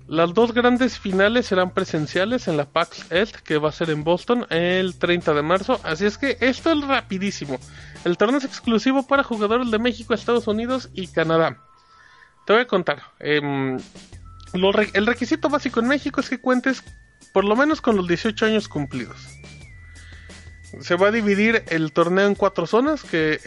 Las 0.07 0.33
dos 0.33 0.53
grandes 0.53 0.99
finales 0.99 1.47
serán 1.47 1.71
presenciales 1.71 2.47
en 2.47 2.57
la 2.57 2.65
PAX 2.65 3.11
East, 3.11 3.37
que 3.37 3.57
va 3.57 3.69
a 3.69 3.71
ser 3.71 3.89
en 3.89 4.03
Boston 4.03 4.45
el 4.51 4.95
30 4.97 5.33
de 5.33 5.41
marzo. 5.41 5.79
Así 5.83 6.05
es 6.05 6.17
que 6.17 6.37
esto 6.41 6.71
es 6.71 6.87
rapidísimo. 6.87 7.59
El 8.03 8.17
torneo 8.17 8.37
es 8.37 8.45
exclusivo 8.45 9.07
para 9.07 9.23
jugadores 9.23 9.71
de 9.71 9.79
México, 9.79 10.13
Estados 10.13 10.47
Unidos 10.47 10.89
y 10.93 11.07
Canadá. 11.07 11.57
Te 12.45 12.53
voy 12.53 12.61
a 12.61 12.67
contar. 12.67 13.01
em, 13.19 13.79
el 14.53 15.05
requisito 15.05 15.49
básico 15.49 15.79
en 15.79 15.87
México 15.87 16.21
es 16.21 16.29
que 16.29 16.39
cuentes 16.39 16.83
por 17.33 17.43
lo 17.43 17.55
menos 17.55 17.81
con 17.81 17.97
los 17.97 18.07
18 18.07 18.45
años 18.45 18.69
cumplidos. 18.69 19.17
Se 20.81 20.95
va 20.95 21.07
a 21.07 21.11
dividir 21.11 21.63
el 21.67 21.91
torneo 21.91 22.27
en 22.27 22.35
cuatro 22.35 22.67
zonas, 22.67 23.03
que 23.03 23.39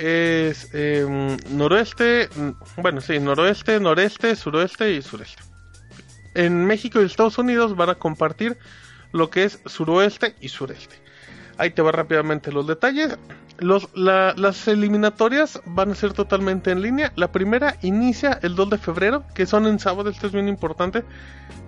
es 0.51 0.73
em, 0.75 1.37
noroeste, 1.51 2.29
mm, 2.35 2.81
bueno, 2.83 3.01
sí, 3.01 3.19
noroeste, 3.19 3.81
noreste, 3.81 4.37
suroeste 4.37 4.93
y 4.93 5.03
sureste. 5.03 5.43
En 6.35 6.65
México 6.65 7.01
y 7.01 7.05
Estados 7.05 7.39
Unidos 7.39 7.77
van 7.77 7.91
a 7.91 7.95
compartir 7.97 8.59
lo 9.13 9.31
que 9.31 9.45
es 9.45 9.61
suroeste 9.67 10.37
y 10.41 10.49
sureste. 10.49 11.08
Ahí 11.59 11.71
te 11.71 11.83
va 11.83 11.93
rápidamente 11.93 12.53
los 12.53 12.67
detalles. 12.67 13.19
Los, 13.59 13.89
la- 13.97 14.35
las 14.37 14.69
eliminatorias 14.69 15.61
van 15.67 15.91
a 15.91 15.95
ser 15.97 16.13
totalmente 16.13 16.71
en 16.71 16.81
línea. 16.81 17.13
La 17.17 17.33
primera 17.33 17.77
inicia 17.83 18.39
el 18.43 18.55
2 18.55 18.71
de 18.71 18.79
febrero, 18.79 19.25
que 19.35 19.47
son 19.47 19.67
en 19.67 19.81
sábado, 19.81 20.09
esto 20.11 20.29
es 20.29 20.33
bien 20.33 20.47
importante. 20.49 21.03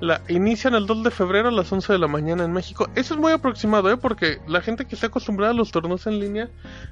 La 0.00 0.20
inician 0.28 0.74
el 0.74 0.86
2 0.86 1.02
de 1.02 1.10
febrero 1.10 1.48
a 1.48 1.52
las 1.52 1.72
11 1.72 1.92
de 1.92 1.98
la 1.98 2.06
mañana 2.06 2.44
en 2.44 2.52
México. 2.52 2.88
Eso 2.94 3.14
es 3.14 3.20
muy 3.20 3.32
aproximado, 3.32 3.90
¿eh? 3.90 3.96
porque 3.96 4.38
la 4.46 4.60
gente 4.60 4.84
que 4.84 4.94
está 4.94 5.08
acostumbrada 5.08 5.50
a 5.52 5.56
los 5.56 5.72
torneos 5.72 6.06
en 6.06 6.20
línea, 6.20 6.48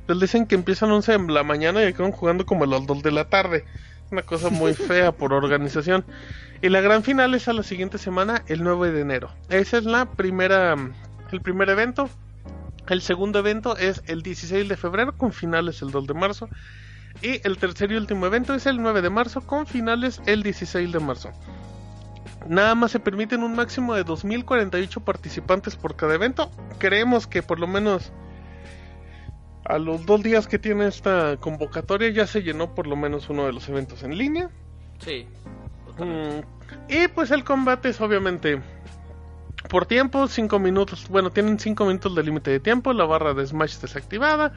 les 0.08 0.18
dicen 0.18 0.46
que 0.46 0.56
empiezan 0.56 0.90
11 0.90 1.12
de 1.18 1.32
la 1.32 1.44
mañana 1.44 1.80
y 1.82 1.86
acaban 1.86 2.10
jugando 2.10 2.44
como 2.44 2.64
a 2.64 2.66
las 2.66 2.84
2 2.84 3.02
de 3.04 3.12
la 3.12 3.26
tarde. 3.28 3.64
Una 4.10 4.22
cosa 4.22 4.50
muy 4.50 4.74
fea 4.74 5.12
por 5.12 5.32
organización. 5.32 6.04
Y 6.60 6.70
la 6.70 6.80
gran 6.80 7.04
final 7.04 7.34
es 7.36 7.46
a 7.46 7.52
la 7.52 7.62
siguiente 7.62 7.98
semana, 7.98 8.42
el 8.48 8.64
9 8.64 8.90
de 8.90 9.02
enero. 9.02 9.30
Esa 9.48 9.78
es 9.78 9.84
la 9.84 10.06
primera, 10.06 10.74
el 11.30 11.40
primer 11.40 11.68
evento. 11.70 12.10
El 12.88 13.02
segundo 13.02 13.38
evento 13.38 13.76
es 13.76 14.02
el 14.06 14.22
16 14.22 14.68
de 14.68 14.76
febrero 14.76 15.16
con 15.16 15.32
finales 15.32 15.82
el 15.82 15.90
2 15.90 16.06
de 16.06 16.14
marzo. 16.14 16.48
Y 17.22 17.46
el 17.46 17.58
tercer 17.58 17.92
y 17.92 17.96
último 17.96 18.26
evento 18.26 18.54
es 18.54 18.66
el 18.66 18.80
9 18.80 19.02
de 19.02 19.10
marzo 19.10 19.40
con 19.42 19.66
finales 19.66 20.22
el 20.26 20.42
16 20.42 20.92
de 20.92 21.00
marzo. 21.00 21.30
Nada 22.46 22.74
más 22.74 22.92
se 22.92 23.00
permiten 23.00 23.42
un 23.42 23.54
máximo 23.54 23.94
de 23.94 24.04
2.048 24.04 25.02
participantes 25.02 25.76
por 25.76 25.96
cada 25.96 26.14
evento. 26.14 26.50
Creemos 26.78 27.26
que 27.26 27.42
por 27.42 27.58
lo 27.58 27.66
menos 27.66 28.12
a 29.64 29.78
los 29.78 30.06
dos 30.06 30.22
días 30.22 30.46
que 30.46 30.58
tiene 30.58 30.86
esta 30.86 31.36
convocatoria 31.38 32.08
ya 32.10 32.26
se 32.26 32.42
llenó 32.42 32.74
por 32.74 32.86
lo 32.86 32.96
menos 32.96 33.28
uno 33.28 33.44
de 33.44 33.52
los 33.52 33.68
eventos 33.68 34.02
en 34.02 34.16
línea. 34.16 34.50
Sí. 34.98 35.26
Mm, 35.98 36.40
y 36.88 37.08
pues 37.08 37.30
el 37.32 37.44
combate 37.44 37.90
es 37.90 38.00
obviamente 38.00 38.62
por 39.68 39.86
tiempo, 39.86 40.26
5 40.26 40.58
minutos. 40.58 41.06
Bueno, 41.08 41.30
tienen 41.30 41.58
5 41.58 41.84
minutos 41.84 42.14
de 42.14 42.22
límite 42.22 42.50
de 42.50 42.60
tiempo. 42.60 42.92
La 42.92 43.04
barra 43.04 43.34
de 43.34 43.46
Smash 43.46 43.76
desactivada. 43.78 44.52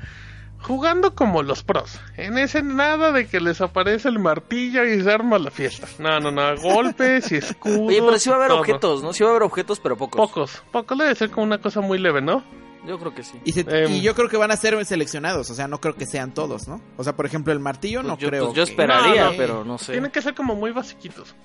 Jugando 0.64 1.16
como 1.16 1.42
los 1.42 1.64
pros. 1.64 2.00
En 2.18 2.38
ese 2.38 2.62
nada 2.62 3.12
de 3.12 3.28
que 3.28 3.40
les 3.40 3.62
aparece 3.62 4.10
el 4.10 4.20
martillo 4.20 4.84
y 4.86 5.02
se 5.02 5.12
arma 5.12 5.40
la 5.40 5.50
fiesta. 5.50 5.88
No, 5.98 6.20
no, 6.20 6.30
no. 6.32 6.56
Golpes 6.62 7.32
y 7.32 7.36
escudos. 7.38 7.80
Oye, 7.88 8.00
pero 8.00 8.20
sí 8.20 8.30
va 8.30 8.36
a 8.36 8.38
haber 8.38 8.50
todo. 8.50 8.60
objetos, 8.60 9.04
¿no? 9.04 9.12
Sí 9.12 9.24
va 9.24 9.30
a 9.30 9.32
haber 9.32 9.44
objetos, 9.44 9.80
pero 9.80 9.98
pocos. 9.98 10.18
Pocos. 10.22 10.64
Pocos 10.72 10.98
debe 11.00 11.16
ser 11.16 11.32
como 11.32 11.46
una 11.48 11.58
cosa 11.60 11.82
muy 11.82 11.98
leve, 11.98 12.22
¿no? 12.22 12.44
Yo 12.88 13.00
creo 13.00 13.14
que 13.14 13.24
sí. 13.24 13.40
Y, 13.44 13.52
se- 13.54 13.62
Em. 13.62 13.92
y 13.92 14.02
yo 14.02 14.14
creo 14.16 14.30
que 14.30 14.38
van 14.38 14.52
a 14.52 14.56
ser 14.56 14.84
seleccionados, 14.86 15.50
o 15.50 15.54
sea, 15.56 15.68
no 15.68 15.80
creo 15.82 15.96
que 15.96 16.06
sean 16.08 16.32
todos, 16.32 16.68
¿no? 16.68 16.80
O 16.98 17.04
sea, 17.04 17.16
por 17.16 17.26
ejemplo, 17.28 17.54
el 17.54 17.60
martillo 17.60 18.02
no 18.04 18.10
Pues 18.10 18.20
yo, 18.22 18.30
creo. 18.30 18.46
pues 18.46 18.56
yo 18.56 18.64
que- 18.66 18.72
esperaría, 18.72 19.26
No, 19.26 19.32
no. 19.32 19.38
pero 19.38 19.66
no 19.66 19.78
sé. 19.80 19.92
Tienen 19.94 20.12
que 20.12 20.22
ser 20.22 20.36
como 20.36 20.56
muy 20.56 20.72
basiquitos. 20.72 21.36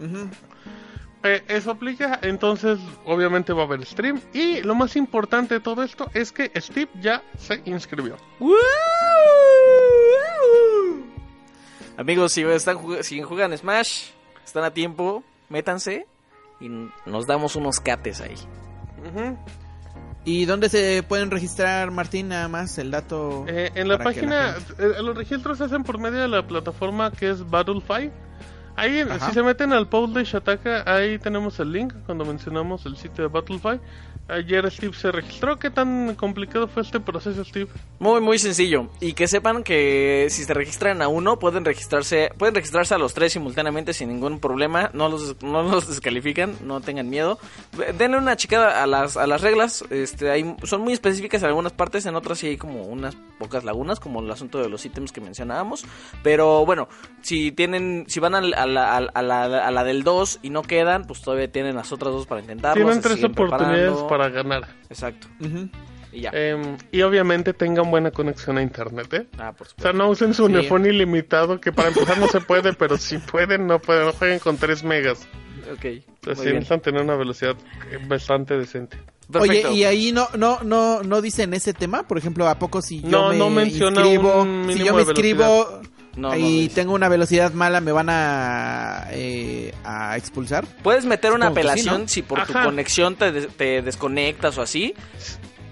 Ujú. 0.00 0.28
Eh, 1.22 1.42
eso 1.48 1.72
aplica, 1.72 2.20
entonces 2.22 2.78
obviamente 3.04 3.52
va 3.52 3.62
a 3.62 3.64
haber 3.66 3.84
stream. 3.84 4.20
Y 4.32 4.60
lo 4.62 4.74
más 4.74 4.94
importante 4.96 5.54
de 5.54 5.60
todo 5.60 5.82
esto 5.82 6.08
es 6.14 6.30
que 6.30 6.52
Steve 6.60 6.88
ya 7.00 7.22
se 7.38 7.62
inscribió. 7.64 8.16
Amigos, 11.96 12.32
si 12.32 12.42
están 12.42 12.76
jug- 12.76 13.02
si 13.02 13.22
juegan 13.22 13.56
Smash, 13.56 14.10
están 14.44 14.64
a 14.64 14.70
tiempo, 14.70 15.24
métanse 15.48 16.06
y 16.60 16.68
nos 17.06 17.26
damos 17.26 17.56
unos 17.56 17.80
cates 17.80 18.20
ahí. 18.20 18.34
¿Y 20.24 20.44
dónde 20.44 20.68
se 20.68 21.02
pueden 21.02 21.30
registrar, 21.30 21.90
Martín, 21.92 22.28
nada 22.28 22.48
más 22.48 22.76
el 22.78 22.90
dato? 22.90 23.44
Eh, 23.48 23.70
en 23.74 23.88
la 23.88 23.98
página, 23.98 24.54
gente- 24.54 24.82
eh, 24.98 25.02
los 25.02 25.16
registros 25.16 25.58
se 25.58 25.64
hacen 25.64 25.84
por 25.84 25.98
medio 25.98 26.20
de 26.20 26.28
la 26.28 26.46
plataforma 26.46 27.10
que 27.12 27.30
es 27.30 27.44
Battle5. 27.46 28.10
Ahí, 28.76 29.00
Ajá. 29.00 29.28
si 29.28 29.32
se 29.34 29.42
meten 29.42 29.72
al 29.72 29.88
poll 29.88 30.12
de 30.12 30.24
Shataka, 30.24 30.84
ahí 30.86 31.18
tenemos 31.18 31.58
el 31.60 31.72
link 31.72 31.94
cuando 32.04 32.24
mencionamos 32.24 32.84
el 32.86 32.96
sitio 32.96 33.28
de 33.28 33.30
Battle5. 33.30 33.80
Ayer 34.28 34.68
Steve 34.72 34.92
se 34.92 35.12
registró. 35.12 35.56
¿Qué 35.56 35.70
tan 35.70 36.16
complicado 36.16 36.66
fue 36.66 36.82
este 36.82 36.98
proceso, 36.98 37.44
Steve? 37.44 37.68
Muy, 38.00 38.20
muy 38.20 38.40
sencillo. 38.40 38.88
Y 39.00 39.12
que 39.12 39.28
sepan 39.28 39.62
que 39.62 40.26
si 40.30 40.42
se 40.42 40.52
registran 40.52 41.00
a 41.00 41.06
uno, 41.06 41.38
pueden 41.38 41.64
registrarse, 41.64 42.30
pueden 42.36 42.56
registrarse 42.56 42.92
a 42.92 42.98
los 42.98 43.14
tres 43.14 43.32
simultáneamente 43.34 43.92
sin 43.92 44.08
ningún 44.08 44.40
problema. 44.40 44.90
No 44.94 45.08
los, 45.08 45.40
no 45.44 45.62
los 45.62 45.86
descalifican, 45.86 46.56
no 46.64 46.80
tengan 46.80 47.08
miedo. 47.08 47.38
Denle 47.96 48.18
una 48.18 48.34
chicada 48.36 48.82
a 48.82 48.86
las, 48.88 49.16
a 49.16 49.28
las 49.28 49.42
reglas. 49.42 49.84
Este, 49.90 50.28
hay, 50.28 50.56
son 50.64 50.80
muy 50.80 50.92
específicas 50.92 51.40
en 51.42 51.48
algunas 51.48 51.72
partes, 51.72 52.04
en 52.06 52.16
otras 52.16 52.38
sí 52.40 52.48
hay 52.48 52.56
como 52.56 52.82
unas 52.82 53.16
pocas 53.38 53.62
lagunas, 53.62 54.00
como 54.00 54.20
el 54.20 54.30
asunto 54.30 54.58
de 54.60 54.68
los 54.68 54.84
ítems 54.84 55.12
que 55.12 55.20
mencionábamos. 55.20 55.84
Pero 56.24 56.66
bueno, 56.66 56.88
si 57.22 57.52
tienen, 57.52 58.06
si 58.08 58.18
van 58.18 58.34
al- 58.34 58.54
a, 58.66 58.68
la, 58.68 58.96
a 58.96 59.00
la- 59.00 59.10
a 59.14 59.22
la- 59.48 59.66
a 59.66 59.70
la 59.70 59.84
del 59.84 60.02
2 60.04 60.40
y 60.42 60.50
no 60.50 60.62
quedan, 60.62 61.06
pues 61.06 61.22
todavía 61.22 61.50
tienen 61.50 61.74
las 61.76 61.90
otras 61.92 62.12
dos 62.12 62.26
para 62.26 62.40
intentarlo. 62.40 62.84
Tienen 62.84 63.02
tres 63.02 63.24
oportunidades 63.24 63.92
preparando. 63.92 64.06
para 64.08 64.28
ganar. 64.28 64.68
Exacto. 64.90 65.26
Ujú. 65.40 65.68
Y 66.12 66.20
ya. 66.22 66.30
Em, 66.32 66.76
y 66.92 67.02
obviamente 67.02 67.52
tengan 67.52 67.90
buena 67.90 68.10
conexión 68.10 68.56
a 68.58 68.62
internet, 68.62 69.12
¿eh? 69.12 69.26
ah, 69.38 69.52
por 69.52 69.66
O 69.66 69.70
supuesto. 69.70 69.82
sea, 69.82 69.92
no 69.92 70.08
usen 70.08 70.32
su 70.34 70.46
Sí. 70.46 70.52
unifón 70.54 70.86
ilimitado, 70.86 71.60
que 71.60 71.72
para 71.72 71.88
empezar 71.88 72.16
no 72.18 72.26
se 72.28 72.40
puede, 72.40 72.72
pero 72.72 72.96
si 72.96 73.18
pueden, 73.18 73.66
no 73.66 73.78
pueden, 73.80 74.06
no 74.06 74.12
jueguen 74.12 74.38
con 74.38 74.56
3 74.56 74.82
megas. 74.84 75.26
Ok. 75.72 75.84
Entonces 75.84 76.38
sí 76.44 76.52
necesitan 76.52 76.80
tener 76.80 77.02
una 77.02 77.16
velocidad 77.16 77.56
eh, 77.90 77.98
bastante 78.06 78.56
decente. 78.56 78.96
Perfecto. 79.30 79.68
Oye, 79.70 79.76
y 79.78 79.82
ahí 79.84 80.12
no, 80.12 80.28
no, 80.38 80.60
no, 80.62 81.02
no 81.02 81.20
dicen 81.20 81.52
ese 81.52 81.74
tema, 81.74 82.04
por 82.06 82.16
ejemplo, 82.16 82.46
¿a 82.48 82.56
poco 82.60 82.80
si 82.80 83.02
yo 83.02 83.08
No, 83.08 83.28
me 83.30 83.36
no 83.38 83.50
menciona 83.50 84.00
inscribo, 84.02 84.42
un 84.42 84.66
si 84.72 84.84
yo 84.84 84.94
me 84.94 85.02
inscribo 85.02 85.80
No, 86.16 86.34
y 86.34 86.68
tengo 86.70 86.94
una 86.94 87.08
velocidad 87.08 87.52
mala, 87.52 87.80
me 87.82 87.92
van 87.92 88.08
a, 88.08 89.06
eh, 89.10 89.74
a 89.84 90.16
expulsar? 90.16 90.64
Puedes 90.82 91.04
meter 91.04 91.32
una 91.32 91.46
sí, 91.46 91.52
apelación 91.52 92.02
¿no? 92.02 92.08
si 92.08 92.22
por 92.22 92.46
tu 92.46 92.54
conexión 92.54 93.16
te, 93.16 93.32
des- 93.32 93.48
te 93.48 93.82
desconectas 93.82 94.56
o 94.56 94.62
así. 94.62 94.94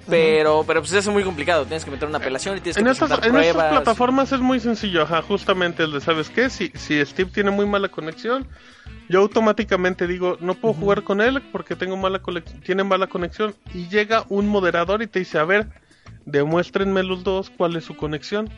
Pero, 0.07 0.64
pero 0.66 0.80
pues 0.80 0.92
es 0.92 1.09
muy 1.09 1.22
complicado. 1.22 1.64
Tienes 1.64 1.84
que 1.84 1.90
meter 1.90 2.09
una 2.09 2.18
apelación 2.18 2.57
y 2.59 2.61
tienes 2.61 2.76
que 2.76 2.82
En 2.82 2.88
estas, 2.88 3.11
en 3.24 3.36
estas 3.36 3.70
plataformas 3.70 4.32
es 4.32 4.40
muy 4.40 4.61
sencillo, 4.61 5.03
ajá, 5.03 5.22
justamente 5.22 5.82
el 5.82 5.92
de, 5.92 6.01
¿sabes 6.01 6.28
qué? 6.28 6.51
Si, 6.51 6.70
si 6.74 7.05
Steve 7.05 7.30
tiene 7.32 7.51
muy 7.51 7.66
mala 7.66 7.88
conexión, 7.88 8.47
yo 9.09 9.20
automáticamente 9.20 10.07
digo, 10.07 10.36
no 10.40 10.55
puedo 10.55 10.74
jugar 10.74 11.05
con 11.05 11.20
él 11.20 11.42
porque 11.53 11.76
tengo 11.76 11.97
mala 11.97 12.20
tiene 12.62 12.84
mala 12.84 13.07
conexión. 13.07 13.55
Y 13.72 13.88
llega 13.88 14.24
un 14.28 14.49
moderador 14.49 15.03
y 15.03 15.07
te 15.07 15.20
dice, 15.20 15.38
a 15.38 15.45
ver, 15.45 15.68
demuéstrenme 16.26 17.03
los 17.03 17.24
dos 17.24 17.51
cuál 17.51 17.76
es 17.76 17.84
su 17.84 17.97
conexión. 17.97 18.51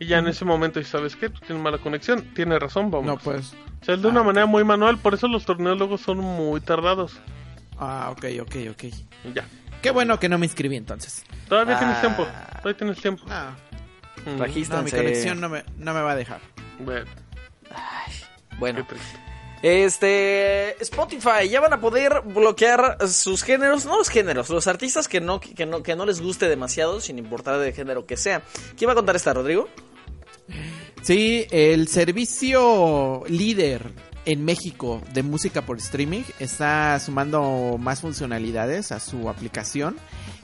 Y 0.00 0.06
ya 0.06 0.18
en 0.18 0.26
ese 0.26 0.44
momento, 0.44 0.80
¿y 0.80 0.84
sabes 0.84 1.14
qué? 1.14 1.28
Tú 1.28 1.38
tienes 1.46 1.62
mala 1.62 1.78
conexión, 1.78 2.24
tiene 2.34 2.58
razón, 2.58 2.90
vamos. 2.90 3.06
No, 3.06 3.18
pues. 3.18 3.52
O 3.80 3.84
sea, 3.84 3.94
es 3.94 4.02
de 4.02 4.08
Ah, 4.08 4.10
una 4.10 4.20
ok. 4.22 4.26
manera 4.26 4.46
muy 4.46 4.64
manual, 4.64 4.98
por 4.98 5.14
eso 5.14 5.28
los 5.28 5.44
torneos 5.44 5.78
luego 5.78 5.96
son 5.98 6.18
muy 6.18 6.60
tardados. 6.62 7.20
Ah, 7.78 8.08
ok, 8.10 8.24
ok, 8.40 8.56
ok. 8.72 8.82
Y 8.84 9.32
ya. 9.34 9.46
Qué 9.82 9.90
bueno 9.90 10.18
que 10.18 10.28
no 10.28 10.38
me 10.38 10.46
inscribí 10.46 10.76
entonces. 10.76 11.22
Todavía 11.48 11.78
tienes 11.78 11.96
Ah. 11.98 12.00
tiempo, 12.00 12.26
todavía 12.62 12.76
tienes 12.76 13.00
tiempo. 13.00 13.24
Ah, 13.28 13.52
Mm, 14.26 14.36
no, 14.36 14.82
mi 14.82 14.90
conexión 14.90 15.40
no 15.40 15.48
me, 15.48 15.64
no 15.78 15.94
me 15.94 16.00
va 16.02 16.12
a 16.12 16.16
dejar. 16.16 16.40
Bueno, 16.80 17.06
Ay, 17.70 18.12
qué 18.50 18.56
bueno, 18.58 18.86
triste. 18.86 19.18
Este, 19.62 20.82
Spotify, 20.82 21.48
ya 21.50 21.60
van 21.60 21.72
a 21.72 21.80
poder 21.80 22.22
bloquear 22.24 22.98
sus 23.08 23.42
géneros, 23.42 23.86
no 23.86 23.96
los 23.96 24.08
géneros, 24.10 24.50
los 24.50 24.66
artistas 24.66 25.08
que 25.08 25.20
no, 25.20 25.40
que 25.40 25.64
no, 25.64 25.82
que 25.82 25.96
no 25.96 26.04
les 26.06 26.20
guste 26.20 26.48
demasiado, 26.48 27.00
sin 27.00 27.18
importar 27.18 27.58
de 27.58 27.72
género 27.72 28.04
que 28.04 28.16
sea. 28.18 28.42
¿Quién 28.76 28.88
va 28.88 28.92
a 28.92 28.96
contar 28.96 29.16
esta, 29.16 29.32
Rodrigo? 29.32 29.68
Sí, 31.02 31.46
el 31.50 31.88
servicio 31.88 33.22
líder 33.28 33.92
en 34.26 34.44
México 34.44 35.00
de 35.14 35.22
música 35.22 35.62
por 35.62 35.78
streaming 35.78 36.22
está 36.38 36.98
sumando 37.00 37.76
más 37.78 38.00
funcionalidades 38.00 38.92
a 38.92 39.00
su 39.00 39.28
aplicación. 39.28 39.96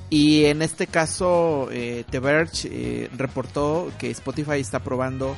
Y 0.08 0.44
en 0.44 0.62
este 0.62 0.86
caso, 0.86 1.68
eh, 1.72 2.04
The 2.10 2.20
Verge 2.20 2.68
eh, 2.70 3.10
reportó 3.16 3.92
que 3.98 4.10
Spotify 4.10 4.60
está 4.60 4.80
probando 4.80 5.34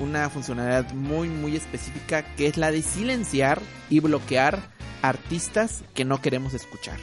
una 0.00 0.30
funcionalidad 0.30 0.92
muy 0.94 1.28
muy 1.28 1.56
específica 1.56 2.22
que 2.36 2.46
es 2.46 2.56
la 2.56 2.70
de 2.70 2.82
silenciar 2.82 3.60
y 3.90 4.00
bloquear 4.00 4.70
artistas 5.02 5.82
que 5.94 6.04
no 6.04 6.20
queremos 6.20 6.54
escuchar. 6.54 6.98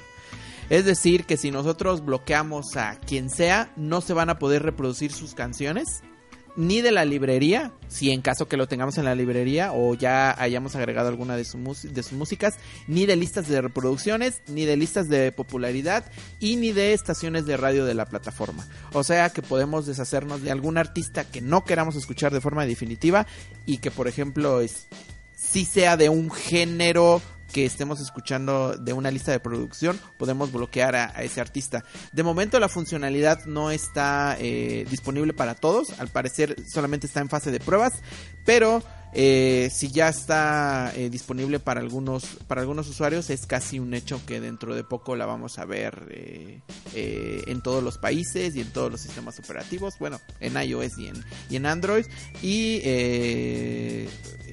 Es 0.70 0.86
decir, 0.86 1.26
que 1.26 1.38
si 1.38 1.52
nosotros 1.52 2.04
bloqueamos 2.04 2.76
a 2.76 2.96
quien 2.96 3.30
sea, 3.30 3.72
no 3.76 4.02
se 4.02 4.14
van 4.14 4.30
a 4.30 4.40
poder 4.40 4.64
reproducir 4.64 5.12
sus 5.12 5.36
canciones 5.36 6.02
ni 6.58 6.82
de 6.82 6.92
la 6.92 7.06
librería, 7.06 7.74
si 7.88 8.12
en 8.12 8.22
caso 8.22 8.48
que 8.48 8.58
lo 8.58 8.68
tengamos 8.68 8.98
en 8.98 9.06
la 9.06 9.16
librería 9.16 9.74
o 9.74 9.94
ya 9.94 10.40
hayamos 10.42 10.76
agregado 10.76 11.10
alguna 11.10 11.36
de, 11.36 11.44
de 11.44 12.04
sus 12.04 12.14
músicas, 12.14 12.56
ni 12.88 13.06
de 13.06 13.16
listas 13.16 13.48
de 13.48 13.62
reproducciones, 13.62 14.42
ni 14.48 14.66
de 14.66 14.78
listas 14.78 15.10
de 15.10 15.32
popularidad 15.32 16.06
y 16.40 16.56
ni 16.56 16.72
de 16.72 16.94
estaciones 16.94 17.46
de 17.46 17.58
radio 17.58 17.86
de 17.86 17.94
la 17.94 18.06
plataforma. 18.06 18.68
O 18.94 19.04
sea 19.04 19.30
que 19.30 19.42
podemos 19.42 19.86
deshacernos 19.86 20.42
de 20.42 20.52
algún 20.52 20.78
artista 20.78 21.26
que 21.26 21.42
no 21.42 21.64
queramos 21.64 21.96
escuchar 21.96 22.34
de 22.34 22.42
forma 22.42 22.66
definitiva 22.66 23.28
y 23.66 23.78
que 23.78 23.92
por 23.92 24.08
ejemplo 24.08 24.62
es 24.62 24.88
si 25.36 25.66
sea 25.66 25.98
de 25.98 26.10
un 26.10 26.32
género 26.32 27.22
que 27.56 27.66
estemos 27.66 28.02
escuchando 28.02 28.76
de 28.76 28.92
una 28.92 29.10
lista 29.12 29.32
de 29.32 29.40
producción, 29.40 29.98
podemos 30.18 30.52
bloquear 30.52 30.94
a, 30.98 31.06
ese 31.24 31.40
artista. 31.40 31.86
De 32.12 32.22
momento 32.22 32.60
la 32.60 32.68
funcionalidad 32.68 33.46
no 33.46 33.72
está 33.72 34.36
eh, 34.42 34.86
disponible 34.90 35.32
para 35.32 35.56
todos, 35.56 35.98
al 36.02 36.10
parecer 36.10 36.58
solamente 36.68 37.08
está 37.08 37.22
en 37.22 37.30
fase 37.30 37.52
de 37.52 37.62
pruebas, 37.62 37.94
pero 38.44 38.84
eh, 39.14 39.70
si 39.72 39.90
ya 39.92 40.10
está 40.10 40.92
eh, 40.96 41.10
disponible 41.10 41.60
para 41.60 41.80
algunos 41.80 42.26
para 42.48 42.62
algunos 42.62 42.90
usuarios 42.90 43.30
es 43.30 43.46
casi 43.46 43.80
un 43.80 43.94
hecho 43.94 44.22
que 44.26 44.42
dentro 44.42 44.76
de 44.76 44.84
poco 44.84 45.16
la 45.16 45.26
vamos 45.26 45.58
a 45.58 45.66
ver 45.66 46.08
eh, 46.10 46.60
eh, 46.94 47.42
en 47.48 47.62
todos 47.62 47.82
los 47.82 47.98
países 47.98 48.56
y 48.56 48.62
en 48.62 48.74
todos 48.74 48.92
los 48.92 49.02
sistemas 49.02 49.40
operativos 49.40 49.94
bueno 50.00 50.20
en 50.42 50.62
iOS 50.62 50.98
y 51.50 51.56
en, 51.56 51.66
Android. 51.66 52.06
Y 52.42 52.82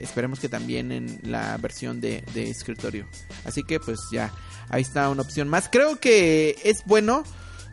esperemos 0.00 0.38
que 0.38 0.48
también 0.48 0.92
en 0.92 1.20
la 1.24 1.57
versión 1.59 2.00
de 2.00 2.22
escritorio. 2.34 3.07
Así 3.44 3.62
que 3.64 3.80
pues 3.80 3.98
ya 4.12 4.32
ahí 4.68 4.82
está 4.82 5.09
una 5.11 5.22
opción 5.22 5.48
más. 5.48 5.68
Creo 5.70 5.98
que 5.98 6.57
es 6.64 6.84
bueno 6.86 7.24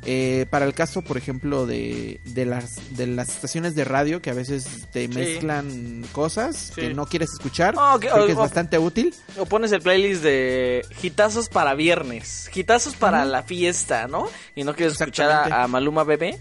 eh, 0.05 0.45
para 0.49 0.65
el 0.65 0.73
caso, 0.73 1.01
por 1.01 1.17
ejemplo, 1.17 1.65
de, 1.65 2.21
de, 2.23 2.45
las, 2.45 2.95
de 2.95 3.05
las 3.07 3.29
estaciones 3.29 3.75
de 3.75 3.83
radio 3.83 4.21
que 4.21 4.29
a 4.29 4.33
veces 4.33 4.87
te 4.91 5.07
mezclan 5.09 6.05
cosas 6.13 6.71
que 6.73 6.93
no 6.93 7.05
quieres 7.05 7.31
escuchar, 7.33 7.75
Oh, 7.77 7.95
ok, 7.95 8.01
creo 8.01 8.25
que 8.25 8.31
es 8.31 8.37
oh, 8.37 8.41
bastante 8.41 8.77
útil. 8.79 9.13
O 9.37 9.45
pones 9.45 9.71
el 9.71 9.81
playlist 9.81 10.23
de 10.23 10.85
hitazos 11.03 11.49
para 11.49 11.73
viernes, 11.73 12.49
hitazos 12.53 12.95
para 12.95 13.25
la 13.25 13.43
fiesta, 13.43 14.07
¿no? 14.07 14.27
Y 14.55 14.63
no 14.63 14.73
quieres 14.75 14.93
escuchar 14.99 15.51
a, 15.51 15.67
Maluma 15.67 16.03
Bebé, 16.03 16.39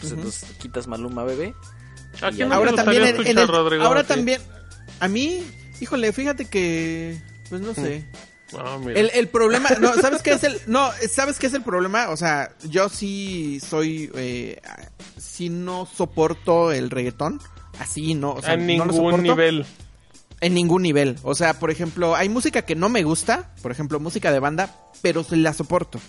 pues 0.00 0.12
entonces 0.12 0.48
quitas 0.58 0.86
Maluma 0.86 1.24
Bebé. 1.24 1.54
¿A 2.22 2.30
quién 2.32 2.48
no 2.48 2.56
ahora 2.56 2.72
también, 2.72 3.02
gustaría 3.02 3.08
en- 3.10 3.14
en 3.14 3.20
escuchar, 3.20 3.42
el- 3.42 3.48
Rodrigo? 3.48 3.84
ahora 3.84 4.02
también, 4.04 4.40
a 4.98 5.06
mí, 5.08 5.44
híjole, 5.80 6.12
fíjate 6.12 6.44
que, 6.46 7.16
pues 7.48 7.60
no 7.60 7.72
sé. 7.72 8.04
Mira. 8.80 9.00
El, 9.00 9.10
el 9.14 9.28
problema, 9.28 9.70
no, 9.80 9.94
¿sabes 9.94 10.22
qué 10.22 10.32
es 10.32 10.44
el, 10.44 10.60
no, 10.66 10.90
¿sabes 11.08 11.38
qué 11.38 11.46
es 11.46 11.54
el 11.54 11.62
problema? 11.62 12.08
O 12.10 12.16
sea, 12.16 12.52
yo 12.68 12.88
sí 12.88 13.60
soy, 13.60 14.10
eh, 14.14 14.60
sí 15.18 15.48
no 15.48 15.86
soporto 15.86 16.72
el 16.72 16.90
reggaetón, 16.90 17.40
así 17.78 18.14
no, 18.14 18.32
o 18.32 18.42
sea, 18.42 18.54
a 18.54 18.56
no 18.56 18.84
lo 18.84 18.92
ningún 18.92 19.22
nivel. 19.22 19.66
En 20.42 20.54
ningún 20.54 20.82
nivel. 20.82 21.18
O 21.22 21.34
sea, 21.34 21.58
por 21.58 21.70
ejemplo, 21.70 22.16
hay 22.16 22.30
música 22.30 22.62
que 22.62 22.74
no 22.74 22.88
me 22.88 23.02
gusta, 23.02 23.52
por 23.60 23.72
ejemplo, 23.72 24.00
música 24.00 24.32
de 24.32 24.38
banda, 24.38 24.74
pero 25.02 25.22
se 25.22 25.36
la 25.36 25.52
soporto. 25.52 26.00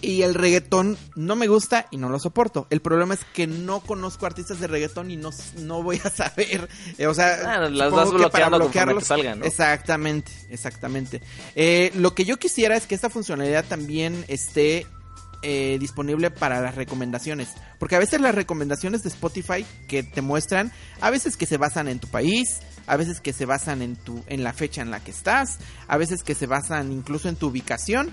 Y 0.00 0.22
el 0.22 0.34
reggaetón 0.34 0.96
no 1.16 1.34
me 1.34 1.48
gusta 1.48 1.86
y 1.90 1.96
no 1.96 2.08
lo 2.08 2.20
soporto. 2.20 2.66
El 2.70 2.80
problema 2.80 3.14
es 3.14 3.20
que 3.34 3.46
no 3.48 3.80
conozco 3.80 4.26
artistas 4.26 4.60
de 4.60 4.68
reggaetón 4.68 5.10
y 5.10 5.16
no, 5.16 5.30
no 5.58 5.82
voy 5.82 6.00
a 6.04 6.10
saber. 6.10 6.68
eh, 6.98 7.06
o 7.08 7.14
sea, 7.14 7.34
Ah, 7.44 7.68
las 7.68 7.90
vas 7.90 8.10
que 8.12 8.28
para 8.28 8.48
bloquearlos- 8.48 9.00
te 9.00 9.04
salgan, 9.04 9.40
¿no? 9.40 9.44
Exactamente, 9.44 10.30
exactamente. 10.50 11.20
Eh, 11.56 11.90
lo 11.96 12.14
que 12.14 12.24
yo 12.24 12.36
quisiera 12.38 12.76
es 12.76 12.86
que 12.86 12.94
esta 12.94 13.10
funcionalidad 13.10 13.64
también 13.64 14.24
esté 14.28 14.86
eh, 15.42 15.76
disponible 15.78 16.30
para 16.32 16.60
las 16.60 16.74
recomendaciones. 16.74 17.48
Porque 17.78 17.94
a 17.94 18.00
veces 18.00 18.20
las 18.20 18.34
recomendaciones 18.34 19.04
de 19.04 19.08
Spotify 19.08 19.64
que 19.86 20.02
te 20.02 20.20
muestran, 20.20 20.72
a 21.00 21.10
veces 21.10 21.36
que 21.36 21.46
se 21.46 21.56
basan 21.58 21.86
en 21.86 22.00
tu 22.00 22.08
país, 22.08 22.58
a 22.88 22.96
veces 22.96 23.20
que 23.20 23.32
se 23.32 23.46
basan 23.46 23.80
en 23.82 23.94
tu, 23.94 24.24
en 24.26 24.42
la 24.42 24.52
fecha 24.52 24.82
en 24.82 24.90
la 24.90 24.98
que 24.98 25.12
estás, 25.12 25.58
a 25.86 25.96
veces 25.96 26.24
que 26.24 26.34
se 26.34 26.46
basan 26.46 26.90
incluso 26.92 27.28
en 27.28 27.36
tu 27.36 27.46
ubicación, 27.48 28.10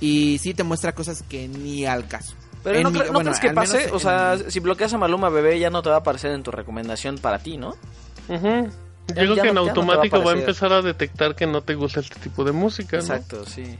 y 0.00 0.38
sí 0.38 0.54
te 0.54 0.62
muestra 0.64 0.94
cosas 0.94 1.22
que 1.28 1.48
ni 1.48 1.86
al 1.86 2.06
caso. 2.08 2.34
Pero 2.64 2.76
En 2.78 2.82
no, 2.84 2.90
mi- 2.90 2.98
¿no 2.98 3.04
bueno, 3.12 3.20
crees 3.30 3.40
que 3.40 3.48
menos 3.48 3.70
pase? 3.70 3.90
O 3.90 3.94
en- 3.94 4.00
sea, 4.00 4.38
si 4.50 4.60
bloqueas 4.60 4.92
a 4.92 4.98
Maluma 4.98 5.28
Bebé 5.28 5.58
ya 5.58 5.70
no 5.70 5.80
te 5.82 5.90
va 5.90 5.96
a 5.96 5.98
aparecer 6.00 6.32
en 6.32 6.42
tu 6.42 6.50
recomendación 6.50 7.18
para 7.18 7.38
ti, 7.38 7.56
¿no? 7.56 7.70
Ujú. 8.28 8.68
Ya- 9.14 9.24
Yo 9.24 9.32
creo 9.32 9.34
que 9.36 9.42
no- 9.42 9.46
en 9.48 9.54
no 9.54 9.54
te 9.54 9.54
va 9.54 9.62
a 9.62 9.68
automático 9.70 10.16
va 10.16 10.18
a, 10.18 10.22
aparecer. 10.24 10.48
empezar 10.48 10.72
a 10.72 10.82
detectar 10.82 11.34
que 11.34 11.46
no 11.46 11.62
te 11.62 11.74
gusta 11.74 12.00
este 12.00 12.16
tipo 12.20 12.44
de 12.44 12.52
música, 12.52 12.96
¿no? 12.98 13.02
Exacto, 13.02 13.46
sí. 13.46 13.76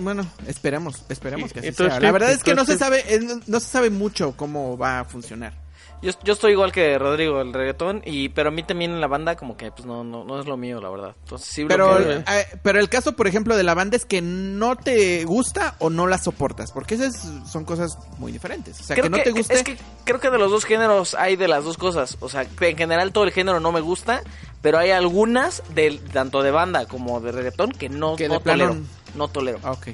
Bueno, 0.00 0.26
esperemos, 0.46 1.02
esperemos 1.08 1.50
Y- 1.50 1.54
que 1.54 1.60
así 1.60 1.72
tú, 1.72 1.84
sea. 1.88 2.00
La 2.00 2.12
verdad 2.12 2.30
es 2.32 2.42
que 2.44 2.54
no 2.54 2.64
se 2.64 2.78
sabe, 2.78 3.02
eh, 3.14 3.20
no- 3.20 3.40
no 3.46 3.60
se 3.60 3.66
sabe 3.66 3.90
mucho 3.90 4.32
cómo 4.36 4.76
va 4.78 5.00
a 5.00 5.04
funcionar. 5.04 5.52
Yo, 6.00 6.12
yo 6.22 6.32
estoy 6.32 6.52
igual 6.52 6.70
que 6.70 6.96
Rodrigo, 6.96 7.40
el 7.40 7.52
reggaetón, 7.52 8.02
y 8.04 8.28
pero 8.28 8.50
a 8.50 8.52
mí 8.52 8.62
también 8.62 8.92
en 8.92 9.00
la 9.00 9.08
banda 9.08 9.34
como 9.36 9.56
que 9.56 9.72
pues 9.72 9.84
no, 9.84 10.04
no, 10.04 10.24
no 10.24 10.38
es 10.38 10.46
lo 10.46 10.56
mío, 10.56 10.80
la 10.80 10.90
verdad. 10.90 11.16
Entonces 11.24 11.48
sí 11.48 11.64
Pero, 11.64 11.96
bloqueo. 11.96 12.18
eh, 12.20 12.46
pero 12.62 12.78
el 12.78 12.88
caso, 12.88 13.16
por 13.16 13.26
ejemplo, 13.26 13.56
de 13.56 13.64
la 13.64 13.74
banda 13.74 13.96
es 13.96 14.04
que 14.04 14.22
no 14.22 14.76
te 14.76 15.24
gusta 15.24 15.74
o 15.80 15.90
no 15.90 16.06
la 16.06 16.18
soportas, 16.18 16.70
porque 16.70 16.94
esas 16.94 17.28
son 17.50 17.64
cosas 17.64 17.98
muy 18.18 18.30
diferentes. 18.30 18.80
O 18.80 18.84
sea, 18.84 18.96
que 18.96 19.10
no 19.10 19.18
te 19.18 19.32
guste. 19.32 19.54
Es 19.54 19.62
que 19.64 19.76
creo 20.04 20.20
que 20.20 20.30
de 20.30 20.38
los 20.38 20.50
dos 20.50 20.64
géneros 20.64 21.14
hay 21.14 21.34
de 21.34 21.48
las 21.48 21.64
dos 21.64 21.76
cosas. 21.76 22.16
O 22.20 22.28
sea, 22.28 22.44
que 22.44 22.68
en 22.68 22.76
general 22.76 23.12
todo 23.12 23.24
el 23.24 23.32
género 23.32 23.58
no 23.58 23.72
me 23.72 23.80
gusta, 23.80 24.22
pero 24.62 24.78
hay 24.78 24.90
algunas, 24.92 25.62
del 25.74 26.00
tanto 26.00 26.42
de 26.42 26.52
banda 26.52 26.86
como 26.86 27.20
de 27.20 27.32
reggaetón, 27.32 27.72
que 27.72 27.88
no, 27.88 28.14
Que 28.14 28.28
no 28.28 28.34
de 28.34 28.40
tolero. 28.40 28.76
No 29.16 29.26
tolero. 29.28 29.58
Ah, 29.64 29.72
ok. 29.72 29.88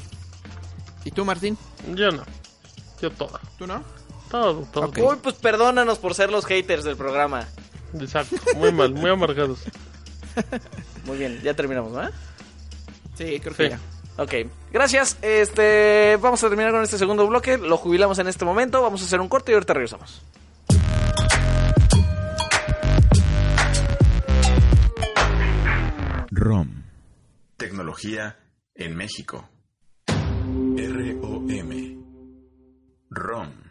¿Y 1.04 1.10
tú, 1.12 1.24
Martín? 1.24 1.56
Yo 1.94 2.10
no. 2.10 2.24
Yo 3.00 3.10
todo. 3.10 3.38
¿Tú 3.58 3.66
no? 3.66 3.82
Todo, 4.34 4.66
todo. 4.72 4.86
Ok. 4.86 4.98
Uy, 4.98 5.16
pues 5.22 5.36
perdónanos 5.36 6.00
por 6.00 6.12
ser 6.14 6.28
los 6.32 6.44
haters 6.44 6.82
del 6.82 6.96
programa. 6.96 7.46
Exacto. 7.96 8.34
Muy 8.56 8.72
mal, 8.72 8.92
muy 8.92 9.08
amargados. 9.08 9.60
Muy 11.06 11.18
bien, 11.18 11.40
ya 11.42 11.54
terminamos, 11.54 11.92
¿no? 11.92 12.02
Sí, 13.14 13.38
creo 13.38 13.54
Sí. 13.54 13.62
que 13.62 13.68
ya. 13.70 13.78
Ok, 14.16 14.50
gracias. 14.72 15.18
Este, 15.22 16.18
vamos 16.20 16.42
a 16.42 16.48
terminar 16.48 16.72
con 16.72 16.82
este 16.82 16.98
segundo 16.98 17.28
bloque. 17.28 17.58
Lo 17.58 17.76
jubilamos 17.76 18.18
en 18.18 18.26
este 18.26 18.44
momento. 18.44 18.82
Vamos 18.82 19.02
a 19.02 19.04
hacer 19.04 19.20
un 19.20 19.28
corte 19.28 19.52
y 19.52 19.54
ahorita 19.54 19.74
regresamos. 19.74 20.20
ROM. 26.30 26.82
Tecnología 27.56 28.36
en 28.74 28.96
México. 28.96 29.48
ROM. 30.06 31.46
ROM. 33.10 33.63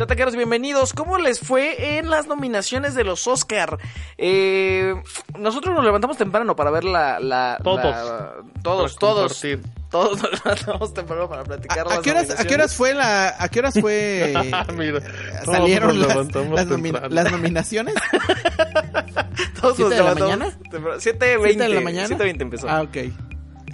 Chataqueros, 0.00 0.34
bienvenidos. 0.34 0.94
¿Cómo 0.94 1.18
les 1.18 1.40
fue 1.40 1.98
en 1.98 2.08
las 2.08 2.26
nominaciones 2.26 2.94
de 2.94 3.04
los 3.04 3.26
Oscar? 3.26 3.76
Eh, 4.16 4.94
nosotros 5.38 5.74
nos 5.74 5.84
levantamos 5.84 6.16
temprano 6.16 6.56
para 6.56 6.70
ver 6.70 6.84
la... 6.84 7.20
la- 7.20 7.58
Todos. 7.62 7.84
la- 7.84 8.32
todos, 8.62 8.94
Para 8.94 8.98
todos. 8.98 9.34
compartir. 9.34 9.60
Todos 9.90 10.22
nos 10.22 10.32
levantamos 10.44 10.94
temprano 10.94 11.28
para 11.28 11.44
platicar 11.44 11.80
¿A, 11.80 11.82
a 11.82 11.84
las 11.96 11.98
qué 11.98 12.10
horas, 12.12 12.30
¿A 12.40 12.44
qué 12.46 12.54
horas 12.54 12.74
fue 12.74 12.94
la, 12.94 13.34
a 13.38 13.48
qué 13.50 13.58
horas 13.58 13.74
fue 13.78 14.32
Mira, 14.74 14.98
eh, 15.00 15.02
todos 15.44 15.56
salieron 15.58 15.88
nos 15.88 15.98
las, 15.98 16.08
levantamos 16.08 16.50
las, 16.54 16.66
nomi- 16.68 16.82
temprano. 16.84 17.08
las 17.14 17.32
nominaciones? 17.32 17.94
Todos 19.60 19.76
¿Siete 19.76 19.82
nos 19.82 19.90
de 19.90 19.96
la 19.96 20.14
levantamos 20.14 20.38
mañana? 20.38 20.58
temprano. 20.70 20.96
7.20. 20.98 21.00
¿Siete 21.00 21.62
de 21.64 21.68
la 21.68 21.80
mañana? 21.82 22.16
7.20 22.16 22.40
empezó. 22.40 22.70
Ah, 22.70 22.80
ok. 22.80 22.96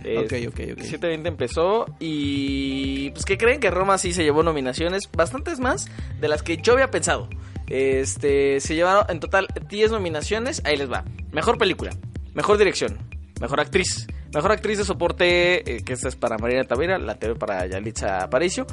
Eh, 0.06 0.18
Ok, 0.18 0.32
ok, 0.48 0.60
ok. 0.72 0.78
7.20 0.84 1.26
empezó 1.26 1.86
y 1.98 3.10
pues 3.10 3.24
que 3.24 3.36
creen 3.36 3.60
que 3.60 3.70
Roma 3.70 3.98
sí 3.98 4.12
se 4.12 4.22
llevó 4.22 4.42
nominaciones, 4.42 5.10
bastantes 5.12 5.58
más 5.58 5.86
de 6.20 6.28
las 6.28 6.42
que 6.42 6.56
yo 6.58 6.74
había 6.74 6.90
pensado. 6.90 7.28
Este, 7.68 8.60
se 8.60 8.74
llevaron 8.74 9.04
en 9.08 9.18
total 9.20 9.48
10 9.68 9.90
nominaciones, 9.90 10.62
ahí 10.64 10.76
les 10.76 10.90
va. 10.90 11.04
Mejor 11.32 11.58
película, 11.58 11.90
mejor 12.34 12.58
dirección, 12.58 12.96
mejor 13.40 13.60
actriz, 13.60 14.06
mejor 14.32 14.52
actriz 14.52 14.78
de 14.78 14.84
soporte, 14.84 15.76
eh, 15.76 15.82
que 15.82 15.92
esta 15.94 16.08
es 16.08 16.14
para 16.16 16.38
Marina 16.38 16.62
Tavera, 16.64 16.98
la 16.98 17.16
TV 17.18 17.34
para 17.34 17.66
Yalitza 17.66 18.22
Aparicio. 18.22 18.66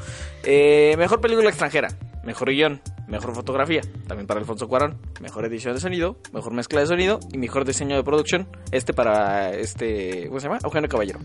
Eh, 0.43 0.95
mejor 0.97 1.19
película 1.21 1.49
extranjera, 1.49 1.87
mejor 2.23 2.49
guion, 2.49 2.81
mejor 3.07 3.33
fotografía, 3.35 3.81
también 4.07 4.27
para 4.27 4.39
Alfonso 4.39 4.67
Cuarón, 4.67 4.97
mejor 5.21 5.45
edición 5.45 5.73
de 5.73 5.79
sonido, 5.79 6.17
mejor 6.31 6.53
mezcla 6.53 6.81
de 6.81 6.87
sonido 6.87 7.19
y 7.31 7.37
mejor 7.37 7.65
diseño 7.65 7.95
de 7.95 8.03
producción, 8.03 8.47
este 8.71 8.93
para 8.93 9.53
este, 9.53 10.27
¿cómo 10.27 10.39
se 10.39 10.47
llama? 10.47 10.59
Eugenio 10.63 10.89
Caballero. 10.89 11.19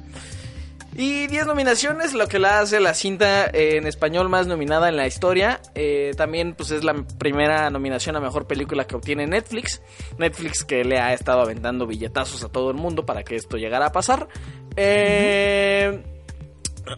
Y 1.01 1.29
10 1.29 1.47
nominaciones, 1.47 2.13
lo 2.13 2.27
que 2.27 2.41
la 2.41 2.59
hace 2.59 2.81
la 2.81 2.93
cinta 2.93 3.49
en 3.53 3.87
español 3.87 4.29
más 4.29 4.49
nominada 4.49 4.89
en 4.89 4.97
la 4.97 5.07
historia. 5.07 5.61
Eh, 5.77 6.11
también 6.17 6.55
pues 6.55 6.73
es 6.73 6.83
la 6.83 6.93
primera 7.19 7.71
nominación 7.71 8.17
a 8.17 8.21
mejor 8.21 8.49
película 8.49 8.85
que 8.85 8.97
obtiene 8.97 9.25
Netflix. 9.29 9.81
Netflix 10.19 10.65
que 10.65 10.83
le 10.83 10.99
ha 10.99 11.13
estado 11.13 11.41
aventando 11.41 11.87
billetazos 11.87 12.43
a 12.43 12.49
todo 12.49 12.71
el 12.71 12.77
mundo 12.77 13.07
para 13.07 13.23
que 13.23 13.37
esto 13.37 13.57
llegara 13.57 13.87
a 13.87 13.93
pasar. 13.93 14.27
Eh, 14.75 16.03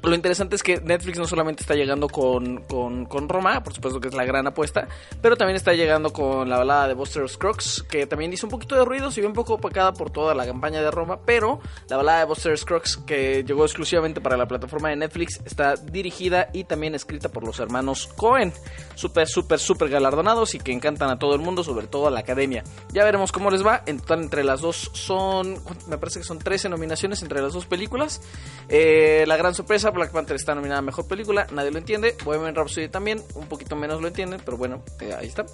lo 0.03 0.15
interesante 0.15 0.57
es 0.57 0.63
que 0.63 0.81
Netflix 0.81 1.19
no 1.19 1.27
solamente 1.27 1.63
está 1.63 1.75
llegando 1.75 2.09
con, 2.09 2.63
con, 2.63 3.07
con, 3.07 3.29
Roma, 3.29 3.63
por 3.63 3.75
supuesto 3.75 4.01
que 4.01 4.09
es 4.09 4.15
la 4.15 4.25
gran 4.25 4.47
apuesta, 4.47 4.89
pero 5.21 5.37
también 5.37 5.57
está 5.57 5.73
llegando 5.73 6.13
con 6.13 6.49
la 6.49 6.59
balada 6.59 6.89
de 6.89 6.95
Buster 6.95 7.29
Scruggs, 7.29 7.85
que 7.89 8.07
también 8.07 8.33
hizo 8.33 8.47
un 8.47 8.51
poquito 8.51 8.77
de 8.77 8.85
ruido, 8.85 9.11
si 9.11 9.21
bien 9.21 9.31
un 9.31 9.35
poco 9.35 9.55
opacada 9.55 9.93
por 9.93 10.11
toda 10.11 10.35
la 10.35 10.47
campaña 10.47 10.83
de 10.83 10.91
Roma, 10.91 11.21
pero 11.25 11.61
la 11.89 11.97
balada 11.97 12.21
de 12.21 12.25
Buster 12.27 12.57
Scruggs, 12.57 12.99
que 13.07 13.45
llegó 13.45 13.65
exclusivamente 13.65 14.21
para 14.21 14.37
la 14.37 14.47
plataforma 14.47 14.89
de 14.91 14.97
Netflix, 14.97 15.41
está 15.45 15.77
dirigida 15.77 16.49
y 16.53 16.65
también 16.65 16.95
escrita 16.95 17.29
por 17.29 17.45
los 17.45 17.59
hermanos 17.61 18.09
Cohen, 18.17 18.53
súper, 18.95 19.27
súper, 19.27 19.59
súper 19.59 19.89
galardonados 19.89 20.55
y 20.55 20.59
que 20.59 20.73
encantan 20.73 21.11
a 21.11 21.19
todo 21.19 21.35
el 21.35 21.41
mundo, 21.41 21.65
sobre 21.65 21.87
todo 21.87 22.07
a 22.09 22.11
la 22.11 22.21
academia. 22.21 22.65
Ya 22.93 23.05
veremos 23.05 23.33
cómo 23.33 23.51
les 23.51 23.65
va, 23.65 23.83
en 23.87 23.99
total 23.99 24.23
entre 24.23 24.45
las 24.45 24.61
dos 24.61 24.91
son, 24.93 25.59
me 25.89 25.99
parece 25.99 26.21
que 26.21 26.25
son 26.25 26.39
13 26.39 26.69
nominaciones 26.69 27.23
entre 27.23 27.41
las 27.41 27.53
dos 27.53 27.67
películas. 27.67 28.21
Eh, 28.69 29.25
la 29.27 29.37
gran 29.37 29.55
sorpresa 29.55 29.80
Black 29.89 30.13
Panther 30.13 30.37
está 30.37 30.55
nominada 30.55 30.81
a 30.81 30.83
Mejor 30.83 31.09
Película, 31.09 31.47
nadie 31.53 31.71
lo 31.71 31.79
entiende. 31.79 32.15
Bohemian 32.23 32.55
Rhapsody 32.55 32.89
también, 32.89 33.23
un 33.35 33.47
poquito 33.47 33.77
menos 33.77 34.03
lo 34.03 34.09
entienden, 34.09 34.43
pero 34.45 34.59
bueno, 34.59 34.83
eh, 35.01 35.15
ahí 35.19 35.27
está. 35.29 35.47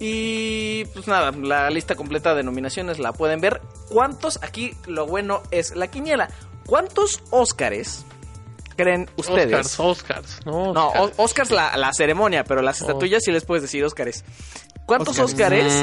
Y 0.00 0.86
pues 0.86 1.06
nada, 1.06 1.30
la 1.32 1.68
lista 1.68 1.94
completa 1.94 2.34
de 2.34 2.42
nominaciones 2.42 2.98
la 2.98 3.12
pueden 3.12 3.42
ver. 3.42 3.60
¿Cuántos? 3.90 4.42
Aquí 4.42 4.74
lo 4.86 5.06
bueno 5.06 5.42
es 5.50 5.76
la 5.76 5.88
quiniela. 5.88 6.30
¿Cuántos 6.64 7.22
Óscares 7.30 8.06
creen 8.76 9.10
ustedes? 9.16 9.78
Oscars, 9.78 9.80
Oscars, 9.80 10.46
no. 10.46 10.72
No, 10.72 10.92
Oscars 11.18 11.50
la, 11.50 11.76
la 11.76 11.92
ceremonia, 11.92 12.44
pero 12.44 12.62
las 12.62 12.80
estatuillas 12.80 13.22
sí 13.22 13.30
les 13.30 13.44
puedes 13.44 13.62
decir 13.62 13.84
Óscares. 13.84 14.24
¿Cuántos 14.86 15.18
Óscares? 15.18 15.82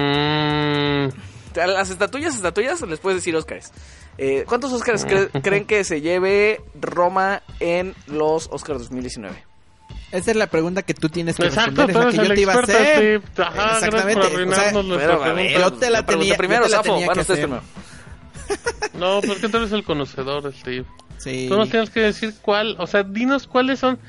Mm, 1.56 1.68
Las 1.70 1.90
estatuillas, 1.90 2.36
estatuillas, 2.36 2.82
les 2.82 3.00
puedes 3.00 3.18
decir 3.18 3.36
Óscares. 3.36 3.72
Eh, 4.18 4.44
¿Cuántos 4.48 4.72
Óscares 4.74 5.06
cre- 5.08 5.30
creen 5.44 5.66
que 5.66 5.84
se 5.84 6.02
lleve 6.02 6.62
Roma 6.80 7.42
en 7.60 7.96
los 8.08 8.48
Óscars 8.52 8.80
2019? 8.80 9.44
Esa 10.12 10.32
es 10.32 10.38
la 10.38 10.48
pregunta 10.48 10.82
que 10.84 10.94
tú 10.94 11.08
tienes 11.08 11.38
que 11.38 11.46
Exacto, 11.46 11.86
responder, 11.88 11.94
tú 11.94 12.10
es 12.10 12.16
la 12.18 12.24
eres 12.24 12.24
que 12.24 12.28
yo 12.28 12.36
te 12.36 12.42
iba 12.42 12.54
a 12.54 12.60
hacer. 12.60 13.22
Ajá, 13.38 13.74
Exactamente, 13.78 14.20
o 14.20 14.30
sea, 14.30 14.72
Pero, 14.98 15.24
a 15.24 15.34
ver, 15.34 15.36
pregunta. 15.36 15.60
Yo 15.60 15.74
te 15.74 15.90
la 15.90 16.06
tenía- 16.06 16.38
primero, 16.38 16.64
yo 16.64 16.70
te 16.70 16.76
la 16.76 16.82
tenía 16.84 17.08
que 17.08 17.24
primero. 17.24 17.62
No, 18.94 19.22
porque 19.22 19.48
tú 19.48 19.58
eres 19.58 19.72
el 19.72 19.84
conocedor, 19.86 20.54
Steve. 20.54 20.86
Sí. 21.18 21.46
Tú 21.48 21.56
nos 21.56 21.70
tienes 21.70 21.90
que 21.90 22.02
decir 22.02 22.34
cuál, 22.42 22.76
o 22.80 22.88
sea, 22.88 23.04
dinos 23.04 23.48
cuáles 23.48 23.80
son 23.80 24.00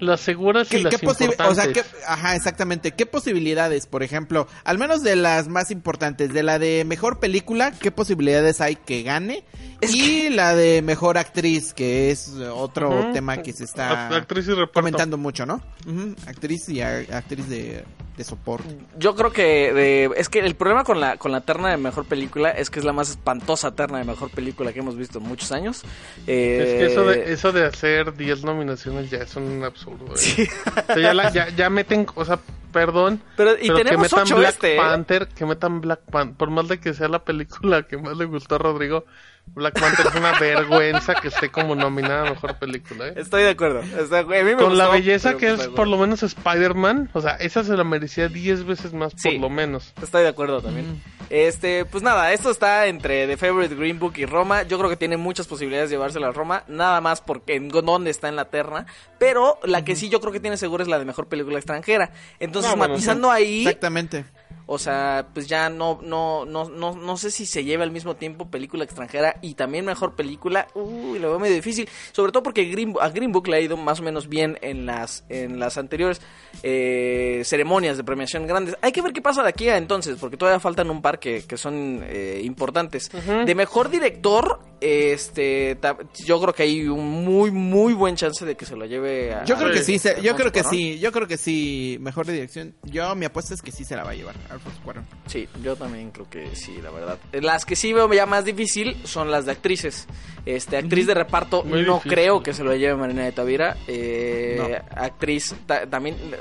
las 0.00 0.20
seguras 0.20 0.66
y 0.68 0.76
¿Qué, 0.76 0.82
las 0.84 0.96
qué 0.96 1.06
posi- 1.06 1.22
importantes. 1.26 1.46
o 1.46 1.54
sea, 1.54 1.72
¿qué- 1.72 1.84
ajá, 2.06 2.34
exactamente. 2.34 2.92
¿Qué 2.92 3.06
posibilidades, 3.06 3.86
por 3.86 4.02
ejemplo, 4.02 4.46
al 4.64 4.78
menos 4.78 5.02
de 5.02 5.16
las 5.16 5.48
más 5.48 5.70
importantes, 5.70 6.32
de 6.32 6.42
la 6.42 6.58
de 6.58 6.84
mejor 6.84 7.20
película, 7.20 7.72
qué 7.72 7.90
posibilidades 7.90 8.60
hay 8.60 8.76
que 8.76 9.02
gane? 9.02 9.44
Y 9.82 10.30
la 10.30 10.54
de 10.54 10.82
mejor 10.82 11.18
actriz, 11.18 11.72
que 11.74 12.10
es 12.10 12.28
otro 12.52 13.10
tema 13.12 13.38
que 13.38 13.52
se 13.52 13.64
está 13.64 14.08
actriz 14.08 14.46
y 14.48 14.66
comentando 14.72 15.16
mucho, 15.16 15.46
¿no? 15.46 15.60
Ujú, 15.86 16.14
Actriz 16.26 16.68
y 16.68 16.80
a- 16.80 16.98
actriz 17.12 17.48
de, 17.48 17.84
de 18.16 18.24
soporte. 18.24 18.68
Yo 18.98 19.14
creo 19.14 19.32
que 19.32 19.72
de- 19.72 20.10
es 20.16 20.28
que 20.28 20.40
el 20.40 20.54
problema 20.54 20.84
con 20.84 21.00
la 21.00 21.16
con 21.16 21.32
la 21.32 21.40
terna 21.40 21.70
de 21.70 21.76
mejor 21.76 22.04
película 22.04 22.50
es 22.50 22.68
que 22.70 22.78
es 22.78 22.84
la 22.84 22.92
más 22.92 23.10
espantosa 23.10 23.74
terna 23.74 23.98
de 23.98 24.04
mejor 24.04 24.30
película 24.30 24.72
que 24.72 24.80
hemos 24.80 24.96
visto 24.96 25.18
en 25.18 25.24
muchos 25.24 25.52
años. 25.52 25.82
Eh, 26.26 26.58
Es 26.62 26.68
que 26.74 26.92
eso 26.92 27.06
de, 27.06 27.32
eso 27.32 27.52
de 27.52 27.64
hacer 27.66 28.14
10 28.16 28.44
nominaciones 28.44 29.10
ya 29.10 29.18
es 29.18 29.34
un 29.36 29.64
absurdo. 29.64 30.06
¿eh? 30.14 30.18
Sí. 30.18 30.46
O 30.66 30.86
sea, 30.92 30.98
ya, 31.02 31.14
la- 31.14 31.32
ya, 31.32 31.48
ya 31.50 31.70
meten, 31.70 32.06
o 32.14 32.24
sea, 32.24 32.38
perdón. 32.72 33.20
Pero- 33.36 33.54
y 33.60 33.68
que 33.68 33.74
tenemos 33.84 34.02
metan 34.02 34.20
ocho 34.24 34.36
Black 34.36 34.52
este, 34.54 34.74
¿eh? 34.74 34.78
Panther, 34.78 35.28
que 35.28 35.46
metan 35.46 35.80
Black 35.80 36.00
Panther, 36.10 36.36
por 36.36 36.50
más 36.50 36.68
de 36.68 36.78
que 36.78 36.92
sea 36.94 37.08
la 37.08 37.24
película 37.24 37.82
que 37.84 37.96
más 37.96 38.16
le 38.16 38.26
gustó 38.26 38.56
a 38.56 38.58
Rodrigo, 38.58 39.04
Black 39.46 39.80
Panther 39.80 40.06
es 40.06 40.14
una 40.14 40.38
vergüenza 40.38 41.14
que 41.16 41.26
esté 41.28 41.50
como 41.50 41.74
nominada 41.74 42.28
a 42.28 42.30
mejor 42.30 42.56
película, 42.58 43.08
¿eh? 43.08 43.14
Estoy 43.16 43.42
de 43.42 43.50
acuerdo. 43.50 43.80
Está- 43.80 44.20
a 44.20 44.22
mí 44.24 44.44
me 44.44 44.56
Con 44.56 44.78
la 44.78 44.88
belleza 44.88 45.36
que 45.36 45.48
pues, 45.48 45.62
es 45.62 45.66
por 45.68 45.88
lo 45.88 45.96
menos 45.98 46.22
Spider-Man, 46.22 47.10
o 47.12 47.20
sea, 47.20 47.32
esa 47.32 47.64
se 47.64 47.76
la 47.76 47.82
merecía 47.82 48.28
10 48.28 48.64
veces 48.64 48.92
más 48.92 49.12
Sí. 49.16 49.30
por 49.32 49.40
lo 49.40 49.50
menos. 49.50 49.92
Estoy 50.00 50.22
de 50.22 50.28
acuerdo 50.28 50.62
también. 50.62 51.02
Este, 51.30 51.84
pues 51.84 52.02
nada, 52.04 52.32
esto 52.32 52.50
está 52.50 52.86
entre 52.86 53.26
The 53.26 53.36
Favorite 53.36 53.74
Green 53.74 53.98
Book 53.98 54.14
y 54.18 54.24
Roma. 54.26 54.62
Yo 54.62 54.78
creo 54.78 54.88
que 54.90 54.96
tiene 54.96 55.16
muchas 55.16 55.46
posibilidades 55.48 55.90
de 55.90 55.96
llevársela 55.96 56.28
a 56.28 56.32
Roma, 56.32 56.62
nada 56.68 57.00
más 57.00 57.20
porque 57.20 57.56
en 57.56 57.68
dónde 57.68 58.10
está 58.10 58.28
en 58.28 58.36
la 58.36 58.46
terna. 58.46 58.86
Pero 59.18 59.58
la 59.64 59.84
que 59.84 59.96
sí 59.96 60.08
yo 60.08 60.20
creo 60.20 60.32
que 60.32 60.40
tiene 60.40 60.56
segura 60.58 60.82
es 60.84 60.88
la 60.88 60.98
de 60.98 61.04
mejor 61.04 61.26
película 61.28 61.56
extranjera. 61.58 62.12
Entonces, 62.38 62.70
Ah, 62.72 62.76
bueno, 62.76 62.94
matizando 62.94 63.30
ahí, 63.30 63.60
Exactamente. 63.62 64.24
O 64.72 64.78
sea, 64.78 65.26
pues 65.34 65.48
ya 65.48 65.68
no, 65.68 65.98
no, 66.00 66.44
no, 66.44 66.68
no, 66.68 66.94
no 66.94 67.16
sé 67.16 67.32
si 67.32 67.44
se 67.44 67.64
lleva 67.64 67.82
al 67.82 67.90
mismo 67.90 68.14
tiempo 68.14 68.48
película 68.50 68.84
extranjera 68.84 69.34
y 69.42 69.54
también 69.54 69.84
mejor 69.84 70.14
película. 70.14 70.68
Uy, 70.74 71.18
lo 71.18 71.30
veo 71.30 71.40
medio 71.40 71.56
difícil. 71.56 71.88
Sobre 72.12 72.30
todo 72.30 72.44
porque 72.44 72.66
Green, 72.66 72.94
a 73.00 73.08
Green 73.08 73.32
Book 73.32 73.48
le 73.48 73.56
ha 73.56 73.60
ido 73.60 73.76
más 73.76 73.98
o 73.98 74.04
menos 74.04 74.28
bien 74.28 74.58
en 74.62 74.86
las, 74.86 75.24
en 75.28 75.58
las 75.58 75.76
anteriores 75.76 76.20
eh, 76.62 77.42
ceremonias 77.44 77.96
de 77.96 78.04
premiación 78.04 78.46
grandes. 78.46 78.76
Hay 78.80 78.92
que 78.92 79.02
ver 79.02 79.12
qué 79.12 79.20
pasa 79.20 79.42
de 79.42 79.48
aquí 79.48 79.68
a 79.68 79.76
entonces, 79.76 80.16
porque 80.20 80.36
todavía 80.36 80.60
faltan 80.60 80.88
un 80.88 81.02
par 81.02 81.18
que, 81.18 81.42
que 81.44 81.56
son 81.56 82.02
eh, 82.04 82.40
importantes. 82.44 83.10
De 83.44 83.54
mejor 83.56 83.90
director, 83.90 84.60
este, 84.80 85.76
yo 86.24 86.40
creo 86.40 86.54
que 86.54 86.62
hay 86.62 86.86
un 86.86 87.24
muy, 87.24 87.50
muy 87.50 87.92
buen 87.92 88.14
chance 88.14 88.44
de 88.46 88.54
que 88.56 88.64
se 88.66 88.76
lo 88.76 88.86
lleve 88.86 89.34
a. 89.34 89.44
Yo 89.44 89.56
creo 89.56 89.72
que 89.72 89.78
Sí. 89.82 89.94
sí, 89.94 89.98
se- 89.98 90.22
yo 90.22 90.36
creo 90.36 90.52
que 90.52 90.62
sí, 90.62 90.98
yo 91.00 91.10
creo 91.10 91.26
que 91.26 91.36
sí, 91.36 91.96
mejor 92.00 92.26
de 92.26 92.34
dirección. 92.34 92.74
Yo 92.84 93.14
mi 93.16 93.24
apuesta 93.26 93.54
es 93.54 93.62
que 93.62 93.72
sí 93.72 93.84
se 93.84 93.96
la 93.96 94.04
va 94.04 94.10
a 94.10 94.14
llevar 94.14 94.34
Alfonso 94.60 94.80
Cuarón. 94.84 95.06
Sí, 95.26 95.48
yo 95.62 95.74
también 95.76 96.10
creo 96.10 96.28
que 96.28 96.54
sí, 96.54 96.78
la 96.82 96.90
verdad. 96.90 97.18
Las 97.32 97.64
que 97.64 97.76
sí 97.76 97.92
veo 97.92 98.12
ya 98.12 98.26
más 98.26 98.44
difícil 98.44 98.96
son 99.04 99.30
las 99.30 99.46
de 99.46 99.52
actrices. 99.52 100.06
Este, 100.46 100.76
actriz 100.76 101.06
de 101.06 101.14
reparto, 101.14 101.62
Muy 101.64 101.82
no 101.82 101.94
difícil. 101.94 102.12
creo 102.12 102.42
que 102.42 102.52
se 102.54 102.64
lo 102.64 102.74
lleve 102.74 102.94
Marina 102.96 103.24
de 103.24 103.32
Tavira. 103.32 103.76
Eh, 103.86 104.56
No. 104.58 105.02
Actriz, 105.02 105.54
ta- 105.66 105.86
también 105.86 106.16
eh, 106.16 106.36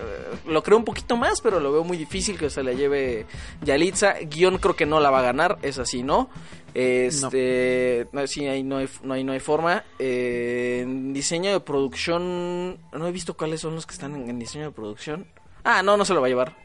lo 0.47 0.63
creo 0.63 0.77
un 0.77 0.85
poquito 0.85 1.17
más, 1.17 1.41
pero 1.41 1.59
lo 1.59 1.71
veo 1.71 1.83
muy 1.83 1.97
difícil 1.97 2.37
que 2.37 2.49
se 2.49 2.63
la 2.63 2.73
lleve 2.73 3.25
Yalitza. 3.61 4.15
Guión 4.29 4.57
creo 4.57 4.75
que 4.75 4.85
no 4.85 4.99
la 4.99 5.09
va 5.11 5.19
a 5.19 5.23
ganar, 5.23 5.57
es 5.61 5.79
así, 5.79 6.03
¿no? 6.03 6.29
Este, 6.73 8.07
no. 8.11 8.25
sí, 8.27 8.47
ahí 8.47 8.63
no 8.63 8.77
hay, 8.77 8.89
no 9.03 9.13
hay, 9.13 9.23
no 9.23 9.31
hay 9.33 9.39
forma. 9.39 9.83
Eh, 9.97 10.79
en 10.83 11.13
diseño 11.13 11.51
de 11.51 11.59
producción, 11.59 12.77
no 12.93 13.07
he 13.07 13.11
visto 13.11 13.35
cuáles 13.35 13.61
son 13.61 13.75
los 13.75 13.85
que 13.85 13.93
están 13.93 14.15
en, 14.15 14.29
en 14.29 14.39
diseño 14.39 14.65
de 14.65 14.71
producción. 14.71 15.25
Ah, 15.63 15.83
no, 15.83 15.97
no 15.97 16.05
se 16.05 16.13
lo 16.13 16.21
va 16.21 16.27
a 16.27 16.29
llevar. 16.29 16.55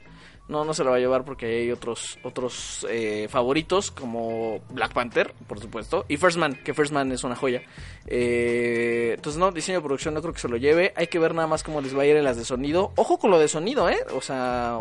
No, 0.47 0.65
no 0.65 0.75
se 0.75 0.85
lo 0.85 0.91
va 0.91 0.97
a 0.97 1.01
llevar 1.01 1.25
porque 1.25 1.47
hay 1.47 1.71
otros 1.71 2.19
otros 2.23 2.87
eh, 2.91 3.29
favoritos 3.31 3.91
como 3.91 4.61
Black 4.69 4.93
Panther, 4.93 5.33
por 5.47 5.59
supuesto, 5.59 6.05
y 6.07 6.19
First 6.19 6.37
Man, 6.37 6.61
que 6.63 6.75
First 6.75 6.93
Man 6.93 7.13
es 7.13 7.25
una 7.25 7.35
joya. 7.35 7.63
Eh, 8.07 9.13
entonces, 9.15 9.41
no, 9.41 9.51
diseño 9.53 9.79
de 9.79 9.85
producción 9.85 10.13
no 10.13 10.21
creo 10.21 10.35
que 10.35 10.41
se 10.41 10.49
lo 10.49 10.59
lleve. 10.59 10.93
Hay 10.97 11.07
que 11.07 11.19
ver 11.19 11.35
nada 11.35 11.49
más 11.49 11.63
cómo 11.63 11.81
les 11.81 11.97
va 11.97 12.03
a 12.03 12.07
ir 12.07 12.17
en 12.17 12.25
las 12.25 12.37
de 12.37 12.45
sonido. 12.45 12.93
Ojo 12.97 13.19
con 13.19 13.31
lo 13.31 13.39
de 13.39 13.49
sonido, 13.49 13.89
¿eh? 13.89 14.05
O 14.15 14.21
sea, 14.21 14.81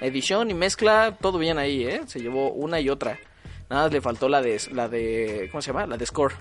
edición 0.00 0.50
y 0.50 0.54
mezcla, 0.54 1.16
todo 1.20 1.38
bien 1.38 1.58
ahí, 1.58 1.84
¿eh? 1.84 2.02
Se 2.06 2.20
llevó 2.20 2.50
una 2.50 2.80
y 2.80 2.88
otra. 2.88 3.18
Nada 3.68 3.84
más 3.84 3.92
le 3.92 4.00
faltó 4.00 4.28
la 4.28 4.42
de, 4.42 4.60
la 4.72 4.88
de, 4.88 5.48
¿cómo 5.52 5.62
se 5.62 5.68
llama? 5.68 5.86
La 5.86 5.96
de 5.96 6.04
Score, 6.04 6.34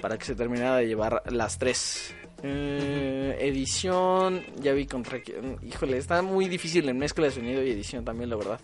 para 0.00 0.18
que 0.18 0.24
se 0.24 0.34
terminara 0.34 0.78
de 0.78 0.88
llevar 0.88 1.22
las 1.26 1.58
tres. 1.58 2.12
Eh, 2.42 3.38
edición, 3.40 4.42
ya 4.60 4.72
vi 4.72 4.86
contra 4.86 5.18
Híjole, 5.62 5.96
está 5.96 6.20
muy 6.20 6.48
difícil 6.48 6.88
en 6.88 6.98
mezcla 6.98 7.24
de 7.24 7.30
sonido 7.30 7.62
y 7.62 7.70
edición 7.70 8.04
también, 8.04 8.30
la 8.30 8.36
verdad. 8.36 8.60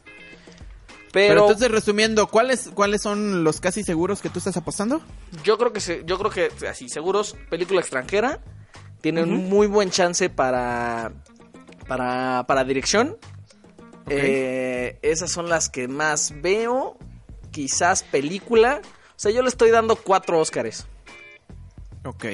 Pero, 1.12 1.28
Pero, 1.28 1.40
entonces 1.42 1.70
resumiendo, 1.70 2.28
¿cuáles 2.28 2.70
cuáles 2.74 3.02
son 3.02 3.42
los 3.42 3.60
casi 3.60 3.82
seguros 3.82 4.20
que 4.20 4.28
tú 4.28 4.38
estás 4.38 4.56
apostando? 4.56 5.00
yo 5.42 5.58
creo 5.58 5.72
que 5.72 5.80
se, 5.80 6.04
yo 6.04 6.18
creo 6.18 6.30
que 6.30 6.66
así 6.66 6.88
seguros 6.88 7.36
película 7.48 7.80
extranjera 7.80 8.40
tiene 9.00 9.22
un 9.22 9.48
muy 9.48 9.66
buen 9.66 9.90
chance 9.90 10.28
para 10.30 11.12
para 11.88 12.44
para 12.46 12.64
dirección. 12.64 13.16
Eh, 14.08 14.98
esas 15.02 15.30
son 15.30 15.48
las 15.48 15.68
que 15.68 15.88
más 15.88 16.34
veo. 16.42 16.96
Quizás 17.50 18.02
película. 18.02 18.80
O 18.84 19.12
sea, 19.16 19.32
yo 19.32 19.42
le 19.42 19.48
estoy 19.48 19.70
dando 19.70 19.96
cuatro 19.96 20.38
Óscares. 20.38 20.86
Ok. 22.04 22.24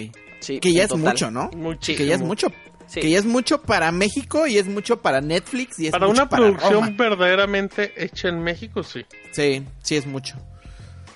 Sí, 0.47 0.61
Que 0.61 0.73
ya 0.73 0.83
es 0.85 0.89
total. 0.89 1.05
mucho, 1.13 1.31
¿no? 1.31 1.51
Muchísimo. 1.57 1.99
Que 1.99 2.07
ya 2.07 2.15
es 2.15 2.21
mucho. 2.21 2.49
Sí. 2.87 3.01
Que 3.01 3.11
ya 3.11 3.19
es 3.19 3.25
mucho 3.25 3.63
para 3.63 3.91
México 3.91 4.47
y 4.47 4.59
es 4.59 4.67
mucho 4.67 5.03
para 5.03 5.21
Netflix 5.21 5.79
y 5.81 5.87
es 5.87 5.93
Para 5.93 6.07
mucho 6.07 6.21
una 6.23 6.29
para 6.29 6.43
producción 6.45 6.73
Roma. 6.75 6.91
verdaderamente 6.97 7.93
hecha 7.97 8.29
en 8.29 8.43
México, 8.45 8.83
sí. 8.85 9.05
Sí, 9.33 9.65
sí 9.83 9.97
es 9.97 10.07
mucho. 10.07 10.37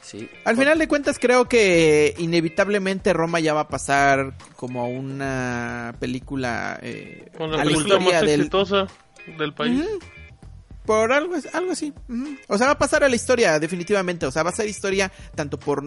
Sí. 0.03 0.29
Al 0.45 0.57
final 0.57 0.77
de 0.81 0.89
cuentas 0.89 1.21
creo 1.21 1.49
que 1.49 2.15
inevitablemente 2.19 3.13
Roma 3.13 3.39
ya 3.39 3.55
va 3.55 3.61
a 3.61 3.69
pasar 3.69 4.35
como 4.57 4.89
una 4.89 5.95
película 6.01 6.81
eh, 6.83 7.31
Con 7.39 7.53
la 7.53 7.57
a 7.57 7.59
la 7.59 7.65
película 7.71 7.95
historia 7.99 8.13
más 8.15 8.21
del 8.29 8.41
exitosa. 8.41 8.87
del 9.39 9.55
país. 9.55 9.85
Por 10.85 11.13
algo, 11.13 11.37
es- 11.37 11.55
algo 11.55 11.71
así. 11.71 11.93
O 12.49 12.59
sea, 12.59 12.67
va 12.67 12.73
a 12.73 12.79
pasar 12.79 13.05
a 13.05 13.09
la 13.09 13.15
historia, 13.15 13.61
definitivamente. 13.61 14.27
O 14.27 14.33
sea, 14.33 14.43
va 14.43 14.51
a 14.51 14.55
ser 14.55 14.67
historia 14.69 15.13
tanto 15.37 15.61
por 15.61 15.85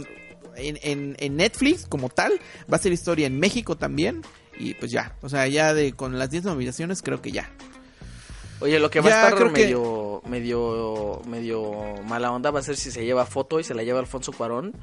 en, 0.55 0.77
en, 0.81 1.15
en 1.19 1.35
Netflix 1.37 1.85
como 1.87 2.09
tal. 2.09 2.33
Va 2.71 2.77
a 2.77 2.79
ser 2.79 2.91
historia 2.91 3.27
en 3.27 3.39
México 3.39 3.75
también. 3.77 4.21
Y 4.59 4.73
pues 4.75 4.91
ya. 4.91 5.15
O 5.21 5.29
sea, 5.29 5.47
ya 5.47 5.73
de 5.73 5.93
con 5.93 6.17
las 6.19 6.29
10 6.29 6.43
nominaciones 6.45 7.01
creo 7.01 7.21
que 7.21 7.31
ya. 7.31 7.49
Oye, 8.59 8.79
lo 8.79 8.89
que 8.89 9.01
va 9.01 9.09
Ya, 9.09 9.25
a 9.25 9.29
estar 9.29 9.47
que- 9.51 9.63
medio, 9.63 10.21
medio, 10.27 11.21
medio 11.27 11.73
mala 12.07 12.31
onda 12.31 12.49
va 12.51 12.59
a 12.59 12.63
ser 12.63 12.77
si 12.77 12.91
se 12.91 13.03
lleva 13.03 13.25
foto 13.25 13.59
y 13.59 13.63
se 13.63 13.73
la 13.73 13.83
lleva 13.83 13.99
Alfonso 13.99 14.31
Cuarón. 14.31 14.73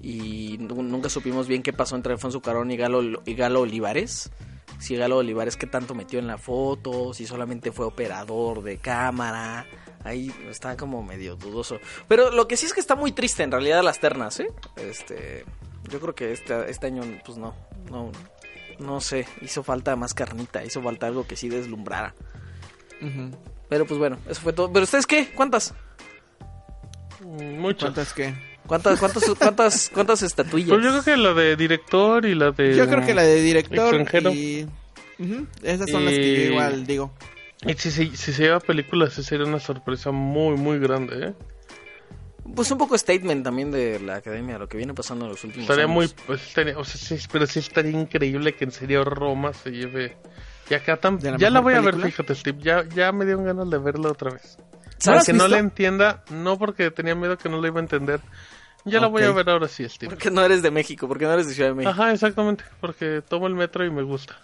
Y 0.00 0.56
nu- 0.60 0.82
nunca 0.82 1.08
supimos 1.08 1.46
bien 1.46 1.62
qué 1.62 1.72
pasó 1.72 1.94
entre 1.96 2.12
Alfonso 2.12 2.40
Cuarón 2.40 2.70
y 2.70 2.76
Galo, 2.76 3.02
y 3.26 3.34
Galo 3.34 3.60
Olivares. 3.60 4.30
Si 4.78 4.96
Galo 4.96 5.18
Olivares 5.18 5.56
qué 5.56 5.66
tanto 5.66 5.94
metió 5.94 6.18
en 6.18 6.26
la 6.26 6.38
foto, 6.38 7.12
si 7.12 7.26
solamente 7.26 7.72
fue 7.72 7.86
operador 7.86 8.62
de 8.62 8.78
cámara. 8.78 9.66
Ahí 10.04 10.32
está 10.48 10.76
como 10.76 11.02
medio 11.02 11.36
dudoso. 11.36 11.78
Pero 12.06 12.30
lo 12.30 12.46
que 12.46 12.56
sí 12.56 12.66
es 12.66 12.72
que 12.72 12.80
está 12.80 12.94
muy 12.94 13.12
triste 13.12 13.42
en 13.42 13.50
realidad 13.50 13.82
las 13.82 13.98
ternas, 13.98 14.38
¿eh? 14.40 14.48
Este, 14.76 15.44
yo 15.90 16.00
creo 16.00 16.14
que 16.14 16.32
este, 16.32 16.70
este 16.70 16.86
año, 16.86 17.02
pues 17.24 17.38
no, 17.38 17.54
no, 17.90 18.12
no 18.78 19.00
sé, 19.00 19.26
hizo 19.42 19.62
falta 19.62 19.96
más 19.96 20.14
carnita, 20.14 20.64
hizo 20.64 20.80
falta 20.80 21.06
algo 21.06 21.26
que 21.26 21.36
sí 21.36 21.48
deslumbrara. 21.48 22.14
Pero 23.68 23.86
pues 23.86 23.98
bueno, 23.98 24.18
eso 24.28 24.40
fue 24.40 24.52
todo. 24.52 24.72
¿Pero 24.72 24.84
ustedes 24.84 25.06
qué? 25.06 25.28
¿Cuántas? 25.34 25.74
Muchas. 27.20 27.82
¿Cuántas 27.90 28.12
qué? 28.12 28.34
¿Cuántas, 28.68 29.00
cuántas, 29.00 29.24
cuántas, 29.38 29.90
cuántas 29.92 30.22
estatuillas? 30.22 30.68
Pues 30.70 30.84
yo 30.84 30.90
creo 30.90 31.02
que 31.02 31.16
la 31.16 31.34
de 31.34 31.56
director 31.56 32.24
y 32.26 32.34
la 32.36 32.52
de... 32.52 32.76
Yo 32.76 32.86
creo 32.86 33.04
que 33.04 33.14
la 33.14 33.22
de 33.22 33.40
director 33.42 33.94
extranjero. 33.94 34.30
y... 34.32 34.66
Ujú, 35.18 35.46
Esas 35.64 35.90
son 35.90 36.04
las 36.04 36.14
que 36.14 36.34
yo 36.36 36.40
Y- 36.42 36.44
igual 36.52 36.86
digo. 36.86 37.12
Y 37.66 37.74
si, 37.74 37.90
si, 37.90 38.14
si 38.16 38.32
se 38.32 38.42
lleva 38.44 38.60
películas, 38.60 39.14
sí 39.14 39.24
sería 39.24 39.44
una 39.46 39.58
sorpresa 39.58 40.12
muy, 40.12 40.56
muy 40.56 40.78
grande, 40.78 41.28
¿eh? 41.28 41.34
Pues 42.54 42.70
un 42.70 42.78
poco 42.78 42.96
statement 42.96 43.42
también 43.44 43.70
de 43.72 43.98
la 44.00 44.16
academia, 44.16 44.58
lo 44.58 44.68
que 44.68 44.76
viene 44.76 44.94
pasando 44.94 45.24
en 45.24 45.32
los 45.32 45.42
últimos 45.44 45.64
Estaría 45.64 45.84
años. 45.84 45.94
muy... 45.94 46.08
Pues, 46.26 46.46
estaría- 46.46 46.78
o 46.78 46.84
sea, 46.84 47.18
sí, 47.18 47.26
pero 47.32 47.46
sí 47.46 47.58
estaría 47.58 47.90
increíble 47.92 48.54
que 48.54 48.64
en 48.64 48.70
serio 48.70 49.02
Roma 49.04 49.52
se 49.54 49.70
lleve... 49.70 50.16
Y 50.70 50.74
acá 50.74 51.00
tam- 51.00 51.18
¿De 51.18 51.30
la 51.32 51.38
ya 51.38 51.50
la 51.50 51.60
voy 51.60 51.72
a 51.74 51.80
ver, 51.80 51.94
película? 51.94 52.06
fíjate, 52.10 52.34
Steve. 52.34 52.58
Ya, 52.62 52.84
ya 52.94 53.10
me 53.12 53.24
dieron 53.24 53.44
ganas 53.44 53.68
de 53.70 53.78
verla 53.78 54.10
otra 54.10 54.30
vez. 54.32 54.58
¿La 55.06 55.12
has 55.14 55.28
Aunque 55.28 55.32
no 55.32 55.48
la 55.48 55.58
entienda, 55.58 56.22
no 56.30 56.58
porque 56.58 56.90
tenía 56.90 57.14
miedo 57.14 57.38
que 57.38 57.48
no 57.48 57.60
la 57.60 57.68
iba 57.68 57.78
a 57.78 57.82
entender. 57.82 58.20
Ya 58.84 59.00
la 59.00 59.06
voy 59.08 59.22
a 59.22 59.32
ver 59.32 59.48
ahora 59.50 59.68
sí, 59.68 59.86
Steve. 59.88 60.10
Porque 60.10 60.30
no 60.30 60.42
eres 60.42 60.62
de 60.62 60.70
México, 60.70 61.06
porque 61.08 61.24
no 61.26 61.32
eres 61.32 61.46
de 61.48 61.54
Ciudad 61.54 61.70
de 61.70 61.74
México. 61.74 61.90
Ajá, 61.90 62.12
exactamente. 62.12 62.64
Porque 62.80 63.22
tomo 63.28 63.46
el 63.46 63.54
metro 63.54 63.84
y 63.84 63.90
me 63.90 64.02
gusta. 64.02 64.36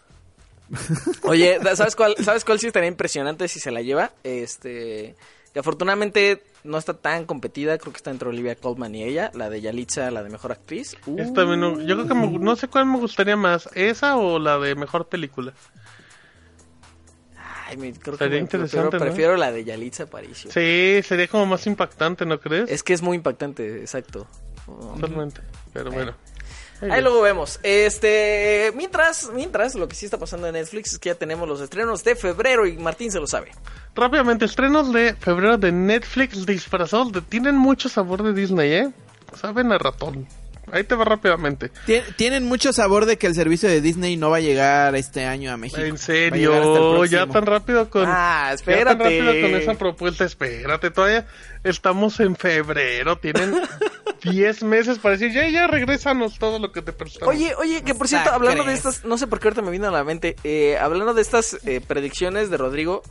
Oye, 1.22 1.58
¿sabes 1.76 1.94
cuál, 1.96 2.14
¿sabes 2.22 2.44
cuál 2.44 2.58
sí 2.58 2.66
estaría 2.66 2.88
impresionante 2.88 3.48
si 3.48 3.60
se 3.60 3.70
la 3.70 3.82
lleva? 3.82 4.10
Este, 4.22 5.14
que 5.52 5.58
afortunadamente 5.60 6.42
no 6.64 6.78
está 6.78 6.94
tan 6.94 7.26
competida, 7.26 7.76
creo 7.78 7.92
que 7.92 7.98
está 7.98 8.10
entre 8.10 8.28
Olivia 8.28 8.56
Colman 8.56 8.94
y 8.94 9.02
ella, 9.04 9.30
la 9.34 9.50
de 9.50 9.60
Yalitza, 9.60 10.10
la 10.10 10.22
de 10.22 10.30
Mejor 10.30 10.52
Actriz. 10.52 10.96
Uh, 11.06 11.20
Esta 11.20 11.44
no- 11.44 11.80
yo 11.80 11.94
creo 11.94 12.08
que 12.08 12.14
me- 12.14 12.38
no 12.38 12.56
sé 12.56 12.68
cuál 12.68 12.86
me 12.86 12.98
gustaría 12.98 13.36
más, 13.36 13.68
esa 13.74 14.16
o 14.16 14.38
la 14.38 14.58
de 14.58 14.74
mejor 14.74 15.06
película. 15.06 15.52
Ay, 17.66 17.76
me- 17.76 17.92
creo 17.92 18.02
que 18.02 18.10
Estaría 18.12 18.36
me- 18.36 18.40
interesante, 18.40 18.90
prefiero, 18.90 18.98
¿no? 18.98 19.04
prefiero 19.04 19.36
la 19.36 19.52
de 19.52 19.64
Yalitza 19.64 20.04
Aparicio. 20.04 20.50
Sí, 20.50 21.00
sería 21.02 21.28
como 21.28 21.46
más 21.46 21.66
impactante, 21.66 22.24
¿no 22.26 22.38
crees? 22.40 22.70
Es 22.70 22.82
que 22.82 22.92
es 22.92 23.02
muy 23.02 23.16
impactante, 23.16 23.80
exacto. 23.80 24.26
Totalmente. 24.66 25.40
Pero 25.72 25.90
bueno. 25.90 26.14
Ahí 26.90 27.00
luego 27.00 27.22
vemos. 27.22 27.60
Este, 27.62 28.72
mientras, 28.74 29.30
mientras, 29.32 29.74
lo 29.74 29.88
que 29.88 29.94
sí 29.94 30.04
está 30.04 30.18
pasando 30.18 30.46
en 30.48 30.54
Netflix 30.54 30.92
es 30.92 30.98
que 30.98 31.08
ya 31.10 31.14
tenemos 31.14 31.48
los 31.48 31.60
estrenos 31.60 32.04
de 32.04 32.14
febrero 32.16 32.66
y 32.66 32.76
Martín 32.76 33.10
se 33.10 33.20
lo 33.20 33.26
sabe. 33.26 33.52
Rápidamente, 33.94 34.44
estrenos 34.44 34.92
de 34.92 35.14
febrero 35.14 35.56
de 35.56 35.72
Netflix 35.72 36.44
disfrazados 36.44 37.12
de... 37.12 37.20
Tienen 37.22 37.56
mucho 37.56 37.88
sabor 37.88 38.22
de 38.22 38.32
Disney, 38.34 38.72
¿eh? 38.72 38.90
Saben 39.34 39.72
a 39.72 39.78
ratón. 39.78 40.26
Ahí 40.72 40.84
te 40.84 40.94
va 40.94 41.04
rápidamente. 41.04 41.70
Tien- 41.86 42.04
Tienen 42.16 42.44
mucho 42.44 42.72
sabor 42.72 43.06
de 43.06 43.16
que 43.18 43.26
el 43.26 43.34
servicio 43.34 43.68
de 43.68 43.80
Disney 43.80 44.16
no 44.16 44.30
va 44.30 44.38
a 44.38 44.40
llegar 44.40 44.94
este 44.96 45.24
año 45.26 45.52
a 45.52 45.56
México. 45.56 45.80
En 45.82 45.98
serio, 45.98 47.04
ya 47.04 47.26
tan 47.26 47.46
rápido 47.46 47.88
con... 47.90 48.04
Ah, 48.06 48.54
Ya 48.66 48.84
tan 48.84 48.98
rápido 48.98 49.32
con 49.42 49.54
esa 49.54 49.74
propuesta, 49.74 50.24
espérate, 50.24 50.90
todavía 50.90 51.26
estamos 51.62 52.18
en 52.20 52.34
febrero, 52.36 53.18
tienen 53.18 53.54
10 54.24 54.62
meses 54.64 54.98
para 54.98 55.16
decir, 55.16 55.32
ya, 55.32 55.48
ya, 55.48 55.66
regrésanos 55.66 56.38
todo 56.38 56.58
lo 56.58 56.72
que 56.72 56.82
te 56.82 56.92
prestamos. 56.92 57.34
Oye, 57.34 57.54
oye, 57.56 57.82
que 57.82 57.94
por 57.94 58.08
cierto, 58.08 58.24
Hasta 58.30 58.36
hablando 58.36 58.64
de 58.64 58.72
estas, 58.72 59.04
no 59.04 59.18
sé 59.18 59.26
por 59.26 59.38
qué 59.40 59.48
ahorita 59.48 59.62
me 59.62 59.70
vino 59.70 59.86
a 59.88 59.90
la 59.90 60.02
mente, 60.04 60.36
eh, 60.44 60.76
hablando 60.78 61.12
de 61.14 61.22
estas 61.22 61.58
eh, 61.66 61.80
predicciones 61.86 62.50
de 62.50 62.56
Rodrigo, 62.56 63.02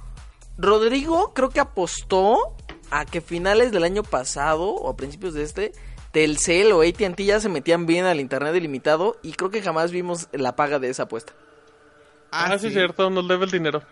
Rodrigo 0.58 1.34
creo 1.34 1.50
que 1.50 1.60
apostó 1.60 2.56
a 2.92 3.06
que 3.06 3.22
finales 3.22 3.72
del 3.72 3.84
año 3.84 4.04
pasado 4.04 4.70
o 4.70 4.90
a 4.90 4.96
principios 4.96 5.34
de 5.34 5.44
este, 5.44 5.72
Telcel 6.14 6.72
o 6.72 6.82
AT&T 6.82 7.26
ya 7.26 7.42
se 7.42 7.50
metían 7.50 7.86
bien 7.86 8.06
al 8.06 8.22
internet 8.22 8.56
ilimitado 8.56 9.18
y 9.22 9.34
creo 9.34 9.50
que 9.52 9.62
jamás 9.62 9.92
vimos 9.92 10.30
la 10.32 10.56
paga 10.56 10.80
de 10.80 10.90
esa 10.90 11.04
apuesta. 11.04 11.34
ah, 12.32 12.58
sí, 12.58 12.68
es 12.68 12.74
cierto, 12.74 13.10
nos 13.10 13.28
debe 13.28 13.44
el 13.46 13.52
dinero. 13.52 13.84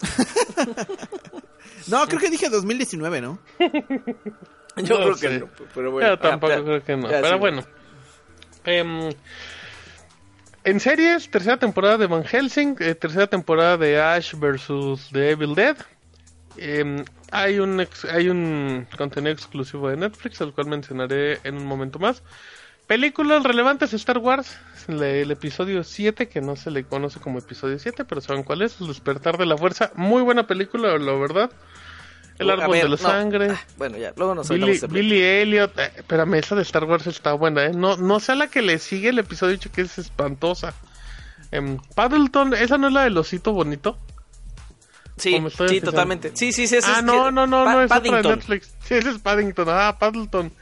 No, 1.86 2.06
creo 2.06 2.20
que 2.20 2.30
dije 2.30 2.48
2019, 2.50 3.20
¿no? 3.20 3.38
Yo 4.76 4.98
No 4.98 5.16
creo 5.16 5.16
que 5.16 5.38
no, 5.40 5.48
pero 5.74 5.90
bueno. 5.90 6.10
Yo 6.10 6.18
tampoco 6.18 6.52
Ah, 6.52 6.56
ya- 6.56 6.62
creo 6.62 6.84
que 6.84 6.96
no, 6.96 7.08
pero 7.08 7.28
sí. 7.28 7.34
bueno. 7.38 7.62
Em, 8.64 9.10
en 10.64 10.80
series, 10.80 11.30
tercera 11.30 11.56
temporada 11.58 11.96
de 11.96 12.06
Van 12.06 12.22
Helsing, 12.24 12.76
eh, 12.80 12.94
tercera 12.94 13.26
temporada 13.26 13.76
de 13.78 14.00
Ash 14.00 14.34
vs. 14.34 15.08
The 15.12 15.30
Evil 15.30 15.54
Dead. 15.54 15.76
Em, 16.62 17.04
hay 17.32 17.58
un 17.58 17.80
ex- 17.80 18.04
hay 18.04 18.28
un 18.28 18.86
contenido 18.98 19.32
exclusivo 19.32 19.88
de 19.88 19.96
Netflix, 19.96 20.40
el 20.42 20.52
cual 20.52 20.66
mencionaré 20.66 21.40
en 21.44 21.56
un 21.56 21.64
momento 21.64 21.98
más. 21.98 22.22
Películas 22.86 23.44
relevantes 23.44 23.94
Star 23.94 24.18
Wars, 24.18 24.58
el 24.88 25.30
episodio 25.30 25.82
7, 25.84 26.28
que 26.28 26.40
no 26.40 26.56
se 26.56 26.70
le 26.70 26.84
conoce 26.84 27.18
como 27.20 27.38
episodio 27.38 27.78
7, 27.78 28.04
pero 28.04 28.20
saben 28.20 28.42
cuál 28.42 28.62
es, 28.62 28.80
El 28.80 28.88
despertar 28.88 29.38
de 29.38 29.46
la 29.46 29.56
fuerza, 29.56 29.92
muy 29.94 30.22
buena 30.22 30.46
película, 30.46 30.98
la 30.98 31.12
verdad. 31.12 31.50
El 32.38 32.50
A 32.50 32.54
árbol 32.54 32.72
ver, 32.72 32.82
de 32.84 32.88
la 32.90 32.96
no. 32.96 33.02
sangre. 33.02 33.48
Ah, 33.52 33.60
Bueno, 33.78 33.96
ya, 33.96 34.12
luego 34.16 34.34
nos 34.34 34.48
Billy, 34.48 34.80
Billy 34.88 35.22
Elliot, 35.22 35.78
eh, 35.78 35.92
espérame, 35.96 36.34
esa 36.34 36.56
de 36.56 36.62
Star 36.62 36.84
Wars 36.84 37.06
está 37.06 37.32
buena, 37.34 37.66
¿eh? 37.66 37.72
No, 37.74 37.96
no 37.96 38.18
sea 38.18 38.34
la 38.34 38.48
que 38.48 38.60
le 38.60 38.78
sigue 38.78 39.10
el 39.10 39.18
episodio 39.18 39.54
8 39.54 39.70
que 39.72 39.82
es 39.82 39.96
espantosa. 39.98 40.74
Em, 41.52 41.78
Paddleton, 41.94 42.54
¿esa 42.54 42.76
no 42.76 42.88
es 42.88 42.92
la 42.92 43.04
del 43.04 43.16
osito 43.18 43.52
bonito? 43.52 43.98
Sí, 45.20 45.34
¿O 45.34 45.40
me 45.42 45.48
estoy 45.48 45.68
sí, 45.68 45.80
totalmente. 45.80 46.32
Sí, 46.34 46.52
sí, 46.52 46.66
sí. 46.66 46.78
ah, 46.82 46.96
es 46.98 47.04
no, 47.04 47.30
no, 47.30 47.46
no, 47.46 47.64
Pa- 47.64 47.72
no, 47.74 47.82
es 47.82 47.86
otra 47.86 48.00
de 48.00 48.10
Paddington. 48.10 48.32
Netflix. 48.36 48.74
Sí, 48.84 48.94
ese 48.94 49.10
es 49.10 49.18
Paddington, 49.18 49.66
ah, 49.68 49.96
Paddleton. 49.98 50.52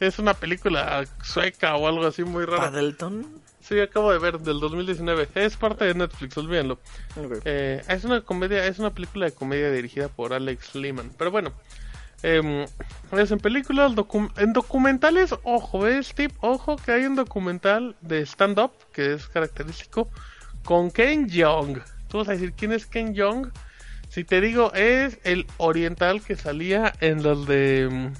Es 0.00 0.18
una 0.18 0.34
película 0.34 1.04
sueca 1.22 1.74
o 1.76 1.88
algo 1.88 2.06
así 2.06 2.22
muy 2.24 2.44
rara. 2.44 2.70
Paddleton. 2.70 3.26
Sí, 3.60 3.78
acabo 3.80 4.12
de 4.12 4.18
ver, 4.18 4.38
del 4.38 4.60
2019. 4.60 5.28
Es 5.34 5.56
parte 5.56 5.84
de 5.84 5.94
Netflix, 5.94 6.36
olvídenlo. 6.38 6.74
Ok. 7.16 7.42
Eh, 7.44 7.82
es 7.88 8.04
una 8.04 8.20
comedia, 8.22 8.64
es 8.66 8.78
una 8.78 8.90
película 8.90 9.26
de 9.26 9.32
comedia 9.32 9.70
dirigida 9.70 10.08
por 10.08 10.32
Alex 10.32 10.74
Lehman. 10.74 11.10
Pero 11.18 11.30
bueno, 11.30 11.52
em, 12.22 12.64
es 13.12 13.30
en 13.30 13.38
películas, 13.40 13.92
docu- 13.92 14.30
en 14.38 14.52
documentales, 14.52 15.34
ojo, 15.42 15.86
eh, 15.86 16.02
Steve, 16.02 16.32
ojo 16.40 16.76
que 16.76 16.92
hay 16.92 17.04
un 17.04 17.14
documental 17.16 17.94
de 18.00 18.22
stand-up 18.24 18.72
que 18.92 19.12
es 19.14 19.28
característico 19.28 20.08
con 20.64 20.90
Ken 20.90 21.28
Jeong. 21.28 21.80
Tú 22.08 22.18
vas 22.18 22.28
a 22.28 22.32
decir 22.32 22.54
quién 22.54 22.72
es 22.72 22.86
Ken 22.86 23.14
Jeong. 23.14 23.50
Si 24.08 24.24
te 24.24 24.40
digo, 24.40 24.72
es 24.74 25.18
el 25.24 25.46
oriental 25.58 26.22
que 26.22 26.36
salía 26.36 26.92
en 27.00 27.22
los 27.22 27.46
de. 27.46 28.10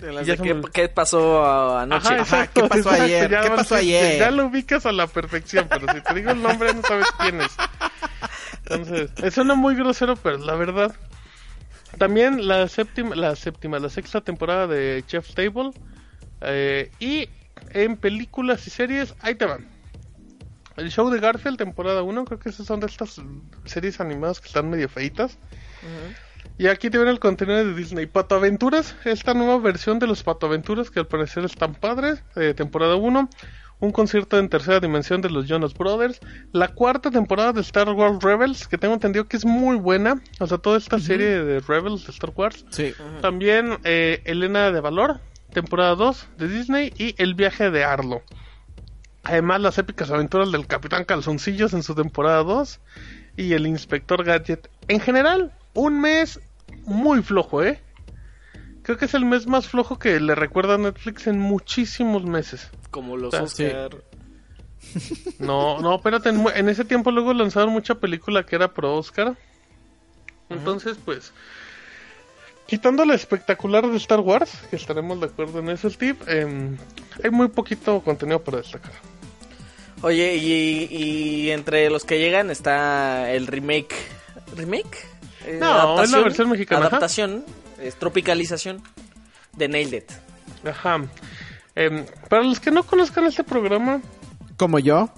De 0.00 0.12
las 0.12 0.26
Ya 0.26 0.36
de 0.36 0.42
qué, 0.42 0.60
qué 0.72 0.88
pasó 0.88 1.76
anoche. 1.78 2.06
Ajá, 2.08 2.22
Ajá, 2.22 2.22
exacto, 2.44 2.62
¿qué 2.62 2.68
pasó 2.68 2.78
exacto, 2.90 3.02
ayer? 3.04 3.30
ya 3.30 3.42
¿Qué 3.42 3.48
vas- 3.50 3.56
pasó 3.58 3.74
ayer? 3.74 4.18
Ya 4.18 4.30
lo 4.30 4.46
ubicas 4.46 4.86
a 4.86 4.92
la 4.92 5.06
perfección, 5.06 5.68
pero 5.70 5.92
si 5.92 6.00
te 6.00 6.14
digo 6.14 6.30
el 6.30 6.42
nombre 6.42 6.72
no 6.72 6.82
sabes 6.82 7.06
quién 7.20 7.40
es. 7.40 7.54
Entonces, 8.64 9.10
es 9.22 9.34
suena 9.34 9.54
muy 9.54 9.74
grosero, 9.74 10.16
pero 10.16 10.38
la 10.38 10.54
verdad. 10.54 10.94
También 11.98 12.46
la 12.48 12.66
séptima, 12.68 13.14
la 13.14 13.36
séptima, 13.36 13.78
la 13.78 13.90
sexta 13.90 14.20
temporada 14.22 14.66
de 14.66 15.04
Chef's 15.06 15.34
Table. 15.34 15.72
eh, 16.40 16.90
y 16.98 17.28
en 17.72 17.96
películas 17.98 18.66
y 18.66 18.70
series, 18.70 19.14
ahí 19.20 19.34
te 19.34 19.44
van. 19.44 19.66
El 20.76 20.90
show 20.90 21.10
de 21.10 21.20
Garfield, 21.20 21.58
temporada 21.58 22.02
1, 22.02 22.24
creo 22.24 22.38
que 22.38 22.48
esas 22.48 22.66
son 22.66 22.80
de 22.80 22.86
estas 22.86 23.20
series 23.64 24.00
animadas 24.00 24.40
que 24.40 24.46
están 24.48 24.70
medio 24.70 24.88
feitas. 24.88 25.38
Y 26.58 26.66
aquí 26.68 26.90
te 26.90 26.98
ven 26.98 27.08
el 27.08 27.18
contenido 27.18 27.58
de 27.64 27.74
Disney. 27.74 28.06
Pato 28.06 28.34
Aventuras, 28.34 28.94
esta 29.04 29.34
nueva 29.34 29.58
versión 29.58 29.98
de 29.98 30.06
los 30.06 30.22
Pato 30.22 30.46
Aventuras 30.46 30.90
que 30.90 31.00
al 31.00 31.06
parecer 31.06 31.44
están 31.44 31.74
padres. 31.74 32.22
eh, 32.36 32.54
temporada 32.54 32.96
1. 32.96 33.28
Un 33.80 33.92
concierto 33.92 34.38
en 34.38 34.50
tercera 34.50 34.78
dimensión 34.78 35.22
de 35.22 35.30
los 35.30 35.48
Jonas 35.48 35.72
Brothers. 35.72 36.20
La 36.52 36.68
cuarta 36.68 37.10
temporada 37.10 37.54
de 37.54 37.62
Star 37.62 37.88
Wars 37.88 38.22
Rebels, 38.22 38.68
que 38.68 38.76
tengo 38.76 38.92
entendido 38.92 39.26
que 39.26 39.38
es 39.38 39.46
muy 39.46 39.76
buena. 39.76 40.20
O 40.38 40.46
sea, 40.46 40.58
toda 40.58 40.76
esta 40.76 40.98
serie 40.98 41.42
de 41.42 41.60
Rebels 41.60 42.04
de 42.04 42.12
Star 42.12 42.32
Wars. 42.36 42.66
Sí. 42.68 42.92
También 43.22 43.78
eh, 43.84 44.20
Elena 44.26 44.70
de 44.70 44.80
Valor, 44.80 45.20
temporada 45.54 45.94
2 45.94 46.28
de 46.36 46.48
Disney. 46.48 46.92
Y 46.98 47.14
El 47.16 47.34
viaje 47.34 47.70
de 47.70 47.84
Arlo. 47.84 48.22
Además, 49.22 49.60
las 49.60 49.78
épicas 49.78 50.10
aventuras 50.10 50.50
del 50.50 50.66
Capitán 50.66 51.04
Calzoncillos 51.04 51.72
en 51.72 51.82
su 51.82 51.94
temporada 51.94 52.42
2. 52.42 52.80
Y 53.36 53.52
el 53.52 53.66
Inspector 53.66 54.24
Gadget. 54.24 54.68
En 54.88 55.00
general, 55.00 55.52
un 55.74 56.00
mes 56.00 56.40
muy 56.84 57.22
flojo, 57.22 57.62
¿eh? 57.62 57.80
Creo 58.82 58.96
que 58.96 59.04
es 59.04 59.14
el 59.14 59.24
mes 59.24 59.46
más 59.46 59.68
flojo 59.68 59.98
que 59.98 60.18
le 60.20 60.34
recuerda 60.34 60.74
a 60.74 60.78
Netflix 60.78 61.26
en 61.26 61.38
muchísimos 61.38 62.24
meses. 62.24 62.70
Como 62.90 63.16
los 63.16 63.34
Ah, 63.34 63.42
Oscar. 63.42 63.90
No, 65.38 65.78
no, 65.80 65.96
espérate, 65.96 66.30
en, 66.30 66.68
ese 66.68 66.84
tiempo 66.84 67.10
luego 67.10 67.34
lanzaron 67.34 67.70
mucha 67.70 67.96
película 67.96 68.44
que 68.44 68.56
era 68.56 68.72
pro 68.72 68.96
Oscar. 68.96 69.36
Entonces, 70.48 70.96
pues, 71.04 71.32
quitando 72.66 73.04
la 73.04 73.14
espectacular 73.14 73.86
de 73.86 73.96
Star 73.98 74.20
Wars, 74.20 74.50
que 74.70 74.76
estaremos 74.76 75.20
de 75.20 75.26
acuerdo 75.26 75.60
en 75.60 75.68
eso, 75.68 75.88
Steve, 75.90 76.18
em, 76.26 76.76
hay 77.22 77.30
muy 77.30 77.48
poquito 77.48 78.00
contenido 78.00 78.42
para 78.42 78.58
destacar. 78.58 78.92
Oye, 80.02 80.36
y, 80.36 80.88
y 80.90 81.50
entre 81.50 81.90
los 81.90 82.04
que 82.04 82.18
llegan 82.18 82.50
está 82.50 83.30
el 83.32 83.46
remake. 83.46 83.94
¿Remake? 84.56 84.96
Eh, 85.46 85.58
No, 85.60 86.02
es 86.02 86.10
la 86.10 86.20
versión 86.20 86.48
mexicana. 86.50 86.86
Adaptación, 86.86 87.44
es 87.80 87.96
tropicalización 87.96 88.82
de 89.56 89.68
Nailed 89.68 90.02
It. 90.02 90.10
Ajá. 90.66 91.00
Em, 91.74 92.04
para 92.28 92.42
los 92.42 92.60
que 92.60 92.70
no 92.70 92.82
conozcan 92.82 93.26
este 93.26 93.44
programa, 93.44 94.00
Como 94.56 94.78
yo, 94.78 95.08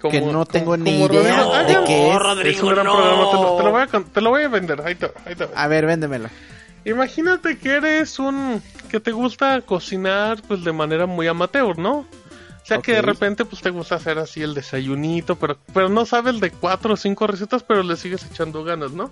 como, 0.00 0.10
que 0.12 0.20
no 0.20 0.44
tengo 0.46 0.72
como- 0.72 0.76
ni 0.84 1.00
como 1.06 1.12
idea 1.14 1.36
Rodrigo- 1.42 1.52
de 1.66 1.72
ya, 1.72 1.84
qué 1.84 2.02
No, 2.08 2.12
es. 2.14 2.18
Rodrigo, 2.18 2.56
Es 2.56 2.62
un 2.62 2.70
gran 2.70 2.86
no. 2.86 2.96
programa, 2.96 3.30
te 3.30 3.36
lo, 3.36 3.56
te 3.56 3.62
lo 3.62 3.70
voy 3.70 3.82
a, 3.82 3.86
te 4.12 4.20
lo 4.20 4.30
voy 4.30 4.42
a 4.42 4.48
vender. 4.48 4.80
Ahí 4.84 4.94
te, 4.94 5.10
ahí 5.26 5.34
te. 5.34 5.48
A 5.54 5.68
ver, 5.68 5.86
véndemelo. 5.86 6.28
Imagínate 6.84 7.58
que 7.58 7.72
eres 7.76 8.18
un 8.18 8.62
que 8.90 9.00
te 9.00 9.12
gusta 9.12 9.60
cocinar 9.60 10.40
pues 10.48 10.64
de 10.64 10.72
manera 10.72 11.06
muy 11.06 11.26
amateur, 11.28 11.78
¿no? 11.78 12.06
O 12.62 12.66
sea 12.66 12.78
que 12.78 12.92
de 12.92 13.02
repente 13.02 13.44
pues 13.44 13.62
te 13.62 13.70
gusta 13.70 13.96
hacer 13.96 14.18
así 14.18 14.42
el 14.42 14.54
desayunito, 14.54 15.36
pero 15.36 15.58
pero 15.74 15.88
no 15.88 16.06
sabes 16.06 16.40
de 16.40 16.50
cuatro 16.50 16.94
o 16.94 16.96
cinco 16.96 17.26
recetas, 17.26 17.62
pero 17.62 17.82
le 17.82 17.96
sigues 17.96 18.24
echando 18.24 18.62
ganas, 18.62 18.92
¿no? 18.92 19.10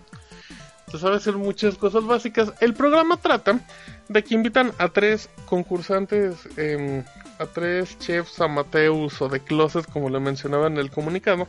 Te 0.90 0.98
sabes 0.98 1.18
hacer 1.18 1.36
muchas 1.36 1.76
cosas 1.76 2.04
básicas. 2.04 2.52
El 2.60 2.72
programa 2.72 3.18
trata 3.18 3.60
de 4.08 4.24
que 4.24 4.34
invitan 4.34 4.72
a 4.78 4.88
tres 4.88 5.28
concursantes, 5.44 6.48
em, 6.56 7.04
a 7.38 7.46
tres 7.46 7.98
chefs 7.98 8.40
amateurs 8.40 9.20
o 9.20 9.28
de 9.28 9.40
closet, 9.40 9.84
como 9.90 10.08
le 10.08 10.18
mencionaba 10.18 10.66
en 10.66 10.78
el 10.78 10.90
comunicado. 10.90 11.46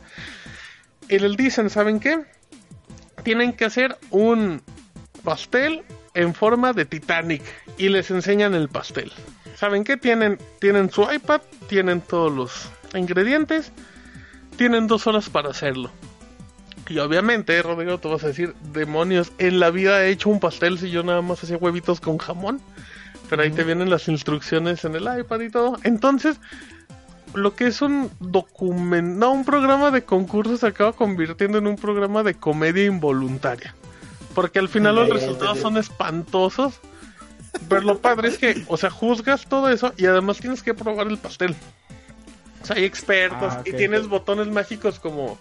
Y 1.08 1.18
les 1.18 1.36
dicen, 1.36 1.70
¿saben 1.70 2.00
qué? 2.00 2.20
Tienen 3.22 3.52
que 3.54 3.64
hacer 3.64 3.96
un 4.10 4.62
pastel 5.24 5.84
en 6.14 6.34
forma 6.34 6.72
de 6.72 6.84
Titanic 6.84 7.42
y 7.78 7.88
les 7.88 8.10
enseñan 8.10 8.54
el 8.54 8.68
pastel. 8.68 9.10
¿Saben 9.60 9.84
qué? 9.84 9.98
Tienen, 9.98 10.38
tienen 10.58 10.90
su 10.90 11.02
iPad, 11.02 11.42
tienen 11.68 12.00
todos 12.00 12.32
los 12.32 12.70
ingredientes, 12.94 13.72
tienen 14.56 14.86
dos 14.86 15.06
horas 15.06 15.28
para 15.28 15.50
hacerlo. 15.50 15.90
Y 16.88 16.98
obviamente, 16.98 17.60
Rodrigo, 17.60 17.98
tú 17.98 18.08
vas 18.08 18.24
a 18.24 18.28
decir, 18.28 18.54
demonios, 18.72 19.32
en 19.36 19.60
la 19.60 19.70
vida 19.70 20.02
he 20.02 20.12
hecho 20.12 20.30
un 20.30 20.40
pastel 20.40 20.78
si 20.78 20.90
yo 20.90 21.02
nada 21.02 21.20
más 21.20 21.44
hacía 21.44 21.58
huevitos 21.58 22.00
con 22.00 22.16
jamón. 22.16 22.62
Pero 23.28 23.42
ahí 23.42 23.50
te 23.50 23.62
vienen 23.62 23.90
las 23.90 24.08
instrucciones 24.08 24.86
en 24.86 24.94
el 24.94 25.02
iPad 25.02 25.40
y 25.40 25.50
todo. 25.50 25.76
Entonces, 25.82 26.40
lo 27.34 27.54
que 27.54 27.66
es 27.66 27.82
un 27.82 28.10
documento, 28.18 29.20
no, 29.20 29.30
un 29.30 29.44
programa 29.44 29.90
de 29.90 30.04
concursos 30.04 30.60
se 30.60 30.68
acaba 30.68 30.94
convirtiendo 30.94 31.58
en 31.58 31.66
un 31.66 31.76
programa 31.76 32.22
de 32.22 32.32
comedia 32.32 32.86
involuntaria. 32.86 33.74
Porque 34.34 34.58
al 34.58 34.70
final 34.70 34.94
los 34.94 35.10
resultados 35.10 35.58
son 35.58 35.76
espantosos. 35.76 36.80
Pero 37.68 37.80
lo 37.82 37.98
padre 37.98 38.28
es 38.28 38.38
que, 38.38 38.64
o 38.68 38.76
sea, 38.76 38.90
juzgas 38.90 39.46
todo 39.46 39.68
eso 39.68 39.92
y 39.96 40.06
además 40.06 40.38
tienes 40.38 40.62
que 40.62 40.74
probar 40.74 41.06
el 41.08 41.18
pastel. 41.18 41.54
O 42.62 42.66
sea, 42.66 42.76
hay 42.76 42.84
expertos 42.84 43.54
Ah, 43.54 43.62
y 43.64 43.72
tienes 43.72 44.06
botones 44.06 44.48
mágicos 44.48 44.98
como... 44.98 45.38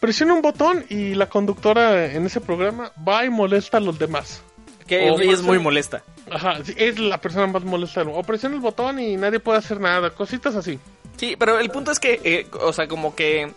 Presiona 0.00 0.32
un 0.32 0.40
botón 0.40 0.86
y 0.88 1.14
la 1.14 1.28
conductora 1.28 2.06
en 2.06 2.24
ese 2.24 2.40
programa 2.40 2.90
va 3.06 3.24
y 3.24 3.30
molesta 3.30 3.76
a 3.76 3.80
los 3.80 3.98
demás. 3.98 4.42
Que 4.86 5.10
O 5.10 5.20
ella 5.20 5.32
es 5.32 5.42
muy 5.42 5.58
molesta. 5.58 6.02
Ajá, 6.30 6.64
sí, 6.64 6.74
es 6.76 6.98
la 6.98 7.20
persona 7.20 7.46
más 7.46 7.64
molesta. 7.64 8.02
O 8.02 8.22
presiona 8.22 8.54
el 8.54 8.62
botón 8.62 8.98
y 8.98 9.16
nadie 9.16 9.40
puede 9.40 9.58
hacer 9.58 9.78
nada. 9.78 10.10
Cositas 10.10 10.56
así. 10.56 10.78
Sí, 11.16 11.36
pero 11.38 11.58
el 11.58 11.68
punto 11.70 11.90
es 11.90 12.00
que, 12.00 12.18
eh, 12.24 12.46
o 12.62 12.72
sea, 12.72 12.88
como 12.88 13.14
que 13.14 13.52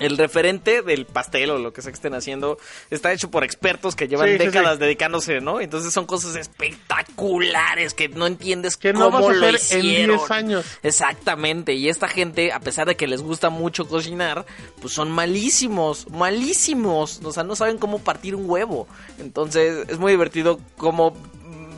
el 0.00 0.18
referente 0.18 0.82
del 0.82 1.06
pastel 1.06 1.50
o 1.50 1.58
lo 1.58 1.72
que 1.72 1.82
sea 1.82 1.92
que 1.92 1.96
estén 1.96 2.14
haciendo 2.14 2.58
está 2.90 3.12
hecho 3.12 3.30
por 3.30 3.44
expertos 3.44 3.94
que 3.94 4.08
llevan 4.08 4.28
Sí, 4.28 4.38
décadas 4.38 4.74
sí. 4.74 4.80
dedicándose, 4.80 5.40
¿no? 5.40 5.60
Entonces 5.60 5.92
son 5.92 6.06
cosas 6.06 6.34
espectaculares 6.36 7.94
que 7.94 8.08
no 8.08 8.26
entiendes 8.26 8.76
Que 8.76 8.92
no 8.92 9.06
cómo 9.10 9.20
vas 9.20 9.36
a 9.36 9.40
lo 9.40 9.46
hacer 9.46 9.78
en 9.78 9.84
hicieron. 9.86 10.18
10 10.18 10.30
años. 10.30 10.66
Exactamente, 10.82 11.74
y 11.74 11.88
esta 11.88 12.08
gente, 12.08 12.52
a 12.52 12.60
pesar 12.60 12.86
de 12.86 12.96
que 12.96 13.06
les 13.06 13.22
gusta 13.22 13.50
mucho 13.50 13.86
cocinar, 13.86 14.44
pues 14.80 14.92
son 14.94 15.10
malísimos, 15.10 16.08
malísimos, 16.10 17.20
o 17.24 17.32
sea, 17.32 17.44
no 17.44 17.56
saben 17.56 17.78
cómo 17.78 17.98
partir 18.00 18.34
un 18.34 18.48
huevo. 18.48 18.86
Entonces 19.18 19.86
es 19.88 19.98
muy 19.98 20.12
divertido 20.12 20.58
cómo 20.76 21.16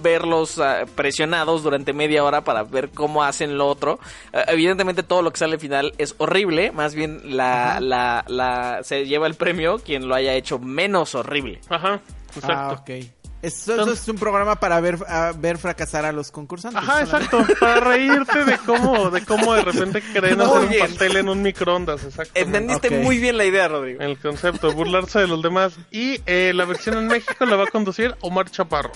verlos 0.07 0.61
ah, 0.61 0.85
presionados 0.95 1.65
durante 1.65 1.93
media 1.93 2.23
hora 2.23 2.45
para 2.45 2.63
ver 2.63 2.91
cómo 2.91 3.25
hacen 3.25 3.59
lo 3.59 3.67
otro. 3.67 3.99
Eh, 4.33 4.45
evidentemente 4.47 5.03
todo 5.03 5.21
lo 5.21 5.33
que 5.33 5.39
sale 5.39 5.55
al 5.55 5.61
final 5.61 5.95
es 5.99 6.15
horrible, 6.19 6.71
más 6.71 6.95
bien 6.95 7.37
la, 7.37 7.81
la, 7.81 8.25
la, 8.29 8.85
se 8.85 9.05
lleva 9.05 9.27
el 9.27 9.35
premio 9.35 9.81
quien 9.81 10.07
lo 10.07 10.15
haya 10.15 10.35
hecho 10.35 10.61
menos 10.61 11.17
horrible. 11.17 11.61
Ajá, 11.69 12.01
exacto. 12.29 12.55
Ah, 12.55 12.73
ok. 12.81 12.91
Eso, 13.43 13.75
eso 13.81 13.93
es 13.93 14.09
un 14.09 14.17
programa 14.17 14.57
para 14.57 14.81
ver, 14.81 14.99
a 15.09 15.33
ver 15.37 15.59
fracasar 15.59 16.05
a 16.05 16.13
los 16.13 16.31
concursantes. 16.33 16.83
Ajá, 16.83 17.05
solamente. 17.07 17.37
exacto. 17.37 17.55
Para 17.61 17.81
reírte 17.81 18.45
de 18.45 18.59
cómo, 18.59 19.11
de 19.11 19.25
cómo 19.25 19.55
de 19.55 19.63
repente 19.63 20.03
creen 20.13 20.39
Muy 20.39 20.47
hacer 20.47 20.61
un 20.63 20.79
pastel 20.79 21.17
en 21.17 21.29
un 21.29 21.43
microondas, 21.43 22.03
exactamente. 22.05 22.41
Entendiste 22.41 22.91
muy 23.03 23.19
bien 23.19 23.37
la 23.37 23.45
idea, 23.45 23.69
Rodrigo. 23.69 24.01
El 24.03 24.19
concepto, 24.19 24.73
burlarse 24.73 25.21
de 25.21 25.27
los 25.29 25.43
demás. 25.43 25.75
Y 25.91 26.21
eh, 26.27 26.53
la 26.55 26.65
versión 26.65 26.97
en 26.99 27.07
México 27.09 27.45
la 27.45 27.57
va 27.57 27.65
a 27.65 27.69
conducir 27.71 28.17
Omar 28.21 28.51
Chaparro. 28.51 28.93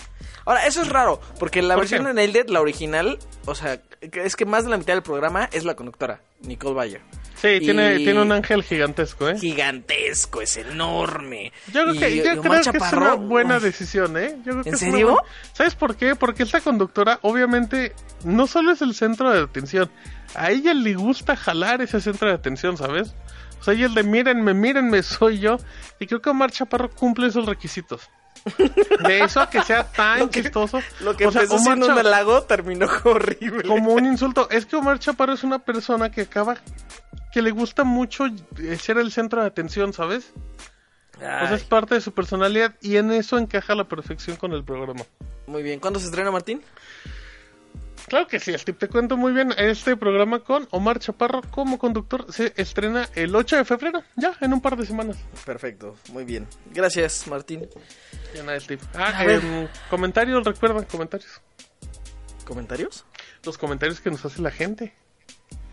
Ahora, 0.47 0.67
eso 0.67 0.81
es 0.83 0.89
raro, 0.89 1.21
porque 1.39 1.61
la 1.62 1.75
¿Por 1.75 1.83
versión 1.83 2.03
qué? 2.03 2.09
de 2.09 2.15
Nailed 2.15 2.45
It, 2.45 2.51
la 2.51 2.61
original, 2.61 3.19
o 3.45 3.55
sea, 3.55 3.79
que- 3.83 4.25
es 4.25 4.35
que 4.37 4.47
más 4.47 4.65
de 4.65 4.71
la 4.71 4.79
mitad 4.79 4.95
del 4.95 5.03
programa 5.03 5.49
es 5.53 5.65
la 5.65 5.77
conductora, 5.77 6.23
Nicole 6.41 6.75
Bayer. 6.75 7.03
Sí, 7.41 7.49
Y- 7.49 7.61
tiene, 7.61 7.97
tiene 7.99 8.21
un 8.21 8.33
ángel 8.33 8.62
gigantesco, 8.62 9.29
¿eh? 9.29 9.39
Gigantesco, 9.39 10.43
es 10.43 10.57
enorme. 10.59 11.53
Yo 11.73 11.83
creo 11.85 11.95
Y- 11.95 11.99
que, 11.99 12.11
y 12.11 12.17
yo 12.19 12.41
creo 12.43 12.62
que 12.62 12.77
es 12.79 12.93
una 12.93 13.15
buena 13.15 13.59
decisión, 13.61 14.17
¿eh? 14.19 14.37
Yo 14.45 14.53
creo 14.53 14.62
que 14.62 14.69
¿En 14.71 14.75
es 14.75 14.81
serio? 14.81 15.07
buena- 15.12 15.23
¿Sabes 15.55 15.75
por 15.75 15.97
qué? 15.97 16.15
Porque 16.17 16.43
esta 16.43 16.61
conductora, 16.61 17.19
obviamente, 17.23 17.95
no 18.25 18.47
solo 18.47 18.73
es 18.73 18.83
el 18.83 18.95
centro 18.95 19.31
de 19.31 19.41
atención. 19.41 19.91
A 20.35 20.51
ella 20.51 20.75
le 20.75 20.95
gusta 20.95 21.35
jalar 21.35 21.81
ese 21.83 22.01
centro 22.01 22.29
de 22.29 22.35
atención, 22.35 22.77
¿sabes? 22.77 23.15
O 23.61 23.65
sea, 23.65 23.75
ella 23.75 23.87
es 23.87 23.95
de 23.95 24.03
mírenme, 24.03 24.53
mírenme, 24.55 25.03
soy 25.03 25.39
yo. 25.39 25.57
Y 25.99 26.07
creo 26.07 26.21
que 26.21 26.31
Omar 26.31 26.51
Chaparro 26.51 26.91
cumple 26.91 27.27
esos 27.29 27.47
requisitos. 27.47 28.09
De 29.07 29.21
eso 29.21 29.41
a 29.41 29.51
que 29.51 29.62
sea 29.62 29.85
tan 29.85 30.19
Lo 30.21 30.31
que- 30.31 30.43
chistoso. 30.43 30.81
Lo 31.01 31.17
que 31.17 31.27
O 31.27 31.33
sea, 31.33 31.43
empezó 31.43 31.57
Omar 31.57 31.77
siendo 31.79 31.87
un 31.93 31.99
halago 31.99 32.43
terminó 32.43 32.87
horrible. 33.05 33.65
como 33.69 33.93
un 33.93 34.07
insulto. 34.07 34.49
Es 34.51 34.67
que 34.67 34.77
Omar 34.77 34.99
Chaparro 34.99 35.33
es 35.35 35.45
una 35.45 35.59
persona 35.61 36.11
que 36.11 36.23
acaba. 36.23 36.57
que 37.33 37.43
le 37.43 37.51
gusta 37.53 37.85
mucho 37.85 38.27
eh, 38.59 38.77
ser 38.77 38.99
el 38.99 39.12
centro 39.12 39.41
de 39.41 39.47
atención, 39.47 39.93
¿sabes? 39.93 40.33
O 41.17 41.21
sea, 41.21 41.49
Ay, 41.49 41.55
es 41.55 41.65
parte 41.65 41.95
de 41.95 42.01
su 42.01 42.12
personalidad 42.12 42.75
y 42.81 42.97
en 42.97 43.12
eso 43.12 43.37
encaja 43.39 43.75
a 43.75 43.77
la 43.77 43.85
perfección 43.85 44.37
con 44.37 44.53
el 44.53 44.65
programa. 44.65 45.05
muy 45.47 45.62
bien, 45.62 45.79
¿cuándo 45.81 46.01
se 46.01 46.07
estrena, 46.07 46.31
Martín? 46.31 46.62
Claro 48.11 48.27
que 48.27 48.41
sí, 48.41 48.53
Steve, 48.59 48.77
te 48.77 48.89
cuento 48.89 49.16
muy 49.16 49.31
bien. 49.31 49.55
Este 49.57 49.97
programa 49.97 50.41
con 50.41 50.66
Omar 50.73 50.99
Chaparro 50.99 51.43
como 51.49 51.78
conductor 51.78 52.27
se 52.32 52.53
estrena 52.57 53.09
el 53.15 53.37
8 53.37 53.59
de 53.59 53.65
febrero, 53.65 54.03
ya 54.16 54.37
en 54.41 54.53
un 54.53 54.61
par 54.61 54.77
de 54.77 54.85
semanas. 54.85 55.16
Perfecto, 55.47 55.95
muy 56.12 56.24
bien. 56.24 56.49
Gracias, 56.74 57.28
Martín. 57.28 57.69
Ya 58.35 58.43
nada, 58.43 58.59
Steve. 58.59 58.82
Ah, 58.95 59.24
em, 59.24 59.69
comentarios, 59.89 60.45
recuerdan, 60.45 60.87
comentarios. 60.87 61.41
¿Comentarios? 62.45 63.05
Los 63.45 63.57
comentarios 63.57 64.01
que 64.01 64.11
nos 64.11 64.24
hace 64.24 64.43
la 64.43 64.51
gente. 64.51 64.93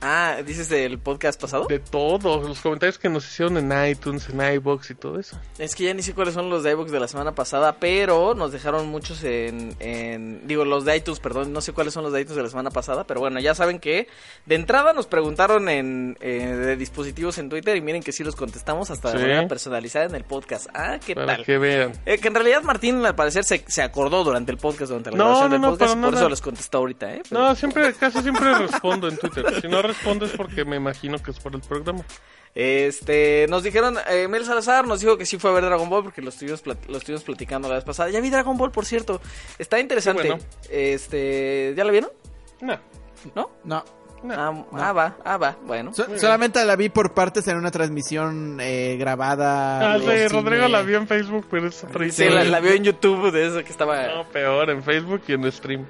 Ah, 0.02 0.38
¿dices 0.46 0.70
del 0.70 1.00
podcast 1.00 1.42
pasado? 1.42 1.66
De 1.68 1.80
todos, 1.80 2.48
los 2.48 2.60
comentarios 2.62 2.98
que 3.00 3.10
nos 3.10 3.26
hicieron 3.26 3.58
en 3.58 3.90
iTunes, 3.90 4.30
en 4.30 4.42
iBox 4.56 4.92
y 4.92 4.96
todo 4.96 5.20
eso. 5.20 5.40
Es 5.58 5.76
que 5.76 5.86
ya 5.86 5.94
ni 5.94 6.04
sé 6.04 6.14
cuáles 6.14 6.34
son 6.36 6.50
los 6.50 6.64
de 6.64 6.72
iVoox 6.72 6.92
de 6.92 7.00
la 7.00 7.08
semana 7.08 7.34
pasada, 7.34 7.78
pero 7.80 8.36
nos 8.36 8.52
dejaron 8.52 8.88
muchos 8.90 9.24
en, 9.24 9.76
en- 9.80 10.48
Digo, 10.48 10.66
los 10.66 10.86
de 10.86 10.96
iTunes, 10.98 11.20
perdón, 11.20 11.52
no 11.52 11.62
sé 11.62 11.74
cuáles 11.74 11.94
son 11.94 12.04
los 12.04 12.14
de 12.14 12.22
iTunes 12.22 12.38
de 12.38 12.44
la 12.44 12.50
semana 12.50 12.70
pasada, 12.70 13.06
pero 13.06 13.20
bueno, 13.20 13.40
ya 13.40 13.56
saben 13.56 13.80
que 13.80 14.08
de 14.46 14.56
entrada 14.56 14.94
nos 14.94 15.08
preguntaron 15.08 15.68
en 15.70 16.18
eh, 16.22 16.46
de 16.48 16.76
dispositivos 16.76 17.38
en 17.40 17.50
Twitter 17.50 17.76
y 17.76 17.82
miren 17.82 18.04
que 18.04 18.12
sí 18.12 18.24
los 18.24 18.36
contestamos 18.36 18.92
hasta 18.92 19.12
de 19.12 19.18
Sí. 19.18 19.22
manera 19.24 19.48
personalizada 19.48 20.06
en 20.06 20.16
el 20.16 20.24
podcast. 20.24 20.68
Ah, 20.74 21.00
¿qué 21.04 21.16
Para 21.16 21.38
tal? 21.38 21.46
que 21.46 21.58
vean. 21.58 21.94
Eh, 22.06 22.20
que 22.20 22.28
en 22.28 22.36
realidad 22.36 22.62
Martín 22.62 23.04
al 23.06 23.16
parecer 23.16 23.44
se, 23.44 23.64
se 23.68 23.82
acordó 23.82 24.24
durante 24.24 24.52
el 24.52 24.58
podcast, 24.58 24.90
durante 24.90 25.12
la 25.12 25.18
No, 25.18 25.24
grabación 25.26 25.50
no, 25.50 25.54
del 25.54 25.62
no, 25.62 25.70
podcast, 25.72 25.92
por 25.94 26.02
nada. 26.02 26.18
eso 26.18 26.30
les 26.30 26.42
contestó 26.42 26.78
ahorita, 26.78 27.14
¿eh? 27.16 27.24
Pero- 27.28 27.42
No, 27.42 27.56
siempre, 27.56 27.94
casi 27.94 28.22
siempre 28.22 28.54
respondo 28.60 29.08
en 29.08 29.18
Twitter. 29.18 29.46
Si 29.62 29.68
no 29.68 29.82
respondes 29.88 30.32
porque 30.36 30.66
me 30.66 30.76
imagino 30.76 31.18
que 31.22 31.32
es 31.32 31.40
por 31.40 31.56
el 31.56 31.62
programa. 31.62 32.04
Este, 32.56 33.46
nos 33.50 33.62
dijeron, 33.64 33.98
eh, 34.10 34.28
Mel 34.28 34.44
Salazar 34.44 34.88
nos 34.88 35.00
dijo 35.00 35.16
que 35.18 35.26
sí 35.26 35.38
fue 35.38 35.52
a 35.52 35.54
ver 35.54 35.64
Dragon 35.66 35.88
Ball 35.90 36.04
porque 36.04 36.22
lo 36.22 36.30
estuvimos, 36.30 36.64
lo 36.66 36.98
estuvimos 36.98 37.24
platicando 37.24 37.70
la 37.70 37.76
vez 37.76 37.84
pasada. 37.84 38.10
Ya 38.10 38.20
vi 38.20 38.30
Dragon 38.32 38.58
Ball, 38.58 38.72
por 38.72 38.86
cierto. 38.86 39.22
Está 39.60 39.80
interesante. 39.80 40.28
Bueno. 40.28 40.44
Este, 40.70 41.74
¿ya 41.78 41.84
la 41.84 41.92
vieron? 41.92 42.10
No. 42.62 42.80
¿No? 43.36 43.52
No. 43.64 43.84
Ah, 44.32 44.66
ah, 44.74 44.92
va, 44.94 45.18
ah, 45.24 45.38
va, 45.38 45.58
bueno. 45.68 45.94
So- 45.94 46.18
solamente 46.18 46.66
la 46.66 46.76
vi 46.76 46.90
por 46.90 47.14
partes 47.14 47.48
en 47.48 47.58
una 47.58 47.70
transmisión 47.70 48.58
eh, 48.60 48.96
grabada. 49.00 49.94
Ah, 49.94 49.98
sí, 50.00 50.06
cine. 50.06 50.28
Rodrigo 50.30 50.68
la 50.68 50.82
vio 50.82 50.98
en 50.98 51.08
Facebook, 51.08 51.46
pero 51.52 51.68
es 51.68 51.84
otra 51.84 52.00
Sí, 52.06 52.10
historia. 52.10 52.44
la, 52.44 52.44
la 52.46 52.60
vio 52.60 52.72
en 52.72 52.84
YouTube 52.84 53.32
de 53.32 53.46
eso 53.46 53.64
que 53.64 53.70
estaba... 53.70 54.08
No, 54.08 54.24
peor, 54.30 54.72
en 54.72 54.82
Facebook 54.82 55.22
y 55.28 55.34
en 55.34 55.52
stream. 55.52 55.82
En 55.82 55.86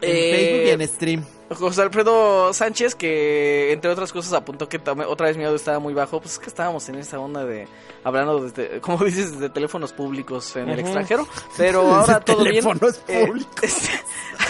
Eh, 0.00 0.30
Facebook 0.32 0.64
y 0.66 0.70
en 0.70 0.88
stream. 0.88 1.24
José 1.50 1.82
Alfredo 1.82 2.52
Sánchez, 2.52 2.94
que 2.94 3.72
entre 3.72 3.90
otras 3.90 4.12
cosas 4.12 4.32
apuntó 4.34 4.68
que 4.68 4.80
otra 5.06 5.26
vez 5.26 5.36
mi 5.36 5.44
audio 5.44 5.56
estaba 5.56 5.78
muy 5.78 5.94
bajo, 5.94 6.20
pues 6.20 6.34
es 6.34 6.38
que 6.38 6.46
estábamos 6.46 6.88
en 6.88 6.96
esa 6.96 7.18
onda 7.18 7.44
de 7.44 7.66
hablando 8.04 8.40
desde, 8.40 8.80
como 8.80 8.98
dices, 9.04 9.32
desde 9.32 9.48
teléfonos 9.48 9.92
públicos 9.92 10.54
en 10.56 10.68
el 10.68 10.78
extranjero, 10.80 11.26
pero 11.56 11.80
ahora 11.94 12.20
todo 12.20 12.44
bien. 12.44 12.64
Teléfonos 12.64 13.00
Eh, 13.08 13.26
públicos. 13.26 13.54
este, 13.62 13.90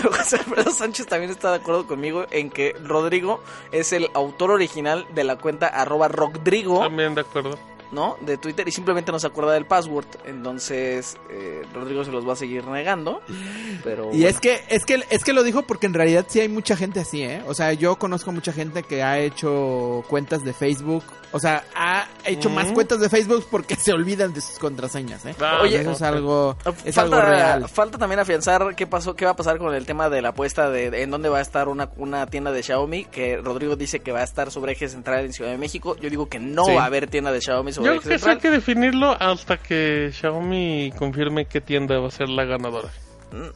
José 0.09 0.37
Alfredo 0.37 0.70
Sánchez 0.70 1.07
también 1.07 1.31
está 1.31 1.51
de 1.51 1.57
acuerdo 1.57 1.87
conmigo 1.87 2.27
en 2.31 2.51
que 2.51 2.75
Rodrigo 2.85 3.43
es 3.73 3.93
el 3.93 4.09
autor 4.15 4.51
original 4.51 5.07
de 5.15 5.25
la 5.25 5.37
cuenta 5.37 5.69
arroba 5.69 6.09
Rodrigo, 6.09 6.81
También 6.81 7.15
de 7.15 7.20
acuerdo. 7.23 7.59
¿No? 7.93 8.16
De 8.20 8.36
Twitter 8.36 8.66
y 8.69 8.73
simplemente 8.73 9.12
no 9.12 9.19
se 9.19 9.27
acuerda 9.27 9.52
del 9.52 9.66
password, 9.66 10.06
entonces 10.27 11.16
eh, 11.31 11.62
Rodrigo 11.74 12.05
se 12.05 12.10
los 12.10 12.27
va 12.28 12.32
a 12.32 12.36
seguir 12.36 12.65
negando, 12.66 13.23
pero 13.85 14.10
Y 14.15 14.24
es 14.24 14.40
que, 14.40 14.60
es 14.69 14.85
que, 14.85 15.02
es 15.10 15.24
que 15.24 15.32
lo 15.32 15.43
dijo 15.43 15.62
porque 15.62 15.86
en 15.86 15.94
realidad 15.94 16.27
sí 16.28 16.40
hay 16.40 16.48
mucha 16.48 16.77
gente 16.77 17.01
así, 17.01 17.23
¿eh? 17.23 17.43
O 17.47 17.55
sea, 17.55 17.73
yo 17.73 17.97
conozco 17.97 18.32
mucha 18.32 18.52
gente 18.52 18.82
que 18.82 19.02
ha 19.02 19.19
hecho 19.19 20.05
cuentas 20.09 20.44
de 20.44 20.52
Facebook. 20.52 21.05
O 21.31 21.39
sea, 21.39 21.62
ha 21.74 22.09
hecho 22.24 22.48
más 22.48 22.73
cuentas 22.73 23.01
de 23.01 23.10
Facebook 23.10 23.44
porque 23.51 23.77
se 23.81 23.93
olvidan 23.93 24.32
de 24.32 24.40
sus 24.40 24.59
contraseñas, 24.59 25.27
¿eh? 25.27 25.35
Ah, 25.40 25.59
Oye, 25.62 25.78
eso 25.81 25.93
es 25.93 26.01
algo, 26.02 26.56
es 26.86 26.94
falta, 26.94 27.16
algo 27.19 27.28
real. 27.31 27.69
falta 27.69 27.98
también 27.98 28.19
afianzar 28.20 28.74
qué 28.74 28.86
pasó, 28.86 29.15
qué 29.15 29.27
va 29.27 29.32
a 29.32 29.36
pasar 29.36 29.59
con 29.59 29.74
el 29.74 29.85
tema 29.85 30.09
de 30.09 30.23
la 30.23 30.31
apuesta 30.31 30.70
de, 30.70 30.90
de 30.90 31.02
en 31.02 31.10
dónde 31.10 31.28
va 31.28 31.39
a 31.39 31.43
estar 31.43 31.69
una, 31.69 31.90
una 31.98 32.27
tienda 32.28 32.51
de 32.51 32.62
Xiaomi, 32.62 33.05
que 33.06 33.36
Rodrigo 33.36 33.77
dice 33.77 34.01
que 34.01 34.10
va 34.10 34.20
a 34.20 34.24
estar 34.24 34.51
sobre 34.51 34.73
eje 34.73 34.89
central 34.89 35.27
en 35.27 35.32
Ciudad 35.35 35.51
de 35.51 35.59
México. 35.59 35.97
Yo 36.01 36.09
digo 36.09 36.28
que 36.31 36.39
no 36.39 36.65
Sí. 36.65 36.74
va 36.74 36.82
a 36.85 36.86
haber 36.86 37.09
tienda 37.09 37.31
de 37.31 37.40
Xiaomi 37.43 37.73
Yo 37.84 37.90
creo 37.98 38.00
que 38.00 38.14
eso 38.14 38.30
hay 38.30 38.38
que 38.38 38.50
definirlo 38.50 39.16
hasta 39.20 39.56
que 39.59 40.10
Xiaomi 40.12 40.92
confirme 40.98 41.46
qué 41.46 41.60
tienda 41.60 41.98
va 41.98 42.09
a 42.09 42.10
ser 42.10 42.28
la 42.28 42.44
ganadora. 42.44 42.88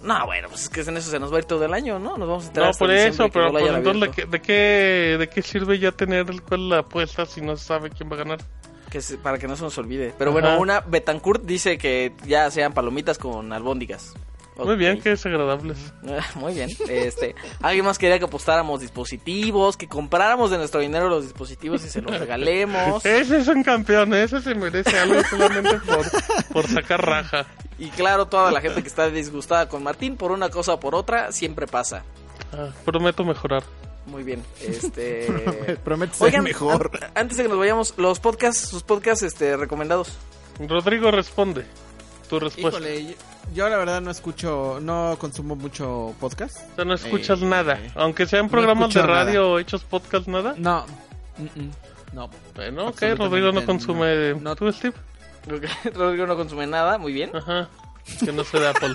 No, 0.03 0.27
bueno, 0.27 0.49
pues 0.49 0.65
es 0.65 0.69
que 0.69 0.81
en 0.83 0.97
eso 0.99 1.11
se 1.11 1.19
nos 1.19 1.33
va 1.33 1.37
a 1.37 1.39
ir 1.39 1.45
todo 1.47 1.65
el 1.65 1.73
año, 1.73 1.99
¿no? 1.99 2.19
Nos 2.19 2.29
vamos 2.29 2.45
a 2.45 2.47
enterar 2.49 2.73
No, 2.73 2.79
por 2.79 2.91
eso, 2.91 3.29
pero 3.31 3.47
no 3.47 3.53
pues, 3.53 3.73
entonces, 3.75 4.01
¿de 4.03 4.11
qué, 4.11 4.27
de, 4.27 4.43
qué, 4.43 5.17
¿de 5.19 5.29
qué 5.31 5.41
sirve 5.43 5.79
ya 5.79 5.93
tener 5.93 6.29
el 6.29 6.43
cual 6.43 6.69
la 6.69 6.79
apuesta 6.81 7.25
si 7.25 7.41
no 7.41 7.57
se 7.57 7.65
sabe 7.65 7.89
quién 7.89 8.11
va 8.11 8.17
a 8.17 8.19
ganar? 8.19 8.39
Que 8.91 9.01
se- 9.01 9.17
para 9.17 9.39
que 9.39 9.49
no 9.49 9.57
se 9.57 9.63
nos 9.63 9.79
olvide. 9.79 10.13
Pero 10.19 10.31
Ajá. 10.31 10.41
bueno, 10.41 10.61
una 10.61 10.81
Betancourt 10.81 11.45
dice 11.45 11.79
que 11.79 12.13
ya 12.27 12.51
sean 12.51 12.75
palomitas 12.75 13.17
con 13.17 13.51
albóndigas. 13.51 14.13
Muy 14.57 14.77
bien, 14.77 15.01
qué 15.01 15.11
desagradables. 15.11 15.79
Muy 16.35 16.55
bien. 16.55 16.69
Este, 16.89 17.35
alguien 17.61 17.85
más 17.87 17.99
quería 17.99 18.19
que 18.19 18.27
apostáramos 18.27 18.81
dispositivos, 18.81 19.77
que 19.77 19.89
compráramos 19.89 20.51
de 20.51 20.59
nuestro 20.59 20.81
dinero 20.81 21.09
los 21.09 21.25
dispositivos 21.25 21.85
y 21.85 21.89
se 21.89 22.03
los 22.03 22.19
regalemos. 22.19 23.05
Ese 23.07 23.39
es 23.39 23.49
un 23.49 23.63
campeón, 23.63 24.13
ese 24.15 24.41
se 24.43 24.55
merece 24.55 24.99
algo 24.99 25.23
solamente 25.25 25.79
por, 25.81 26.05
por 26.53 26.69
sacar 26.69 27.05
raja. 27.05 27.47
Y 27.79 27.89
claro, 27.91 28.27
toda 28.27 28.51
la 28.53 28.61
gente 28.61 28.83
que 28.83 28.89
está 28.89 29.09
disgustada 29.09 29.69
con 29.69 29.83
Martín 29.83 30.17
por 30.17 30.31
una 30.33 30.51
cosa 30.51 30.75
o 30.75 30.81
por 30.81 30.95
otra, 30.95 31.33
siempre 31.33 31.67
pasa. 31.67 32.05
Ah, 32.53 32.69
prometo 32.85 33.25
mejorar. 33.25 33.63
Muy 34.05 34.23
bien. 34.25 34.43
Este 34.61 35.79
Prometo 35.85 36.15
ser 36.15 36.27
Oigan, 36.27 36.45
mejor. 36.45 36.91
an- 37.01 37.11
antes 37.15 37.37
de 37.39 37.45
que 37.45 37.49
nos 37.49 37.59
vayamos, 37.59 37.95
los 37.97 38.21
podcasts, 38.21 38.69
sus 38.69 38.83
podcasts 38.83 39.23
este 39.23 39.57
recomendados. 39.57 40.19
Rodrigo 40.61 41.11
responde. 41.11 41.65
Tu 42.33 42.41
respuesta. 42.41 42.81
Híjole, 42.81 43.05
yo, 43.05 43.13
yo 43.53 43.69
la 43.69 43.77
verdad 43.77 44.01
no 44.01 44.11
escucho, 44.11 44.79
no 44.81 45.17
consumo 45.19 45.55
mucho 45.55 46.15
podcast. 46.19 46.57
O 46.73 46.77
sea, 46.77 46.85
no 46.87 46.95
escuchas 46.95 47.43
Eh, 47.43 47.45
nada. 47.45 47.79
Aunque 47.95 48.25
sean 48.25 48.47
no 48.47 48.51
programas 48.51 48.89
de 48.89 49.01
escucho 49.01 49.07
nada. 49.13 49.25
radio 49.27 49.51
o 49.51 49.59
hechos 49.59 49.85
podcast, 49.85 50.27
nada. 50.29 50.55
No. 50.57 50.87
Mm, 51.37 51.61
mm, 51.61 51.71
No. 52.15 52.31
Bueno, 52.55 52.87
ok, 52.89 53.03
Rodrigo 53.19 53.53
no 53.53 53.61
no. 53.61 53.67
consume. 53.67 54.35
No. 54.41 54.57
¿Tú, 54.57 54.73
Steve? 54.73 54.95
Rodrigo 55.95 56.27
no 56.27 56.35
consume 56.37 56.67
nada, 56.67 56.97
muy 56.97 57.13
bien. 57.13 57.37
Ajá. 57.37 57.69
Que 58.25 58.33
no 58.33 58.45
sé 58.45 58.59
de 58.61 58.69
Apple. 58.69 58.95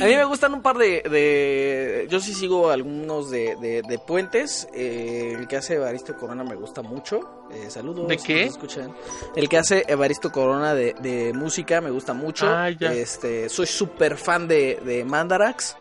A 0.00 0.04
mí 0.04 0.14
me 0.14 0.24
gustan 0.24 0.52
un 0.54 0.62
par 0.62 0.76
de... 0.76 1.02
de- 1.02 2.06
yo 2.10 2.20
sí 2.20 2.34
sigo 2.34 2.70
algunos 2.70 3.30
de, 3.30 3.56
de, 3.56 3.82
de 3.82 3.98
puentes. 3.98 4.68
Eh, 4.74 5.34
el 5.38 5.48
que 5.48 5.56
hace 5.56 5.74
Evaristo 5.74 6.16
Corona 6.16 6.44
me 6.44 6.54
gusta 6.54 6.82
mucho. 6.82 7.46
Eh, 7.52 7.70
saludos. 7.70 8.06
¿De 8.08 8.16
qué? 8.18 8.44
escuchan. 8.44 8.94
El 9.34 9.48
que 9.48 9.58
hace 9.58 9.84
Evaristo 9.88 10.30
Corona 10.30 10.74
de, 10.74 10.94
de 11.00 11.32
música 11.32 11.80
me 11.80 11.90
gusta 11.90 12.12
mucho. 12.12 12.46
Ah, 12.46 12.70
ya. 12.70 12.92
Este, 12.92 13.48
soy 13.48 13.66
súper 13.66 14.16
fan 14.16 14.46
de, 14.48 14.80
de 14.84 15.04
Mandarax. 15.04 15.76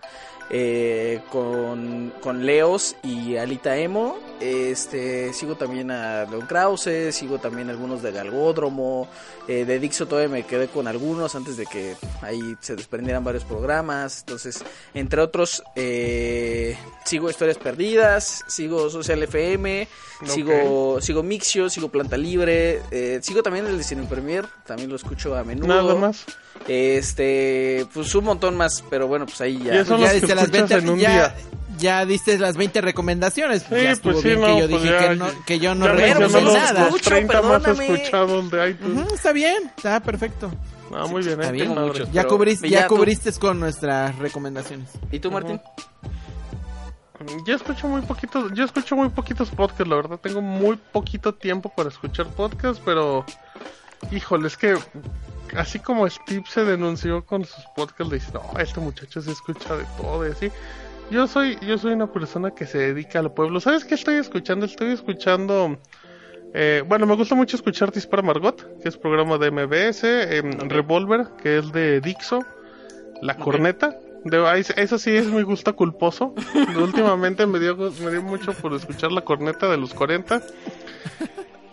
eh, 0.49 1.21
con, 1.31 2.13
con 2.21 2.45
Leos 2.45 2.95
y 3.03 3.35
Alita 3.35 3.77
Emo. 3.77 4.17
Este, 4.39 5.33
sigo 5.33 5.55
también 5.55 5.91
a 5.91 6.23
Leon 6.23 6.45
Krause, 6.47 7.13
sigo 7.13 7.39
también 7.39 7.69
algunos 7.69 8.01
de 8.01 8.11
Galgódromo, 8.13 9.09
eh, 9.49 9.65
de 9.65 9.79
Dixo 9.79 10.07
todavía 10.07 10.29
me 10.29 10.43
quedé 10.45 10.67
con 10.69 10.87
algunos 10.87 11.35
antes 11.35 11.57
de 11.57 11.65
que 11.65 11.95
ahí 12.21 12.55
se 12.61 12.75
desprendieran 12.77 13.23
varios 13.23 13.43
programas. 13.43 14.19
Entonces, 14.19 14.63
entre 14.93 15.21
otros, 15.21 15.61
eh, 15.75 16.77
sigo 17.03 17.29
Historias 17.29 17.57
Perdidas, 17.57 18.45
sigo 18.47 18.89
Social 18.89 19.21
FM, 19.23 19.87
sigo, 20.25 21.01
sigo 21.01 21.21
Mixio, 21.21 21.69
sigo 21.69 21.89
Planta 21.89 22.15
Libre, 22.15 22.81
eh, 22.91 23.19
sigo 23.21 23.43
también 23.43 23.65
el 23.65 23.77
de 23.77 23.83
Cine 23.83 24.03
Premier, 24.09 24.45
también 24.65 24.89
lo 24.89 24.95
escucho 24.95 25.35
a 25.35 25.43
menudo. 25.43 25.67
Nada 25.67 25.95
más. 25.95 26.25
Este, 26.67 27.85
pues 27.93 28.13
un 28.15 28.23
montón 28.25 28.55
más, 28.55 28.83
pero 28.89 29.07
bueno, 29.07 29.25
pues 29.25 29.41
ahí 29.41 29.59
ya. 29.63 29.75
eso- 29.81 29.85
Son 29.91 29.97
ya 29.99 30.03
los 30.05 30.13
que 30.13 30.19
diste 30.21 30.35
las 30.35 30.49
20, 30.51 30.73
en 30.75 30.89
un 30.89 30.99
ya, 30.99 31.11
día. 31.11 31.35
Ya 31.79 32.05
diste 32.05 32.37
las 32.37 32.55
20 32.57 32.81
recomendaciones. 32.81 33.63
Pues 33.63 33.81
Sí, 33.81 33.87
ya 33.87 33.95
pues 34.03 34.17
sí, 34.21 34.27
bien 34.27 34.41
no, 34.41 34.47
que 34.47 34.59
yo 34.61 34.69
pues 34.69 34.83
dije 34.83 34.93
ya- 34.99 35.09
que, 35.09 35.15
no, 35.15 35.25
que 35.45 35.59
yo 35.59 35.75
no 35.75 35.87
recomendé 35.87 36.41
no 36.41 36.53
nada. 36.53 36.71
los 36.73 36.87
escucho, 36.87 37.09
30 37.09 37.41
más 37.41 37.67
escuchados 37.67 38.51
de 38.51 38.69
iTunes. 38.69 39.05
Ujú, 39.05 39.15
está 39.15 39.31
bien, 39.31 39.71
está 39.75 39.99
perfecto. 40.01 40.51
Ah, 40.93 41.05
muy 41.07 41.21
bien, 41.23 41.39
Está 41.39 41.49
eh, 41.49 41.51
bien. 41.53 41.69
muchos. 41.69 42.11
Ya, 42.11 42.25
cubriste, 42.25 42.69
ya 42.69 42.81
ya 42.81 42.87
cubriste 42.87 43.31
con 43.33 43.59
nuestras 43.59 44.15
recomendaciones. 44.17 44.89
¿Y 45.11 45.19
tú, 45.19 45.31
Martín? 45.31 45.59
Yo 47.45 47.55
escucho 47.55 47.87
muy 47.87 48.01
poquitos, 48.01 48.53
yo 48.53 48.63
escucho 48.63 48.95
muy 48.95 49.09
poquitos 49.09 49.49
podcasts, 49.49 49.87
la 49.87 49.97
verdad. 49.97 50.19
Tengo 50.19 50.41
muy 50.41 50.77
poquito 50.77 51.33
tiempo 51.33 51.69
para 51.75 51.89
escuchar 51.89 52.27
podcasts, 52.27 52.81
pero 52.83 53.25
híjole, 54.09 54.47
es 54.47 54.55
que 54.55 54.77
así 55.57 55.79
como 55.79 56.09
Steve 56.09 56.43
se 56.49 56.63
denunció 56.63 57.25
con 57.25 57.43
sus 57.43 57.63
podcasts, 57.75 58.07
le 58.11 58.19
dice, 58.19 58.31
no, 58.33 58.57
este 58.59 58.79
muchacho 58.79 59.21
se 59.21 59.31
escucha 59.31 59.75
de 59.75 59.83
todo 60.01 60.25
y 60.27 60.31
así. 60.31 60.49
Yo 61.11 61.27
soy, 61.27 61.57
yo 61.61 61.77
soy 61.77 61.93
una 61.93 62.11
persona 62.11 62.51
que 62.51 62.67
se 62.67 62.77
dedica 62.77 63.19
al 63.19 63.33
pueblo. 63.33 63.59
¿Sabes 63.59 63.83
qué 63.83 63.95
estoy 63.95 64.15
escuchando? 64.15 64.67
Estoy 64.67 64.91
escuchando, 64.91 65.77
eh, 66.53 66.83
bueno, 66.87 67.07
me 67.07 67.15
gusta 67.15 67.33
mucho 67.33 67.57
escuchar 67.57 67.91
Dispara 67.91 68.21
Margot, 68.21 68.79
que 68.79 68.89
es 68.89 68.97
programa 68.97 69.39
de 69.39 69.49
MBS, 69.49 70.03
Revolver, 70.69 71.27
que 71.41 71.57
es 71.57 71.71
de 71.71 71.99
Dixo, 71.99 72.45
La 73.23 73.35
Corneta. 73.35 73.97
De, 74.23 74.65
eso 74.75 74.99
sí 74.99 75.15
es 75.15 75.27
mi 75.27 75.41
gusto 75.41 75.75
culposo. 75.75 76.35
Últimamente 76.77 77.47
me 77.47 77.59
dio, 77.59 77.75
me 77.75 78.11
dio 78.11 78.21
mucho 78.21 78.53
por 78.53 78.73
escuchar 78.73 79.11
la 79.11 79.21
corneta 79.21 79.67
de 79.67 79.77
los 79.77 79.95
40. 79.95 80.43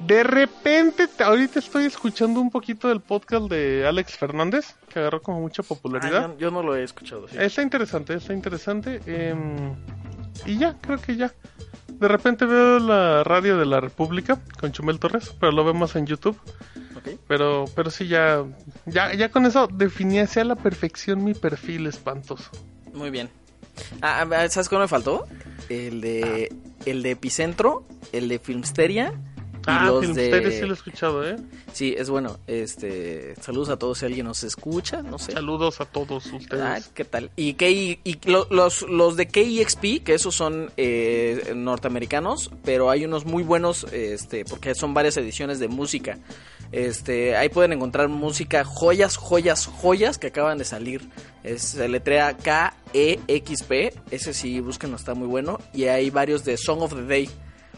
De 0.00 0.22
repente, 0.22 1.08
te- 1.08 1.24
ahorita 1.24 1.58
estoy 1.58 1.84
escuchando 1.86 2.40
un 2.40 2.50
poquito 2.50 2.88
del 2.88 3.00
podcast 3.00 3.46
de 3.48 3.86
Alex 3.86 4.16
Fernández, 4.18 4.74
que 4.92 4.98
agarró 5.00 5.22
como 5.22 5.40
mucha 5.40 5.62
popularidad. 5.62 6.24
Ah, 6.26 6.32
yo, 6.34 6.38
yo 6.38 6.50
no 6.50 6.62
lo 6.62 6.76
he 6.76 6.82
escuchado. 6.84 7.26
sí. 7.28 7.36
Está 7.38 7.62
interesante, 7.62 8.14
está 8.14 8.32
interesante. 8.34 9.00
em, 9.06 9.74
y 10.44 10.58
ya, 10.58 10.74
creo 10.80 10.98
que 10.98 11.16
ya. 11.16 11.32
De 11.88 12.08
repente 12.08 12.44
veo 12.44 12.78
la 12.78 13.24
radio 13.24 13.56
de 13.56 13.64
la 13.64 13.80
República 13.80 14.38
con 14.60 14.70
Chumel 14.70 14.98
Torres, 14.98 15.34
pero 15.40 15.50
lo 15.52 15.64
vemos 15.64 15.96
en 15.96 16.06
YouTube. 16.06 16.38
Ok. 16.94 17.18
Pero, 17.26 17.64
pero 17.74 17.90
sí, 17.90 18.06
ya, 18.06 18.44
ya, 18.84 19.14
ya 19.14 19.30
con 19.30 19.46
eso 19.46 19.66
definí 19.66 20.18
hacia 20.18 20.44
la 20.44 20.56
perfección 20.56 21.24
mi 21.24 21.32
perfil 21.32 21.86
espantoso. 21.86 22.50
Muy 22.92 23.08
bien. 23.10 23.30
Ah, 24.02 24.26
ah, 24.30 24.48
¿Sabes 24.50 24.68
cuál 24.68 24.82
me 24.82 24.88
faltó? 24.88 25.26
El 25.70 26.02
de, 26.02 26.54
el 26.84 27.02
de 27.02 27.12
Epicentro, 27.12 27.86
el 28.12 28.28
de 28.28 28.38
Filmsteria. 28.38 29.14
Ah, 29.66 29.86
los 29.86 30.00
Filmsteria 30.00 30.48
de... 30.48 30.58
sí 30.58 30.64
lo 30.66 30.70
he 30.72 30.76
escuchado, 30.76 31.28
¿eh? 31.28 31.36
Sí, 31.72 31.94
es 31.96 32.08
bueno. 32.10 32.38
Este, 32.46 33.34
saludos 33.40 33.68
a 33.70 33.76
todos 33.78 33.98
si 33.98 34.06
alguien 34.06 34.26
nos 34.26 34.44
escucha, 34.44 35.02
no 35.02 35.18
sé. 35.18 35.32
Saludos 35.32 35.80
a 35.80 35.84
todos 35.86 36.26
Ah, 36.32 36.36
ustedes. 36.36 36.90
¿qué 36.94 37.04
tal? 37.04 37.30
Y, 37.36 37.56
y 37.62 38.18
lo- 38.24 38.46
los, 38.50 38.82
los 38.82 39.16
de 39.16 39.28
KEXP, 39.28 40.02
que 40.04 40.14
esos 40.14 40.34
son 40.34 40.70
eh, 40.76 41.52
norteamericanos, 41.54 42.50
pero 42.64 42.90
hay 42.90 43.04
unos 43.04 43.24
muy 43.24 43.42
buenos, 43.42 43.84
este, 43.92 44.44
porque 44.44 44.74
son 44.74 44.94
varias 44.94 45.16
ediciones 45.16 45.58
de 45.58 45.68
música. 45.68 46.18
Este, 46.72 47.36
ahí 47.36 47.48
pueden 47.48 47.72
encontrar 47.72 48.08
música, 48.08 48.64
joyas, 48.64 49.16
joyas, 49.16 49.66
joyas 49.66 50.18
que 50.18 50.26
acaban 50.28 50.58
de 50.58 50.64
salir. 50.64 51.08
Es, 51.44 51.62
se 51.62 51.88
letrea 51.88 52.36
K-E-X-P, 52.36 53.94
ese 54.10 54.34
sí, 54.34 54.60
búsquenlo, 54.60 54.96
está 54.96 55.14
muy 55.14 55.28
bueno. 55.28 55.58
Y 55.72 55.84
hay 55.84 56.10
varios 56.10 56.44
de 56.44 56.56
Song 56.56 56.82
of 56.82 56.94
the 56.94 57.02
Day. 57.02 57.30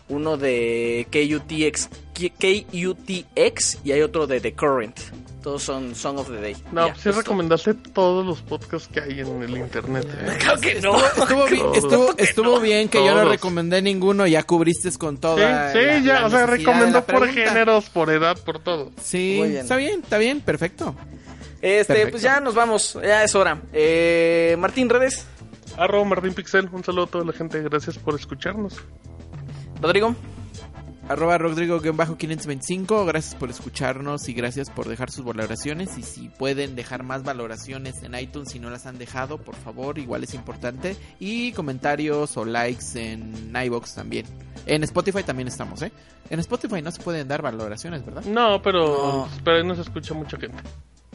Uno 0.09 0.37
de 0.37 1.07
KUTX, 1.13 1.89
KUTX 2.15 3.79
y 3.85 3.93
hay 3.93 4.01
otro 4.03 4.27
de 4.27 4.41
The 4.41 4.53
Current. 4.55 4.99
Todos 5.43 5.63
son 5.63 5.95
Song 5.95 6.19
of 6.19 6.29
the 6.29 6.41
Day. 6.41 6.57
No, 6.73 6.87
Ya, 6.89 6.93
pues 6.95 7.05
todo. 7.05 7.19
recomendaste 7.21 7.75
todos 7.75 8.27
los 8.27 8.43
podcasts 8.43 8.89
que 8.93 9.01
hay 9.01 9.21
en 9.21 9.43
el 9.43 9.57
internet. 9.57 10.07
eh. 10.21 10.37
Claro 10.41 10.61
que 10.61 10.81
no. 10.81 10.97
Estuvo, 10.99 11.47
bien, 11.47 11.67
estuvo, 11.75 12.15
estuvo 12.19 12.61
bien 12.61 12.89
que 12.89 13.05
yo 13.05 13.15
no 13.15 13.25
recomendé 13.29 13.81
ninguno, 13.81 14.27
ya 14.27 14.43
cubriste 14.43 14.91
con 14.99 15.15
Sí, 15.17 15.21
toda. 15.21 15.73
sí, 15.73 15.79
la- 15.79 15.99
ya, 16.01 16.21
la 16.21 16.27
o 16.27 16.31
sea, 16.31 16.47
recomendó 16.47 17.05
por 17.05 17.29
géneros, 17.29 17.89
por 17.89 18.11
edad, 18.11 18.37
por 18.45 18.59
todo. 18.59 18.91
Sí, 19.01 19.35
bien. 19.43 19.57
está 19.59 19.77
bien, 19.77 20.01
está 20.03 20.19
bien, 20.19 20.41
perfecto. 20.41 20.95
Este, 21.63 21.87
Perfecto. 21.95 22.11
pues 22.13 22.23
ya 22.23 22.41
nos 22.41 22.55
vamos. 22.55 22.99
Ya 23.03 23.23
es 23.25 23.35
hora. 23.35 23.61
Eh, 23.73 24.57
Martín, 24.59 24.89
redes. 24.89 25.25
Arroba 25.77 26.05
Martín 26.05 26.35
Pixel, 26.35 26.69
un 26.73 26.83
saludo 26.83 27.05
a 27.05 27.07
toda 27.09 27.25
la 27.25 27.33
gente, 27.33 27.61
gracias 27.63 27.97
por 27.99 28.15
escucharnos. 28.17 28.75
Rodrigo. 29.81 30.15
Arroba 31.09 31.39
Rodrigo-525, 31.39 33.07
gracias 33.07 33.35
por 33.35 33.49
escucharnos 33.49 34.29
y 34.29 34.35
gracias 34.35 34.69
por 34.69 34.87
dejar 34.89 35.11
sus 35.11 35.25
valoraciones. 35.25 35.97
Y 35.97 36.03
si 36.03 36.29
pueden 36.29 36.77
dejar 36.77 37.03
más 37.03 37.23
valoraciones 37.25 38.03
en 38.03 38.15
iTunes 38.15 38.51
si 38.51 38.59
no 38.59 38.69
las 38.69 38.85
han 38.85 38.99
dejado, 38.99 39.39
por 39.39 39.55
favor, 39.57 39.99
igual 39.99 40.23
es 40.25 40.35
importante. 40.35 40.97
Y 41.19 41.53
comentarios 41.53 42.37
o 42.37 42.45
likes 42.45 42.85
en 42.97 43.55
iBox 43.57 43.95
también. 43.95 44.27
En 44.67 44.85
Spotify 44.85 45.23
también 45.23 45.49
estamos, 45.49 45.81
¿eh? 45.81 45.93
En 46.29 46.41
Spotify 46.41 46.83
no 46.83 46.91
se 46.91 47.01
pueden 47.01 47.27
dar 47.27 47.41
valoraciones, 47.41 48.05
¿verdad? 48.05 48.25
No, 48.27 48.61
pero, 48.61 48.83
No. 48.87 49.29
pero 49.43 49.57
ahí 49.57 49.65
nos 49.65 49.79
escucha 49.79 50.13
mucha 50.13 50.37
gente. 50.37 50.63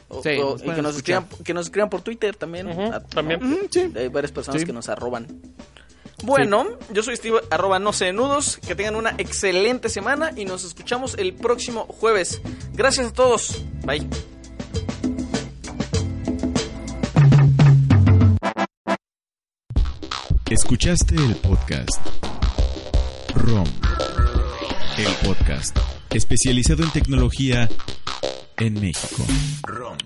O- 0.08 0.24
Sí, 0.24 0.30
o- 0.44 0.56
y 0.58 0.72
que 0.74 0.82
nos, 0.82 0.96
escriban, 0.96 1.28
que 1.44 1.54
nos 1.54 1.68
escriban 1.68 1.92
por 1.92 2.02
Twitter 2.02 2.36
también. 2.36 2.68
También. 3.14 3.42
¿no? 3.48 3.58
Sí. 3.70 3.92
Hay 3.96 4.08
varias 4.08 4.32
personas 4.32 4.62
Sí. 4.62 4.66
que 4.66 4.74
nos 4.74 4.90
arroban. 4.90 5.28
Bueno, 6.24 6.66
yo 6.90 7.04
soy 7.04 7.18
Steve, 7.18 7.42
arroba 7.52 7.80
no 7.80 7.92
sé 7.92 8.06
de 8.06 8.14
nudos. 8.14 8.58
Que 8.66 8.76
tengan 8.76 8.96
una 8.96 9.12
excelente 9.18 9.90
semana 9.90 10.32
y 10.36 10.46
nos 10.46 10.64
escuchamos 10.64 11.16
el 11.18 11.34
próximo 11.34 11.86
jueves. 11.86 12.42
Gracias 12.74 13.08
a 13.08 13.14
todos. 13.14 13.62
Bye. 13.86 14.08
Escuchaste 20.50 21.16
el 21.16 21.36
podcast 21.38 21.90
ROM, 23.36 23.68
el 24.98 25.28
podcast 25.28 25.76
especializado 26.12 26.84
en 26.84 26.92
tecnología 26.92 27.68
en 28.58 28.80
México. 28.80 29.26
ROM. 29.64 29.98